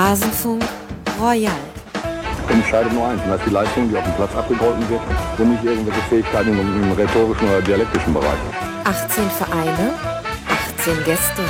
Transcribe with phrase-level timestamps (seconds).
[0.00, 0.64] Rasenfunk
[1.20, 1.52] Royal.
[2.48, 5.02] Entscheidet nur eins, und das ist die Leistung, die auf dem Platz abgegolten wird
[5.36, 8.38] und nicht irgendwelche Fähigkeiten im, im rhetorischen oder dialektischen Bereich.
[8.84, 9.92] 18 Vereine,
[10.78, 11.42] 18 Gäste.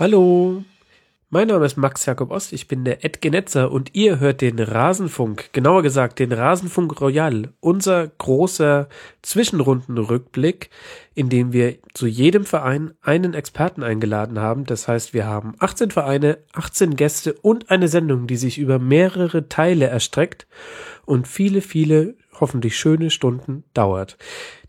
[0.00, 0.64] Hallo,
[1.34, 4.60] mein Name ist Max Jakob Ost, ich bin der Ed Genetzer und ihr hört den
[4.60, 8.88] Rasenfunk, genauer gesagt den Rasenfunk Royal, unser großer
[9.22, 10.70] Zwischenrundenrückblick,
[11.12, 14.64] in dem wir zu jedem Verein einen Experten eingeladen haben.
[14.64, 19.48] Das heißt, wir haben 18 Vereine, 18 Gäste und eine Sendung, die sich über mehrere
[19.48, 20.46] Teile erstreckt
[21.04, 24.18] und viele, viele hoffentlich schöne Stunden dauert.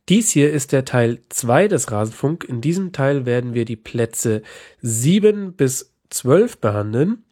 [0.09, 2.43] Dies hier ist der Teil 2 des Rasenfunk.
[2.43, 4.41] In diesem Teil werden wir die Plätze
[4.81, 7.23] 7 bis 12 behandeln.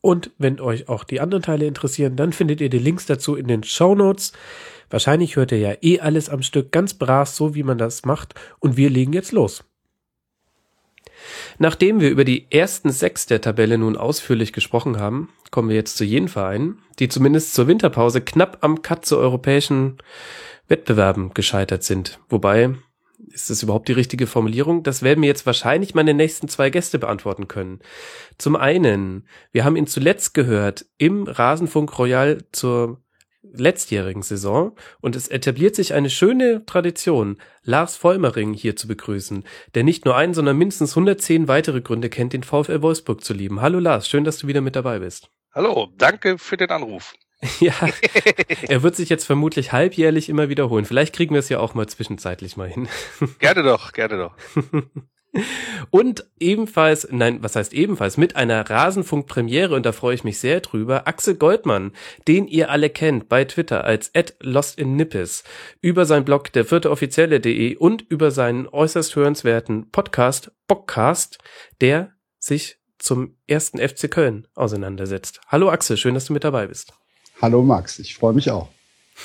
[0.00, 3.48] Und wenn euch auch die anderen Teile interessieren, dann findet ihr die Links dazu in
[3.48, 4.32] den Show Notes.
[4.90, 8.34] Wahrscheinlich hört ihr ja eh alles am Stück ganz brav, so wie man das macht.
[8.60, 9.64] Und wir legen jetzt los.
[11.58, 15.96] Nachdem wir über die ersten sechs der Tabelle nun ausführlich gesprochen haben, kommen wir jetzt
[15.96, 19.98] zu jenen Vereinen, die zumindest zur Winterpause knapp am Cut zu europäischen
[20.68, 22.20] Wettbewerben gescheitert sind.
[22.28, 22.74] Wobei,
[23.26, 24.82] ist das überhaupt die richtige Formulierung?
[24.82, 27.80] Das werden mir jetzt wahrscheinlich meine nächsten zwei Gäste beantworten können.
[28.38, 33.02] Zum einen, wir haben ihn zuletzt gehört im Rasenfunk Royal zur
[33.42, 39.44] letztjährigen Saison und es etabliert sich eine schöne Tradition, Lars Vollmering hier zu begrüßen,
[39.74, 43.60] der nicht nur einen, sondern mindestens 110 weitere Gründe kennt, den VfL Wolfsburg zu lieben.
[43.60, 45.30] Hallo Lars, schön, dass du wieder mit dabei bist.
[45.52, 47.14] Hallo, danke für den Anruf.
[47.60, 47.72] Ja,
[48.68, 50.84] er wird sich jetzt vermutlich halbjährlich immer wiederholen.
[50.84, 52.88] Vielleicht kriegen wir es ja auch mal zwischenzeitlich mal hin.
[53.38, 54.34] Gerne doch, gerne doch.
[55.90, 60.60] Und ebenfalls, nein, was heißt ebenfalls, mit einer Rasenfunk-Premiere, und da freue ich mich sehr
[60.60, 61.92] drüber, Axel Goldmann,
[62.26, 65.44] den ihr alle kennt bei Twitter als at @lostinnippes,
[65.80, 71.38] über sein Blog der vierte offizielle.de und über seinen äußerst hörenswerten Podcast Bockcast,
[71.80, 75.40] der sich zum ersten FC Köln auseinandersetzt.
[75.46, 76.94] Hallo Axel, schön, dass du mit dabei bist.
[77.40, 78.68] Hallo Max, ich freue mich auch.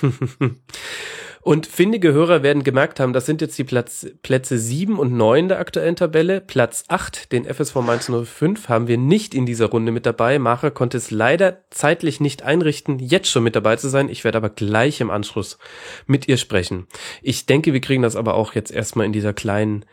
[1.42, 5.48] und findige Hörer werden gemerkt haben, das sind jetzt die Platz, Plätze 7 und 9
[5.48, 6.40] der aktuellen Tabelle.
[6.40, 10.38] Platz 8, den FSV Mainz 05, haben wir nicht in dieser Runde mit dabei.
[10.38, 14.10] Macher konnte es leider zeitlich nicht einrichten, jetzt schon mit dabei zu sein.
[14.10, 15.58] Ich werde aber gleich im Anschluss
[16.06, 16.86] mit ihr sprechen.
[17.24, 19.86] Ich denke, wir kriegen das aber auch jetzt erstmal in dieser kleinen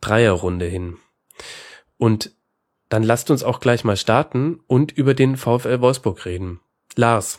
[0.00, 0.96] Dreierrunde hin.
[1.96, 2.32] Und
[2.88, 6.60] dann lasst uns auch gleich mal starten und über den VfL Wolfsburg reden.
[6.96, 7.38] Lars.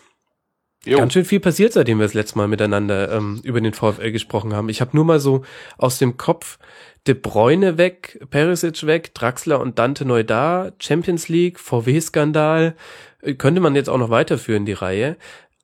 [0.86, 1.00] Jo.
[1.00, 4.54] Ganz schön viel passiert, seitdem wir das letzte Mal miteinander ähm, über den VfL gesprochen
[4.54, 4.70] haben.
[4.70, 5.44] Ich habe nur mal so
[5.78, 6.60] aus dem Kopf
[7.08, 12.76] De Bruyne weg, Perisic weg, Draxler und Dante neu da, Champions League, VW-Skandal.
[13.22, 15.18] Äh, könnte man jetzt auch noch weiterführen, die Reihe.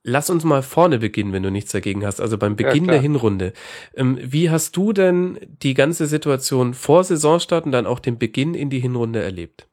[0.04, 2.20] Lass uns mal vorne beginnen, wenn du nichts dagegen hast.
[2.20, 3.54] Also beim Beginn ja, der Hinrunde.
[3.96, 8.56] Ähm, wie hast du denn die ganze Situation vor Saisonstart und dann auch den Beginn
[8.56, 9.68] in die Hinrunde erlebt?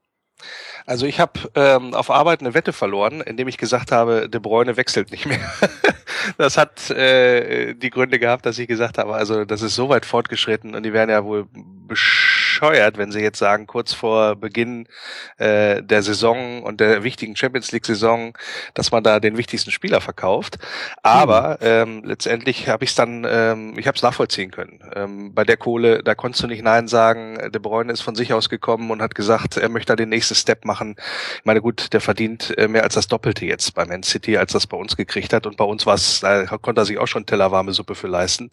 [0.86, 4.76] Also ich habe ähm, auf Arbeit eine Wette verloren, indem ich gesagt habe, De Bruyne
[4.76, 5.52] wechselt nicht mehr.
[6.38, 10.06] das hat äh, die Gründe gehabt, dass ich gesagt habe, also das ist so weit
[10.06, 11.46] fortgeschritten und die werden ja wohl
[12.60, 14.86] bescheuert, wenn sie jetzt sagen, kurz vor Beginn
[15.38, 18.36] äh, der Saison und der wichtigen Champions League-Saison,
[18.74, 20.58] dass man da den wichtigsten Spieler verkauft.
[21.02, 21.66] Aber mhm.
[21.66, 24.80] ähm, letztendlich habe ich es dann, ähm, ich habe es nachvollziehen können.
[24.94, 27.38] Ähm, bei der Kohle, da konntest du nicht Nein sagen.
[27.50, 30.34] De Bruyne ist von sich aus gekommen und hat gesagt, er möchte da den nächsten
[30.34, 30.96] Step machen.
[31.38, 34.52] Ich meine, gut, der verdient äh, mehr als das Doppelte jetzt bei Man City, als
[34.52, 35.46] das bei uns gekriegt hat.
[35.46, 38.50] Und bei uns war es, da konnte er sich auch schon tellerwarme Suppe für leisten.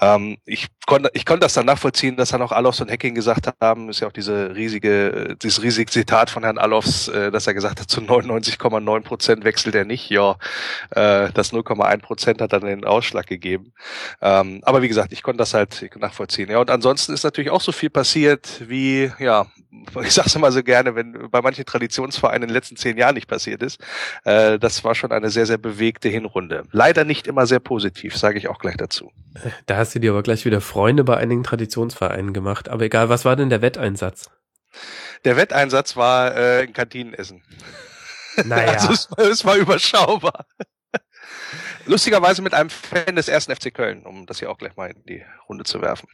[0.00, 3.27] Ähm, ich konnte ich konnte das dann nachvollziehen, dass dann auch Alofs und Hacking gesagt
[3.60, 7.54] haben, ist ja auch diese riesige, dieses riesige Zitat von Herrn Alofs, äh, dass er
[7.54, 10.10] gesagt hat, zu 99,9 Prozent wechselt er nicht.
[10.10, 10.36] Ja,
[10.90, 13.72] äh, das 0,1 Prozent hat dann den Ausschlag gegeben.
[14.20, 16.50] Ähm, aber wie gesagt, ich konnte das halt nachvollziehen.
[16.50, 19.46] Ja, und ansonsten ist natürlich auch so viel passiert, wie, ja,
[20.02, 23.28] ich sag's immer so gerne, wenn bei manchen Traditionsvereinen in den letzten zehn Jahren nicht
[23.28, 23.80] passiert ist.
[24.24, 26.64] Äh, das war schon eine sehr, sehr bewegte Hinrunde.
[26.72, 29.12] Leider nicht immer sehr positiv, sage ich auch gleich dazu.
[29.66, 32.68] Da hast du dir aber gleich wieder Freunde bei einigen Traditionsvereinen gemacht.
[32.68, 34.30] Aber egal, was war denn der Wetteinsatz?
[35.24, 37.42] Der Wetteinsatz war äh, ein Kantinenessen.
[38.44, 38.72] Naja.
[38.78, 40.46] Also es, es war überschaubar.
[41.86, 45.02] Lustigerweise mit einem Fan des ersten FC Köln, um das hier auch gleich mal in
[45.04, 46.08] die Runde zu werfen.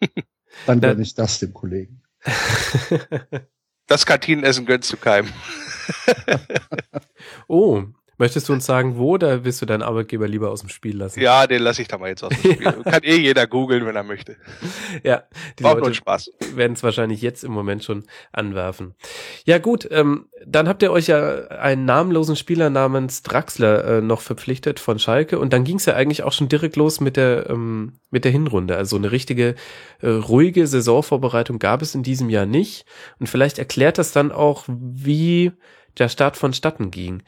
[0.66, 2.02] Dann gönne ich das dem Kollegen.
[3.86, 5.32] das Kantinenessen gönnst du keinem.
[7.48, 7.84] oh,
[8.18, 11.20] Möchtest du uns sagen, wo, oder willst du deinen Arbeitgeber lieber aus dem Spiel lassen?
[11.20, 12.72] Ja, den lasse ich da mal jetzt aus dem Spiel.
[12.84, 14.36] Kann eh jeder googeln, wenn er möchte.
[15.02, 15.24] Ja,
[15.58, 16.30] die Braucht Leute Spaß.
[16.54, 18.94] werden es wahrscheinlich jetzt im Moment schon anwerfen.
[19.44, 24.22] Ja gut, ähm, dann habt ihr euch ja einen namenlosen Spieler namens Draxler äh, noch
[24.22, 27.50] verpflichtet von Schalke und dann ging es ja eigentlich auch schon direkt los mit der
[27.50, 28.76] ähm, mit der Hinrunde.
[28.76, 29.56] Also eine richtige
[30.00, 32.86] äh, ruhige Saisonvorbereitung gab es in diesem Jahr nicht
[33.18, 35.52] und vielleicht erklärt das dann auch, wie
[35.98, 37.22] der Start vonstatten ging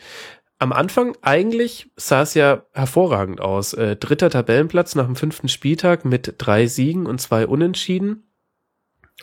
[0.59, 3.75] am Anfang eigentlich sah es ja hervorragend aus.
[3.75, 8.25] Äh, dritter Tabellenplatz nach dem fünften Spieltag mit drei Siegen und zwei Unentschieden.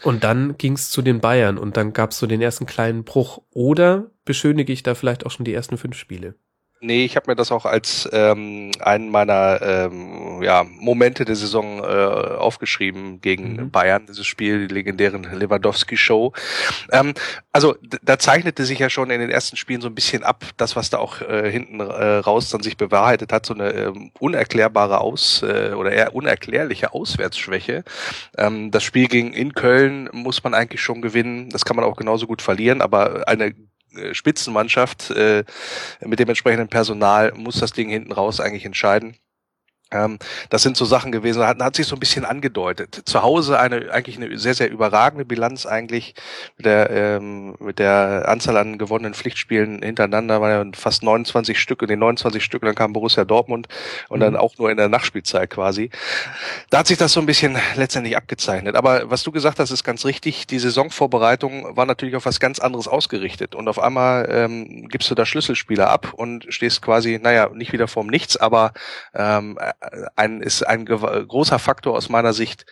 [0.03, 3.03] Und dann ging es zu den Bayern und dann gab es so den ersten kleinen
[3.03, 3.41] Bruch.
[3.51, 6.35] Oder beschönige ich da vielleicht auch schon die ersten fünf Spiele?
[6.85, 11.79] Nee, ich habe mir das auch als ähm, einen meiner ähm, ja, Momente der Saison
[11.79, 13.71] äh, aufgeschrieben gegen mhm.
[13.71, 16.33] Bayern, dieses Spiel, die legendären Lewandowski-Show.
[16.91, 17.15] Ähm,
[17.51, 20.75] also da zeichnete sich ja schon in den ersten Spielen so ein bisschen ab, das,
[20.75, 25.01] was da auch äh, hinten äh, raus dann sich bewahrheitet hat, so eine ähm, unerklärbare
[25.01, 27.83] Aus- äh, oder eher unerklärliche Auswärtsschwäche.
[28.37, 31.95] Ähm, das Spiel gegen in Köln muss man eigentlich schon gewinnen, das kann man auch
[31.95, 33.55] genauso gut verlieren, aber eine
[34.13, 35.43] Spitzenmannschaft äh,
[36.01, 39.15] mit dem entsprechenden Personal muss das Ding hinten raus eigentlich entscheiden.
[39.91, 40.17] Ähm,
[40.49, 43.03] das sind so Sachen gewesen, da hat, hat, sich so ein bisschen angedeutet.
[43.05, 46.15] Zu Hause eine eigentlich eine sehr, sehr überragende Bilanz eigentlich
[46.57, 51.83] mit der, ähm, mit der Anzahl an gewonnenen Pflichtspielen hintereinander, war ja fast 29 Stück,
[51.83, 53.67] in den 29 Stück, dann kam Borussia Dortmund
[54.09, 54.23] und mhm.
[54.23, 55.91] dann auch nur in der Nachspielzeit quasi.
[56.71, 58.75] Da hat sich das so ein bisschen letztendlich abgezeichnet.
[58.75, 60.47] Aber was du gesagt hast, ist ganz richtig.
[60.47, 65.15] Die Saisonvorbereitung war natürlich auf was ganz anderes ausgerichtet und auf einmal ähm, gibst du
[65.15, 68.73] da Schlüsselspieler ab und stehst quasi, naja, nicht wieder vorm Nichts, aber
[69.13, 69.57] ähm,
[70.15, 72.65] ein, ist ein großer Faktor aus meiner Sicht,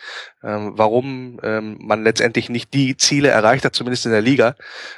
[0.44, 4.56] ähm, warum ähm, man letztendlich nicht die Ziele erreicht hat, zumindest in der Liga,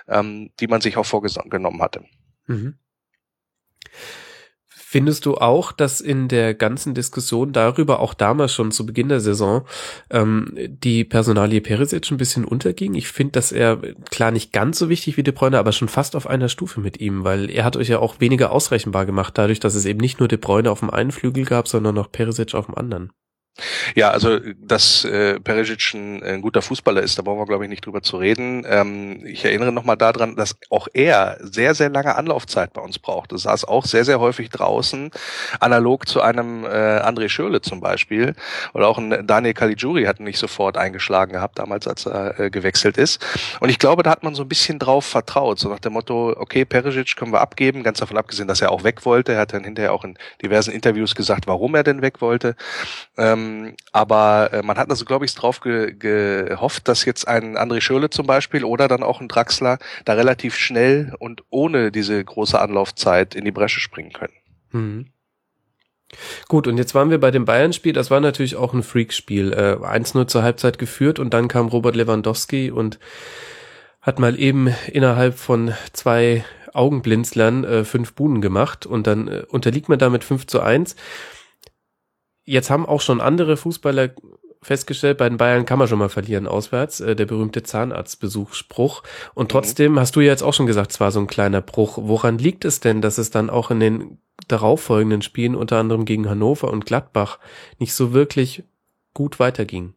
[0.07, 2.03] ähm, die man sich auch vorgenommen hatte.
[2.47, 2.77] Mhm.
[4.95, 9.19] Findest du auch, dass in der ganzen Diskussion darüber, auch damals schon zu Beginn der
[9.19, 9.65] Saison,
[10.09, 12.93] ähm, die Personalie Perisic ein bisschen unterging?
[12.93, 13.75] Ich finde, dass er
[14.09, 17.01] klar nicht ganz so wichtig wie De Bruyne, aber schon fast auf einer Stufe mit
[17.01, 20.19] ihm, weil er hat euch ja auch weniger ausrechenbar gemacht, dadurch, dass es eben nicht
[20.19, 23.11] nur De Bruyne auf dem einen Flügel gab, sondern noch Perisic auf dem anderen.
[23.95, 27.69] Ja, also dass äh, Perisic ein, ein guter Fußballer ist, da brauchen wir glaube ich
[27.69, 28.65] nicht drüber zu reden.
[28.67, 33.31] Ähm, ich erinnere nochmal daran, dass auch er sehr, sehr lange Anlaufzeit bei uns braucht.
[33.31, 35.11] Das saß auch sehr, sehr häufig draußen,
[35.59, 38.35] analog zu einem äh, André Schürle zum Beispiel.
[38.73, 42.97] Oder auch ein Daniel Caligiuri hat nicht sofort eingeschlagen gehabt, damals als er äh, gewechselt
[42.97, 43.25] ist.
[43.61, 46.35] Und ich glaube, da hat man so ein bisschen drauf vertraut, so nach dem Motto,
[46.37, 49.33] okay, Perisic können wir abgeben, ganz davon abgesehen, dass er auch weg wollte.
[49.33, 52.55] Er hat dann hinterher auch in diversen Interviews gesagt, warum er denn weg wollte.
[53.17, 57.57] Ähm, ähm, aber äh, man hat also, glaube ich, drauf ge gehofft, dass jetzt ein
[57.57, 62.23] André Schürle zum Beispiel oder dann auch ein Draxler da relativ schnell und ohne diese
[62.23, 64.33] große Anlaufzeit in die Bresche springen können.
[64.71, 65.05] Mhm.
[66.47, 67.93] Gut, und jetzt waren wir bei dem Bayern-Spiel.
[67.93, 69.53] Das war natürlich auch ein Freak-Spiel.
[69.53, 72.99] Äh, 1-0 zur Halbzeit geführt und dann kam Robert Lewandowski und
[74.01, 79.89] hat mal eben innerhalb von zwei Augenblinzlern äh, fünf Buhnen gemacht und dann äh, unterliegt
[79.89, 80.95] man damit 5 zu 1
[82.45, 84.11] jetzt haben auch schon andere Fußballer
[84.61, 89.03] festgestellt, bei den Bayern kann man schon mal verlieren auswärts, äh, der berühmte Zahnarztbesuchsspruch.
[89.35, 89.49] Und mhm.
[89.49, 89.99] trotzdem mhm.
[89.99, 91.99] hast du ja jetzt auch schon gesagt, es war so ein kleiner Bruch.
[92.01, 96.27] Woran liegt es denn, dass es dann auch in den darauffolgenden Spielen, unter anderem gegen
[96.27, 97.39] Hannover und Gladbach,
[97.79, 98.63] nicht so wirklich
[99.13, 99.93] gut weiterging?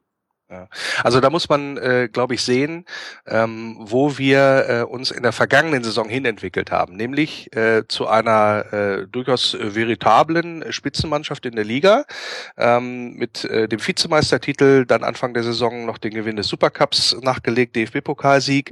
[1.02, 2.86] Also da muss man, äh, glaube ich, sehen,
[3.26, 8.72] ähm, wo wir äh, uns in der vergangenen Saison hinentwickelt haben, nämlich äh, zu einer
[8.72, 12.04] äh, durchaus veritablen Spitzenmannschaft in der Liga
[12.56, 17.76] ähm, mit äh, dem Vizemeistertitel, dann Anfang der Saison noch den Gewinn des Supercups nachgelegt,
[17.76, 18.70] DFB-Pokalsieg.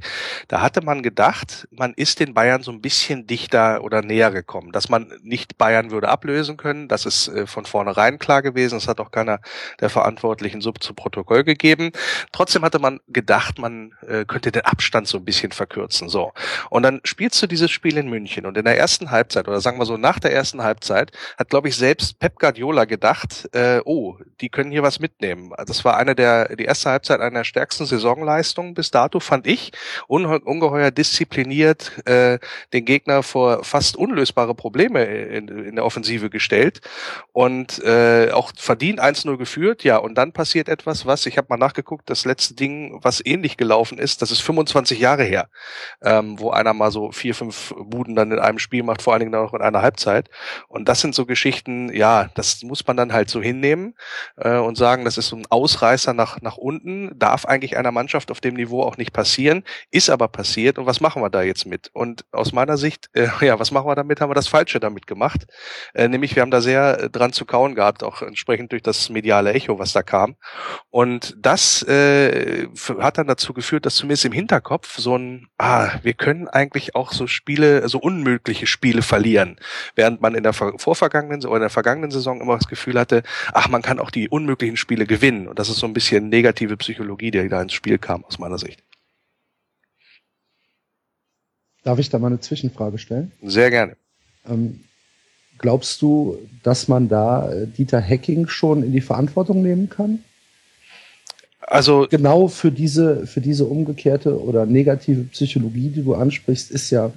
[0.49, 4.73] Da hatte man gedacht, man ist den Bayern so ein bisschen dichter oder näher gekommen,
[4.73, 6.89] dass man nicht Bayern würde ablösen können.
[6.89, 8.77] Das ist äh, von vornherein klar gewesen.
[8.77, 9.41] Das hat auch keiner
[9.81, 11.93] der Verantwortlichen so zu Protokoll gegeben gegeben.
[12.33, 16.09] Trotzdem hatte man gedacht, man äh, könnte den Abstand so ein bisschen verkürzen.
[16.09, 16.33] So.
[16.71, 19.79] Und dann spielst du dieses Spiel in München und in der ersten Halbzeit, oder sagen
[19.79, 24.17] wir so nach der ersten Halbzeit, hat, glaube ich, selbst Pep Guardiola gedacht, äh, oh,
[24.41, 25.53] die können hier was mitnehmen.
[25.67, 29.73] Das war eine der, die erste Halbzeit einer stärksten Saisonleistungen bis dato, fand ich.
[30.07, 32.39] Unge ungeheuer diszipliniert, äh,
[32.73, 36.81] den Gegner vor fast unlösbare Probleme in, in der Offensive gestellt
[37.33, 39.85] und äh, auch verdient 1-0 geführt.
[39.85, 43.25] Ja, und dann passiert etwas, was, ich habe mal mal nachgeguckt, das letzte Ding, was
[43.25, 45.49] ähnlich gelaufen ist, das ist 25 Jahre her,
[46.03, 49.21] ähm, wo einer mal so vier, fünf Buden dann in einem Spiel macht, vor allen
[49.21, 50.29] Dingen auch in einer Halbzeit.
[50.69, 53.95] Und das sind so Geschichten, ja, das muss man dann halt so hinnehmen
[54.37, 58.31] äh, und sagen, das ist so ein Ausreißer nach, nach unten, darf eigentlich einer Mannschaft
[58.31, 61.67] auf dem Niveau auch nicht passieren, ist aber passiert und was machen wir da jetzt
[61.67, 61.91] mit?
[61.93, 64.21] Und aus meiner Sicht, äh, ja, was machen wir damit?
[64.21, 65.47] Haben wir das Falsche damit gemacht?
[65.95, 69.53] Äh, nämlich, wir haben da sehr dran zu kauen gehabt, auch entsprechend durch das mediale
[69.53, 70.37] Echo, was da kam.
[70.91, 72.67] Und das äh,
[72.99, 77.12] hat dann dazu geführt, dass zumindest im Hinterkopf so ein, ah, wir können eigentlich auch
[77.12, 79.57] so Spiele, so unmögliche Spiele verlieren.
[79.95, 83.23] Während man in der vorvergangenen oder in der vergangenen Saison immer das Gefühl hatte,
[83.53, 85.47] ach, man kann auch die unmöglichen Spiele gewinnen.
[85.47, 88.59] Und das ist so ein bisschen negative Psychologie, die da ins Spiel kam, aus meiner
[88.59, 88.83] Sicht.
[91.85, 93.31] Darf ich da mal eine Zwischenfrage stellen?
[93.41, 93.97] Sehr gerne.
[94.49, 94.81] Ähm,
[95.59, 100.25] glaubst du, dass man da äh, Dieter Hacking schon in die Verantwortung nehmen kann?
[101.67, 107.13] Also genau für diese für diese umgekehrte oder negative Psychologie, die du ansprichst, ist ja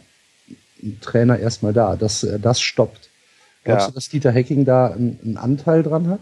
[0.82, 3.10] ein Trainer erstmal da, dass er das stoppt.
[3.64, 3.90] Glaubst ja.
[3.90, 6.22] du, dass Dieter Hacking da einen, einen Anteil dran hat?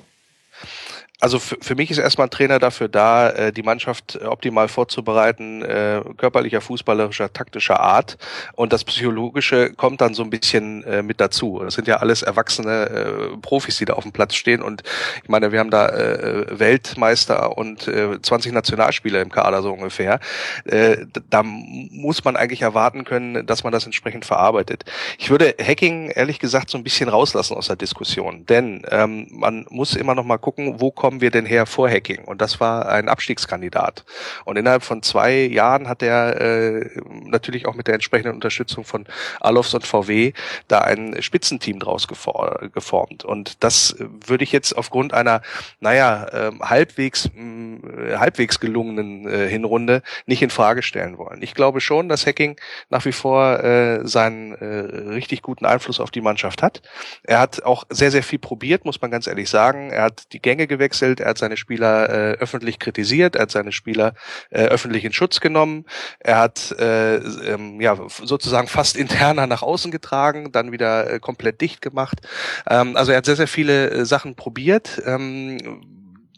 [1.20, 4.68] Also für, für mich ist erstmal ein Trainer dafür da, äh, die Mannschaft äh, optimal
[4.68, 8.18] vorzubereiten, äh, körperlicher, fußballerischer, taktischer Art.
[8.54, 11.60] Und das Psychologische kommt dann so ein bisschen äh, mit dazu.
[11.64, 14.62] Das sind ja alles erwachsene äh, Profis, die da auf dem Platz stehen.
[14.62, 14.84] Und
[15.24, 20.20] ich meine, wir haben da äh, Weltmeister und äh, 20 Nationalspieler im Kader so ungefähr.
[20.66, 24.86] Äh, da muss man eigentlich erwarten können, dass man das entsprechend verarbeitet.
[25.18, 28.46] Ich würde Hacking ehrlich gesagt so ein bisschen rauslassen aus der Diskussion.
[28.46, 31.90] Denn ähm, man muss immer noch mal gucken, wo kommt kommen wir denn her vor
[31.90, 32.26] Hacking?
[32.26, 34.04] Und das war ein Abstiegskandidat.
[34.44, 36.90] Und innerhalb von zwei Jahren hat er äh,
[37.24, 39.06] natürlich auch mit der entsprechenden Unterstützung von
[39.40, 40.34] Alofs und VW
[40.68, 43.24] da ein Spitzenteam draus geformt.
[43.24, 45.44] Und das würde ich jetzt aufgrund einer,
[45.80, 51.42] naja, äh, halbwegs, mh, halbwegs gelungenen äh, Hinrunde nicht in Frage stellen wollen.
[51.42, 52.60] Ich glaube schon, dass Hacking
[52.90, 54.66] nach wie vor äh, seinen äh,
[55.14, 56.82] richtig guten Einfluss auf die Mannschaft hat.
[57.24, 59.90] Er hat auch sehr, sehr viel probiert, muss man ganz ehrlich sagen.
[59.90, 63.52] Er hat die Gänge gewechselt gewechselt, er hat seine Spieler äh, öffentlich kritisiert, er hat
[63.52, 64.14] seine Spieler
[64.50, 65.86] äh, öffentlich in Schutz genommen,
[66.20, 71.62] er hat äh, ähm, ja sozusagen fast interner nach außen getragen, dann wieder äh, komplett
[71.62, 72.22] dicht gemacht.
[72.68, 75.02] Ähm, also er hat sehr, sehr viele äh, Sachen probiert.
[75.06, 75.94] Ähm,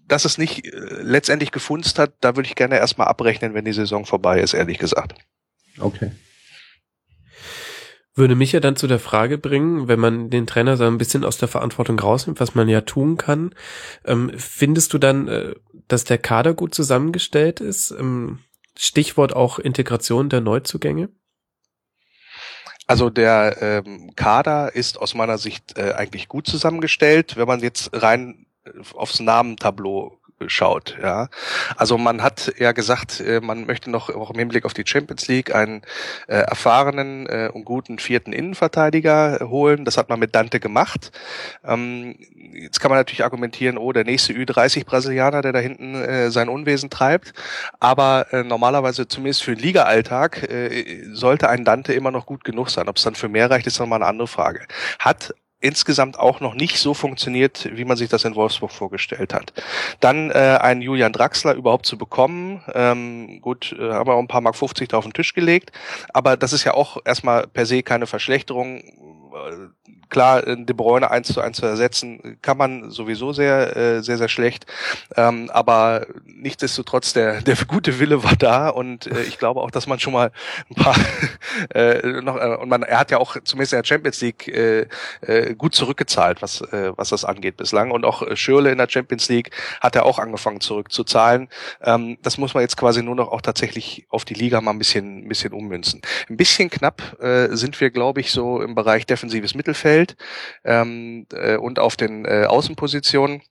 [0.08, 0.72] dass es nicht äh,
[1.04, 4.80] letztendlich gefunzt hat, da würde ich gerne erstmal abrechnen, wenn die Saison vorbei ist, ehrlich
[4.80, 5.14] gesagt.
[5.80, 6.10] Okay
[8.16, 11.24] würde mich ja dann zu der Frage bringen, wenn man den Trainer so ein bisschen
[11.24, 13.56] aus der Verantwortung rausnimmt, was man ja tun kann,
[14.06, 15.56] ähm, findest du dann, äh,
[15.88, 17.92] dass der Kader gut zusammengestellt ist?
[17.92, 18.40] Ähm,
[18.78, 21.10] Stichwort auch Integration der Neuzugänge?
[22.88, 27.92] Also der ähm, Kader ist aus meiner Sicht äh, eigentlich gut zusammengestellt, wenn man jetzt
[27.94, 30.98] rein äh, aufs Namentableau schaut.
[31.02, 31.30] Ja,
[31.76, 35.28] also man hat ja gesagt, äh, man möchte noch auch im Hinblick auf die Champions
[35.28, 35.82] League einen
[36.28, 39.86] äh, erfahrenen äh, und guten vierten Innenverteidiger holen.
[39.86, 41.12] Das hat man mit Dante gemacht.
[41.64, 42.16] Ähm,
[42.54, 46.50] jetzt kann man natürlich argumentieren, oh, der nächste Ü30 Brasilianer, der da hinten äh, sein
[46.50, 47.34] Unwesen treibt.
[47.80, 52.70] Aber äh, normalerweise zumindest für den Liga-Alltag äh, sollte ein Dante immer noch gut genug
[52.70, 52.88] sein.
[52.88, 54.66] Ob es dann für mehr reicht, ist nochmal eine andere Frage.
[55.00, 59.54] Hat insgesamt auch noch nicht so funktioniert, wie man sich das in Wolfsburg vorgestellt hat.
[60.00, 64.28] Dann äh, einen Julian Draxler überhaupt zu bekommen, ähm, gut, äh, haben wir auch ein
[64.28, 65.72] paar Mark 50 da auf den Tisch gelegt,
[66.14, 68.82] aber das ist ja auch erstmal per se keine Verschlechterung
[70.10, 74.30] klar, De Bruyne eins zu eins zu ersetzen, kann man sowieso sehr, äh, sehr, sehr
[74.30, 74.66] schlecht.
[75.16, 79.88] Ähm, aber nichtsdestotrotz, der, der gute Wille war da und äh, ich glaube auch, dass
[79.88, 80.32] man schon mal
[80.70, 80.96] ein paar
[81.76, 84.88] äh, noch, äh, und man, er hat ja auch zumindest in der Champions League äh,
[85.22, 87.92] äh, gut zurückgezahlt, was, äh, was das angeht bislang.
[87.92, 89.52] Und auch Schürle in der Champions League
[89.82, 91.50] hat er auch angefangen zurückzuzahlen.
[91.84, 94.80] Ähm, das muss man jetzt quasi nur noch auch tatsächlich auf die Liga mal ein
[94.80, 96.02] bisschen, ein bisschen ummünzen.
[96.30, 99.99] Ein bisschen knapp äh, sind wir, glaube ich, so im Bereich defensives Mittelfeld
[100.64, 103.42] ähm, äh, und auf den äh, Außenpositionen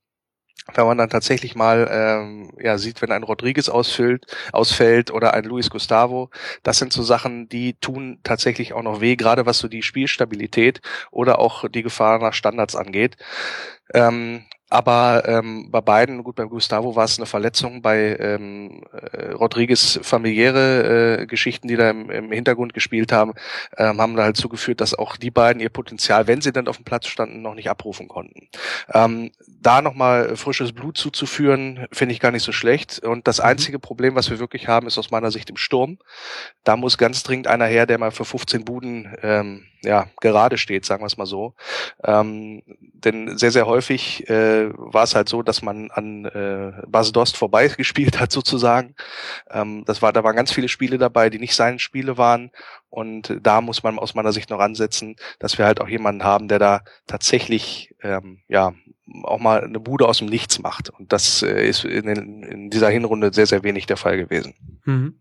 [0.74, 5.44] wenn man dann tatsächlich mal ähm, ja sieht, wenn ein Rodriguez ausfüllt, ausfällt oder ein
[5.44, 6.30] Luis Gustavo,
[6.62, 10.80] das sind so Sachen, die tun tatsächlich auch noch weh, gerade was so die Spielstabilität
[11.10, 13.16] oder auch die Gefahr nach Standards angeht.
[13.94, 19.32] Ähm, aber ähm, bei beiden, gut, bei Gustavo war es eine Verletzung, bei ähm, äh,
[19.32, 23.32] Rodriguez familiäre äh, Geschichten, die da im, im Hintergrund gespielt haben,
[23.76, 26.76] ähm, haben da halt zugeführt, dass auch die beiden ihr Potenzial, wenn sie dann auf
[26.76, 28.48] dem Platz standen, noch nicht abrufen konnten.
[28.92, 33.00] Ähm, da nochmal frisches Blut zuzuführen, finde ich gar nicht so schlecht.
[33.00, 33.44] Und das mhm.
[33.44, 35.98] einzige Problem, was wir wirklich haben, ist aus meiner Sicht im Sturm.
[36.64, 40.84] Da muss ganz dringend einer her, der mal für 15 Buden ähm, ja, gerade steht,
[40.84, 41.54] sagen wir es mal so.
[42.02, 46.72] Ähm, denn sehr, sehr häufig äh, äh, war es halt so, dass man an äh,
[46.86, 48.94] Bas Dost vorbei gespielt hat sozusagen.
[49.50, 52.50] Ähm, das war, da waren ganz viele Spiele dabei, die nicht seine Spiele waren.
[52.90, 56.48] Und da muss man aus meiner Sicht noch ansetzen, dass wir halt auch jemanden haben,
[56.48, 58.72] der da tatsächlich ähm, ja
[59.24, 60.90] auch mal eine Bude aus dem Nichts macht.
[60.90, 64.54] Und das äh, ist in, in, dieser Hinrunde sehr, sehr wenig der Fall gewesen.
[64.84, 65.20] Mhm.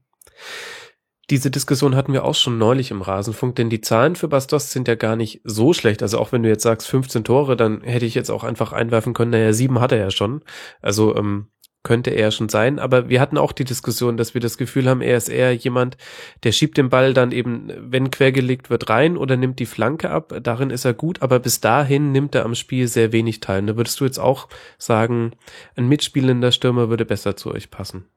[1.30, 4.88] Diese Diskussion hatten wir auch schon neulich im Rasenfunk, denn die Zahlen für Bastos sind
[4.88, 6.02] ja gar nicht so schlecht.
[6.02, 9.14] Also auch wenn du jetzt sagst 15 Tore, dann hätte ich jetzt auch einfach einwerfen
[9.14, 10.42] können, naja, sieben hat er ja schon.
[10.82, 11.48] Also ähm,
[11.88, 12.80] könnte er schon sein.
[12.80, 15.96] Aber wir hatten auch die Diskussion, dass wir das Gefühl haben, er ist eher jemand,
[16.44, 20.34] der schiebt den Ball dann eben, wenn quergelegt wird, rein oder nimmt die Flanke ab.
[20.44, 23.62] Darin ist er gut, aber bis dahin nimmt er am Spiel sehr wenig teil.
[23.62, 25.32] Und da würdest du jetzt auch sagen,
[25.78, 28.10] ein mitspielender Stürmer würde besser zu euch passen.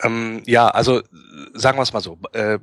[0.00, 1.02] Ähm, ja, also
[1.54, 2.16] sagen wir es mal so.
[2.32, 2.60] Äh,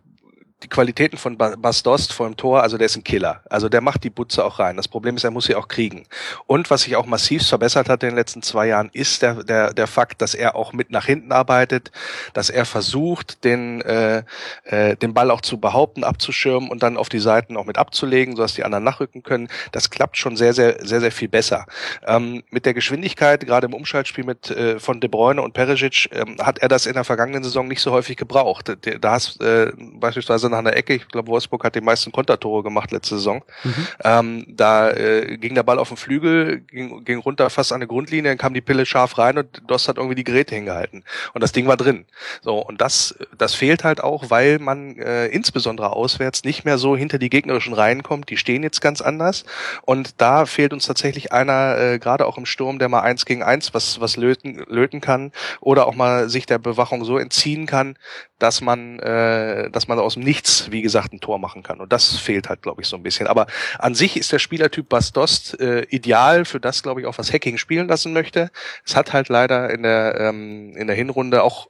[0.63, 3.41] die Qualitäten von Bastost vor dem Tor, also der ist ein Killer.
[3.49, 4.77] Also der macht die Butze auch rein.
[4.77, 6.05] Das Problem ist, er muss sie auch kriegen.
[6.47, 9.73] Und was sich auch massiv verbessert hat in den letzten zwei Jahren, ist der, der,
[9.73, 11.91] der Fakt, dass er auch mit nach hinten arbeitet,
[12.33, 14.23] dass er versucht, den, äh,
[14.63, 18.37] äh, den Ball auch zu behaupten, abzuschirmen und dann auf die Seiten auch mit abzulegen,
[18.37, 19.49] sodass die anderen nachrücken können.
[19.73, 21.65] Das klappt schon sehr, sehr, sehr, sehr viel besser.
[22.07, 26.37] Ähm, mit der Geschwindigkeit, gerade im Umschaltspiel mit äh, von De Bruyne und Perisic, ähm,
[26.39, 28.71] hat er das in der vergangenen Saison nicht so häufig gebraucht.
[29.01, 30.95] Da hast äh, beispielsweise nach einer Ecke.
[30.95, 33.43] Ich glaube, Wolfsburg hat die meisten Kontertore gemacht letzte Saison.
[33.63, 33.87] Mhm.
[34.03, 37.87] Ähm, da äh, ging der Ball auf den Flügel, ging, ging runter fast an der
[37.87, 41.03] Grundlinie, dann kam die Pille scharf rein und Dost hat irgendwie die Geräte hingehalten.
[41.33, 42.05] Und das Ding war drin.
[42.41, 46.95] So, und das, das fehlt halt auch, weil man äh, insbesondere auswärts nicht mehr so
[46.95, 48.29] hinter die gegnerischen Reihen kommt.
[48.29, 49.45] Die stehen jetzt ganz anders.
[49.83, 53.43] Und da fehlt uns tatsächlich einer, äh, gerade auch im Sturm, der mal eins gegen
[53.43, 57.97] eins was, was löten, löten kann oder auch mal sich der Bewachung so entziehen kann,
[58.39, 60.34] dass man, äh, dass man aus dem Nichts,
[60.71, 61.79] wie gesagt, ein Tor machen kann.
[61.79, 63.27] Und das fehlt halt, glaube ich, so ein bisschen.
[63.27, 63.47] Aber
[63.79, 67.57] an sich ist der Spielertyp Bastost äh, ideal für das, glaube ich, auch was Hacking
[67.57, 68.51] spielen lassen möchte.
[68.85, 71.67] Es hat halt leider in der ähm, in der Hinrunde auch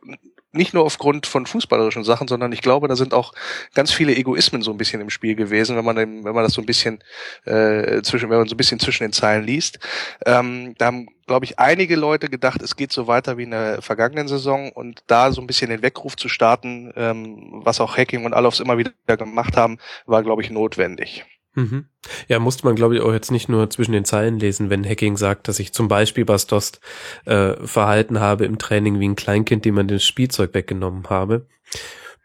[0.56, 3.34] nicht nur aufgrund von fußballerischen Sachen, sondern ich glaube, da sind auch
[3.74, 6.62] ganz viele Egoismen so ein bisschen im Spiel gewesen, wenn man wenn man das so
[6.62, 7.00] ein bisschen
[7.46, 9.80] äh, zwischen, wenn man so ein bisschen zwischen den Zeilen liest.
[10.26, 13.82] Ähm, da haben, glaube ich, einige Leute gedacht, es geht so weiter wie in der
[13.82, 18.26] vergangenen Saison und da so ein bisschen den Weckruf zu starten, ähm, was auch Hacking
[18.26, 21.26] und Alofs immer wieder gemacht haben, war, glaube ich, notwendig.
[21.56, 21.86] Mhm.
[22.28, 25.18] Ja, musste man, glaube ich, auch jetzt nicht nur zwischen den Zeilen lesen, wenn Hacking
[25.18, 26.82] sagt, dass ich zum Beispiel Bastost
[27.26, 31.48] äh, verhalten habe im Training wie ein Kleinkind, dem man das Spielzeug weggenommen habe.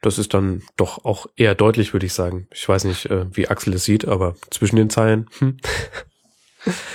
[0.03, 2.49] Das ist dann doch auch eher deutlich, würde ich sagen.
[2.53, 5.29] Ich weiß nicht, äh, wie Axel es sieht, aber zwischen den Zeilen.
[5.39, 5.59] Hm.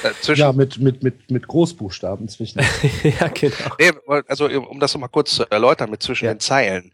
[0.03, 2.61] Äh, ja, mit, mit, mit, mit Großbuchstaben zwischen.
[3.03, 3.75] ja, genau.
[3.79, 3.91] Nee,
[4.27, 6.33] also, um das nochmal kurz zu erläutern mit zwischen ja.
[6.33, 6.91] den Zeilen.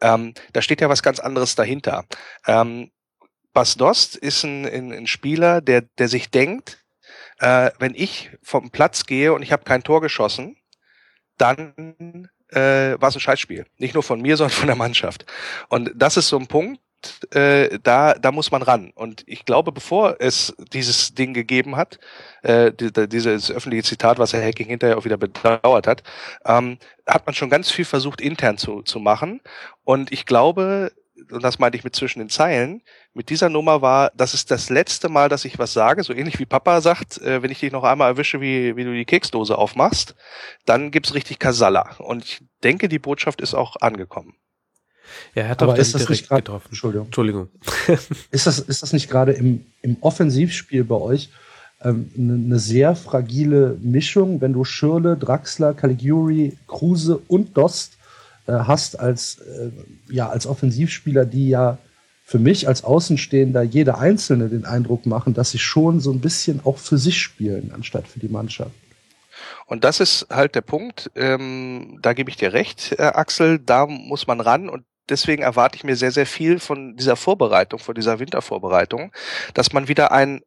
[0.00, 2.04] Ähm, da steht ja was ganz anderes dahinter.
[2.46, 2.90] Ähm,
[3.54, 6.84] Bas Dost ist ein, ein, ein Spieler, der, der sich denkt,
[7.38, 10.56] äh, wenn ich vom Platz gehe und ich habe kein Tor geschossen,
[11.38, 13.64] dann äh, war es ein Scheißspiel.
[13.78, 15.24] Nicht nur von mir, sondern von der Mannschaft.
[15.68, 16.80] Und das ist so ein Punkt,
[17.32, 18.90] äh, da, da muss man ran.
[18.94, 21.98] Und ich glaube, bevor es dieses Ding gegeben hat,
[22.42, 26.02] äh, die, dieses öffentliche Zitat, was Herr Hacking hinterher auch wieder bedauert hat,
[26.44, 29.40] ähm, hat man schon ganz viel versucht, intern zu, zu machen.
[29.84, 30.92] Und ich glaube,
[31.30, 32.82] und das meinte ich mit zwischen den Zeilen,
[33.12, 36.38] mit dieser Nummer war, das ist das letzte Mal, dass ich was sage, so ähnlich
[36.38, 39.56] wie Papa sagt, äh, wenn ich dich noch einmal erwische, wie, wie du die Keksdose
[39.56, 40.14] aufmachst,
[40.64, 41.96] dann gibt's richtig Kasala.
[41.98, 44.34] Und ich denke, die Botschaft ist auch angekommen.
[45.34, 46.68] Ja, er hat Aber ist das nicht grad, getroffen.
[46.70, 47.06] Entschuldigung.
[47.06, 47.48] Entschuldigung.
[48.30, 51.30] ist das, ist das nicht gerade im, im Offensivspiel bei euch
[51.82, 57.93] ähm, eine, eine sehr fragile Mischung, wenn du Schürle, Draxler, Caligiuri, Kruse und Dost
[58.52, 59.70] hast als, äh,
[60.10, 61.78] ja, als Offensivspieler, die ja
[62.24, 66.60] für mich als Außenstehender jeder Einzelne den Eindruck machen, dass sie schon so ein bisschen
[66.64, 68.72] auch für sich spielen, anstatt für die Mannschaft.
[69.66, 73.86] Und das ist halt der Punkt, ähm, da gebe ich dir recht, äh, Axel, da
[73.86, 74.68] muss man ran.
[74.68, 79.12] Und deswegen erwarte ich mir sehr, sehr viel von dieser Vorbereitung, von dieser Wintervorbereitung,
[79.52, 80.40] dass man wieder ein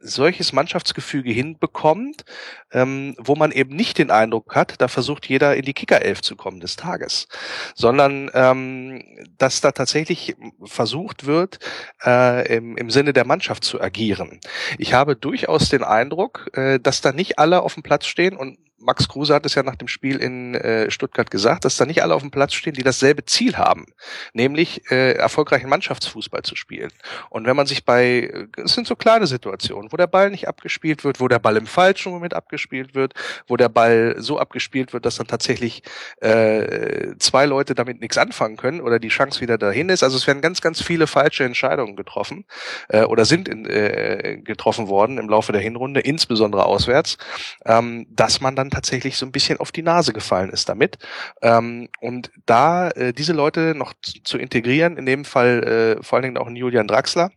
[0.00, 2.24] solches Mannschaftsgefüge hinbekommt,
[2.72, 6.36] ähm, wo man eben nicht den Eindruck hat, da versucht jeder in die Kickerelf zu
[6.36, 7.28] kommen des Tages,
[7.74, 9.02] sondern ähm,
[9.38, 11.58] dass da tatsächlich versucht wird,
[12.04, 14.40] äh, im, im Sinne der Mannschaft zu agieren.
[14.78, 18.58] Ich habe durchaus den Eindruck, äh, dass da nicht alle auf dem Platz stehen und
[18.80, 22.02] Max Kruse hat es ja nach dem Spiel in äh, Stuttgart gesagt, dass da nicht
[22.02, 23.86] alle auf dem Platz stehen, die dasselbe Ziel haben,
[24.32, 26.90] nämlich äh, erfolgreichen Mannschaftsfußball zu spielen.
[27.30, 31.04] Und wenn man sich bei, es sind so kleine Situationen, wo der Ball nicht abgespielt
[31.04, 33.14] wird, wo der Ball im falschen Moment abgespielt wird,
[33.46, 35.82] wo der Ball so abgespielt wird, dass dann tatsächlich
[36.20, 40.02] äh, zwei Leute damit nichts anfangen können oder die Chance wieder dahin ist.
[40.02, 42.44] Also es werden ganz, ganz viele falsche Entscheidungen getroffen
[42.88, 47.18] äh, oder sind in, äh, getroffen worden im Laufe der Hinrunde, insbesondere auswärts,
[47.64, 50.98] ähm, dass man dann dann tatsächlich so ein bisschen auf die Nase gefallen ist damit.
[51.42, 56.24] Ähm, und da äh, diese Leute noch zu integrieren, in dem Fall äh, vor allen
[56.24, 57.30] Dingen auch in Julian Draxler,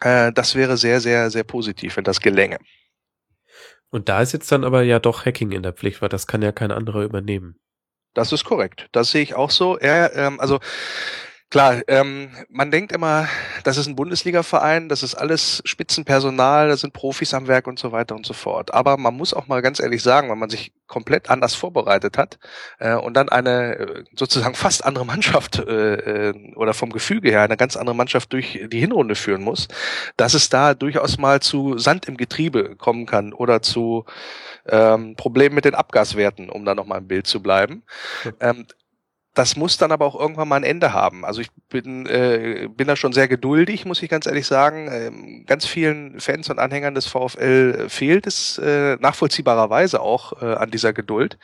[0.00, 2.58] äh, das wäre sehr, sehr, sehr positiv, wenn das gelänge.
[3.90, 6.42] Und da ist jetzt dann aber ja doch Hacking in der Pflicht, weil das kann
[6.42, 7.56] ja kein anderer übernehmen.
[8.14, 8.88] Das ist korrekt.
[8.92, 9.78] Das sehe ich auch so.
[9.78, 10.60] Er, ähm, also
[11.50, 13.26] Klar, ähm, man denkt immer,
[13.64, 17.90] das ist ein Bundesliga-Verein, das ist alles Spitzenpersonal, da sind Profis am Werk und so
[17.90, 18.72] weiter und so fort.
[18.72, 22.38] Aber man muss auch mal ganz ehrlich sagen, wenn man sich komplett anders vorbereitet hat
[22.78, 27.42] äh, und dann eine äh, sozusagen fast andere Mannschaft äh, äh, oder vom Gefüge her
[27.42, 29.66] eine ganz andere Mannschaft durch die Hinrunde führen muss,
[30.16, 34.04] dass es da durchaus mal zu Sand im Getriebe kommen kann oder zu
[34.68, 37.82] ähm, Problemen mit den Abgaswerten, um da nochmal im Bild zu bleiben.
[38.38, 38.66] Ähm,
[39.34, 41.24] das muss dann aber auch irgendwann mal ein Ende haben.
[41.24, 44.88] Also ich bin, äh, bin da schon sehr geduldig, muss ich ganz ehrlich sagen.
[44.90, 50.72] Ähm, ganz vielen Fans und Anhängern des VfL fehlt es äh, nachvollziehbarerweise auch äh, an
[50.72, 51.38] dieser Geduld.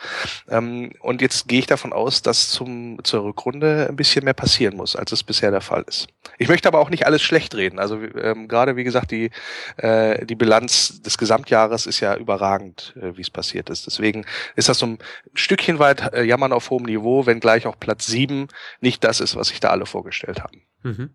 [0.49, 4.77] Ähm, und jetzt gehe ich davon aus, dass zum, zur Rückrunde ein bisschen mehr passieren
[4.77, 6.09] muss, als es bisher der Fall ist.
[6.39, 7.79] Ich möchte aber auch nicht alles schlecht reden.
[7.79, 9.31] Also ähm, gerade, wie gesagt, die,
[9.77, 13.87] äh, die Bilanz des Gesamtjahres ist ja überragend, äh, wie es passiert ist.
[13.87, 14.99] Deswegen ist das so ein
[15.35, 18.49] Stückchen weit äh, Jammern auf hohem Niveau, wenngleich auch auch Platz sieben
[18.81, 20.63] nicht das ist, was sich da alle vorgestellt haben.
[20.83, 21.11] Mhm.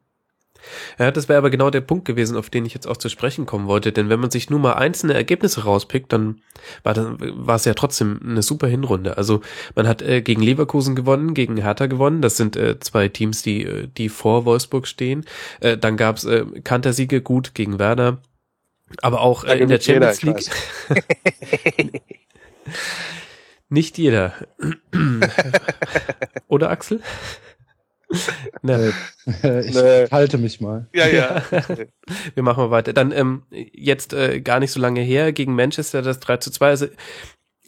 [1.00, 3.46] Ja, das wäre aber genau der Punkt gewesen, auf den ich jetzt auch zu sprechen
[3.46, 3.92] kommen wollte.
[3.92, 6.42] Denn wenn man sich nur mal einzelne Ergebnisse rauspickt, dann
[6.84, 9.18] war, das, war es ja trotzdem eine super Hinrunde.
[9.18, 9.42] Also
[9.76, 12.22] man hat äh, gegen Leverkusen gewonnen, gegen Hertha gewonnen.
[12.22, 15.26] Das sind äh, zwei Teams, die, äh, die vor Wolfsburg stehen.
[15.60, 18.22] Äh, dann gab's äh, Kantersiege gut gegen Werder.
[19.02, 20.50] Aber auch äh, in der Champions League.
[23.72, 24.34] Nicht jeder.
[26.50, 27.00] Oder Axel?
[28.62, 28.92] Ne.
[29.26, 29.42] Ich
[29.74, 30.08] nee.
[30.12, 30.88] halte mich mal.
[30.94, 31.42] Ja, ja.
[32.34, 32.92] Wir machen mal weiter.
[32.92, 36.68] Dann ähm, jetzt äh, gar nicht so lange her gegen Manchester das 3 zu 2.
[36.68, 36.88] Also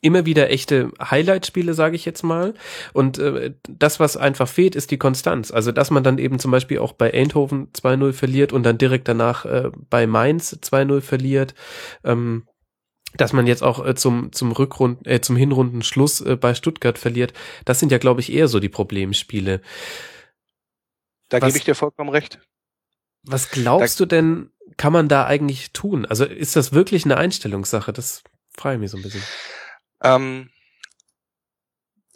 [0.01, 2.53] immer wieder echte Highlight-Spiele, sage ich jetzt mal.
[2.91, 5.51] Und äh, das, was einfach fehlt, ist die Konstanz.
[5.51, 9.07] Also, dass man dann eben zum Beispiel auch bei Eindhoven 2-0 verliert und dann direkt
[9.07, 11.55] danach äh, bei Mainz 2-0 verliert.
[12.03, 12.43] Ähm,
[13.17, 17.33] dass man jetzt auch äh, zum zum Rückrund äh, zum Hinrundenschluss äh, bei Stuttgart verliert,
[17.65, 19.61] das sind ja glaube ich eher so die Problemspiele.
[21.29, 22.39] Da gebe ich dir vollkommen recht.
[23.23, 26.05] Was glaubst da, du denn, kann man da eigentlich tun?
[26.05, 27.93] Also ist das wirklich eine Einstellungssache?
[27.93, 28.23] Das
[28.55, 29.23] frage ich mich so ein bisschen.
[30.03, 30.49] Ähm,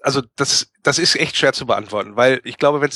[0.08, 2.88] also das, das ist echt schwer zu beantworten, weil ich glaube, wenn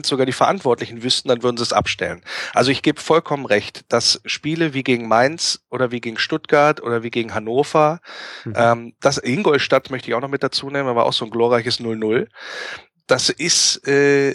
[0.00, 2.20] es sogar die Verantwortlichen wüssten, dann würden sie es abstellen.
[2.52, 7.04] Also ich gebe vollkommen recht, dass Spiele wie gegen Mainz oder wie gegen Stuttgart oder
[7.04, 8.00] wie gegen Hannover,
[8.44, 8.54] mhm.
[8.56, 11.78] ähm, das Ingolstadt möchte ich auch noch mit dazu nehmen, aber auch so ein glorreiches
[11.78, 12.26] 0-0.
[13.06, 14.34] Das ist äh,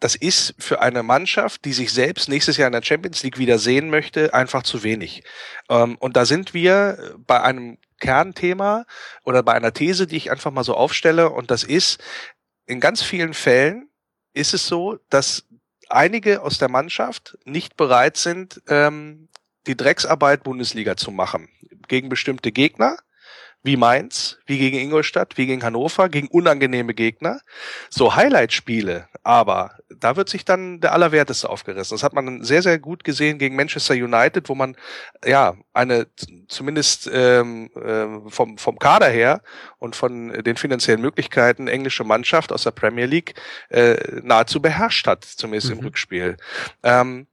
[0.00, 3.58] das ist für eine Mannschaft, die sich selbst nächstes Jahr in der Champions League wieder
[3.58, 5.22] sehen möchte, einfach zu wenig.
[5.68, 8.84] Ähm, und da sind wir bei einem Kernthema
[9.24, 11.30] oder bei einer These, die ich einfach mal so aufstelle.
[11.30, 12.02] Und das ist,
[12.66, 13.88] in ganz vielen Fällen
[14.34, 15.46] ist es so, dass
[15.88, 19.28] einige aus der Mannschaft nicht bereit sind, ähm,
[19.66, 21.48] die Drecksarbeit Bundesliga zu machen
[21.86, 22.98] gegen bestimmte Gegner
[23.62, 27.40] wie Mainz, wie gegen Ingolstadt, wie gegen Hannover, gegen unangenehme Gegner.
[27.90, 31.94] So Highlight-Spiele, aber da wird sich dann der Allerwerteste aufgerissen.
[31.94, 34.76] Das hat man sehr, sehr gut gesehen gegen Manchester United, wo man
[35.24, 36.06] ja eine
[36.48, 39.42] zumindest ähm, äh, vom, vom Kader her
[39.78, 43.34] und von den finanziellen Möglichkeiten englische Mannschaft aus der Premier League
[43.68, 45.78] äh, nahezu beherrscht hat, zumindest mhm.
[45.78, 46.36] im Rückspiel.
[46.82, 47.26] Ähm,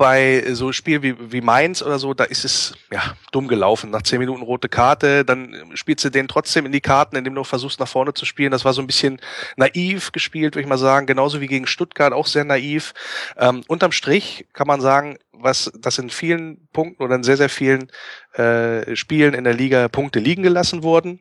[0.00, 3.90] bei so Spiel wie, wie Mainz oder so, da ist es ja dumm gelaufen.
[3.90, 7.44] Nach zehn Minuten rote Karte, dann spielst du den trotzdem in die Karten, indem du
[7.44, 8.50] versuchst nach vorne zu spielen.
[8.50, 9.20] Das war so ein bisschen
[9.58, 11.06] naiv gespielt, würde ich mal sagen.
[11.06, 12.94] Genauso wie gegen Stuttgart, auch sehr naiv.
[13.36, 17.50] Ähm, unterm Strich kann man sagen, was das in vielen Punkten oder in sehr, sehr
[17.50, 17.92] vielen
[18.32, 21.20] äh, Spielen in der Liga Punkte liegen gelassen wurden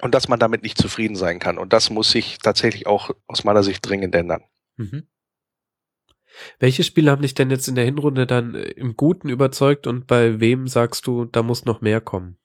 [0.00, 1.58] und dass man damit nicht zufrieden sein kann.
[1.58, 4.44] Und das muss sich tatsächlich auch aus meiner Sicht dringend ändern.
[4.76, 5.08] Mhm.
[6.58, 10.06] Welche Spiele haben dich denn jetzt in der Hinrunde dann äh, im Guten überzeugt und
[10.06, 12.36] bei wem sagst du, da muss noch mehr kommen?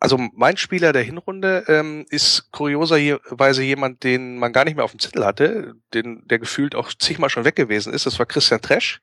[0.00, 4.92] Also mein Spieler der Hinrunde ähm, ist kurioserweise jemand, den man gar nicht mehr auf
[4.92, 8.06] dem Zettel hatte, den, der gefühlt auch zigmal schon weg gewesen ist.
[8.06, 9.00] Das war Christian Tresch.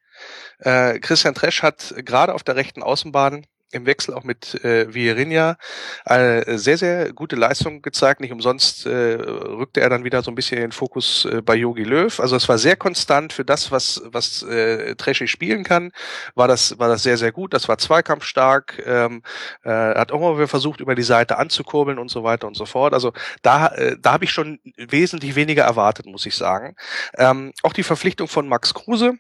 [0.60, 5.58] Äh, Christian Tresch hat gerade auf der rechten Außenbahn im Wechsel auch mit äh, Vierinha
[6.06, 8.22] eine sehr, sehr gute Leistung gezeigt.
[8.22, 11.56] Nicht umsonst äh, rückte er dann wieder so ein bisschen in den Fokus äh, bei
[11.56, 12.20] Yogi Löw.
[12.20, 15.92] Also es war sehr konstant für das, was, was äh, Treschi spielen kann,
[16.36, 17.54] war das, war das sehr, sehr gut.
[17.54, 19.24] Das war zweikampfstark, ähm,
[19.64, 22.94] äh, hat auch mal versucht, über die Seite anzukurbeln und so weiter und so fort.
[22.94, 26.76] Also da, äh, da habe ich schon wesentlich weniger erwartet, muss ich sagen.
[27.18, 29.14] Ähm, auch die Verpflichtung von Max Kruse,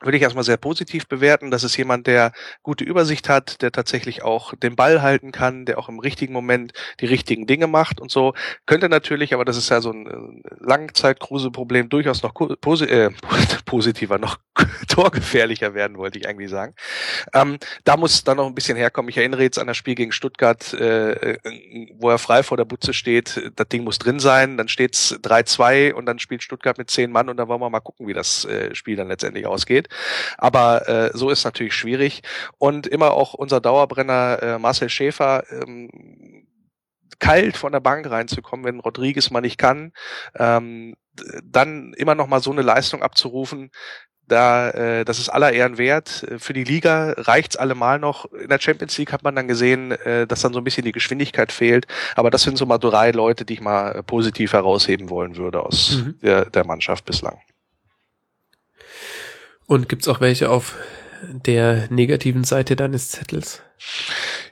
[0.00, 1.50] würde ich erstmal sehr positiv bewerten.
[1.50, 2.32] Das ist jemand, der
[2.62, 6.72] gute Übersicht hat, der tatsächlich auch den Ball halten kann, der auch im richtigen Moment
[7.00, 8.34] die richtigen Dinge macht und so.
[8.66, 13.10] Könnte natürlich, aber das ist ja so ein äh, Langzeit-Kruse-Problem, durchaus noch posi äh,
[13.66, 14.38] positiver, noch
[14.88, 16.74] torgefährlicher werden, wollte ich eigentlich sagen.
[17.34, 19.08] Ähm, da muss dann noch ein bisschen herkommen.
[19.10, 21.38] Ich erinnere jetzt an das Spiel gegen Stuttgart, äh,
[21.98, 23.52] wo er frei vor der Butze steht.
[23.56, 24.56] Das Ding muss drin sein.
[24.56, 27.80] Dann steht's 3-2 und dann spielt Stuttgart mit zehn Mann und dann wollen wir mal
[27.80, 29.89] gucken, wie das äh, Spiel dann letztendlich ausgeht.
[30.38, 32.22] Aber äh, so ist natürlich schwierig.
[32.58, 36.46] Und immer auch unser Dauerbrenner äh, Marcel Schäfer, ähm,
[37.18, 39.92] kalt von der Bank reinzukommen, wenn Rodriguez mal nicht kann,
[40.36, 40.96] ähm,
[41.44, 43.70] dann immer noch mal so eine Leistung abzurufen,
[44.30, 46.24] da, äh, das ist aller Ehren wert.
[46.38, 48.26] Für die Liga reicht's allemal noch.
[48.32, 50.92] In der Champions League hat man dann gesehen, äh, dass dann so ein bisschen die
[50.92, 51.86] Geschwindigkeit fehlt.
[52.14, 55.96] Aber das sind so mal drei Leute, die ich mal positiv herausheben wollen würde aus
[55.96, 56.18] mhm.
[56.22, 57.40] der, der Mannschaft bislang.
[59.70, 60.74] Und gibt's auch welche auf
[61.22, 63.62] der negativen Seite deines Zettels?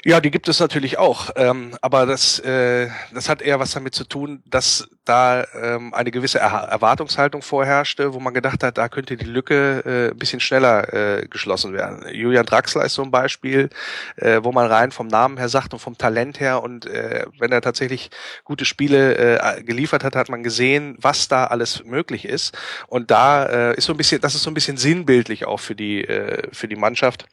[0.05, 3.97] Ja, die gibt es natürlich auch, ähm, aber das, äh, das hat eher was damit
[3.97, 8.89] zu tun, dass da ähm, eine gewisse er Erwartungshaltung vorherrschte, wo man gedacht hat, da
[8.89, 12.05] könnte die Lücke äh, ein bisschen schneller äh, geschlossen werden.
[12.15, 13.71] Julian Draxler ist so ein Beispiel,
[14.17, 17.51] äh, wo man rein vom Namen her sagt und vom Talent her und äh, wenn
[17.51, 18.11] er tatsächlich
[18.45, 22.57] gute Spiele äh, geliefert hat, hat man gesehen, was da alles möglich ist
[22.87, 25.75] und da äh, ist so ein bisschen, das ist so ein bisschen sinnbildlich auch für
[25.75, 27.27] die äh, für die Mannschaft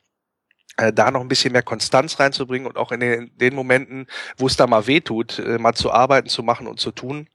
[0.94, 4.08] da noch ein bisschen mehr Konstanz reinzubringen und auch in den, den Momenten,
[4.38, 7.28] wo es da mal weh tut, äh, mal zu arbeiten, zu machen und zu tun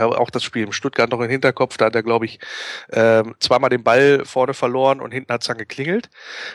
[0.00, 2.38] habe auch das Spiel im Stuttgart noch im Hinterkopf, da hat er, glaube ich,
[2.88, 6.10] äh, zweimal den Ball vorne verloren und hinten hat es dann geklingelt.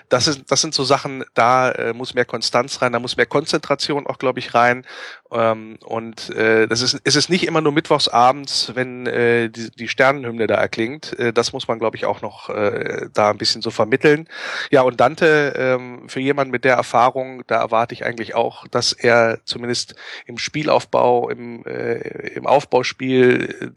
[0.10, 3.26] Das, ist, das sind so Sachen, da äh, muss mehr Konstanz rein, da muss mehr
[3.26, 4.86] Konzentration auch, glaube ich, rein.
[5.32, 9.72] Ähm, und äh, das ist, es ist nicht immer nur mittwochs abends, wenn äh, die,
[9.72, 11.18] die Sternenhymne da erklingt.
[11.18, 14.28] Äh, das muss man, glaube ich, auch noch äh, da ein bisschen so vermitteln.
[14.72, 18.92] Ja, und Dante, ähm, für jemanden mit der Erfahrung, da erwarte ich eigentlich auch, dass
[18.94, 21.98] er zumindest im Spielaufbau, im, äh,
[22.34, 23.31] im Aufbauspiel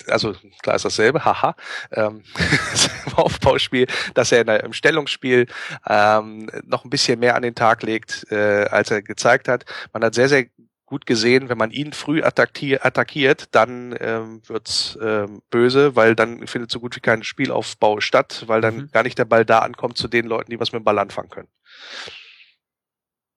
[0.07, 1.55] also klar ist dasselbe, haha,
[1.93, 2.23] ähm,
[3.07, 5.47] im Aufbauspiel, dass er in der, im Stellungsspiel
[5.87, 9.64] ähm, noch ein bisschen mehr an den Tag legt, äh, als er gezeigt hat.
[9.93, 10.47] Man hat sehr, sehr
[10.87, 16.71] gut gesehen, wenn man ihn früh attackiert, dann ähm, wird's ähm, böse, weil dann findet
[16.71, 18.90] so gut wie kein Spielaufbau statt, weil dann mhm.
[18.93, 21.31] gar nicht der Ball da ankommt zu den Leuten, die was mit dem Ball anfangen
[21.31, 21.49] können.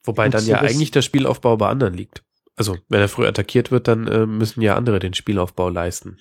[0.03, 2.23] Wobei dann ja eigentlich der Spielaufbau bei anderen liegt.
[2.57, 6.17] Also, wenn er früh attackiert wird, dann äh, müssen ja andere den Spielaufbau leisten.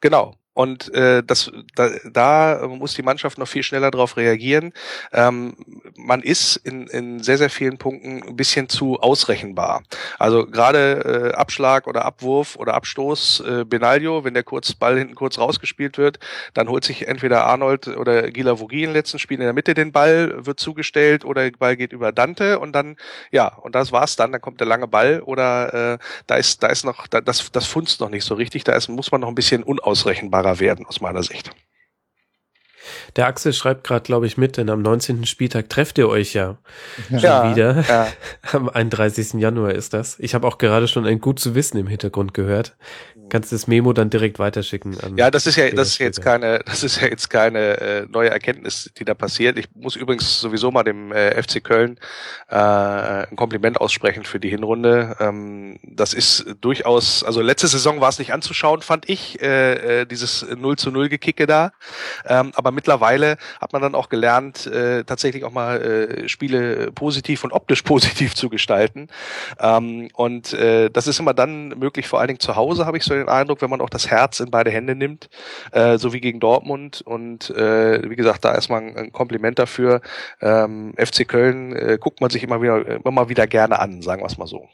[0.00, 0.34] Genau.
[0.56, 4.72] Und äh, das, da, da muss die Mannschaft noch viel schneller darauf reagieren.
[5.12, 5.54] Ähm,
[5.98, 9.82] man ist in, in sehr, sehr vielen Punkten ein bisschen zu ausrechenbar.
[10.18, 15.14] Also gerade äh, Abschlag oder Abwurf oder Abstoß äh, Benaglio, wenn der kurz Ball hinten
[15.14, 16.20] kurz rausgespielt wird,
[16.54, 19.92] dann holt sich entweder Arnold oder Gila Vogie im letzten Spiel in der Mitte den
[19.92, 22.96] Ball, wird zugestellt oder der Ball geht über Dante und dann,
[23.30, 26.68] ja, und das war's dann, dann kommt der lange Ball oder äh, da ist, da
[26.68, 29.28] ist noch, da, das, das funzt noch nicht so richtig, da ist, muss man noch
[29.28, 31.50] ein bisschen unausrechenbarer klarer werden aus meiner Sicht.
[33.16, 35.26] Der Axel schreibt gerade, glaube ich, mit, denn am 19.
[35.26, 36.58] Spieltag trefft ihr euch ja,
[37.10, 37.84] ja schon wieder.
[37.88, 38.08] Ja.
[38.52, 39.34] Am 31.
[39.34, 40.18] Januar ist das.
[40.18, 42.76] Ich habe auch gerade schon ein gut zu wissen im Hintergrund gehört.
[43.28, 45.00] Kannst das Memo dann direkt weiterschicken.
[45.00, 48.06] An ja, das ist ja, das ist jetzt keine, das ist ja jetzt keine äh,
[48.08, 49.58] neue Erkenntnis, die da passiert.
[49.58, 51.98] Ich muss übrigens sowieso mal dem äh, FC Köln
[52.48, 55.16] äh, ein Kompliment aussprechen für die Hinrunde.
[55.18, 60.06] Ähm, das ist durchaus, also letzte Saison war es nicht anzuschauen, fand ich, äh, äh,
[60.06, 61.72] dieses 0 zu 0 Gekicke da.
[62.26, 67.42] Ähm, aber mittlerweile hat man dann auch gelernt, äh, tatsächlich auch mal äh, Spiele positiv
[67.42, 69.08] und optisch positiv zu gestalten.
[69.58, 73.02] Ähm, und äh, das ist immer dann möglich, vor allen Dingen zu Hause, habe ich
[73.02, 75.28] so den Eindruck, wenn man auch das Herz in beide Hände nimmt,
[75.72, 77.02] äh, so wie gegen Dortmund.
[77.02, 80.00] Und äh, wie gesagt, da erstmal ein, ein Kompliment dafür.
[80.40, 84.22] Ähm, FC Köln äh, guckt man sich immer wieder, immer mal wieder gerne an, sagen
[84.22, 84.68] wir es mal so.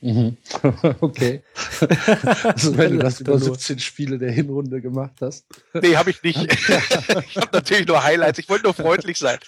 [0.00, 0.36] Mhm.
[1.00, 1.42] okay.
[2.44, 5.46] also wenn du das über 17 Spiele der Hinrunde gemacht hast.
[5.72, 6.52] Nee, habe ich nicht.
[6.52, 8.38] ich habe natürlich nur Highlights.
[8.38, 9.38] Ich wollte nur freundlich sein.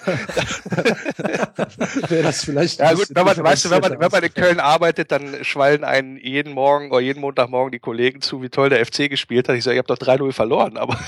[2.08, 2.80] Wäre das vielleicht.
[2.80, 5.84] Ja gut, wenn man, weißt du, wenn man, wenn man in Köln arbeitet, dann schwallen
[5.84, 9.56] einen jeden Morgen oder jeden Montagmorgen die Kollegen zu, wie toll der FC gespielt hat.
[9.56, 10.98] Ich sage, ihr habt doch 3-0 verloren, aber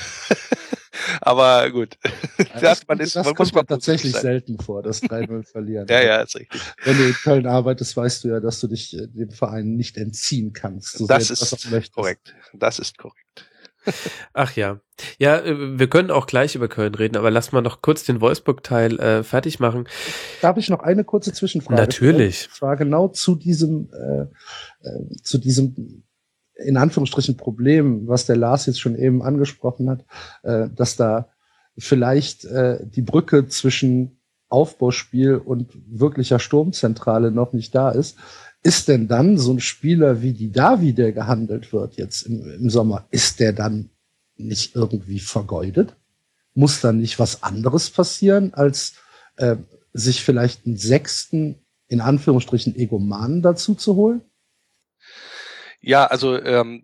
[1.20, 1.98] Aber gut.
[2.38, 4.22] Ja, das, man ist, das man kommt man tatsächlich sein.
[4.22, 5.86] selten vor, das 3-0 verlieren.
[5.90, 6.60] ja, ja, ist richtig.
[6.84, 9.96] Wenn du in Köln arbeitest, weißt du ja, dass du dich äh, dem Verein nicht
[9.96, 10.98] entziehen kannst.
[10.98, 12.34] So das ist korrekt.
[12.54, 13.50] Das ist korrekt.
[14.34, 14.80] Ach ja.
[15.18, 18.20] Ja, äh, wir können auch gleich über Köln reden, aber lass mal noch kurz den
[18.20, 19.88] Wolfsburg-Teil äh, fertig machen.
[20.42, 21.80] Darf ich noch eine kurze Zwischenfrage?
[21.80, 22.48] Natürlich.
[22.48, 24.22] Und zwar genau zu diesem, äh,
[24.86, 26.04] äh, zu diesem
[26.64, 30.04] in Anführungsstrichen Problem, was der Lars jetzt schon eben angesprochen hat,
[30.42, 31.28] äh, dass da
[31.78, 38.16] vielleicht äh, die Brücke zwischen Aufbauspiel und wirklicher Sturmzentrale noch nicht da ist.
[38.62, 42.70] Ist denn dann so ein Spieler wie die Davi, der gehandelt wird jetzt im, im
[42.70, 43.90] Sommer, ist der dann
[44.36, 45.96] nicht irgendwie vergeudet?
[46.52, 48.94] Muss dann nicht was anderes passieren, als
[49.36, 49.56] äh,
[49.92, 54.22] sich vielleicht einen sechsten, in Anführungsstrichen, Egomanen dazu zu holen?
[55.82, 56.82] Ja, also ähm,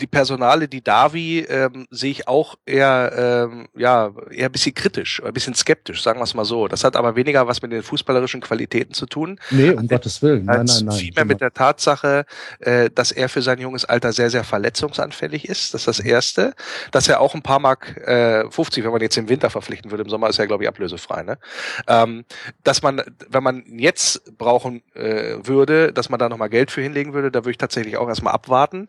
[0.00, 5.22] die Personale, die Davi, ähm, sehe ich auch eher, ähm, ja, eher ein bisschen kritisch,
[5.22, 6.66] ein bisschen skeptisch, sagen wir es mal so.
[6.68, 9.38] Das hat aber weniger was mit den fußballerischen Qualitäten zu tun.
[9.50, 10.46] Nee, um Gottes Willen.
[10.46, 10.98] Nein, nein, nein.
[10.98, 12.26] Vielmehr mit der Tatsache,
[12.58, 15.74] äh, dass er für sein junges Alter sehr, sehr verletzungsanfällig ist.
[15.74, 16.54] Das ist das Erste.
[16.90, 20.02] Dass er auch ein paar Mark äh, 50, wenn man jetzt im Winter verpflichten würde,
[20.02, 21.22] im Sommer ist er, glaube ich, ablösefrei.
[21.22, 21.38] Ne?
[21.86, 22.24] Ähm,
[22.64, 27.14] dass man, wenn man jetzt brauchen äh, würde, dass man da nochmal Geld für hinlegen
[27.14, 28.88] würde, da würde ich tatsächlich auch erstmal abwarten.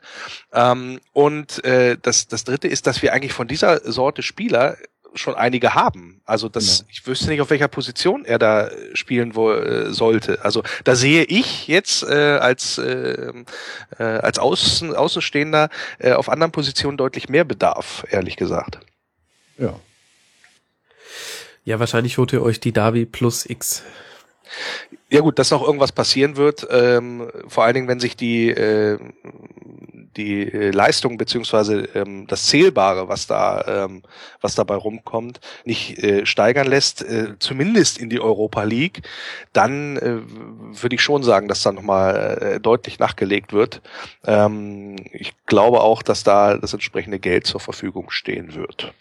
[0.51, 4.77] Ähm, und äh, das, das Dritte ist, dass wir eigentlich von dieser Sorte Spieler
[5.17, 6.21] schon einige haben.
[6.25, 6.89] Also das, genau.
[6.91, 10.43] ich wüsste nicht, auf welcher Position er da spielen wo, äh, sollte.
[10.43, 13.31] Also da sehe ich jetzt äh, als äh,
[13.97, 18.79] äh, als Außen, Außenstehender äh, auf anderen Positionen deutlich mehr Bedarf, ehrlich gesagt.
[19.57, 19.79] Ja.
[21.63, 23.83] Ja, wahrscheinlich holt ihr euch die Davi plus X.
[25.15, 28.99] Ja gut, dass noch irgendwas passieren wird, ähm, vor allen Dingen, wenn sich die äh,
[30.17, 34.03] die äh, Leistung beziehungsweise ähm, das Zählbare, was da ähm,
[34.41, 39.03] was dabei rumkommt, nicht äh, steigern lässt, äh, zumindest in die Europa League,
[39.53, 40.17] dann äh,
[40.81, 43.81] würde ich schon sagen, dass da nochmal äh, deutlich nachgelegt wird.
[44.25, 48.93] Ähm, ich glaube auch, dass da das entsprechende Geld zur Verfügung stehen wird.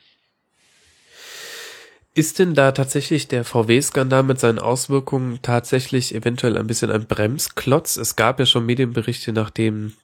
[2.16, 7.96] Ist denn da tatsächlich der VW-Skandal mit seinen Auswirkungen tatsächlich eventuell ein bisschen ein Bremsklotz?
[7.96, 9.94] Es gab ja schon Medienberichte, nachdem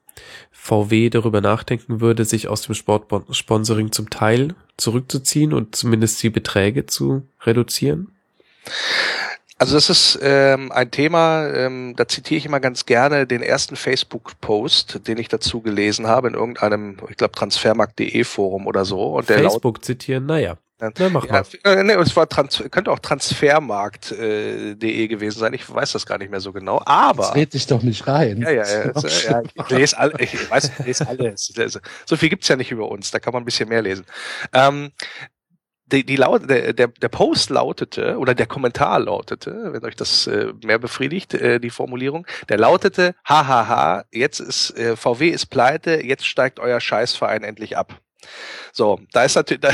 [0.50, 6.86] VW darüber nachdenken würde, sich aus dem Sportsponsoring zum Teil zurückzuziehen und zumindest die Beträge
[6.86, 8.12] zu reduzieren?
[9.58, 13.76] Also das ist ähm, ein Thema, ähm, da zitiere ich immer ganz gerne den ersten
[13.76, 19.16] Facebook-Post, den ich dazu gelesen habe in irgendeinem, ich glaube, transfermarkt.de Forum oder so.
[19.16, 20.56] Und der Facebook zitieren, naja.
[20.80, 21.44] Ja, mach mal.
[21.64, 25.52] Ja, äh, nee, es war Trans könnte auch transfermarkt.de äh, gewesen sein.
[25.52, 26.82] Ich weiß das gar nicht mehr so genau.
[26.84, 27.24] Aber.
[27.24, 28.40] Jetzt red dich doch nicht rein.
[28.40, 28.86] Ja, ja, ja.
[28.94, 31.52] Jetzt, ja ich lese alle, ich weiß, ich lese alles.
[32.06, 33.10] So viel gibt's ja nicht über uns.
[33.10, 34.06] Da kann man ein bisschen mehr lesen.
[34.52, 34.90] Ähm,
[35.92, 40.26] die, die laut, der, der, der Post lautete, oder der Kommentar lautete, wenn euch das
[40.26, 46.04] äh, mehr befriedigt, äh, die Formulierung, der lautete, hahaha, jetzt ist, äh, VW ist pleite,
[46.04, 48.00] jetzt steigt euer Scheißverein endlich ab.
[48.72, 49.70] So, da ist natürlich, da,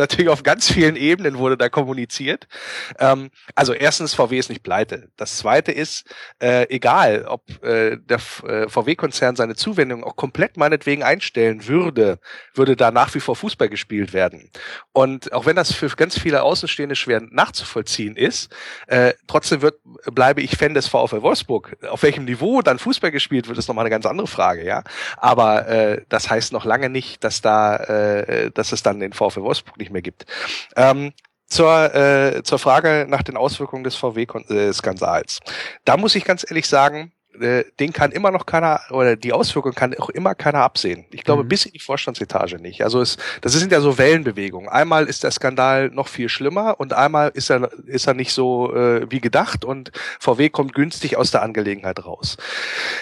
[0.00, 2.48] natürlich auf ganz vielen Ebenen wurde da kommuniziert.
[2.98, 5.08] Ähm, also erstens, VW ist nicht pleite.
[5.16, 6.04] Das zweite ist,
[6.40, 12.18] äh, egal, ob äh, der äh, VW-Konzern seine Zuwendung auch komplett meinetwegen einstellen würde,
[12.54, 14.50] würde da nach wie vor Fußball gespielt werden.
[14.92, 18.52] Und auch wenn das für ganz viele Außenstehende schwer nachzuvollziehen ist,
[18.86, 19.78] äh, trotzdem wird,
[20.12, 21.76] bleibe ich Fan des VfL Wolfsburg.
[21.88, 24.82] Auf welchem Niveau dann Fußball gespielt wird, ist nochmal eine ganz andere Frage, ja.
[25.16, 29.42] Aber äh, das heißt noch lange nicht, dass da äh, dass es dann den VfL
[29.42, 30.26] Wolfsburg nicht mehr gibt.
[30.76, 31.12] Ähm,
[31.46, 35.40] zur, äh, zur Frage nach den Auswirkungen des VW-Skandals.
[35.84, 39.74] Da muss ich ganz ehrlich sagen, äh, den kann immer noch keiner, oder die Auswirkungen
[39.74, 41.06] kann auch immer keiner absehen.
[41.10, 41.48] Ich glaube, mhm.
[41.48, 42.82] bis in die Vorstandsetage nicht.
[42.82, 44.68] Also es, das sind ja so Wellenbewegungen.
[44.68, 48.74] Einmal ist der Skandal noch viel schlimmer und einmal ist er, ist er nicht so
[48.74, 52.36] äh, wie gedacht und VW kommt günstig aus der Angelegenheit raus.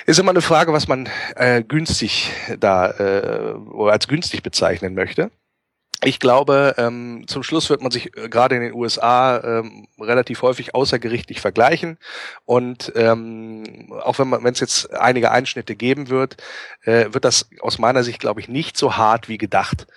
[0.07, 5.31] Ist immer eine Frage, was man äh, günstig da äh, oder als günstig bezeichnen möchte
[6.05, 10.43] ich glaube, ähm, zum Schluss wird man sich äh, gerade in den USA ähm, relativ
[10.43, 11.99] häufig außergerichtlich vergleichen.
[12.45, 16.37] Und ähm, auch wenn es jetzt einige Einschnitte geben wird,
[16.83, 19.89] äh, wird das aus meiner Sicht, glaube ich, nicht so hart wie gedacht.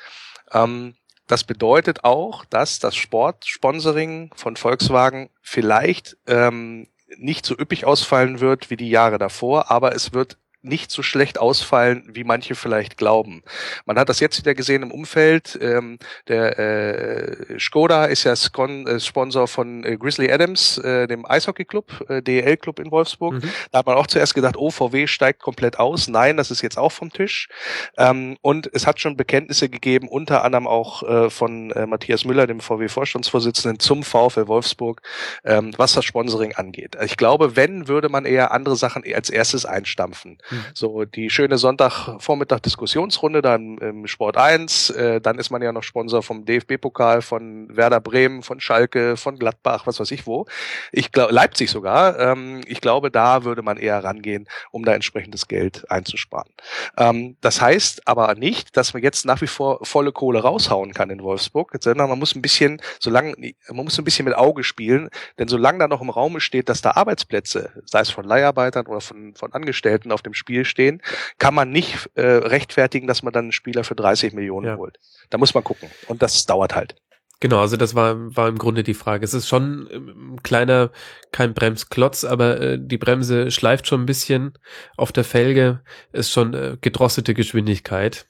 [0.51, 0.95] Ähm,
[1.27, 6.87] das bedeutet auch, dass das Sportsponsoring von Volkswagen vielleicht ähm,
[7.17, 11.39] nicht so üppig ausfallen wird wie die Jahre davor, aber es wird nicht so schlecht
[11.39, 13.43] ausfallen, wie manche vielleicht glauben.
[13.85, 15.57] Man hat das jetzt wieder gesehen im Umfeld.
[15.61, 15.97] Ähm,
[16.27, 22.05] der äh, Skoda ist ja Skon, äh, Sponsor von äh, Grizzly Adams, äh, dem Eishockey-Club,
[22.09, 23.35] äh, DEL-Club in Wolfsburg.
[23.35, 23.51] Mhm.
[23.71, 26.07] Da hat man auch zuerst gedacht, oh, VW steigt komplett aus.
[26.07, 27.49] Nein, das ist jetzt auch vom Tisch.
[27.97, 32.45] Ähm, und es hat schon Bekenntnisse gegeben, unter anderem auch äh, von äh, Matthias Müller,
[32.47, 35.01] dem VW-Vorstandsvorsitzenden, zum VfL Wolfsburg,
[35.43, 36.97] ähm, was das Sponsoring angeht.
[37.03, 40.37] Ich glaube, wenn, würde man eher andere Sachen als erstes einstampfen.
[40.51, 40.65] Mhm.
[40.73, 46.21] So die schöne Sonntagvormittag-Diskussionsrunde dann im Sport 1, äh, dann ist man ja noch Sponsor
[46.21, 50.45] vom DFB-Pokal, von Werder Bremen, von Schalke, von Gladbach, was weiß ich wo.
[50.91, 52.19] Ich glaube, Leipzig sogar.
[52.19, 56.51] Ähm, ich glaube, da würde man eher rangehen, um da entsprechendes Geld einzusparen.
[56.97, 61.09] Ähm, das heißt aber nicht, dass man jetzt nach wie vor volle Kohle raushauen kann
[61.09, 63.35] in Wolfsburg, sondern man muss ein bisschen, solange,
[63.69, 66.81] man muss ein bisschen mit Auge spielen, denn solange da noch im Raum steht, dass
[66.81, 71.01] da Arbeitsplätze, sei es von Leiharbeitern oder von, von Angestellten auf dem Spiel stehen,
[71.37, 74.77] kann man nicht äh, rechtfertigen, dass man dann einen Spieler für 30 Millionen ja.
[74.77, 74.97] holt.
[75.29, 75.89] Da muss man gucken.
[76.07, 76.95] Und das dauert halt.
[77.39, 79.23] Genau, also das war, war im Grunde die Frage.
[79.23, 80.91] Es ist schon ein kleiner,
[81.31, 84.53] kein Bremsklotz, aber äh, die Bremse schleift schon ein bisschen
[84.97, 85.81] auf der Felge,
[86.11, 88.27] ist schon äh, gedrosselte Geschwindigkeit.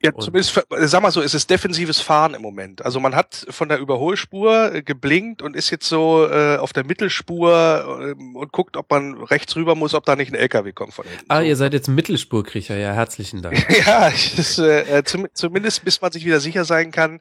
[0.00, 2.84] Ja, und zumindest, sag mal so, es ist defensives Fahren im Moment.
[2.84, 6.84] Also man hat von der Überholspur äh, geblinkt und ist jetzt so äh, auf der
[6.84, 10.94] Mittelspur äh, und guckt, ob man rechts rüber muss, ob da nicht ein LKW kommt
[10.94, 11.24] von hinten.
[11.28, 13.58] Ah, ihr seid jetzt Mittelspurkriecher, ja, herzlichen Dank.
[13.86, 17.20] ja, das, äh, zum, zumindest bis man sich wieder sicher sein kann,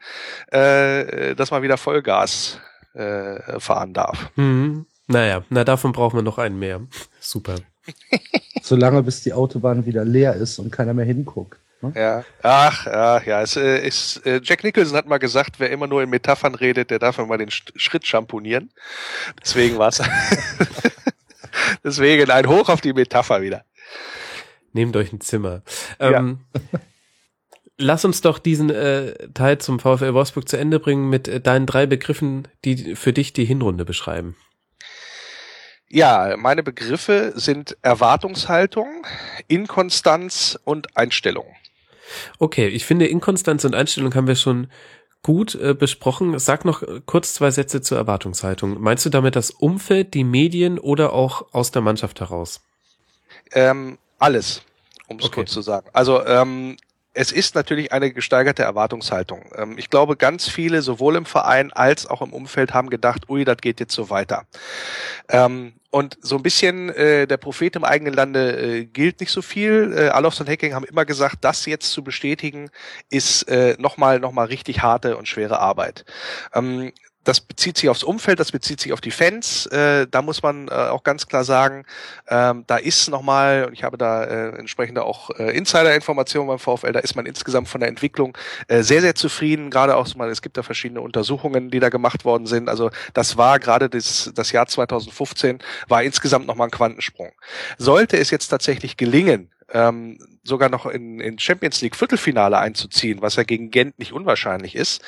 [0.52, 2.60] äh, dass man wieder Vollgas
[2.94, 4.30] äh, fahren darf.
[4.36, 4.86] Mhm.
[5.08, 6.82] Naja, na davon brauchen wir noch einen mehr.
[7.20, 7.56] Super.
[8.62, 11.60] Solange bis die Autobahn wieder leer ist und keiner mehr hinguckt.
[11.82, 11.94] Hm?
[11.96, 13.42] Ja, ach, ja, ja.
[13.42, 16.90] Es, äh, ist, äh, Jack Nicholson hat mal gesagt, wer immer nur in Metaphern redet,
[16.90, 18.72] der darf immer den Schritt schamponieren.
[19.44, 20.02] Deswegen war's.
[21.84, 23.64] Deswegen ein Hoch auf die Metapher wieder.
[24.74, 25.62] Nehmt euch ein Zimmer.
[26.00, 26.80] Ähm, ja.
[27.78, 31.66] lass uns doch diesen äh, Teil zum VfL Wolfsburg zu Ende bringen mit äh, deinen
[31.66, 34.36] drei Begriffen, die für dich die Hinrunde beschreiben.
[35.90, 39.06] Ja, meine Begriffe sind Erwartungshaltung,
[39.48, 41.46] Inkonstanz und Einstellung.
[42.40, 44.68] Okay, ich finde Inkonstanz und Einstellung haben wir schon
[45.24, 46.40] gut äh, besprochen.
[46.40, 48.80] Sag noch kurz zwei Sätze zur Erwartungshaltung.
[48.82, 52.62] Meinst du damit das Umfeld, die Medien oder auch aus der Mannschaft heraus?
[53.52, 54.64] Ähm, alles,
[55.08, 55.36] um es okay.
[55.36, 55.90] kurz zu sagen.
[55.94, 56.78] Also ähm,
[57.18, 59.46] es ist natürlich eine gesteigerte Erwartungshaltung.
[59.56, 63.44] Ähm, ich glaube, ganz viele, sowohl im Verein als auch im Umfeld, haben gedacht, ui,
[63.44, 64.46] das geht jetzt so weiter.
[65.28, 69.42] Ähm, und so ein bisschen äh, der Prophet im eigenen Lande äh, gilt nicht so
[69.42, 69.96] viel.
[69.98, 72.70] Äh, Alofs und Hacking haben immer gesagt, das jetzt zu bestätigen,
[73.10, 76.06] ist äh, nochmal noch mal richtig harte und schwere Arbeit.
[76.54, 76.92] Ähm,
[77.28, 79.66] das bezieht sich aufs Umfeld, das bezieht sich auf die Fans.
[79.66, 81.84] Äh, da muss man äh, auch ganz klar sagen,
[82.30, 86.94] ähm, da ist nochmal, und ich habe da äh, entsprechende auch äh, Insider-Informationen beim VfL,
[86.94, 88.38] da ist man insgesamt von der Entwicklung
[88.70, 89.70] äh, sehr, sehr zufrieden.
[89.70, 92.70] Gerade auch, es gibt da verschiedene Untersuchungen, die da gemacht worden sind.
[92.70, 95.60] Also das war gerade das, das Jahr 2015,
[95.90, 97.34] war insgesamt nochmal ein Quantensprung.
[97.78, 100.18] Sollte es jetzt tatsächlich gelingen, ähm,
[100.48, 105.02] sogar noch in, in Champions League Viertelfinale einzuziehen, was ja gegen Gent nicht unwahrscheinlich ist,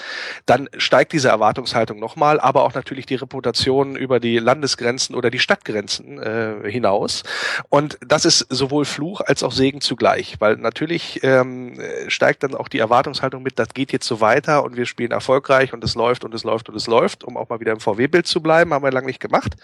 [0.46, 5.40] dann steigt diese Erwartungshaltung nochmal, aber auch natürlich die Reputation über die Landesgrenzen oder die
[5.40, 7.24] Stadtgrenzen äh, hinaus.
[7.70, 12.68] Und das ist sowohl Fluch als auch Segen zugleich, weil natürlich ähm, steigt dann auch
[12.68, 16.26] die Erwartungshaltung mit, das geht jetzt so weiter und wir spielen erfolgreich und es läuft
[16.26, 18.84] und es läuft und es läuft, um auch mal wieder im VW-Bild zu bleiben, haben
[18.84, 19.56] wir lange nicht gemacht.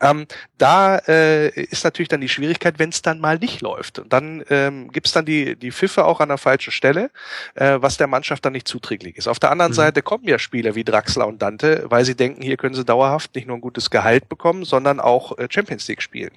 [0.00, 0.26] Ähm,
[0.58, 3.98] da äh, ist natürlich dann die Schwierigkeit, wenn es dann mal nicht läuft.
[3.98, 7.10] Und dann ähm, gibt es dann die, die Pfiffe auch an der falschen Stelle,
[7.54, 9.28] äh, was der Mannschaft dann nicht zuträglich ist.
[9.28, 9.76] Auf der anderen mhm.
[9.76, 13.34] Seite kommen ja Spieler wie Draxler und Dante, weil sie denken, hier können sie dauerhaft
[13.34, 16.30] nicht nur ein gutes Gehalt bekommen, sondern auch äh, Champions League spielen.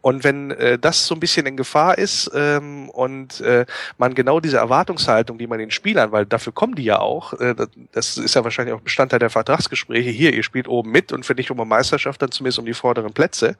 [0.00, 3.66] Und wenn äh, das so ein bisschen in Gefahr ist ähm, und äh,
[3.96, 7.54] man genau diese Erwartungshaltung, die man den Spielern, weil dafür kommen die ja auch, äh,
[7.92, 11.34] das ist ja wahrscheinlich auch Bestandteil der Vertragsgespräche, hier, ihr spielt oben mit und für
[11.34, 13.56] nicht um eine Meisterschaft, dann zumindest um die vorderen Plätze,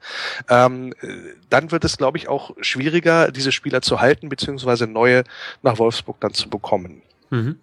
[0.49, 0.93] ähm,
[1.49, 5.23] dann wird es, glaube ich, auch schwieriger, diese Spieler zu halten, beziehungsweise neue
[5.61, 7.01] nach Wolfsburg dann zu bekommen.
[7.29, 7.57] Mhm.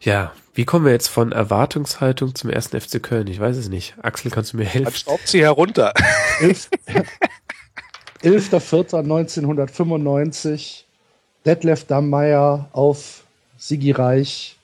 [0.00, 3.26] Ja, wie kommen wir jetzt von Erwartungshaltung zum ersten FC Köln?
[3.28, 3.94] Ich weiß es nicht.
[4.02, 4.84] Axel, kannst du mir helfen?
[4.84, 5.94] Dann schraubt sie herunter.
[8.22, 10.82] 11.04.1995.
[11.44, 13.24] Detlef Dammeier auf
[13.56, 14.56] Sigi Reich.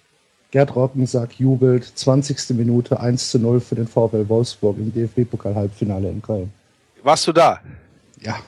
[0.51, 1.93] Gerd Rockensack jubelt.
[1.95, 2.51] 20.
[2.51, 6.53] Minute 1 zu 0 für den VfL Wolfsburg im DFB-Pokal-Halbfinale in Köln.
[7.03, 7.61] Warst du da?
[8.21, 8.39] Ja.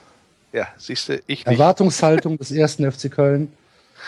[0.53, 1.46] Ja, siehst du, ich nicht.
[1.46, 3.53] Erwartungshaltung des ersten FC Köln.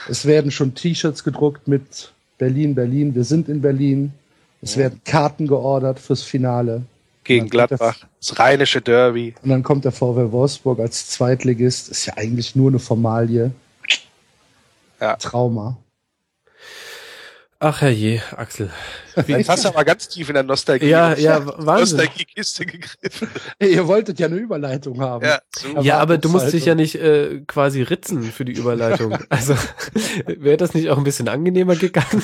[0.09, 4.13] Es werden schon T-Shirts gedruckt mit Berlin, Berlin, wir sind in Berlin.
[4.63, 4.83] Es ja.
[4.83, 6.83] werden Karten geordert fürs Finale.
[7.25, 9.35] gegen Gladbach, das rheinische Derby.
[9.43, 11.89] Und dann kommt der VW Wolfsburg als Zweitligist.
[11.91, 13.53] Ist ja eigentlich nur eine Formalie.
[15.01, 15.17] Ja.
[15.17, 15.77] Trauma.
[17.65, 18.71] Ach herrje, Axel.
[19.27, 20.89] Wie Jetzt hast du aber ganz tief in der Nostalgie.
[20.89, 23.29] Ja, ja, Nostalgie-Kiste gegriffen.
[23.61, 25.25] Ihr wolltet ja eine Überleitung haben.
[25.25, 25.41] Ja,
[25.81, 29.17] ja aber du musst dich ja nicht äh, quasi ritzen für die Überleitung.
[29.29, 29.55] Also
[30.27, 32.23] wäre das nicht auch ein bisschen angenehmer gegangen?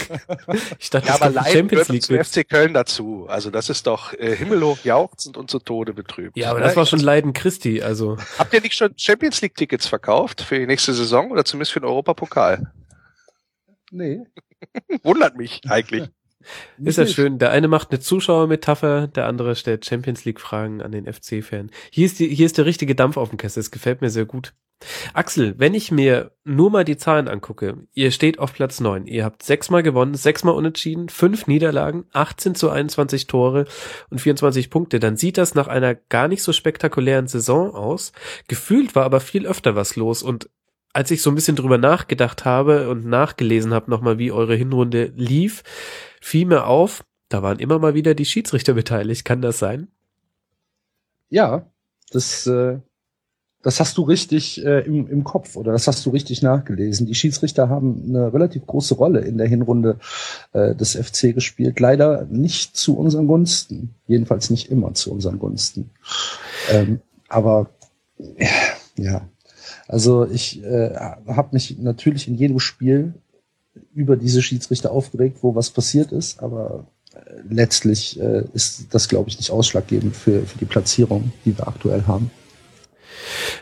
[0.78, 3.26] Ich dachte, ja, das aber Champions League zu FC Köln dazu.
[3.28, 6.36] Also das ist doch äh, himmelhoch jauchzend und zu Tode betrübt.
[6.36, 7.80] Ja, aber das war schon Leiden Christi.
[7.80, 11.72] Also habt ihr nicht schon Champions League Tickets verkauft für die nächste Saison oder zumindest
[11.72, 12.72] für den Europapokal?
[13.90, 14.20] Nee.
[15.02, 16.08] Wundert mich eigentlich.
[16.78, 17.38] Ist ja schön.
[17.38, 21.70] Der eine macht eine Zuschauermetapher, der andere stellt Champions League Fragen an den FC-Fan.
[21.90, 23.60] Hier ist die, hier ist der richtige Dampf auf dem Kessel.
[23.60, 24.54] Das gefällt mir sehr gut.
[25.12, 29.06] Axel, wenn ich mir nur mal die Zahlen angucke, ihr steht auf Platz neun.
[29.06, 33.64] Ihr habt sechsmal gewonnen, sechsmal unentschieden, fünf Niederlagen, 18 zu 21 Tore
[34.10, 35.00] und 24 Punkte.
[35.00, 38.12] Dann sieht das nach einer gar nicht so spektakulären Saison aus.
[38.46, 40.48] Gefühlt war aber viel öfter was los und
[40.98, 45.12] als ich so ein bisschen drüber nachgedacht habe und nachgelesen habe nochmal, wie eure Hinrunde
[45.14, 45.62] lief,
[46.20, 49.24] fiel mir auf, da waren immer mal wieder die Schiedsrichter beteiligt.
[49.24, 49.86] Kann das sein?
[51.30, 51.70] Ja,
[52.10, 52.80] das, äh,
[53.62, 57.06] das hast du richtig äh, im, im Kopf oder das hast du richtig nachgelesen.
[57.06, 60.00] Die Schiedsrichter haben eine relativ große Rolle in der Hinrunde
[60.52, 61.78] äh, des FC gespielt.
[61.78, 63.94] Leider nicht zu unseren Gunsten.
[64.08, 65.90] Jedenfalls nicht immer zu unseren Gunsten.
[66.72, 67.70] Ähm, aber
[68.96, 69.28] ja,
[69.86, 73.14] also ich äh, habe mich natürlich in jedem Spiel
[73.94, 79.28] über diese Schiedsrichter aufgeregt, wo was passiert ist, aber äh, letztlich äh, ist das, glaube
[79.28, 82.30] ich, nicht ausschlaggebend für, für die Platzierung, die wir aktuell haben.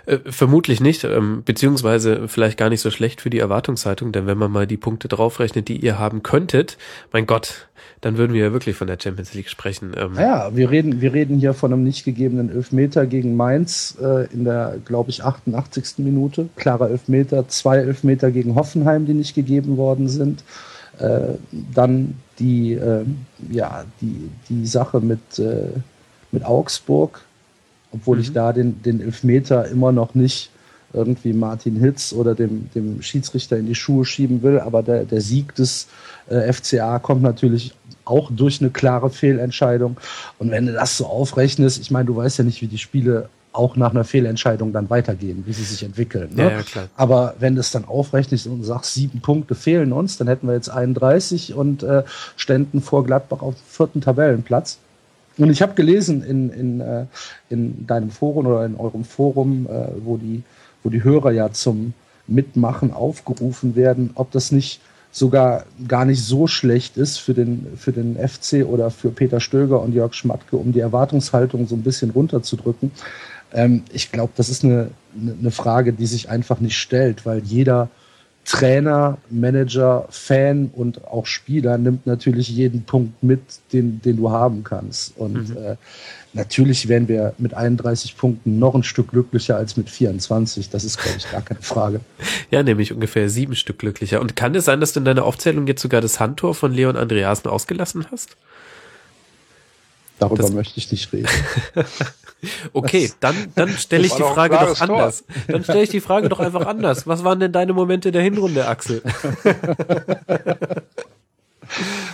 [0.07, 4.39] Äh, vermutlich nicht, ähm, beziehungsweise vielleicht gar nicht so schlecht für die Erwartungshaltung, denn wenn
[4.39, 6.79] man mal die Punkte draufrechnet, die ihr haben könntet,
[7.13, 7.69] mein Gott,
[8.01, 9.93] dann würden wir ja wirklich von der Champions League sprechen.
[9.97, 10.15] Ähm.
[10.17, 14.45] Ja, wir reden, wir reden hier von einem nicht gegebenen Elfmeter gegen Mainz äh, in
[14.45, 15.99] der, glaube ich, 88.
[15.99, 16.49] Minute.
[16.57, 20.45] Klarer Elfmeter, zwei Elfmeter gegen Hoffenheim, die nicht gegeben worden sind.
[20.99, 21.35] Äh,
[21.75, 22.79] dann die,
[23.51, 25.41] ja, die, die Sache mit,
[26.33, 27.23] mit Augsburg,
[27.93, 28.22] obwohl mhm.
[28.22, 30.51] ich da den, den Elfmeter immer noch nicht
[30.93, 34.61] irgendwie Martin Hitz oder dem, dem Schiedsrichter in die Schuhe schieben will.
[34.61, 35.89] Aber der, der Sieg des
[36.28, 37.74] äh, FCA kommt natürlich
[38.05, 39.97] auch durch eine klare Fehlentscheidung.
[40.39, 43.28] Und wenn du das so aufrechnest, ich meine, du weißt ja nicht, wie die Spiele
[43.53, 46.34] auch nach einer Fehlentscheidung dann weitergehen, wie sie sich entwickeln.
[46.34, 46.43] Ne?
[46.43, 46.89] Ja, ja.
[46.95, 50.55] Aber wenn du es dann aufrechnest und sagst, sieben Punkte fehlen uns, dann hätten wir
[50.55, 52.05] jetzt 31 und äh,
[52.37, 54.78] ständen vor Gladbach auf dem vierten Tabellenplatz.
[55.39, 57.05] Und ich habe gelesen in, in, äh,
[57.51, 60.43] in deinem Forum oder in eurem Forum, äh, wo, die,
[60.82, 61.93] wo die Hörer ja zum
[62.26, 64.80] Mitmachen aufgerufen werden, ob das nicht
[65.12, 69.80] sogar gar nicht so schlecht ist für den, für den FC oder für Peter Stöger
[69.80, 72.91] und Jörg Schmatke, um die Erwartungshaltung so ein bisschen runterzudrücken.
[73.53, 77.89] Ähm, ich glaube, das ist eine, eine Frage, die sich einfach nicht stellt, weil jeder
[78.47, 83.41] Trainer, Manager, Fan und auch Spieler nimmt natürlich jeden Punkt mit,
[83.73, 85.19] den, den du haben kannst.
[85.19, 85.57] Und mhm.
[85.57, 85.77] äh,
[86.33, 90.71] natürlich wären wir mit 31 Punkten noch ein Stück glücklicher als mit 24.
[90.71, 92.01] Das ist, glaube ich, gar keine Frage.
[92.53, 94.21] ja, nämlich ungefähr sieben Stück glücklicher.
[94.21, 96.97] Und kann es sein, dass du in deiner Aufzählung jetzt sogar das Handtor von Leon
[96.97, 98.37] Andreasen ausgelassen hast?
[100.21, 101.29] Darüber das möchte ich nicht reden.
[102.72, 105.24] Okay, dann, dann stelle ich die Frage doch anders.
[105.24, 105.34] Tor.
[105.49, 107.07] Dann stelle ich die Frage doch einfach anders.
[107.07, 109.03] Was waren denn deine Momente der Hinrunde, Axel?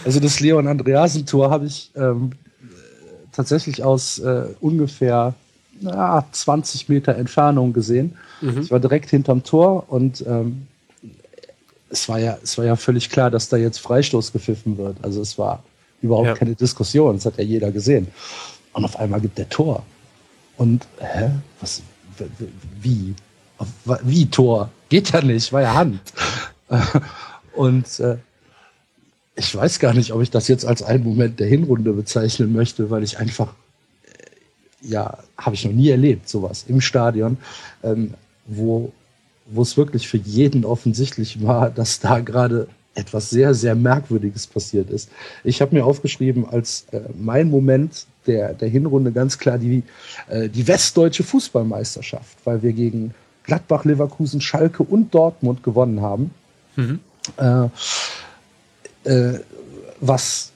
[0.04, 2.32] Also das Leon Andreasen-Tor habe ich ähm,
[3.32, 5.34] tatsächlich aus äh, ungefähr
[5.80, 8.16] na, 20 Meter Entfernung gesehen.
[8.40, 8.62] Mhm.
[8.62, 10.66] Ich war direkt hinterm Tor und ähm,
[11.90, 14.96] es, war ja, es war ja völlig klar, dass da jetzt Freistoß gepfiffen wird.
[15.02, 15.62] Also es war
[16.00, 16.34] überhaupt ja.
[16.34, 18.08] keine Diskussion, das hat ja jeder gesehen.
[18.72, 19.84] Und auf einmal gibt der Tor.
[20.56, 21.30] Und, hä?
[21.60, 21.82] Was,
[22.80, 23.14] wie?
[24.02, 24.70] Wie Tor?
[24.88, 26.00] Geht ja nicht, war ja Hand.
[27.54, 28.16] Und äh,
[29.34, 32.90] ich weiß gar nicht, ob ich das jetzt als einen Moment der Hinrunde bezeichnen möchte,
[32.90, 33.54] weil ich einfach,
[34.04, 37.38] äh, ja, habe ich noch nie erlebt, sowas im Stadion,
[37.82, 38.14] ähm,
[38.46, 38.92] wo,
[39.56, 45.10] es wirklich für jeden offensichtlich war, dass da gerade etwas sehr, sehr Merkwürdiges passiert ist.
[45.44, 49.82] Ich habe mir aufgeschrieben als äh, mein Moment der, der Hinrunde ganz klar die,
[50.28, 53.14] äh, die westdeutsche Fußballmeisterschaft, weil wir gegen
[53.44, 56.30] Gladbach, Leverkusen, Schalke und Dortmund gewonnen haben.
[56.76, 57.00] Mhm.
[57.36, 57.68] Äh,
[59.04, 59.40] äh,
[60.00, 60.52] was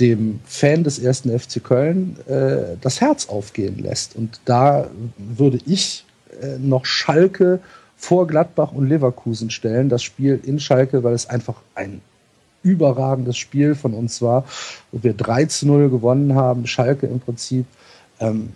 [0.00, 4.14] dem Fan des ersten FC Köln äh, das Herz aufgehen lässt.
[4.16, 6.04] Und da würde ich
[6.40, 7.60] äh, noch Schalke
[7.96, 12.00] vor Gladbach und Leverkusen stellen, das Spiel in Schalke, weil es einfach ein
[12.68, 14.44] überragendes Spiel von uns war,
[14.92, 17.66] wo wir 3 zu 0 gewonnen haben, Schalke im Prinzip
[18.20, 18.50] ähm,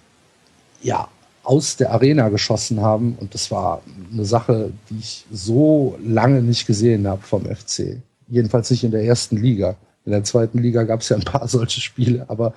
[0.83, 1.09] ja
[1.45, 3.17] aus der Arena geschossen haben.
[3.21, 3.83] Und das war
[4.13, 8.01] eine Sache, die ich so lange nicht gesehen habe vom FC.
[8.29, 9.77] Jedenfalls nicht in der ersten Liga.
[10.05, 12.55] In der zweiten Liga gab es ja ein paar solche Spiele, aber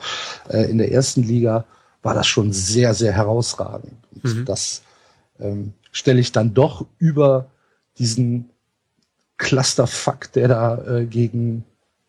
[0.49, 1.66] äh, in der ersten Liga
[2.01, 3.93] war das schon sehr, sehr herausragend.
[4.14, 4.45] Und mhm.
[4.45, 4.84] das
[5.39, 7.47] ähm, stelle ich dann doch über
[7.97, 8.49] diesen
[9.38, 11.63] Clusterfuck, der da äh, gegen,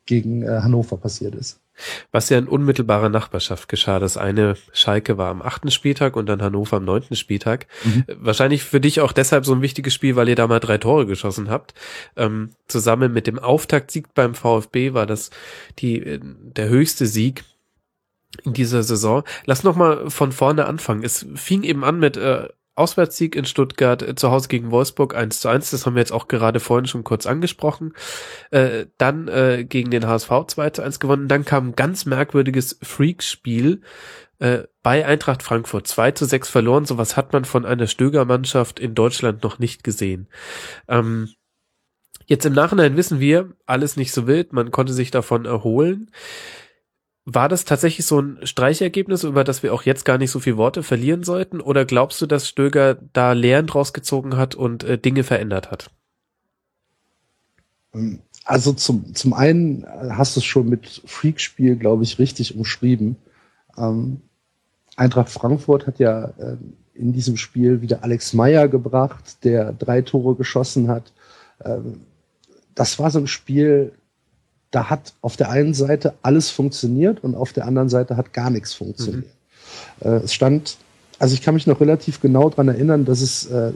[0.07, 1.61] gegen äh, Hannover passiert ist.
[2.11, 3.99] Was ja in unmittelbarer Nachbarschaft geschah.
[3.99, 7.67] Das eine Schalke war am achten Spieltag und dann Hannover am neunten Spieltag.
[7.85, 8.05] Mhm.
[8.09, 11.07] Wahrscheinlich für dich auch deshalb so ein wichtiges Spiel, weil ihr da mal drei Tore
[11.07, 11.75] geschossen habt.
[12.17, 15.31] Ähm, zusammen mit dem Auftaktsieg beim VfB war das
[15.79, 17.45] die, äh, der höchste Sieg
[18.45, 19.23] in dieser Saison.
[19.45, 21.03] Lass noch mal von vorne anfangen.
[21.03, 25.41] Es fing eben an mit äh, Auswärtssieg in Stuttgart, äh, zu Hause gegen Wolfsburg 1
[25.41, 27.95] zu 1, das haben wir jetzt auch gerade vorhin schon kurz angesprochen.
[28.51, 31.29] Äh, dann äh, gegen den HSV 2 zu 1 gewonnen.
[31.29, 33.81] Dann kam ein ganz merkwürdiges Freakspiel
[34.39, 36.85] äh, bei Eintracht Frankfurt 2 zu 6 verloren.
[36.85, 40.29] Sowas hat man von einer Stöger-Mannschaft in Deutschland noch nicht gesehen.
[40.89, 41.31] Ähm,
[42.27, 46.11] jetzt im Nachhinein wissen wir, alles nicht so wild, man konnte sich davon erholen.
[47.29, 50.57] War das tatsächlich so ein Streichergebnis, über das wir auch jetzt gar nicht so viel
[50.57, 51.61] Worte verlieren sollten?
[51.61, 55.91] Oder glaubst du, dass Stöger da Lehren draus gezogen hat und äh, Dinge verändert hat?
[58.45, 63.17] Also zum, zum einen hast du es schon mit Freakspiel, glaube ich, richtig umschrieben.
[63.77, 64.21] Ähm,
[64.95, 66.57] Eintracht Frankfurt hat ja äh,
[66.95, 71.13] in diesem Spiel wieder Alex Meyer gebracht, der drei Tore geschossen hat.
[71.65, 72.03] Ähm,
[72.77, 73.93] das war so ein Spiel,
[74.71, 78.51] da hat auf der einen Seite alles funktioniert und auf der anderen Seite hat gar
[78.51, 79.25] nichts funktioniert.
[80.01, 80.09] Mhm.
[80.09, 80.77] Äh, es stand,
[81.19, 83.73] also ich kann mich noch relativ genau dran erinnern, dass es, äh,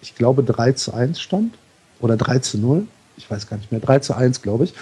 [0.00, 1.54] ich glaube, 3 zu 1 stand
[2.00, 2.86] oder 3 zu 0.
[3.16, 4.74] Ich weiß gar nicht mehr, 3 zu 1, glaube ich.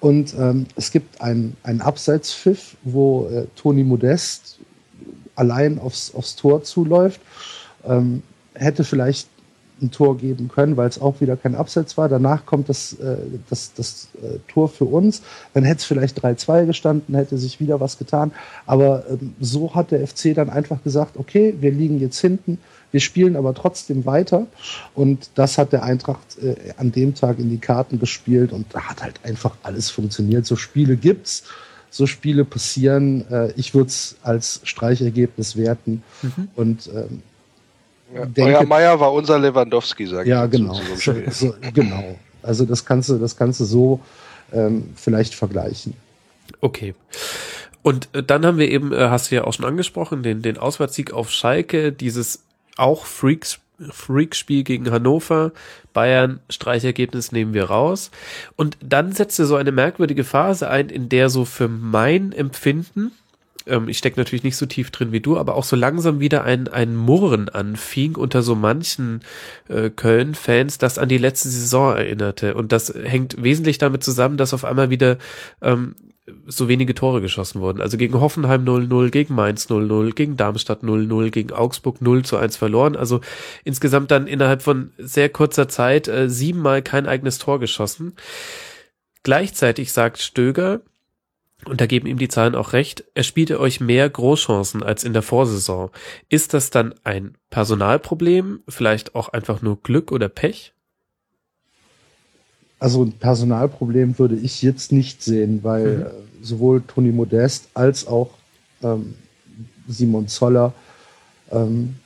[0.00, 4.58] Und ähm, es gibt einen, einen Abseitspfiff, wo äh, Toni Modest
[5.36, 7.20] allein aufs, aufs Tor zuläuft.
[7.84, 8.22] Ähm,
[8.54, 9.28] hätte vielleicht
[9.80, 12.08] ein Tor geben können, weil es auch wieder kein Abseits war.
[12.08, 13.16] Danach kommt das, äh,
[13.50, 15.22] das, das äh, Tor für uns.
[15.52, 18.32] Dann hätte es vielleicht 3-2 gestanden, hätte sich wieder was getan.
[18.64, 22.58] Aber ähm, so hat der FC dann einfach gesagt, okay, wir liegen jetzt hinten,
[22.90, 24.46] wir spielen aber trotzdem weiter.
[24.94, 28.82] Und das hat der Eintracht äh, an dem Tag in die Karten gespielt und da
[28.82, 30.46] hat halt einfach alles funktioniert.
[30.46, 31.44] So Spiele gibt's.
[31.90, 33.30] So Spiele passieren.
[33.30, 36.02] Äh, ich würde es als Streichergebnis werten.
[36.22, 36.48] Mhm.
[36.54, 37.22] Und ähm,
[38.14, 40.52] ja, denke, Euer Meier war unser Lewandowski, sage ja, ich.
[40.52, 40.74] Ja, genau.
[40.96, 42.18] So, so, genau.
[42.42, 44.00] Also das kannst du, das kannst du so
[44.52, 45.94] ähm, vielleicht vergleichen.
[46.60, 46.94] Okay.
[47.82, 50.58] Und äh, dann haben wir eben, äh, hast du ja auch schon angesprochen, den, den
[50.58, 52.42] Auswärtssieg auf Schalke, dieses
[52.76, 55.52] auch Freaks, Freak-Spiel gegen Hannover,
[55.92, 58.10] Bayern, Streichergebnis nehmen wir raus.
[58.56, 63.12] Und dann setzte so eine merkwürdige Phase ein, in der so für mein Empfinden,
[63.66, 66.44] ähm, ich stecke natürlich nicht so tief drin wie du, aber auch so langsam wieder
[66.44, 69.20] ein, ein Murren anfing unter so manchen
[69.68, 72.54] äh, Köln-Fans, das an die letzte Saison erinnerte.
[72.54, 75.18] Und das hängt wesentlich damit zusammen, dass auf einmal wieder
[75.62, 75.94] ähm,
[76.46, 77.80] so wenige Tore geschossen wurden.
[77.80, 82.56] Also gegen Hoffenheim 0-0, gegen Mainz 0-0, gegen Darmstadt 0-0, gegen Augsburg 0 zu 1
[82.56, 82.96] verloren.
[82.96, 83.20] Also
[83.64, 88.14] insgesamt dann innerhalb von sehr kurzer Zeit äh, siebenmal kein eigenes Tor geschossen.
[89.22, 90.80] Gleichzeitig sagt Stöger,
[91.64, 95.14] und da geben ihm die Zahlen auch recht, er spielte euch mehr Großchancen als in
[95.14, 95.90] der Vorsaison.
[96.28, 100.74] Ist das dann ein Personalproblem, vielleicht auch einfach nur Glück oder Pech?
[102.78, 106.02] Also ein Personalproblem würde ich jetzt nicht sehen, weil mhm.
[106.02, 106.08] Äh,
[106.42, 108.30] sowohl Toni Modest als auch
[108.82, 109.14] ähm,
[109.88, 110.74] Simon Zoller
[111.50, 111.96] ähm,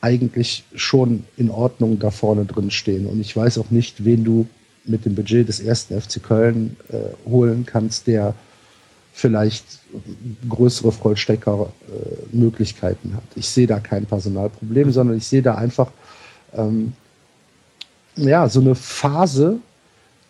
[0.00, 3.06] eigentlich schon in Ordnung da vorne drin stehen.
[3.06, 4.46] Und ich weiß auch nicht, wen du
[4.86, 6.96] mit dem Budget des ersten FC Köln äh,
[7.28, 8.34] holen kannst, der
[9.12, 9.64] vielleicht
[10.48, 13.24] größere Vollstecker-Möglichkeiten äh, hat.
[13.34, 15.90] Ich sehe da kein Personalproblem, sondern ich sehe da einfach
[16.54, 16.92] ähm,
[18.16, 19.58] ja so eine Phase,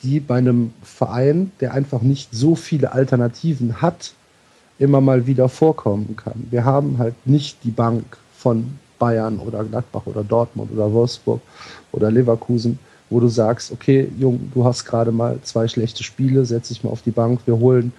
[0.03, 4.15] die bei einem Verein, der einfach nicht so viele Alternativen hat,
[4.79, 6.47] immer mal wieder vorkommen kann.
[6.51, 8.05] Wir haben halt nicht die Bank
[8.37, 11.41] von Bayern oder Gladbach oder Dortmund oder Wolfsburg
[11.93, 12.79] oder Leverkusen,
[13.11, 16.91] wo du sagst, okay, Jung, du hast gerade mal zwei schlechte Spiele, setz dich mal
[16.91, 17.93] auf die Bank, wir holen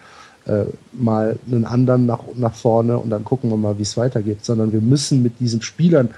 [0.45, 4.43] äh, mal einen anderen nach, nach vorne und dann gucken wir mal, wie es weitergeht,
[4.43, 6.09] sondern wir müssen mit diesen Spielern,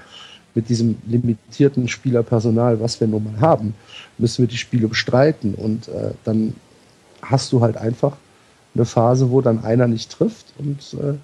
[0.54, 3.74] mit diesem limitierten Spielerpersonal, was wir nun mal haben,
[4.18, 5.54] müssen wir die Spiele bestreiten.
[5.54, 6.54] Und äh, dann
[7.22, 8.16] hast du halt einfach
[8.74, 11.14] eine Phase, wo dann einer nicht trifft und äh,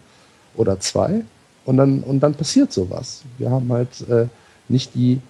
[0.57, 1.23] oder zwei.
[1.65, 3.23] Und dann und dann passiert sowas.
[3.39, 4.27] Wir haben halt äh,
[4.69, 5.21] nicht die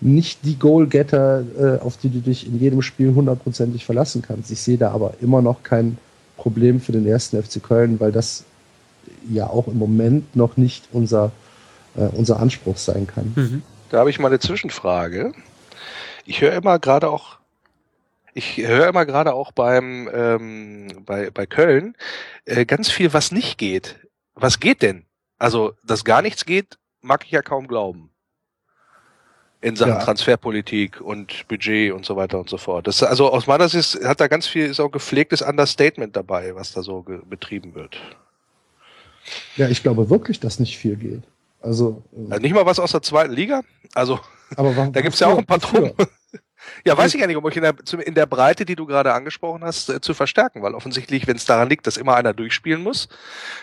[0.00, 4.50] nicht die Goalgetter, äh, auf die du dich in jedem Spiel hundertprozentig verlassen kannst.
[4.50, 5.98] Ich sehe da aber immer noch kein
[6.36, 8.44] Problem für den ersten FC Köln, weil das
[9.28, 11.32] ja auch im Moment noch nicht unser,
[11.96, 13.32] äh, unser Anspruch sein kann.
[13.36, 13.62] Mhm.
[13.90, 15.32] Da habe ich mal eine Zwischenfrage.
[16.24, 17.38] Ich höre immer gerade auch,
[18.32, 21.94] ich höre immer gerade auch beim ähm, bei, bei Köln
[22.46, 23.96] äh, ganz viel, was nicht geht.
[24.34, 25.04] Was geht denn?
[25.38, 28.10] Also, dass gar nichts geht, mag ich ja kaum glauben
[29.62, 29.98] in Sachen ja.
[29.98, 32.86] Transferpolitik und Budget und so weiter und so fort.
[32.86, 36.72] Das, also aus meiner Sicht hat da ganz viel, ist auch gepflegtes Understatement dabei, was
[36.72, 37.96] da so betrieben wird.
[39.56, 41.22] Ja, ich glaube wirklich, dass nicht viel geht.
[41.60, 43.62] Also, also nicht mal was aus der zweiten Liga?
[43.94, 44.18] Also,
[44.56, 45.92] aber warum, da gibt's ja auch ein paar Truppen.
[46.84, 49.12] Ja, weiß ich ja nicht, um euch in der, in der Breite, die du gerade
[49.12, 52.82] angesprochen hast, äh, zu verstärken, weil offensichtlich, wenn es daran liegt, dass immer einer durchspielen
[52.82, 53.08] muss,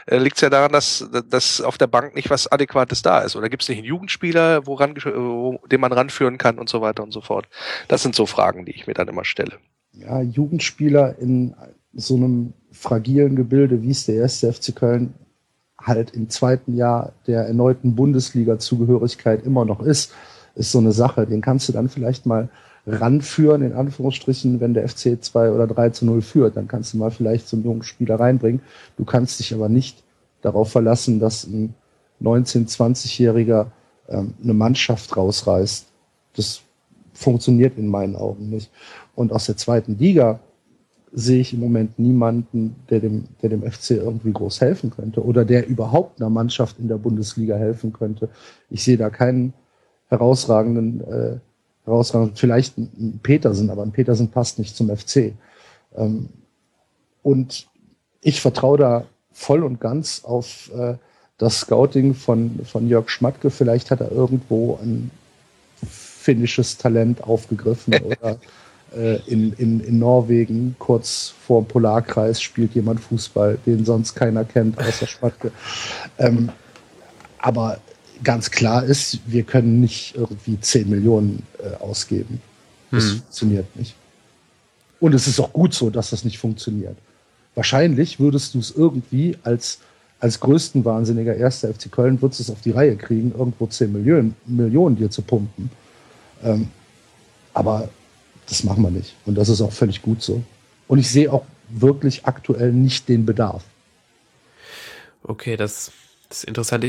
[0.05, 3.36] äh, liegt es ja daran, dass, dass auf der Bank nicht was Adäquates da ist.
[3.36, 7.03] Oder gibt es nicht einen Jugendspieler, woran, wo, den man ranführen kann und so weiter
[7.03, 7.47] und so fort.
[7.88, 9.58] Das sind so Fragen, die ich mir dann immer stelle.
[9.93, 11.55] Ja, Jugendspieler in
[11.93, 15.14] so einem fragilen Gebilde, wie es der erste FC Köln
[15.80, 20.14] halt im zweiten Jahr der erneuten Bundesliga-Zugehörigkeit immer noch ist,
[20.55, 21.26] ist so eine Sache.
[21.26, 22.49] Den kannst du dann vielleicht mal
[22.88, 26.55] ranführen, in Anführungsstrichen, wenn der FC 2 oder 3 zu 0 führt.
[26.55, 28.61] Dann kannst du mal vielleicht so einen jungen Spieler reinbringen.
[28.97, 30.03] Du kannst dich aber nicht
[30.41, 31.73] darauf verlassen, dass ein
[32.21, 33.67] 19-, 20-Jähriger
[34.07, 35.85] ähm, eine Mannschaft rausreißt.
[36.35, 36.61] Das
[37.13, 38.71] funktioniert in meinen Augen nicht.
[39.15, 40.39] Und aus der zweiten Liga
[41.11, 45.45] sehe ich im Moment niemanden, der dem, der dem FC irgendwie groß helfen könnte oder
[45.45, 48.29] der überhaupt einer Mannschaft in der Bundesliga helfen könnte.
[48.69, 49.53] Ich sehe da keinen
[50.09, 51.38] herausragenden äh,
[51.88, 52.38] herausragend.
[52.38, 55.33] Vielleicht ein Petersen, aber ein Petersen passt nicht zum FC.
[55.95, 56.29] Ähm,
[57.23, 57.67] und
[58.21, 60.95] ich vertraue da voll und ganz auf äh,
[61.38, 63.49] das Scouting von, von Jörg Schmatke.
[63.49, 65.11] Vielleicht hat er irgendwo ein
[65.88, 68.38] finnisches Talent aufgegriffen oder
[68.95, 74.43] äh, in, in, in Norwegen kurz vor dem Polarkreis spielt jemand Fußball, den sonst keiner
[74.43, 75.51] kennt außer Schmatke.
[76.17, 76.49] Ähm,
[77.38, 77.79] aber
[78.24, 82.41] ganz klar ist, wir können nicht irgendwie 10 Millionen äh, ausgeben.
[82.91, 83.18] Das hm.
[83.20, 83.95] funktioniert nicht.
[84.99, 86.97] Und es ist auch gut so, dass das nicht funktioniert.
[87.55, 89.80] Wahrscheinlich würdest du es irgendwie als,
[90.20, 94.36] als größten wahnsinniger erster FC Köln, würdest es auf die Reihe kriegen, irgendwo 10 Millionen,
[94.45, 95.70] Millionen dir zu pumpen.
[96.43, 96.70] Ähm,
[97.53, 97.89] aber
[98.47, 99.15] das machen wir nicht.
[99.26, 100.41] Und das ist auch völlig gut so.
[100.88, 103.63] Und ich sehe auch wirklich aktuell nicht den Bedarf.
[105.24, 105.91] Okay, das
[106.30, 106.86] das ist interessant.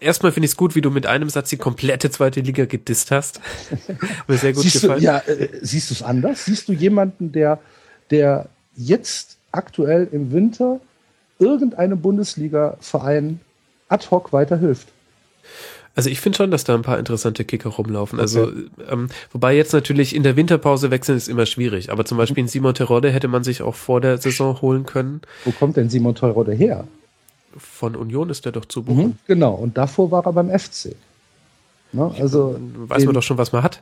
[0.00, 3.10] Erstmal finde ich es gut, wie du mit einem Satz die komplette zweite Liga gedisst
[3.10, 3.40] hast.
[4.28, 5.00] Mir sehr gut siehst gefallen.
[5.00, 6.44] Du, ja, äh, siehst du es anders?
[6.44, 7.58] Siehst du jemanden, der,
[8.10, 10.80] der jetzt aktuell im Winter
[11.38, 13.40] irgendeinem Bundesliga-Verein
[13.88, 14.88] ad hoc weiterhilft?
[15.94, 18.20] Also ich finde schon, dass da ein paar interessante Kicker rumlaufen.
[18.20, 18.66] Also, okay.
[18.80, 21.90] Also ähm, wobei jetzt natürlich in der Winterpause wechseln ist immer schwierig.
[21.90, 25.22] Aber zum Beispiel in Simon Terodde hätte man sich auch vor der Saison holen können.
[25.46, 26.86] Wo kommt denn Simon Terodde her?
[27.58, 29.06] Von Union ist der doch zu buchen.
[29.06, 30.96] Mhm, genau, und davor war er beim FC.
[31.92, 32.12] Ne?
[32.18, 33.80] Also weiß man doch schon, was man hat.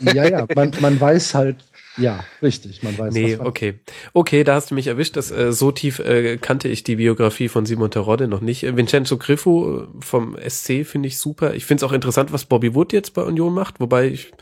[0.00, 1.56] ja, ja, man, man weiß halt,
[1.96, 3.14] ja, richtig, man weiß.
[3.14, 3.74] Nee, okay.
[4.12, 5.16] Okay, da hast du mich erwischt.
[5.16, 8.64] Das, äh, so tief äh, kannte ich die Biografie von Simon Terodde noch nicht.
[8.76, 11.54] Vincenzo Griffo äh, vom SC finde ich super.
[11.54, 14.32] Ich finde es auch interessant, was Bobby Wood jetzt bei Union macht, wobei ich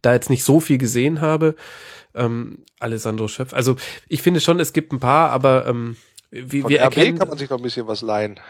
[0.00, 1.54] da jetzt nicht so viel gesehen habe.
[2.14, 3.52] Ähm, Alessandro Schöpf.
[3.52, 3.76] Also
[4.08, 5.96] ich finde schon, es gibt ein paar, aber ähm,
[6.32, 8.40] wie, Von wir RB erkennen, kann man sich noch ein bisschen was leihen.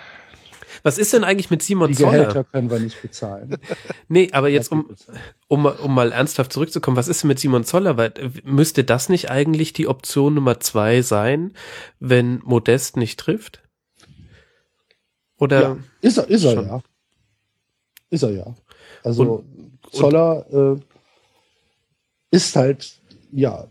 [0.85, 2.13] Was ist denn eigentlich mit Simon Die Zoller?
[2.13, 3.59] Gehälter können wir nicht bezahlen.
[4.09, 4.95] nee, aber jetzt um,
[5.49, 7.97] um, um mal ernsthaft zurückzukommen, was ist denn mit Simon Zoller?
[7.97, 11.53] Weil, äh, müsste das nicht eigentlich die Option Nummer zwei sein,
[12.01, 13.63] wenn Modest nicht trifft?
[15.37, 15.61] Oder?
[15.61, 16.67] Ja, ist er, ist er schon?
[16.67, 16.83] ja.
[18.11, 18.55] Ist er ja.
[19.03, 20.85] Also und, Zoller und, äh,
[22.31, 23.01] ist halt,
[23.33, 23.67] ja,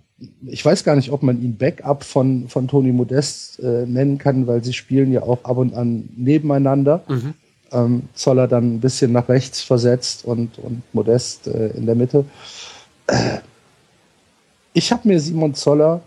[0.46, 4.48] ich weiß gar nicht, ob man ihn Backup von, von Toni Modest äh, nennen kann,
[4.48, 7.04] weil sie spielen ja auch ab und an nebeneinander.
[7.08, 7.34] Mhm.
[7.72, 12.26] Ähm, Zoller dann ein bisschen nach rechts versetzt und, und Modest äh, in der Mitte.
[13.08, 13.40] Äh,
[14.74, 16.02] ich habe mir Simon Zoller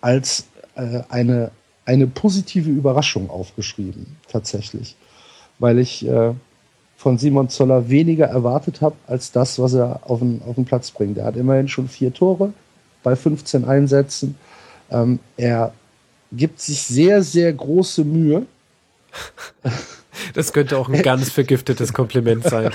[0.00, 1.50] als äh, eine,
[1.84, 4.96] eine positive Überraschung aufgeschrieben, tatsächlich.
[5.58, 6.32] Weil ich äh,
[6.96, 10.90] von Simon Zoller weniger erwartet habe als das, was er auf den, auf den Platz
[10.90, 11.18] bringt.
[11.18, 12.52] Er hat immerhin schon vier Tore
[13.04, 14.36] bei 15 Einsätzen.
[14.90, 15.72] Ähm, er
[16.32, 18.46] gibt sich sehr, sehr große Mühe.
[20.34, 22.72] Das könnte auch ein ganz vergiftetes Kompliment sein.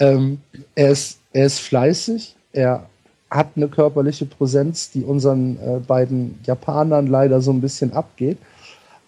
[0.00, 0.40] ähm,
[0.74, 2.88] er, ist, er ist fleißig, er
[3.30, 8.38] hat eine körperliche Präsenz, die unseren äh, beiden Japanern leider so ein bisschen abgeht.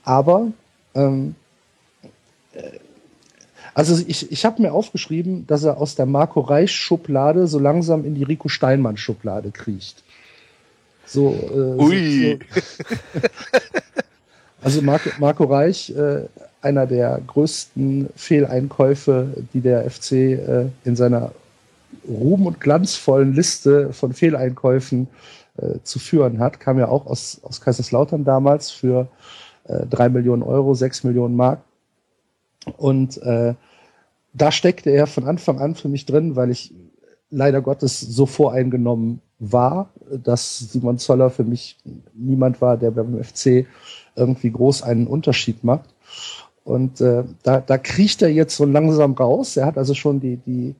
[0.04, 0.48] Aber
[0.94, 1.45] ähm, äh,
[3.76, 8.06] Also ich, ich habe mir aufgeschrieben, dass er aus der Marco Reich Schublade so langsam
[8.06, 10.02] in die Rico Steinmann Schublade kriecht.
[11.04, 12.38] So, äh, Ui.
[12.54, 12.62] So,
[14.62, 16.22] also Marco, Marco Reich, äh,
[16.62, 21.32] einer der größten Fehleinkäufe, die der FC äh, in seiner
[22.08, 25.06] ruhm- und glanzvollen Liste von Fehleinkäufen
[25.58, 29.08] äh, zu führen hat, kam ja auch aus, aus Kaiserslautern damals für
[29.64, 31.58] äh, drei Millionen Euro, sechs Millionen Mark.
[32.76, 33.54] Und äh,
[34.32, 36.74] da steckte er von Anfang an für mich drin, weil ich
[37.30, 41.78] leider Gottes so voreingenommen war, dass Simon Zoller für mich
[42.14, 43.66] niemand war, der beim FC
[44.14, 45.88] irgendwie groß einen Unterschied macht.
[46.64, 49.56] Und äh, da, da kriecht er jetzt so langsam raus.
[49.56, 50.74] Er hat also schon die, die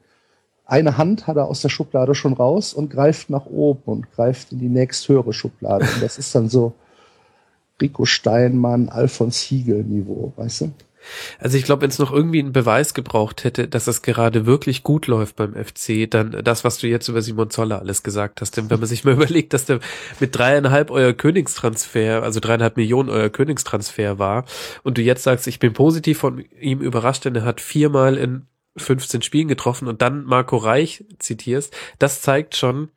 [0.64, 4.52] eine Hand hat er aus der Schublade schon raus und greift nach oben und greift
[4.52, 5.86] in die nächsthöhere Schublade.
[5.94, 6.72] Und das ist dann so
[7.80, 10.72] Rico Steinmann, Alfons Hiegel Niveau, weißt du?
[11.38, 14.82] Also ich glaube, wenn es noch irgendwie einen Beweis gebraucht hätte, dass es gerade wirklich
[14.82, 18.56] gut läuft beim FC, dann das, was du jetzt über Simon Zoller alles gesagt hast.
[18.56, 19.80] Denn wenn man sich mal überlegt, dass der
[20.20, 24.44] mit dreieinhalb euer Königstransfer, also dreieinhalb Millionen euer Königstransfer war
[24.82, 28.46] und du jetzt sagst, ich bin positiv von ihm überrascht, denn er hat viermal in
[28.76, 32.90] 15 Spielen getroffen und dann Marco Reich zitierst, das zeigt schon,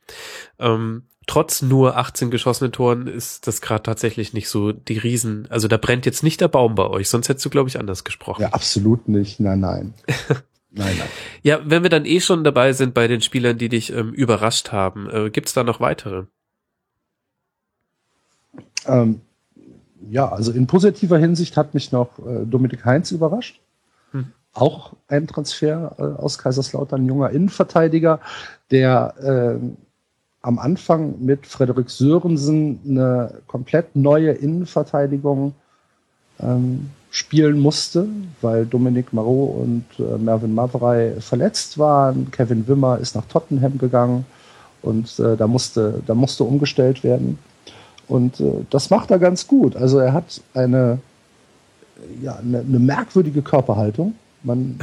[0.60, 5.68] ähm, trotz nur 18 geschossenen Toren ist das gerade tatsächlich nicht so die Riesen, also
[5.68, 8.42] da brennt jetzt nicht der Baum bei euch, sonst hättest du, glaube ich, anders gesprochen.
[8.42, 9.94] Ja, absolut nicht, nein, nein.
[10.72, 11.08] nein, nein.
[11.44, 14.72] Ja, wenn wir dann eh schon dabei sind bei den Spielern, die dich ähm, überrascht
[14.72, 16.24] haben, äh, gibt's da noch weitere?
[18.88, 19.22] Ähm,
[20.10, 23.62] ja, also in positiver Hinsicht hat mich noch äh, Dominik Heinz überrascht
[24.54, 28.20] auch ein Transfer äh, aus Kaiserslautern, junger Innenverteidiger,
[28.72, 29.14] der
[29.60, 29.66] äh,
[30.42, 35.54] am Anfang mit Frederik Sörensen eine komplett neue Innenverteidigung
[36.40, 38.08] ähm, spielen musste,
[38.42, 42.32] weil Dominik Marot und äh, Mervyn Mavrei verletzt waren.
[42.32, 44.26] Kevin Wimmer ist nach Tottenham gegangen
[44.82, 47.40] und äh, da, musste, da musste umgestellt werden.
[48.08, 49.76] Und äh, das macht er ganz gut.
[49.76, 51.00] Also er hat eine,
[52.22, 54.80] ja, eine, eine merkwürdige Körperhaltung man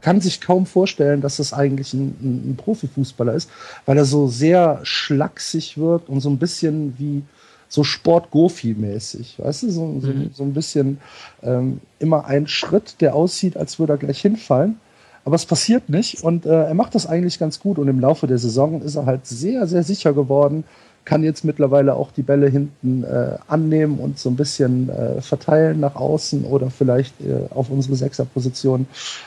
[0.00, 3.50] kann sich kaum vorstellen, dass das eigentlich ein, ein, ein Profifußballer ist,
[3.86, 7.22] weil er so sehr schlaksig wirkt und so ein bisschen wie
[7.68, 10.30] so Sport-Gofi-mäßig, weißt du, so, so, mhm.
[10.32, 10.98] so ein bisschen
[11.42, 14.78] ähm, immer ein Schritt, der aussieht, als würde er gleich hinfallen.
[15.24, 18.26] Aber es passiert nicht und äh, er macht das eigentlich ganz gut und im Laufe
[18.26, 20.64] der Saison ist er halt sehr, sehr sicher geworden,
[21.04, 25.80] kann jetzt mittlerweile auch die Bälle hinten äh, annehmen und so ein bisschen äh, verteilen
[25.80, 28.86] nach außen oder vielleicht äh, auf unsere Sechserposition.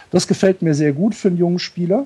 [0.09, 2.05] Das gefällt mir sehr gut für einen jungen Spieler.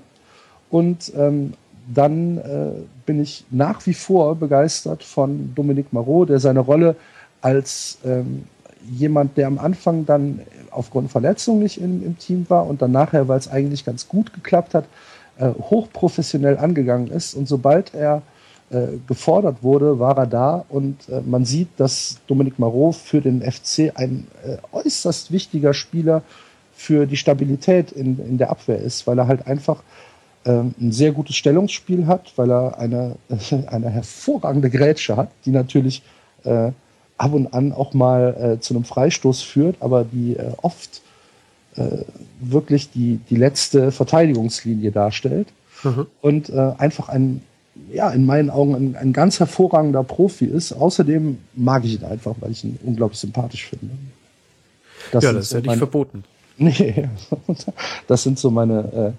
[0.70, 1.54] Und ähm,
[1.94, 2.72] dann äh,
[3.06, 6.96] bin ich nach wie vor begeistert von Dominik Marot, der seine Rolle
[7.42, 8.44] als ähm,
[8.90, 13.28] jemand, der am Anfang dann aufgrund Verletzung nicht in, im Team war und dann nachher,
[13.28, 14.86] weil es eigentlich ganz gut geklappt hat,
[15.38, 17.34] äh, hochprofessionell angegangen ist.
[17.34, 18.22] Und sobald er
[18.72, 23.42] äh, gefordert wurde, war er da und äh, man sieht, dass Dominik Marot für den
[23.42, 26.22] FC ein äh, äußerst wichtiger Spieler
[26.74, 29.84] für die Stabilität in, in der Abwehr ist, weil er halt einfach
[30.46, 33.18] ähm, ein sehr gutes Stellungsspiel hat, weil er eine,
[33.68, 36.02] eine hervorragende Grätsche hat, die natürlich
[36.46, 36.72] äh,
[37.18, 41.02] ab und an auch mal äh, zu einem Freistoß führt, aber die oft
[42.42, 45.48] wirklich die, die letzte Verteidigungslinie darstellt.
[45.84, 46.08] Mhm.
[46.20, 47.42] Und einfach ein
[47.92, 50.74] ja, in meinen Augen ein, ein, ganz hervorragender Profi ist.
[50.74, 53.96] Außerdem mag ich ihn einfach, weil ich ihn unglaublich sympathisch finde.
[55.12, 56.24] Das ja, das ist ja nicht verboten.
[56.58, 57.10] Nee,
[58.08, 59.12] das sind so meine, äh,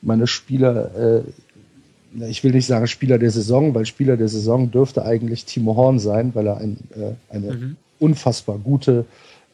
[0.00, 5.04] meine Spieler, äh, ich will nicht sagen Spieler der Saison, weil Spieler der Saison dürfte
[5.04, 7.76] eigentlich Timo Horn sein, weil er ein, äh, eine mhm.
[7.98, 9.04] unfassbar gute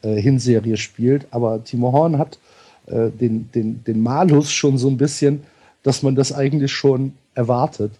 [0.03, 1.27] äh, Hinserie spielt.
[1.31, 2.39] Aber Timo Horn hat
[2.85, 5.43] äh, den, den, den Malus schon so ein bisschen,
[5.83, 7.91] dass man das eigentlich schon erwartet.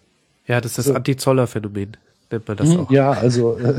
[0.51, 0.93] Ja, das ist das so.
[0.95, 1.95] Anti-Zoller-Phänomen,
[2.29, 2.91] nennt man das mhm, auch.
[2.91, 3.69] Ja, also äh,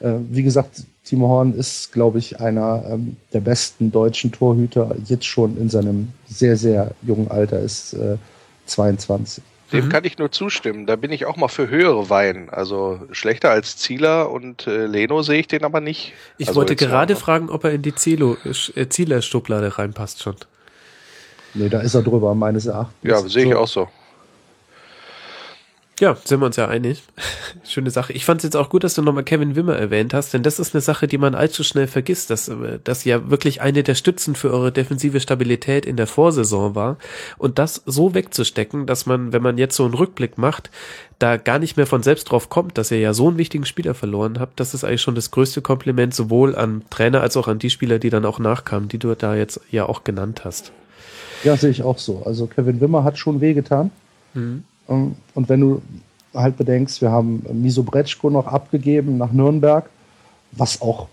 [0.00, 5.26] äh, wie gesagt, Timo Horn ist, glaube ich, einer ähm, der besten deutschen Torhüter, jetzt
[5.26, 8.16] schon in seinem sehr, sehr jungen Alter, ist äh,
[8.64, 9.44] 22.
[9.74, 9.88] Dem mhm.
[9.90, 10.86] kann ich nur zustimmen.
[10.86, 12.48] Da bin ich auch mal für höhere Weihen.
[12.48, 16.14] Also schlechter als Zieler und äh, Leno sehe ich den aber nicht.
[16.38, 20.36] Ich also wollte gerade fragen, ob er in die äh, Zieler-Schublade reinpasst schon.
[21.52, 22.96] Nee, da ist er drüber, meines Erachtens.
[23.02, 23.58] Ja, sehe ich so.
[23.58, 23.88] auch so.
[25.98, 27.02] Ja, sind wir uns ja einig.
[27.64, 28.12] Schöne Sache.
[28.12, 30.58] Ich fand es jetzt auch gut, dass du nochmal Kevin Wimmer erwähnt hast, denn das
[30.58, 32.50] ist eine Sache, die man allzu schnell vergisst, dass
[32.84, 36.98] das ja wirklich eine der Stützen für eure defensive Stabilität in der Vorsaison war.
[37.38, 40.70] Und das so wegzustecken, dass man, wenn man jetzt so einen Rückblick macht,
[41.18, 43.94] da gar nicht mehr von selbst drauf kommt, dass ihr ja so einen wichtigen Spieler
[43.94, 47.58] verloren habt, das ist eigentlich schon das größte Kompliment sowohl an Trainer als auch an
[47.58, 50.72] die Spieler, die dann auch nachkamen, die du da jetzt ja auch genannt hast.
[51.42, 52.22] Ja, sehe ich auch so.
[52.26, 53.90] Also Kevin Wimmer hat schon wehgetan.
[54.34, 54.64] Mhm.
[54.88, 55.82] Ähm, und wenn du
[56.34, 59.88] halt bedenkst, wir haben Miso Bretschko noch abgegeben nach Nürnberg,
[60.52, 61.08] was auch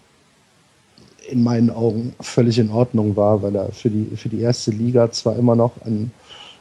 [1.29, 5.09] in meinen Augen völlig in Ordnung war, weil er für die, für die erste Liga
[5.11, 6.11] zwar immer noch ein,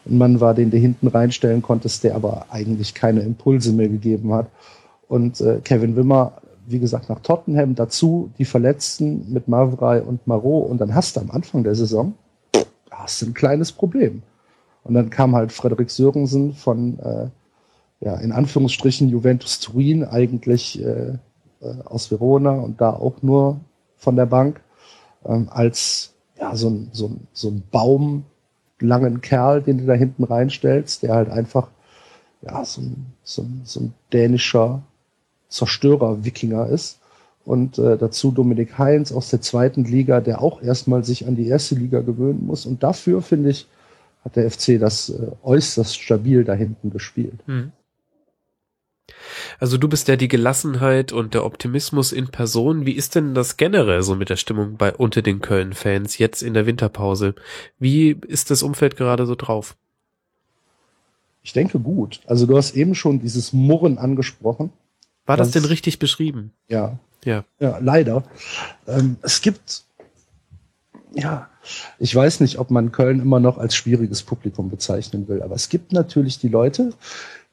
[0.07, 4.33] ein Mann war, den du hinten reinstellen konntest, der aber eigentlich keine Impulse mehr gegeben
[4.33, 4.47] hat.
[5.09, 6.35] Und äh, Kevin Wimmer,
[6.67, 11.21] wie gesagt, nach Tottenham dazu die Verletzten mit Mavrai und Marot und dann hast du
[11.21, 12.15] am Anfang der Saison
[13.03, 14.23] hast du ein kleines Problem.
[14.85, 17.29] Und dann kam halt Frederik Sörensen von, äh,
[18.01, 21.19] ja, in Anführungsstrichen Juventus Turin, eigentlich äh,
[21.61, 23.61] äh, aus Verona und da auch nur
[23.97, 24.61] von der Bank,
[25.25, 30.25] ähm, als ja, so ein, so, ein, so ein baumlangen Kerl, den du da hinten
[30.25, 31.69] reinstellst, der halt einfach
[32.43, 34.83] ja, so ein, so ein, so ein dänischer
[35.49, 36.99] Zerstörer-Wikinger ist.
[37.45, 41.47] Und äh, dazu Dominik Heinz aus der zweiten Liga, der auch erstmal sich an die
[41.47, 42.67] erste Liga gewöhnen muss.
[42.67, 43.67] Und dafür, finde ich,
[44.25, 47.41] hat der FC das äh, äußerst stabil da hinten gespielt.
[47.47, 47.73] Hm.
[49.59, 52.87] Also du bist ja die Gelassenheit und der Optimismus in Person.
[52.87, 56.55] Wie ist denn das generell so mit der Stimmung bei unter den Köln-Fans jetzt in
[56.55, 57.35] der Winterpause?
[57.79, 59.77] Wie ist das Umfeld gerade so drauf?
[61.43, 62.21] Ich denke gut.
[62.27, 64.73] Also du hast eben schon dieses Murren angesprochen.
[65.27, 66.53] War das, das denn richtig beschrieben?
[66.69, 66.99] Ja.
[67.25, 67.45] Ja.
[67.59, 68.25] Ja, leider.
[68.87, 69.85] Ähm, es gibt,
[71.15, 71.49] ja,
[71.99, 75.69] ich weiß nicht, ob man Köln immer noch als schwieriges Publikum bezeichnen will, aber es
[75.69, 76.93] gibt natürlich die Leute,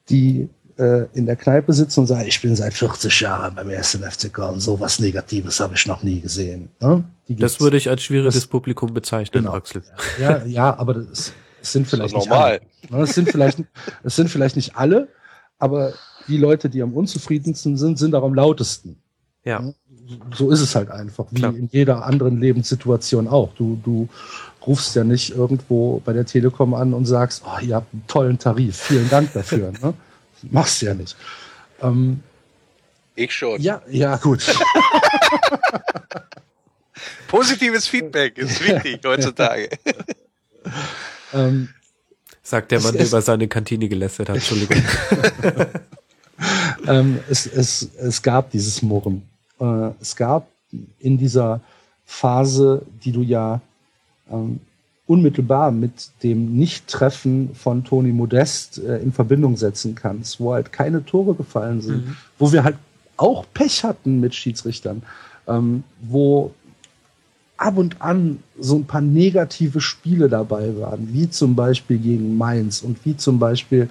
[0.08, 0.48] die
[0.78, 4.32] äh, in der Kneipe sitzen und sagen, ich bin seit 40 Jahren beim ersten FC
[4.32, 6.70] Köln, so was Negatives habe ich noch nie gesehen.
[6.80, 7.04] Ne?
[7.28, 9.54] Das würde ich als schwieriges das, Publikum bezeichnen, genau.
[9.56, 9.82] Axel.
[10.20, 12.60] Ja, ja, aber das, das sind vielleicht das nicht normal.
[12.90, 13.00] alle.
[13.02, 13.58] Das sind vielleicht,
[14.02, 15.08] das sind vielleicht nicht alle,
[15.58, 15.92] aber
[16.28, 18.96] die Leute, die am unzufriedensten sind, sind auch am lautesten.
[19.44, 19.72] Ja.
[20.36, 21.54] So ist es halt einfach, wie Klar.
[21.54, 23.54] in jeder anderen Lebenssituation auch.
[23.54, 24.08] Du, du
[24.66, 28.38] rufst ja nicht irgendwo bei der Telekom an und sagst, oh, ihr habt einen tollen
[28.38, 29.72] Tarif, vielen Dank dafür.
[29.82, 29.94] ne?
[30.50, 31.16] Machst du ja nicht.
[31.82, 32.22] Ähm,
[33.14, 33.60] ich schon.
[33.60, 34.44] Ja, ja, gut.
[37.28, 39.68] Positives Feedback ist wichtig heutzutage.
[41.32, 41.68] ähm,
[42.42, 44.36] Sagt der Mann, der über seine Kantine gelästert hat.
[44.36, 44.82] Entschuldigung.
[46.88, 49.29] ähm, es, es, es gab dieses Murren.
[49.60, 50.48] Äh, es gab
[50.98, 51.60] in dieser
[52.04, 53.60] Phase, die du ja
[54.30, 54.60] ähm,
[55.06, 61.04] unmittelbar mit dem Nicht-Treffen von Toni Modest äh, in Verbindung setzen kannst, wo halt keine
[61.04, 62.16] Tore gefallen sind, mhm.
[62.38, 62.76] wo wir halt
[63.16, 65.02] auch Pech hatten mit Schiedsrichtern,
[65.48, 66.52] ähm, wo
[67.56, 72.80] ab und an so ein paar negative Spiele dabei waren, wie zum Beispiel gegen Mainz
[72.80, 73.90] und wie zum Beispiel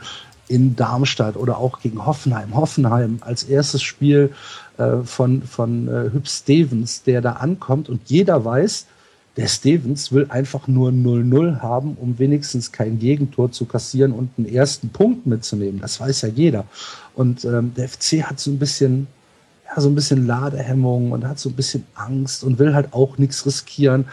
[0.49, 2.55] in Darmstadt oder auch gegen Hoffenheim.
[2.55, 4.33] Hoffenheim als erstes Spiel
[4.77, 8.87] äh, von, von äh, Hüb Stevens, der da ankommt und jeder weiß,
[9.37, 14.53] der Stevens will einfach nur 0-0 haben, um wenigstens kein Gegentor zu kassieren und einen
[14.53, 15.79] ersten Punkt mitzunehmen.
[15.79, 16.65] Das weiß ja jeder.
[17.15, 19.07] Und ähm, der FC hat so ein bisschen,
[19.69, 23.17] ja, so ein bisschen Ladehemmung und hat so ein bisschen Angst und will halt auch
[23.17, 24.05] nichts riskieren.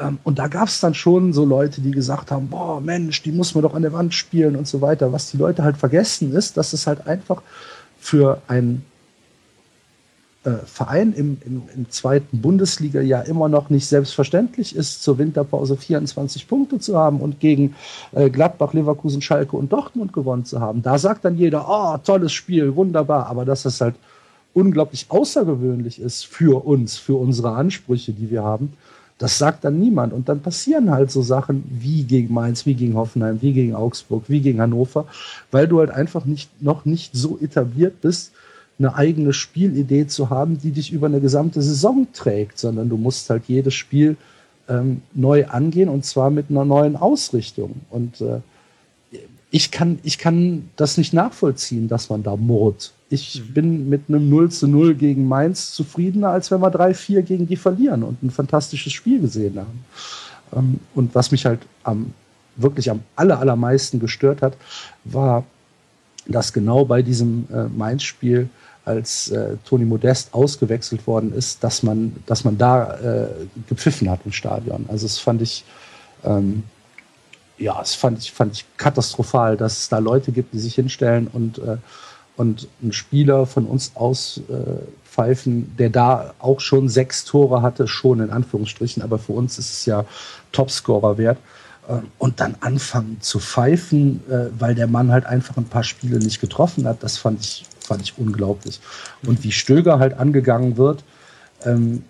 [0.00, 3.32] Ähm, und da gab es dann schon so Leute, die gesagt haben, boah, Mensch, die
[3.32, 5.12] muss man doch an der Wand spielen und so weiter.
[5.12, 7.42] Was die Leute halt vergessen ist, dass es halt einfach
[7.98, 8.84] für ein
[10.44, 16.48] äh, Verein im, im, im zweiten Bundesliga-Jahr immer noch nicht selbstverständlich ist, zur Winterpause 24
[16.48, 17.76] Punkte zu haben und gegen
[18.12, 20.82] äh, Gladbach, Leverkusen, Schalke und Dortmund gewonnen zu haben.
[20.82, 23.94] Da sagt dann jeder, oh, tolles Spiel, wunderbar, aber das halt
[24.54, 28.72] unglaublich außergewöhnlich ist für uns, für unsere Ansprüche, die wir haben,
[29.18, 30.12] das sagt dann niemand.
[30.12, 34.24] Und dann passieren halt so Sachen wie gegen Mainz, wie gegen Hoffenheim, wie gegen Augsburg,
[34.26, 35.06] wie gegen Hannover,
[35.50, 38.32] weil du halt einfach nicht, noch nicht so etabliert bist,
[38.78, 43.30] eine eigene Spielidee zu haben, die dich über eine gesamte Saison trägt, sondern du musst
[43.30, 44.16] halt jedes Spiel
[44.68, 47.76] ähm, neu angehen und zwar mit einer neuen Ausrichtung.
[47.90, 48.40] Und äh,
[49.54, 52.92] ich, kann, ich kann das nicht nachvollziehen, dass man da murrt.
[53.10, 53.52] Ich mhm.
[53.52, 57.56] bin mit einem 0 zu 0 gegen Mainz zufriedener, als wenn wir 3-4 gegen die
[57.56, 59.84] verlieren und ein fantastisches Spiel gesehen haben.
[60.56, 62.14] Ähm, und was mich halt am,
[62.56, 64.56] wirklich am aller, allermeisten gestört hat,
[65.04, 65.44] war,
[66.26, 68.48] dass genau bei diesem äh, Mainz-Spiel
[68.86, 73.28] als äh, Toni Modest ausgewechselt worden ist, dass man, dass man da äh,
[73.68, 74.86] gepfiffen hat im Stadion.
[74.88, 75.62] Also es fand ich,
[76.24, 76.62] ähm,
[77.62, 81.28] ja, es fand ich, fand ich katastrophal, dass es da Leute gibt, die sich hinstellen
[81.28, 81.76] und, äh,
[82.36, 88.20] und einen Spieler von uns auspfeifen, äh, der da auch schon sechs Tore hatte, schon
[88.20, 90.04] in Anführungsstrichen, aber für uns ist es ja
[90.50, 91.38] Topscorer wert
[91.88, 96.18] äh, und dann anfangen zu pfeifen, äh, weil der Mann halt einfach ein paar Spiele
[96.18, 98.80] nicht getroffen hat, das fand ich fand ich unglaublich.
[99.26, 101.04] Und wie Stöger halt angegangen wird,
[101.64, 102.04] ähm,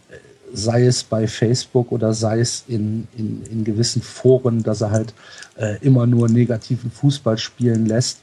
[0.53, 5.15] sei es bei Facebook oder sei es in, in, in gewissen Foren, dass er halt
[5.57, 8.21] äh, immer nur negativen Fußball spielen lässt.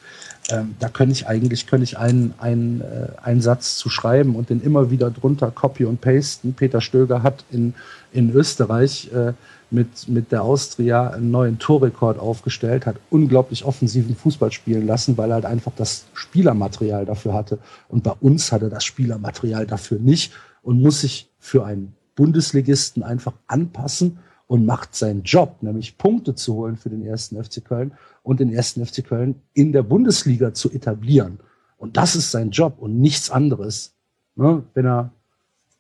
[0.50, 4.50] Ähm, da könnte ich eigentlich könnte ich einen, einen, äh, einen Satz zu schreiben und
[4.50, 6.54] den immer wieder drunter copy und pasten.
[6.54, 7.74] Peter Stöger hat in,
[8.12, 9.34] in Österreich äh,
[9.72, 15.30] mit, mit der Austria einen neuen Torrekord aufgestellt, hat unglaublich offensiven Fußball spielen lassen, weil
[15.32, 17.60] er halt einfach das Spielermaterial dafür hatte.
[17.88, 23.32] Und bei uns hatte das Spielermaterial dafür nicht und muss sich für einen Bundesligisten einfach
[23.48, 27.94] anpassen und macht seinen Job, nämlich Punkte zu holen für den ersten FC Köln
[28.24, 31.40] und den ersten FC Köln in der Bundesliga zu etablieren.
[31.78, 33.94] Und das ist sein Job und nichts anderes.
[34.36, 34.64] Ne?
[34.74, 35.12] Wenn er,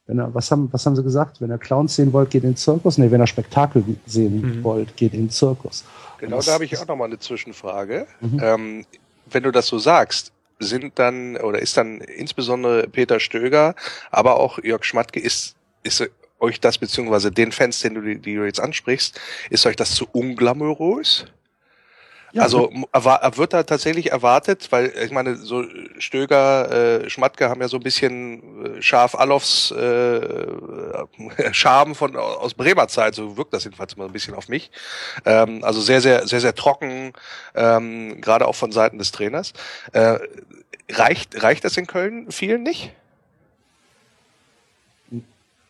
[0.05, 1.41] wenn er, was haben, was haben sie gesagt?
[1.41, 2.97] Wenn er Clowns sehen wollt, geht in den Zirkus.
[2.97, 4.63] Nee, wenn er Spektakel sehen mhm.
[4.63, 5.83] wollt, geht in den Zirkus.
[6.19, 8.07] Genau, das, da habe ich auch nochmal eine Zwischenfrage.
[8.21, 8.39] Mhm.
[8.41, 8.85] Ähm,
[9.29, 13.75] wenn du das so sagst, sind dann, oder ist dann insbesondere Peter Stöger,
[14.09, 16.09] aber auch Jörg Schmatke, ist, ist
[16.39, 19.19] euch das, beziehungsweise den Fans, den du, die du jetzt ansprichst,
[19.49, 21.25] ist euch das zu unglamourös?
[22.31, 25.63] Ja, also wird da tatsächlich erwartet, weil ich meine, so
[25.97, 30.47] Stöger, äh, Schmatke haben ja so ein bisschen äh, Schaf Alofs äh,
[31.51, 34.69] Charme von aus Bremer Zeit, so wirkt das jedenfalls immer ein bisschen auf mich.
[35.25, 37.13] Ähm, also sehr, sehr, sehr, sehr trocken,
[37.55, 39.53] ähm, gerade auch von Seiten des Trainers.
[39.93, 40.19] Äh,
[40.91, 42.91] reicht, reicht das in Köln vielen nicht?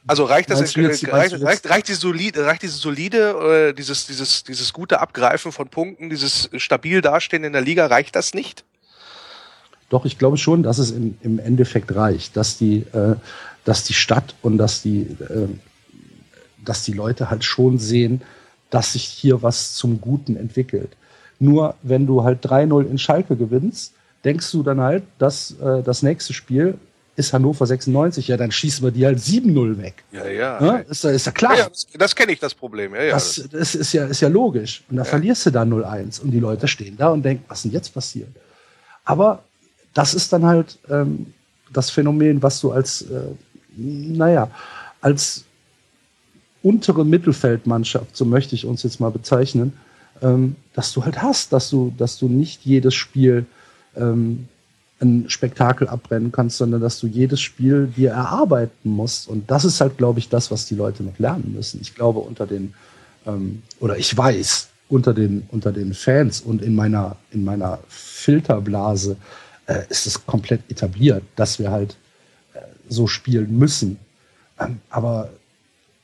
[0.07, 4.43] Also reicht das, jetzt, reicht, reicht, reicht, diese solide, reicht diese solide, äh, dieses, dieses,
[4.43, 8.63] dieses gute Abgreifen von Punkten, dieses stabil Dastehen in der Liga, reicht das nicht?
[9.89, 13.15] Doch, ich glaube schon, dass es im, im Endeffekt reicht, dass die, äh,
[13.65, 15.47] dass die Stadt und dass die, äh,
[16.63, 18.21] dass die Leute halt schon sehen,
[18.69, 20.95] dass sich hier was zum Guten entwickelt.
[21.39, 23.93] Nur wenn du halt 3-0 in Schalke gewinnst,
[24.23, 26.77] denkst du dann halt, dass äh, das nächste Spiel
[27.19, 30.03] ist Hannover 96, ja, dann schießen wir die halt 7-0 weg.
[30.11, 30.63] Ja, ja.
[30.63, 31.57] ja ist, ist ja klar.
[31.57, 32.95] Ja, das, das kenne ich, das Problem.
[32.95, 33.13] Ja, ja.
[33.13, 34.83] Das, das ist, ja, ist ja logisch.
[34.89, 35.09] Und da ja.
[35.09, 38.29] verlierst du dann 0-1 und die Leute stehen da und denken, was denn jetzt passiert?
[39.03, 39.43] Aber
[39.93, 41.33] das ist dann halt ähm,
[41.73, 43.21] das Phänomen, was du als, äh,
[43.75, 44.49] naja,
[45.01, 45.43] als
[46.63, 49.73] untere Mittelfeldmannschaft, so möchte ich uns jetzt mal bezeichnen,
[50.21, 53.45] ähm, dass du halt hast, dass du, dass du nicht jedes Spiel
[53.95, 54.47] ähm,
[55.01, 59.27] ein Spektakel abbrennen kannst, sondern dass du jedes Spiel dir erarbeiten musst.
[59.27, 61.79] Und das ist halt, glaube ich, das, was die Leute noch lernen müssen.
[61.81, 62.73] Ich glaube, unter den,
[63.25, 69.15] ähm, oder ich weiß, unter den, unter den Fans und in meiner, in meiner Filterblase
[69.67, 71.95] äh, ist es komplett etabliert, dass wir halt
[72.53, 73.99] äh, so spielen müssen.
[74.59, 75.29] Ähm, aber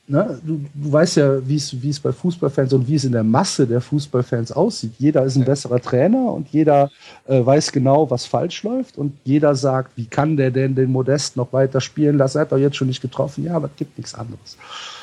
[0.08, 3.12] ne, du, du weißt ja, wie es wie es bei Fußballfans und wie es in
[3.12, 4.92] der Masse der Fußballfans aussieht.
[4.98, 6.90] Jeder ist ein besserer Trainer und jeder
[7.26, 11.36] äh, weiß genau, was falsch läuft und jeder sagt, wie kann der denn den Modest
[11.36, 12.38] noch weiter spielen lassen?
[12.38, 13.44] Er hat doch jetzt schon nicht getroffen.
[13.44, 14.56] Ja, aber es gibt nichts anderes.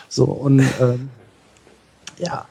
[0.10, 1.10] So und ähm,
[2.20, 2.46] ja.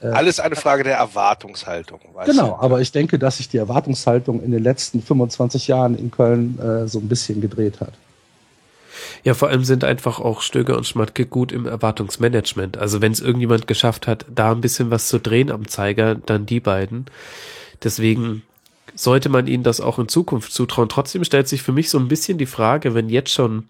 [0.00, 1.98] Äh, Alles eine Frage der Erwartungshaltung.
[2.24, 2.54] genau, du?
[2.60, 6.86] aber ich denke, dass sich die Erwartungshaltung in den letzten 25 Jahren in Köln äh,
[6.86, 7.92] so ein bisschen gedreht hat.
[9.24, 12.78] Ja, vor allem sind einfach auch Stöger und Schmatke gut im Erwartungsmanagement.
[12.78, 16.46] Also wenn es irgendjemand geschafft hat, da ein bisschen was zu drehen am Zeiger, dann
[16.46, 17.06] die beiden.
[17.82, 18.42] Deswegen
[18.94, 20.88] sollte man ihnen das auch in Zukunft zutrauen.
[20.88, 23.68] Trotzdem stellt sich für mich so ein bisschen die Frage, wenn jetzt schon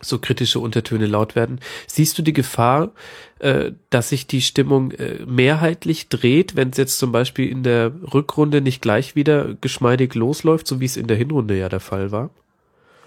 [0.00, 1.60] so kritische Untertöne laut werden.
[1.86, 2.92] Siehst du die Gefahr,
[3.38, 7.92] äh, dass sich die Stimmung äh, mehrheitlich dreht, wenn es jetzt zum Beispiel in der
[8.12, 12.12] Rückrunde nicht gleich wieder geschmeidig losläuft, so wie es in der Hinrunde ja der Fall
[12.12, 12.30] war?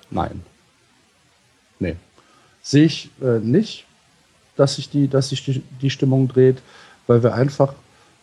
[0.09, 0.43] Nein.
[1.79, 1.95] Nee.
[2.61, 3.85] Sehe ich äh, nicht,
[4.55, 6.57] dass sich die, dass sich die, die Stimmung dreht,
[7.05, 7.73] weil wir einfach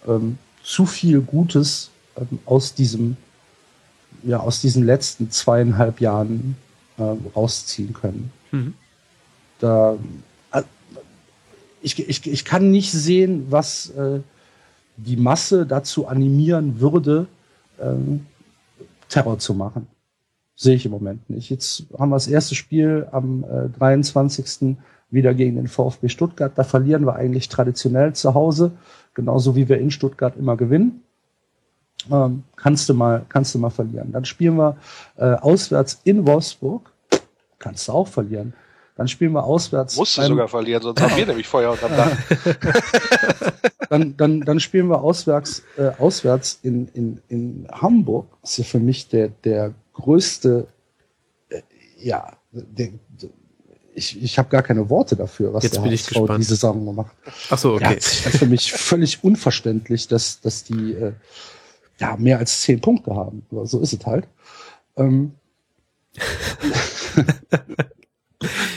[0.07, 3.17] ähm, zu viel Gutes ähm, aus diesem,
[4.23, 6.57] ja, aus diesen letzten zweieinhalb Jahren
[6.99, 7.03] äh,
[7.35, 8.31] rausziehen können.
[8.51, 8.75] Mhm.
[9.61, 9.97] Da,
[10.53, 10.63] äh,
[11.83, 14.21] ich, ich, ich kann nicht sehen, was äh,
[14.97, 17.27] die Masse dazu animieren würde,
[17.81, 18.27] ähm,
[19.09, 19.87] Terror zu machen.
[20.57, 21.51] Sehe ich im Moment nicht.
[21.51, 24.77] Jetzt haben wir das erste Spiel am äh, 23.
[25.11, 26.53] wieder gegen den VfB Stuttgart.
[26.55, 28.73] Da verlieren wir eigentlich traditionell zu Hause,
[29.15, 31.03] genauso wie wir in Stuttgart immer gewinnen.
[32.11, 34.13] Ähm, kannst du mal, kannst du mal verlieren.
[34.13, 34.77] Dann spielen wir
[35.17, 36.93] äh, auswärts in Wolfsburg.
[37.59, 38.53] Kannst du auch verlieren.
[38.97, 39.97] Dann spielen wir auswärts.
[39.97, 42.17] Musst du sogar verlieren, sonst haben wir nämlich Feuer unterm Dach.
[43.91, 48.27] dann, dann, dann spielen wir auswärts, äh, auswärts in, in, in Hamburg.
[48.43, 50.67] Das ist ja für mich der, der größte,
[51.49, 51.63] äh,
[51.99, 52.91] ja, der,
[53.95, 57.15] ich, ich habe gar keine Worte dafür, was Jetzt der HSV diese Saison gemacht.
[57.51, 57.95] Ach so, okay.
[57.95, 61.13] Ja, für mich völlig unverständlich, dass, dass die äh,
[61.99, 63.47] ja mehr als zehn Punkte haben.
[63.51, 64.27] Aber so ist es halt.
[64.97, 65.35] Ähm,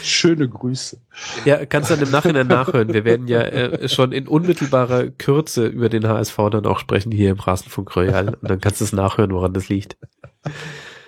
[0.02, 0.98] Schöne Grüße.
[1.46, 2.94] Ja, kannst du dann im Nachhinein nachhören.
[2.94, 7.32] Wir werden ja äh, schon in unmittelbarer Kürze über den HSV dann auch sprechen hier
[7.32, 8.36] im Rasenfunk Royal.
[8.36, 9.98] Und dann kannst du es nachhören, woran das liegt.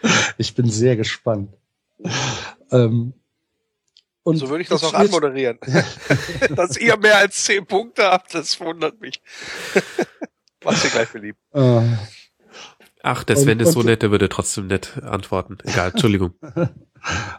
[0.37, 1.49] Ich bin sehr gespannt.
[2.71, 3.13] Ähm,
[4.23, 5.59] und so würde ich das auch anmoderieren.
[6.55, 9.21] Dass ihr mehr als zehn Punkte habt, das wundert mich.
[10.63, 11.39] Mach's dir gleich beliebt.
[11.53, 11.83] Uh,
[13.01, 15.57] Ach, der Sven und, ist so nett, der würde trotzdem nett antworten.
[15.63, 16.33] Egal, Entschuldigung.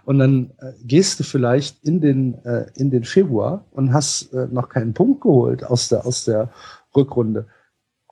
[0.05, 4.49] und dann äh, gehst du vielleicht in den, äh, in den Februar und hast äh,
[4.51, 6.51] noch keinen Punkt geholt aus der, aus der
[6.97, 7.47] Rückrunde.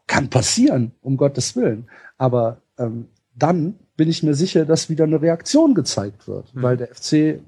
[0.07, 1.89] Kann passieren, um Gottes Willen.
[2.19, 6.63] Aber ähm, dann bin ich mir sicher, dass wieder eine Reaktion gezeigt wird, mhm.
[6.63, 7.41] weil der FC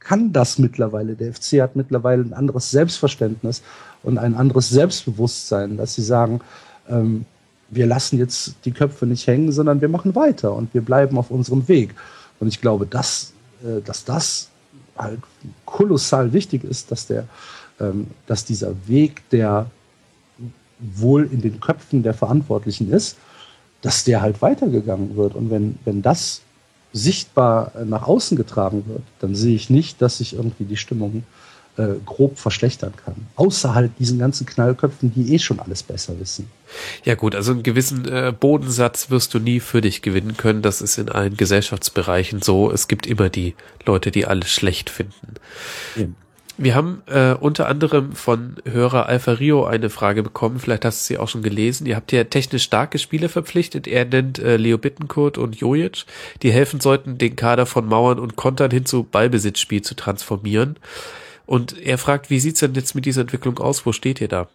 [0.00, 1.14] kann das mittlerweile.
[1.14, 3.62] Der FC hat mittlerweile ein anderes Selbstverständnis
[4.02, 6.40] und ein anderes Selbstbewusstsein, dass sie sagen,
[6.88, 7.24] ähm,
[7.70, 11.30] wir lassen jetzt die Köpfe nicht hängen, sondern wir machen weiter und wir bleiben auf
[11.30, 11.94] unserem Weg.
[12.40, 14.48] Und ich glaube, dass, äh, dass das
[14.98, 15.20] halt
[15.64, 17.28] kolossal wichtig ist, dass der,
[17.80, 19.70] ähm, dass dieser Weg, der
[20.80, 23.16] wohl in den Köpfen der Verantwortlichen ist,
[23.82, 25.34] dass der halt weitergegangen wird.
[25.34, 26.40] Und wenn, wenn das
[26.92, 31.24] sichtbar nach außen getragen wird, dann sehe ich nicht, dass sich irgendwie die Stimmung
[31.76, 33.14] äh, grob verschlechtern kann.
[33.36, 36.50] Außer halt diesen ganzen Knallköpfen, die eh schon alles besser wissen.
[37.04, 40.62] Ja gut, also einen gewissen äh, Bodensatz wirst du nie für dich gewinnen können.
[40.62, 42.70] Das ist in allen Gesellschaftsbereichen so.
[42.70, 43.54] Es gibt immer die
[43.86, 45.34] Leute, die alles schlecht finden.
[45.96, 46.16] Eben.
[46.62, 51.14] Wir haben äh, unter anderem von Hörer Alpha Rio eine Frage bekommen, vielleicht hast du
[51.14, 51.88] sie auch schon gelesen.
[51.88, 53.88] Ihr habt ja technisch starke Spieler verpflichtet.
[53.88, 56.04] Er nennt äh, Leo Bittenkurt und Jojic,
[56.42, 60.76] die helfen sollten, den Kader von Mauern und Kontern hin zu Ballbesitzspiel zu transformieren.
[61.46, 63.84] Und er fragt, wie sieht's denn jetzt mit dieser Entwicklung aus?
[63.84, 64.46] Wo steht ihr da?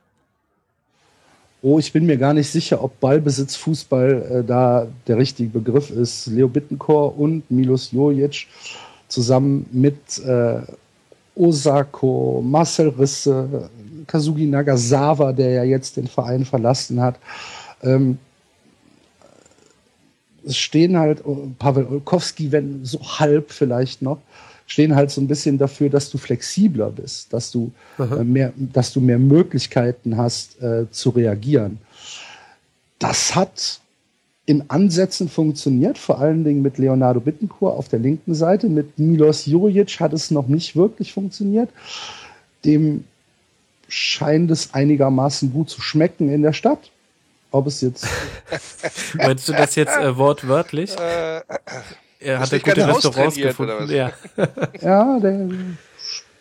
[1.62, 5.90] Oh, ich bin mir gar nicht sicher, ob Ballbesitz Fußball äh, da der richtige Begriff
[5.90, 6.28] ist.
[6.28, 8.48] Leo Bittenkor und Milos Jojic
[9.10, 10.62] zusammen mit äh,
[11.38, 13.70] Osako, Marcel Risse,
[14.08, 17.16] Kazugi Nagasawa, der ja jetzt den Verein verlassen hat.
[17.84, 18.18] Ähm,
[20.46, 24.20] es stehen halt oh, Pavel Olkowski, wenn so halb vielleicht noch,
[24.66, 28.94] stehen halt so ein bisschen dafür, dass du flexibler bist, dass du äh, mehr, dass
[28.94, 31.80] du mehr Möglichkeiten hast äh, zu reagieren.
[33.00, 33.82] Das hat
[34.48, 38.70] in Ansätzen funktioniert, vor allen Dingen mit Leonardo Bittencourt auf der linken Seite.
[38.70, 41.70] Mit Milos Juric hat es noch nicht wirklich funktioniert.
[42.64, 43.04] Dem
[43.90, 46.92] scheint es einigermaßen gut zu schmecken in der Stadt.
[47.52, 48.08] Ob es jetzt.
[49.16, 50.98] Meinst du das jetzt äh, wortwörtlich?
[50.98, 51.42] Äh,
[52.22, 53.90] er hat ja gute Restaurants gefunden.
[53.90, 54.14] Ja.
[54.82, 55.50] ja, der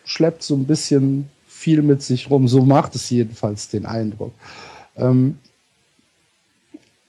[0.05, 2.47] schleppt so ein bisschen viel mit sich rum.
[2.47, 4.33] So macht es jedenfalls den Eindruck.
[4.95, 5.39] Ähm,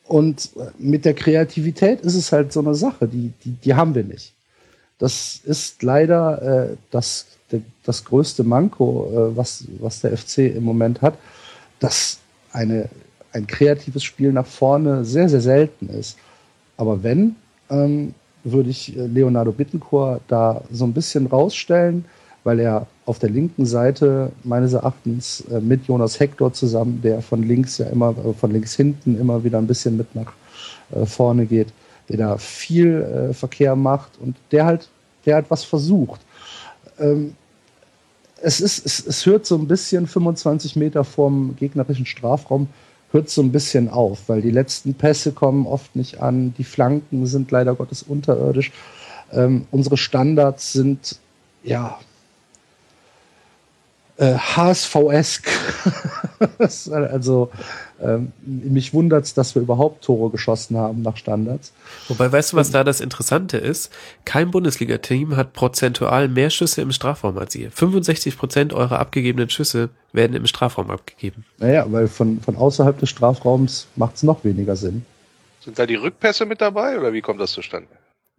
[0.09, 4.05] und mit der Kreativität ist es halt so eine Sache, die, die, die haben wir
[4.05, 4.33] nicht.
[4.99, 7.27] Das ist leider äh, das,
[7.85, 11.19] das größte Manko, äh, was, was der FC im Moment hat,
[11.79, 12.19] dass
[12.53, 12.89] eine,
[13.33, 16.17] ein kreatives Spiel nach vorne sehr, sehr selten ist.
[16.77, 17.37] Aber wenn,
[17.71, 18.15] ähm,
[18.45, 22.07] würde ich äh, Leonardo Bittencourt da so ein bisschen rausstellen,
[22.49, 27.43] weil er auf der linken Seite meines Erachtens äh, mit Jonas Hector zusammen, der von
[27.43, 30.33] links ja immer, äh, von links hinten immer wieder ein bisschen mit nach
[31.05, 31.69] vorne geht,
[32.09, 34.89] der da viel Verkehr macht und der halt,
[35.27, 36.23] der halt was versucht.
[36.99, 37.35] Ähm,
[38.41, 42.69] es ist, es, es hört so ein bisschen 25 Meter vorm gegnerischen Strafraum
[43.13, 47.27] hört so ein bisschen auf, weil die letzten Pässe kommen oft nicht an, die Flanken
[47.27, 48.73] sind leider Gottes unterirdisch.
[49.31, 51.19] Ähm, unsere Standards sind
[51.63, 51.99] ja
[54.19, 55.49] äh, HSV-esk.
[56.91, 57.51] also
[58.01, 61.73] ähm, mich wundert es, dass wir überhaupt Tore geschossen haben nach Standards.
[62.09, 63.93] Wobei, weißt du, was da das Interessante ist?
[64.25, 67.71] Kein Bundesliga-Team hat prozentual mehr Schüsse im Strafraum als ihr.
[67.71, 71.45] 65 Prozent eurer abgegebenen Schüsse werden im Strafraum abgegeben.
[71.59, 75.05] Naja, weil von, von außerhalb des Strafraums macht es noch weniger Sinn.
[75.61, 77.89] Sind da die Rückpässe mit dabei oder wie kommt das zustande?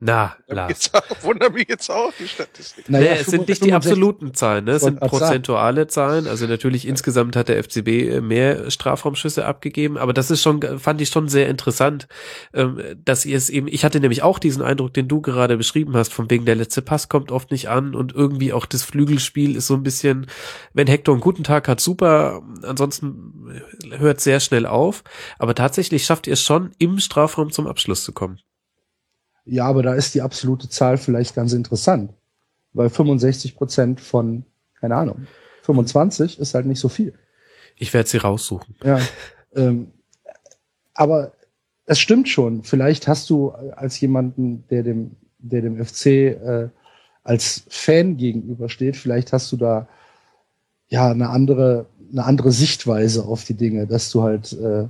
[0.01, 0.91] Na, Lars.
[1.23, 2.89] Wundert mich jetzt auch, die Statistik.
[2.89, 4.71] Naja, es sind nicht die absoluten Zahlen, ne?
[4.71, 6.25] es sind prozentuale Zahlen.
[6.25, 11.01] Also natürlich insgesamt hat der FCB äh, mehr Strafraumschüsse abgegeben, aber das ist schon, fand
[11.01, 12.07] ich schon sehr interessant,
[12.53, 15.97] ähm, dass ihr es eben, ich hatte nämlich auch diesen Eindruck, den du gerade beschrieben
[15.97, 19.57] hast, von wegen der letzte Pass kommt oft nicht an und irgendwie auch das Flügelspiel
[19.57, 20.27] ist so ein bisschen,
[20.73, 23.61] wenn Hector einen guten Tag hat, super, ansonsten
[23.97, 25.03] hört sehr schnell auf,
[25.39, 28.39] aber tatsächlich schafft ihr es schon, im Strafraum zum Abschluss zu kommen.
[29.49, 32.13] Ja, aber da ist die absolute Zahl vielleicht ganz interessant,
[32.73, 34.45] weil 65 Prozent von,
[34.79, 35.27] keine Ahnung,
[35.63, 37.13] 25 ist halt nicht so viel.
[37.75, 38.75] Ich werde sie raussuchen.
[38.83, 38.99] Ja,
[39.55, 39.91] ähm,
[40.93, 41.31] aber
[41.85, 42.63] es stimmt schon.
[42.63, 46.69] Vielleicht hast du als jemanden, der dem, der dem FC äh,
[47.23, 48.97] als Fan gegenübersteht.
[48.97, 49.87] Vielleicht hast du da
[50.89, 54.85] ja eine andere, eine andere Sichtweise auf die Dinge, dass du halt, äh,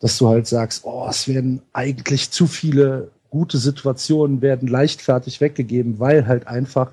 [0.00, 5.98] dass du halt sagst, oh, es werden eigentlich zu viele gute Situationen werden leichtfertig weggegeben,
[5.98, 6.92] weil halt einfach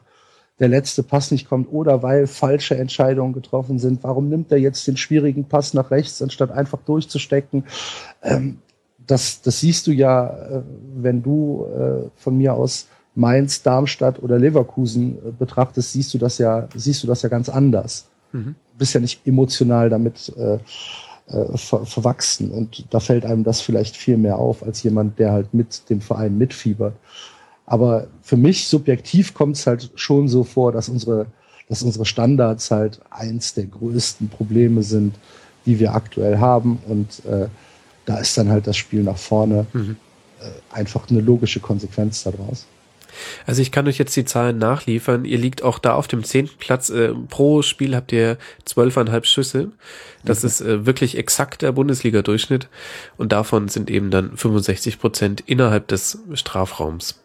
[0.59, 4.03] der letzte Pass nicht kommt oder weil falsche Entscheidungen getroffen sind.
[4.03, 7.65] Warum nimmt er jetzt den schwierigen Pass nach rechts, anstatt einfach durchzustecken?
[8.23, 8.59] Ähm,
[9.05, 10.61] das, das siehst du ja, äh,
[10.95, 16.37] wenn du äh, von mir aus Mainz, Darmstadt oder Leverkusen äh, betrachtest, siehst du das
[16.37, 18.05] ja, siehst du das ja ganz anders.
[18.31, 18.55] Mhm.
[18.73, 20.59] Du bist ja nicht emotional damit äh,
[21.27, 25.31] äh, ver verwachsen und da fällt einem das vielleicht viel mehr auf als jemand, der
[25.31, 26.93] halt mit dem Verein mitfiebert.
[27.65, 31.25] Aber für mich subjektiv kommt es halt schon so vor, dass unsere,
[31.67, 35.15] dass unsere Standards halt eins der größten Probleme sind,
[35.65, 36.79] die wir aktuell haben.
[36.87, 37.47] Und äh,
[38.05, 39.97] da ist dann halt das Spiel nach vorne mhm.
[40.39, 42.67] äh, einfach eine logische Konsequenz daraus.
[43.45, 45.25] Also ich kann euch jetzt die Zahlen nachliefern.
[45.25, 46.89] Ihr liegt auch da auf dem zehnten Platz.
[46.89, 49.71] Äh, pro Spiel habt ihr zwölfeinhalb Schüsse.
[50.23, 50.47] Das mhm.
[50.47, 52.67] ist äh, wirklich exakt der Bundesliga-Durchschnitt.
[53.17, 57.19] Und davon sind eben dann 65 Prozent innerhalb des Strafraums.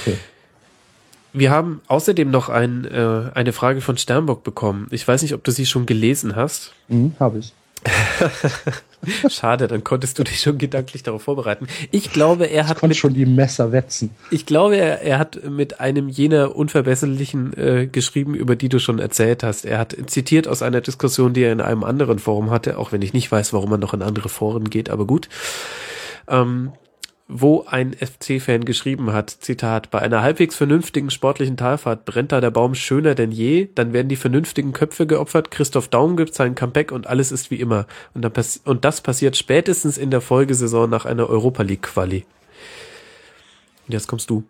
[0.00, 0.16] Okay.
[1.32, 4.86] Wir haben außerdem noch ein, äh, eine Frage von Sternbock bekommen.
[4.90, 6.72] Ich weiß nicht, ob du sie schon gelesen hast.
[6.88, 7.52] Mhm, Habe ich.
[9.28, 11.66] Schade, dann konntest du dich schon gedanklich darauf vorbereiten.
[11.90, 12.76] Ich glaube, er hat.
[12.76, 14.10] Ich mit, schon die Messer wetzen.
[14.30, 18.98] Ich glaube, er, er hat mit einem jener Unverbesserlichen äh, geschrieben, über die du schon
[18.98, 19.64] erzählt hast.
[19.64, 23.02] Er hat zitiert aus einer Diskussion, die er in einem anderen Forum hatte, auch wenn
[23.02, 25.28] ich nicht weiß, warum er noch in andere Foren geht, aber gut.
[26.28, 26.72] Ähm,
[27.28, 32.50] wo ein FC-Fan geschrieben hat, Zitat, bei einer halbwegs vernünftigen sportlichen Talfahrt brennt da der
[32.50, 36.92] Baum schöner denn je, dann werden die vernünftigen Köpfe geopfert, Christoph Daum gibt sein Comeback
[36.92, 37.86] und alles ist wie immer.
[38.14, 38.32] Und, dann
[38.64, 42.24] und das passiert spätestens in der Folgesaison nach einer Europa League-Quali.
[43.86, 44.44] Und jetzt kommst du.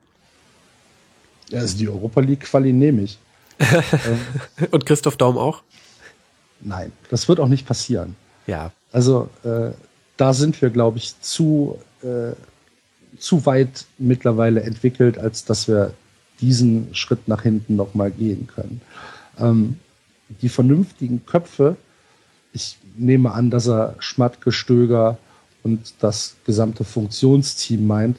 [1.50, 3.18] Ja, also die Europa League-Quali nehme ich.
[4.70, 5.62] und Christoph Daum auch?
[6.60, 8.16] Nein, das wird auch nicht passieren.
[8.46, 8.72] Ja.
[8.92, 9.70] Also äh,
[10.16, 12.32] da sind wir, glaube ich, zu äh,
[13.18, 15.94] zu weit mittlerweile entwickelt, als dass wir
[16.40, 18.80] diesen Schritt nach hinten nochmal gehen können.
[19.38, 19.78] Ähm,
[20.40, 21.76] die vernünftigen Köpfe,
[22.52, 25.18] ich nehme an, dass er Schmatke, Stöger
[25.62, 28.18] und das gesamte Funktionsteam meint,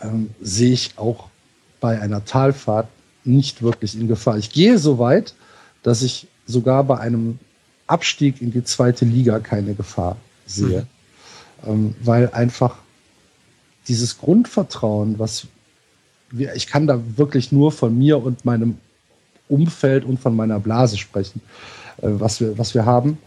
[0.00, 1.28] ähm, sehe ich auch
[1.80, 2.88] bei einer Talfahrt
[3.24, 4.38] nicht wirklich in Gefahr.
[4.38, 5.34] Ich gehe so weit,
[5.82, 7.38] dass ich sogar bei einem
[7.86, 10.16] Abstieg in die zweite Liga keine Gefahr
[10.46, 10.86] sehe,
[11.62, 11.70] mhm.
[11.70, 12.78] ähm, weil einfach
[13.88, 15.46] dieses Grundvertrauen, was
[16.30, 18.78] wir, ich kann da wirklich nur von mir und meinem
[19.48, 21.40] Umfeld und von meiner Blase sprechen,
[21.98, 23.18] äh, was, wir, was wir haben,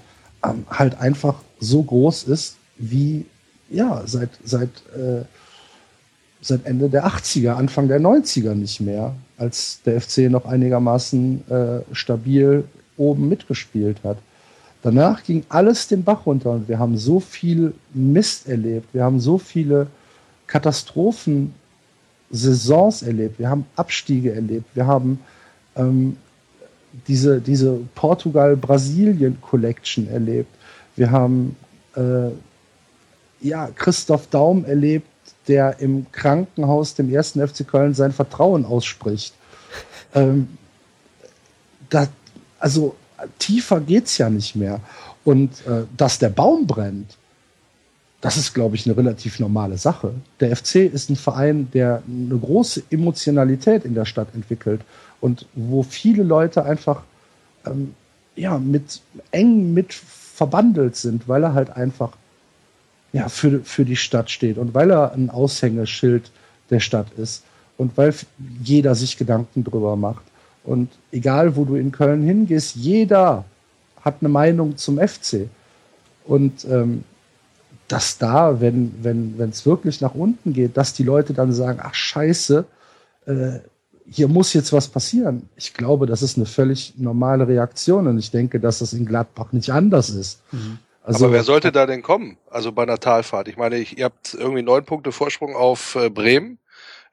[0.44, 3.26] ähm, halt einfach so groß ist wie
[3.70, 5.24] ja seit, seit, äh,
[6.42, 11.96] seit Ende der 80er, Anfang der 90er nicht mehr, als der FC noch einigermaßen äh,
[11.96, 12.66] stabil
[12.98, 14.18] oben mitgespielt hat.
[14.82, 19.20] Danach ging alles den Bach runter und wir haben so viel Mist erlebt, wir haben
[19.20, 19.88] so viele
[20.54, 25.20] Katastrophen-Saisons erlebt, wir haben Abstiege erlebt, wir haben
[25.76, 26.18] ähm,
[27.08, 30.54] diese, diese Portugal-Brasilien-Collection erlebt,
[30.96, 31.56] wir haben
[31.96, 32.30] äh,
[33.42, 35.08] ja, Christoph Daum erlebt,
[35.48, 39.34] der im Krankenhaus dem ersten FC Köln sein Vertrauen ausspricht.
[40.16, 40.60] Ähm,
[41.90, 42.08] da,
[42.60, 42.96] also
[43.40, 44.80] tiefer geht's ja nicht mehr.
[45.24, 47.18] Und äh, dass der Baum brennt,
[48.24, 50.14] das ist, glaube ich, eine relativ normale Sache.
[50.40, 54.80] Der FC ist ein Verein, der eine große Emotionalität in der Stadt entwickelt
[55.20, 57.04] und wo viele Leute einfach
[57.66, 57.94] ähm,
[58.38, 59.02] ja, mit
[59.32, 62.14] eng mit verbandelt sind, weil er halt einfach
[63.12, 66.32] ja, für, für die Stadt steht und weil er ein Aushängeschild
[66.70, 67.44] der Stadt ist
[67.78, 68.16] und weil
[68.64, 70.24] jeder sich Gedanken drüber macht.
[70.64, 73.44] Und egal, wo du in Köln hingehst, jeder
[74.00, 75.50] hat eine Meinung zum FC.
[76.24, 77.04] Und ähm,
[77.88, 81.80] dass da, wenn wenn wenn es wirklich nach unten geht, dass die Leute dann sagen,
[81.82, 82.66] ach Scheiße,
[83.26, 83.60] äh,
[84.10, 85.50] hier muss jetzt was passieren.
[85.56, 89.52] Ich glaube, das ist eine völlig normale Reaktion und ich denke, dass das in Gladbach
[89.52, 90.42] nicht anders ist.
[90.52, 90.80] Mhm.
[91.04, 92.38] Also, Aber wer sollte da denn kommen?
[92.50, 93.50] Also bei einer Talfahrt.
[93.50, 96.60] Ich meine, ich, ihr habt irgendwie neun Punkte Vorsprung auf äh, Bremen.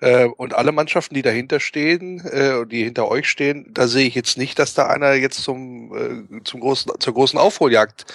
[0.01, 4.15] Äh, und alle Mannschaften, die dahinter stehen, äh, die hinter euch stehen, da sehe ich
[4.15, 8.07] jetzt nicht, dass da einer jetzt zum, äh, zum großen, zur großen Aufholjagd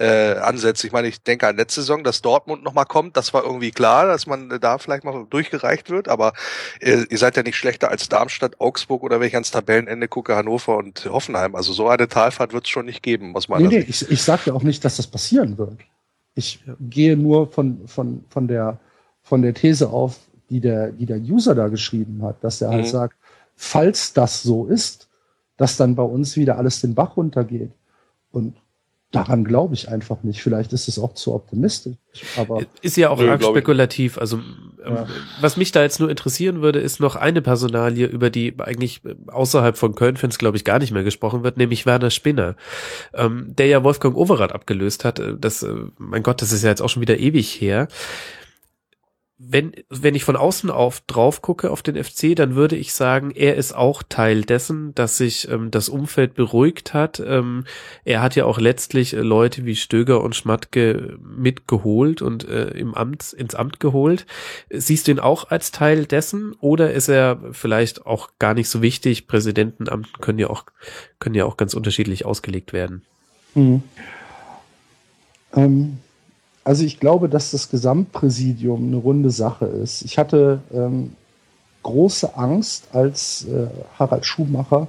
[0.00, 0.84] äh, ansetzt.
[0.84, 4.06] Ich meine, ich denke an letzte Saison, dass Dortmund nochmal kommt, das war irgendwie klar,
[4.06, 6.32] dass man da vielleicht mal durchgereicht wird, aber
[6.80, 10.34] äh, ihr seid ja nicht schlechter als Darmstadt, Augsburg oder wenn ich ans Tabellenende gucke,
[10.34, 11.54] Hannover und Hoffenheim.
[11.54, 14.22] Also so eine Talfahrt wird es schon nicht geben, muss man nee, nee, ich, ich
[14.22, 15.78] sage ja auch nicht, dass das passieren wird.
[16.34, 18.78] Ich gehe nur von, von, von, der,
[19.22, 20.18] von der These auf,
[20.50, 22.90] die der, die der User da geschrieben hat, dass er halt mhm.
[22.90, 23.16] sagt,
[23.56, 25.08] falls das so ist,
[25.56, 27.72] dass dann bei uns wieder alles den Bach runtergeht.
[28.30, 28.54] Und
[29.10, 30.42] daran glaube ich einfach nicht.
[30.42, 31.96] Vielleicht ist es auch zu optimistisch.
[32.36, 34.18] Aber ist ja auch nö, arg spekulativ.
[34.18, 34.38] Also
[34.84, 35.06] ähm, ja.
[35.40, 39.76] was mich da jetzt nur interessieren würde, ist noch eine Personalie, über die eigentlich außerhalb
[39.76, 42.54] von Köln-Fans, glaube ich, gar nicht mehr gesprochen wird, nämlich Werner Spinner,
[43.14, 45.18] ähm, der ja Wolfgang Overath abgelöst hat.
[45.18, 47.88] Äh, das, äh, mein Gott, das ist ja jetzt auch schon wieder ewig her
[49.40, 53.30] wenn, wenn ich von außen auf drauf gucke auf den FC, dann würde ich sagen,
[53.30, 57.22] er ist auch Teil dessen, dass sich ähm, das Umfeld beruhigt hat.
[57.24, 57.64] Ähm,
[58.04, 62.94] er hat ja auch letztlich äh, Leute wie Stöger und Schmatke mitgeholt und äh, im
[62.94, 64.26] Amt, ins Amt geholt.
[64.70, 68.82] Siehst du ihn auch als Teil dessen oder ist er vielleicht auch gar nicht so
[68.82, 69.28] wichtig?
[69.28, 70.64] Präsidentenamt können ja auch,
[71.20, 73.02] können ja auch ganz unterschiedlich ausgelegt werden.
[73.54, 73.84] Mhm.
[75.54, 75.98] Ähm
[76.68, 80.02] also ich glaube, dass das Gesamtpräsidium eine runde Sache ist.
[80.02, 81.12] Ich hatte ähm,
[81.82, 83.68] große Angst, als äh,
[83.98, 84.86] Harald Schumacher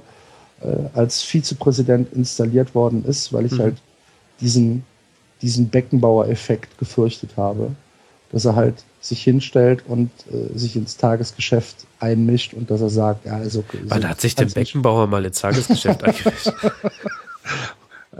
[0.60, 3.60] äh, als Vizepräsident installiert worden ist, weil ich mhm.
[3.60, 3.76] halt
[4.42, 4.84] diesen,
[5.40, 7.70] diesen Beckenbauer-Effekt gefürchtet habe,
[8.30, 13.24] dass er halt sich hinstellt und äh, sich ins Tagesgeschäft einmischt und dass er sagt,
[13.24, 13.64] ja, also.
[13.84, 16.52] Wann so, hat sich denn Beckenbauer mal ins Tagesgeschäft eingemischt?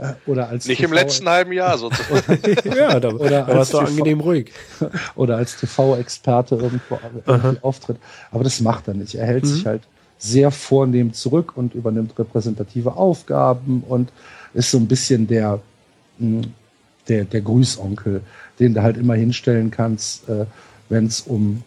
[0.01, 2.41] Äh, oder als Nicht TV im letzten halben Jahr sozusagen.
[2.75, 4.51] ja, da, oder da warst du angenehm ruhig.
[5.15, 7.97] Oder als TV-Experte irgendwo irgendwie auftritt.
[8.31, 9.13] Aber das macht er nicht.
[9.13, 9.47] Er hält mhm.
[9.47, 9.83] sich halt
[10.17, 14.11] sehr vornehm zurück und übernimmt repräsentative Aufgaben und
[14.53, 15.59] ist so ein bisschen der,
[16.17, 16.41] hm,
[17.07, 18.21] der, der Grüßonkel,
[18.59, 20.45] den du halt immer hinstellen kannst, äh,
[20.89, 21.63] wenn es um,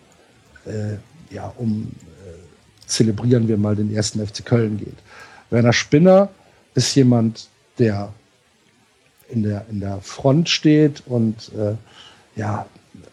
[0.67, 0.97] äh,
[1.35, 1.93] ja, um
[2.27, 4.97] äh, zelebrieren wir mal den ersten FC Köln geht.
[5.51, 6.31] Werner Spinner
[6.75, 7.49] ist jemand,
[7.79, 8.13] der
[9.29, 11.75] in der, in der Front steht und äh,
[12.37, 12.67] ja,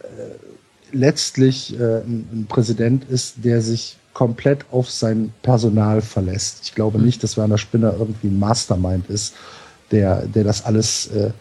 [0.03, 6.61] äh, letztlich äh, ein, ein, Präsident ist, der sich komplett auf sein Personal verlässt.
[6.63, 7.05] Ich glaube mhm.
[7.05, 9.35] nicht, dass Werner Spinner irgendwie ein Mastermind ist,
[9.91, 11.31] der, der das alles äh,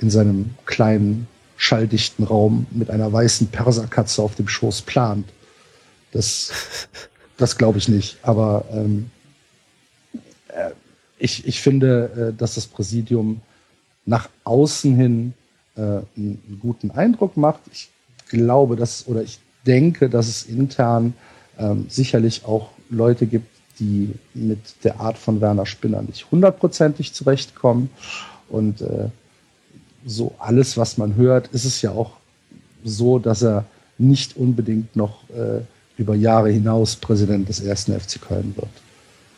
[0.00, 1.26] in seinem kleinen,
[1.60, 5.28] schalldichten Raum mit einer weißen Perserkatze auf dem Schoß plant.
[6.12, 6.52] Das,
[7.36, 8.18] das glaube ich nicht.
[8.22, 9.10] Aber ähm,
[10.48, 10.70] äh,
[11.18, 13.40] ich, ich finde, äh, dass das Präsidium
[14.08, 15.34] nach außen hin
[15.76, 15.80] äh,
[16.16, 17.60] einen guten Eindruck macht.
[17.70, 17.90] Ich
[18.30, 21.12] glaube, dass oder ich denke, dass es intern
[21.58, 23.48] ähm, sicherlich auch Leute gibt,
[23.78, 27.90] die mit der Art von Werner Spinner nicht hundertprozentig zurechtkommen.
[28.48, 29.10] Und äh,
[30.06, 32.12] so alles, was man hört, ist es ja auch
[32.84, 33.66] so, dass er
[33.98, 35.60] nicht unbedingt noch äh,
[35.98, 38.70] über Jahre hinaus Präsident des ersten FC Köln wird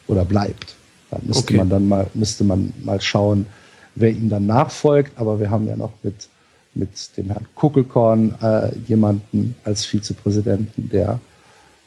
[0.07, 0.77] oder bleibt.
[1.11, 1.57] Da müsste okay.
[1.57, 3.47] man dann mal, müsste man mal schauen,
[3.95, 5.13] wer ihm dann nachfolgt.
[5.17, 6.29] Aber wir haben ja noch mit,
[6.75, 11.21] mit dem Herrn Kuckelkorn äh, jemanden als Vizepräsidenten, der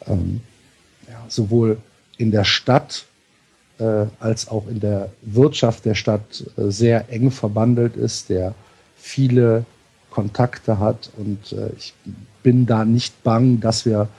[0.08, 0.42] ähm,
[1.08, 1.78] ja, sowohl
[2.18, 3.06] in der Stadt
[3.80, 8.54] äh, als auch in der Wirtschaft der Stadt äh, sehr eng verbandelt ist, der
[8.98, 9.66] viele
[10.10, 11.10] Kontakte hat.
[11.18, 11.94] Und äh, ich
[12.44, 14.10] bin da nicht bang, dass wir,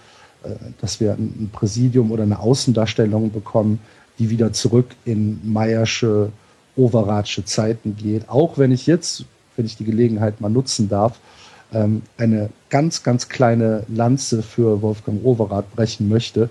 [0.43, 0.51] äh,
[0.81, 3.79] dass wir ein Präsidium oder eine Außendarstellung bekommen,
[4.19, 6.31] die wieder zurück in Meiersche,
[6.77, 8.29] Overatsche Zeiten geht.
[8.29, 9.25] Auch wenn ich jetzt,
[9.57, 11.19] wenn ich die Gelegenheit mal nutzen darf,
[11.73, 16.51] ähm, eine ganz, ganz kleine Lanze für Wolfgang Overath brechen möchte,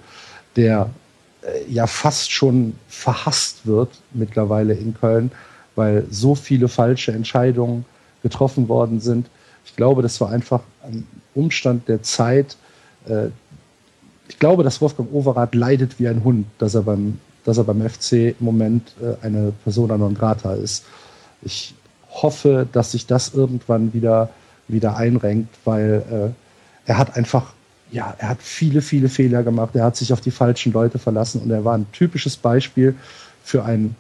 [0.56, 0.90] der
[1.42, 5.32] äh, ja fast schon verhasst wird mittlerweile in Köln,
[5.76, 7.86] weil so viele falsche Entscheidungen
[8.22, 9.28] getroffen worden sind.
[9.66, 11.06] Ich glaube, das war einfach ein
[11.36, 12.58] Umstand der Zeit.
[13.08, 13.28] Äh,
[14.28, 17.88] ich glaube, dass Wolfgang Overath leidet wie ein Hund, dass er beim dass er beim
[17.88, 20.86] FC im Moment äh, eine Persona non grata ist.
[21.42, 21.74] Ich
[22.10, 24.30] hoffe, dass sich das irgendwann wieder,
[24.68, 26.04] wieder einrenkt, weil
[26.86, 27.54] äh, er hat einfach,
[27.92, 29.76] ja, er hat viele, viele Fehler gemacht.
[29.76, 32.96] Er hat sich auf die falschen Leute verlassen und er war ein typisches Beispiel
[33.44, 33.96] für ein,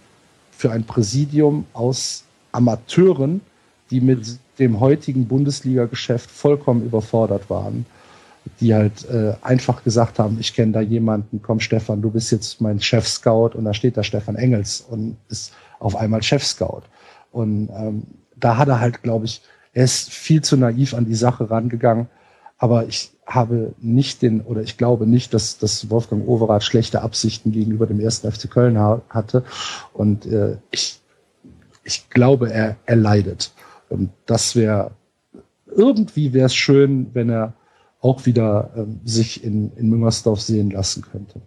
[0.52, 3.41] für ein Präsidium aus Amateuren,
[3.90, 7.86] die mit dem heutigen Bundesliga-Geschäft vollkommen überfordert waren
[8.64, 12.61] die halt äh, einfach gesagt haben, ich kenne da jemanden, komm Stefan, du bist jetzt
[12.61, 16.84] mein Chef-Scout und da steht da Stefan Engels und ist auf einmal Chef-Scout.
[17.31, 18.03] Und ähm,
[18.38, 19.41] da hat er halt, glaube ich,
[19.73, 22.07] er ist viel zu naiv an die Sache rangegangen,
[22.57, 27.52] aber ich habe nicht den, oder ich glaube nicht, dass, dass Wolfgang Overath schlechte Absichten
[27.52, 29.44] gegenüber dem ersten FC Köln ha hatte.
[29.91, 31.02] Und äh, ich,
[31.84, 33.52] ich glaube, er, er leidet.
[33.90, 34.91] Und das wäre,
[35.68, 37.53] irgendwie wäre es schön, wenn er
[38.04, 41.42] auch wieder ähm, sich in, in Müngersdorf sehen lassen könnte.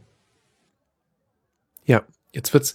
[1.84, 2.02] Ja,
[2.32, 2.74] jetzt wird's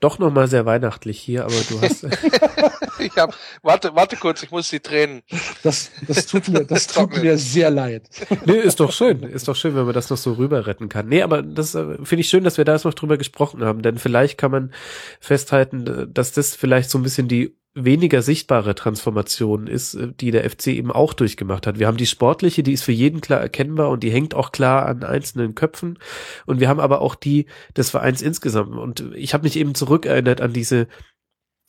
[0.00, 2.04] doch noch mal sehr weihnachtlich hier, aber du hast.
[3.00, 5.22] ich hab, warte, warte kurz, ich muss die Tränen.
[5.62, 8.08] Das, das tut mir, das tut mir sehr leid.
[8.44, 11.08] Nee, ist doch schön, ist doch schön, wenn man das noch so rüber retten kann.
[11.08, 13.82] Nee, aber das äh, finde ich schön, dass wir da jetzt noch drüber gesprochen haben,
[13.82, 14.72] denn vielleicht kann man
[15.18, 20.48] festhalten, dass das vielleicht so ein bisschen die weniger sichtbare Transformation ist, äh, die der
[20.48, 21.78] FC eben auch durchgemacht hat.
[21.78, 24.86] Wir haben die sportliche, die ist für jeden klar erkennbar und die hängt auch klar
[24.86, 25.98] an einzelnen Köpfen.
[26.46, 27.46] Und wir haben aber auch die
[27.76, 28.76] des Vereins insgesamt.
[28.76, 30.88] Und ich habe mich eben zurückerinnert an diese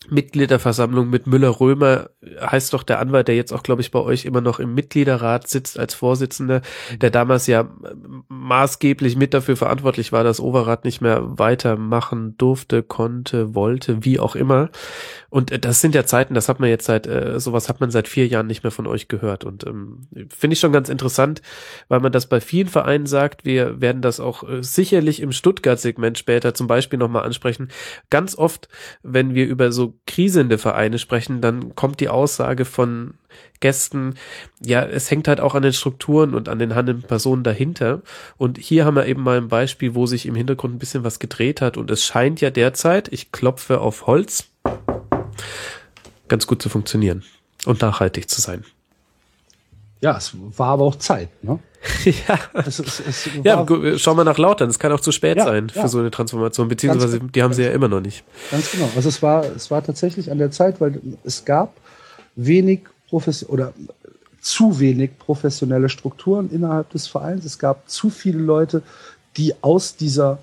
[0.08, 2.10] Mitgliederversammlung mit Müller-Römer
[2.40, 5.48] heißt doch der Anwalt, der jetzt auch, glaube ich, bei euch immer noch im Mitgliederrat
[5.48, 6.62] sitzt als Vorsitzender,
[7.02, 7.70] der damals ja
[8.30, 14.36] maßgeblich mit dafür verantwortlich war, dass Overath nicht mehr weitermachen durfte, konnte, wollte, wie auch
[14.36, 14.70] immer.
[15.30, 18.08] Und das sind ja Zeiten, das hat man jetzt seit, äh, sowas hat man seit
[18.08, 19.44] vier Jahren nicht mehr von euch gehört.
[19.44, 21.42] Und ähm, finde ich schon ganz interessant,
[21.90, 23.46] weil man das bei vielen Vereinen sagt.
[23.46, 27.68] Wir werden das auch äh, sicherlich im Stuttgart-Segment später zum Beispiel nochmal ansprechen.
[28.10, 28.70] Ganz oft,
[29.04, 33.14] wenn wir über so krisende Vereine sprechen, dann kommt die Aussage von
[33.60, 34.16] Gästen,
[34.60, 38.02] ja, es hängt halt auch an den Strukturen und an den handelnden Personen dahinter.
[38.38, 41.20] Und hier haben wir eben mal ein Beispiel, wo sich im Hintergrund ein bisschen was
[41.20, 41.78] gedreht hat.
[41.78, 44.50] Und es scheint ja derzeit, ich klopfe auf Holz,
[46.28, 47.24] ganz gut zu funktionieren
[47.66, 48.64] und nachhaltig zu sein.
[50.02, 51.60] Ja, es war aber auch Zeit, ne?
[52.06, 53.66] ja, es, es, es ja
[53.98, 54.70] schau mal nach Lautern.
[54.70, 55.88] Es kann auch zu spät ja, sein für ja.
[55.88, 58.24] so eine Transformation, beziehungsweise ganz, die haben sie ja immer noch nicht.
[58.52, 58.90] Ganz genau.
[58.96, 61.78] Also es war, es war tatsächlich an der Zeit, weil es gab
[62.36, 63.74] wenig Profes oder
[64.42, 67.46] zu wenig professionelle Strukturen innerhalb des Vereins.
[67.46, 68.82] Es gab zu viele Leute,
[69.38, 70.40] die aus dieser,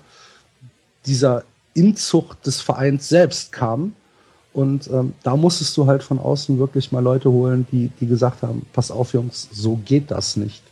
[1.05, 1.43] dieser
[1.73, 3.95] Inzucht des Vereins selbst kamen.
[4.53, 8.41] Und ähm, da musstest du halt von außen wirklich mal Leute holen, die, die gesagt
[8.41, 10.63] haben, pass auf Jungs, so geht das nicht.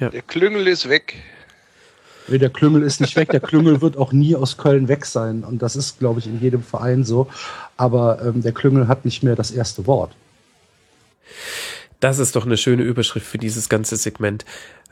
[0.00, 0.10] Ja.
[0.10, 1.16] Der Klüngel ist weg.
[2.28, 3.30] Nee, der Klüngel ist nicht weg.
[3.30, 5.44] Der Klüngel wird auch nie aus Köln weg sein.
[5.44, 7.28] Und das ist, glaube ich, in jedem Verein so.
[7.76, 10.12] Aber ähm, der Klüngel hat nicht mehr das erste Wort.
[12.00, 14.44] Das ist doch eine schöne Überschrift für dieses ganze Segment.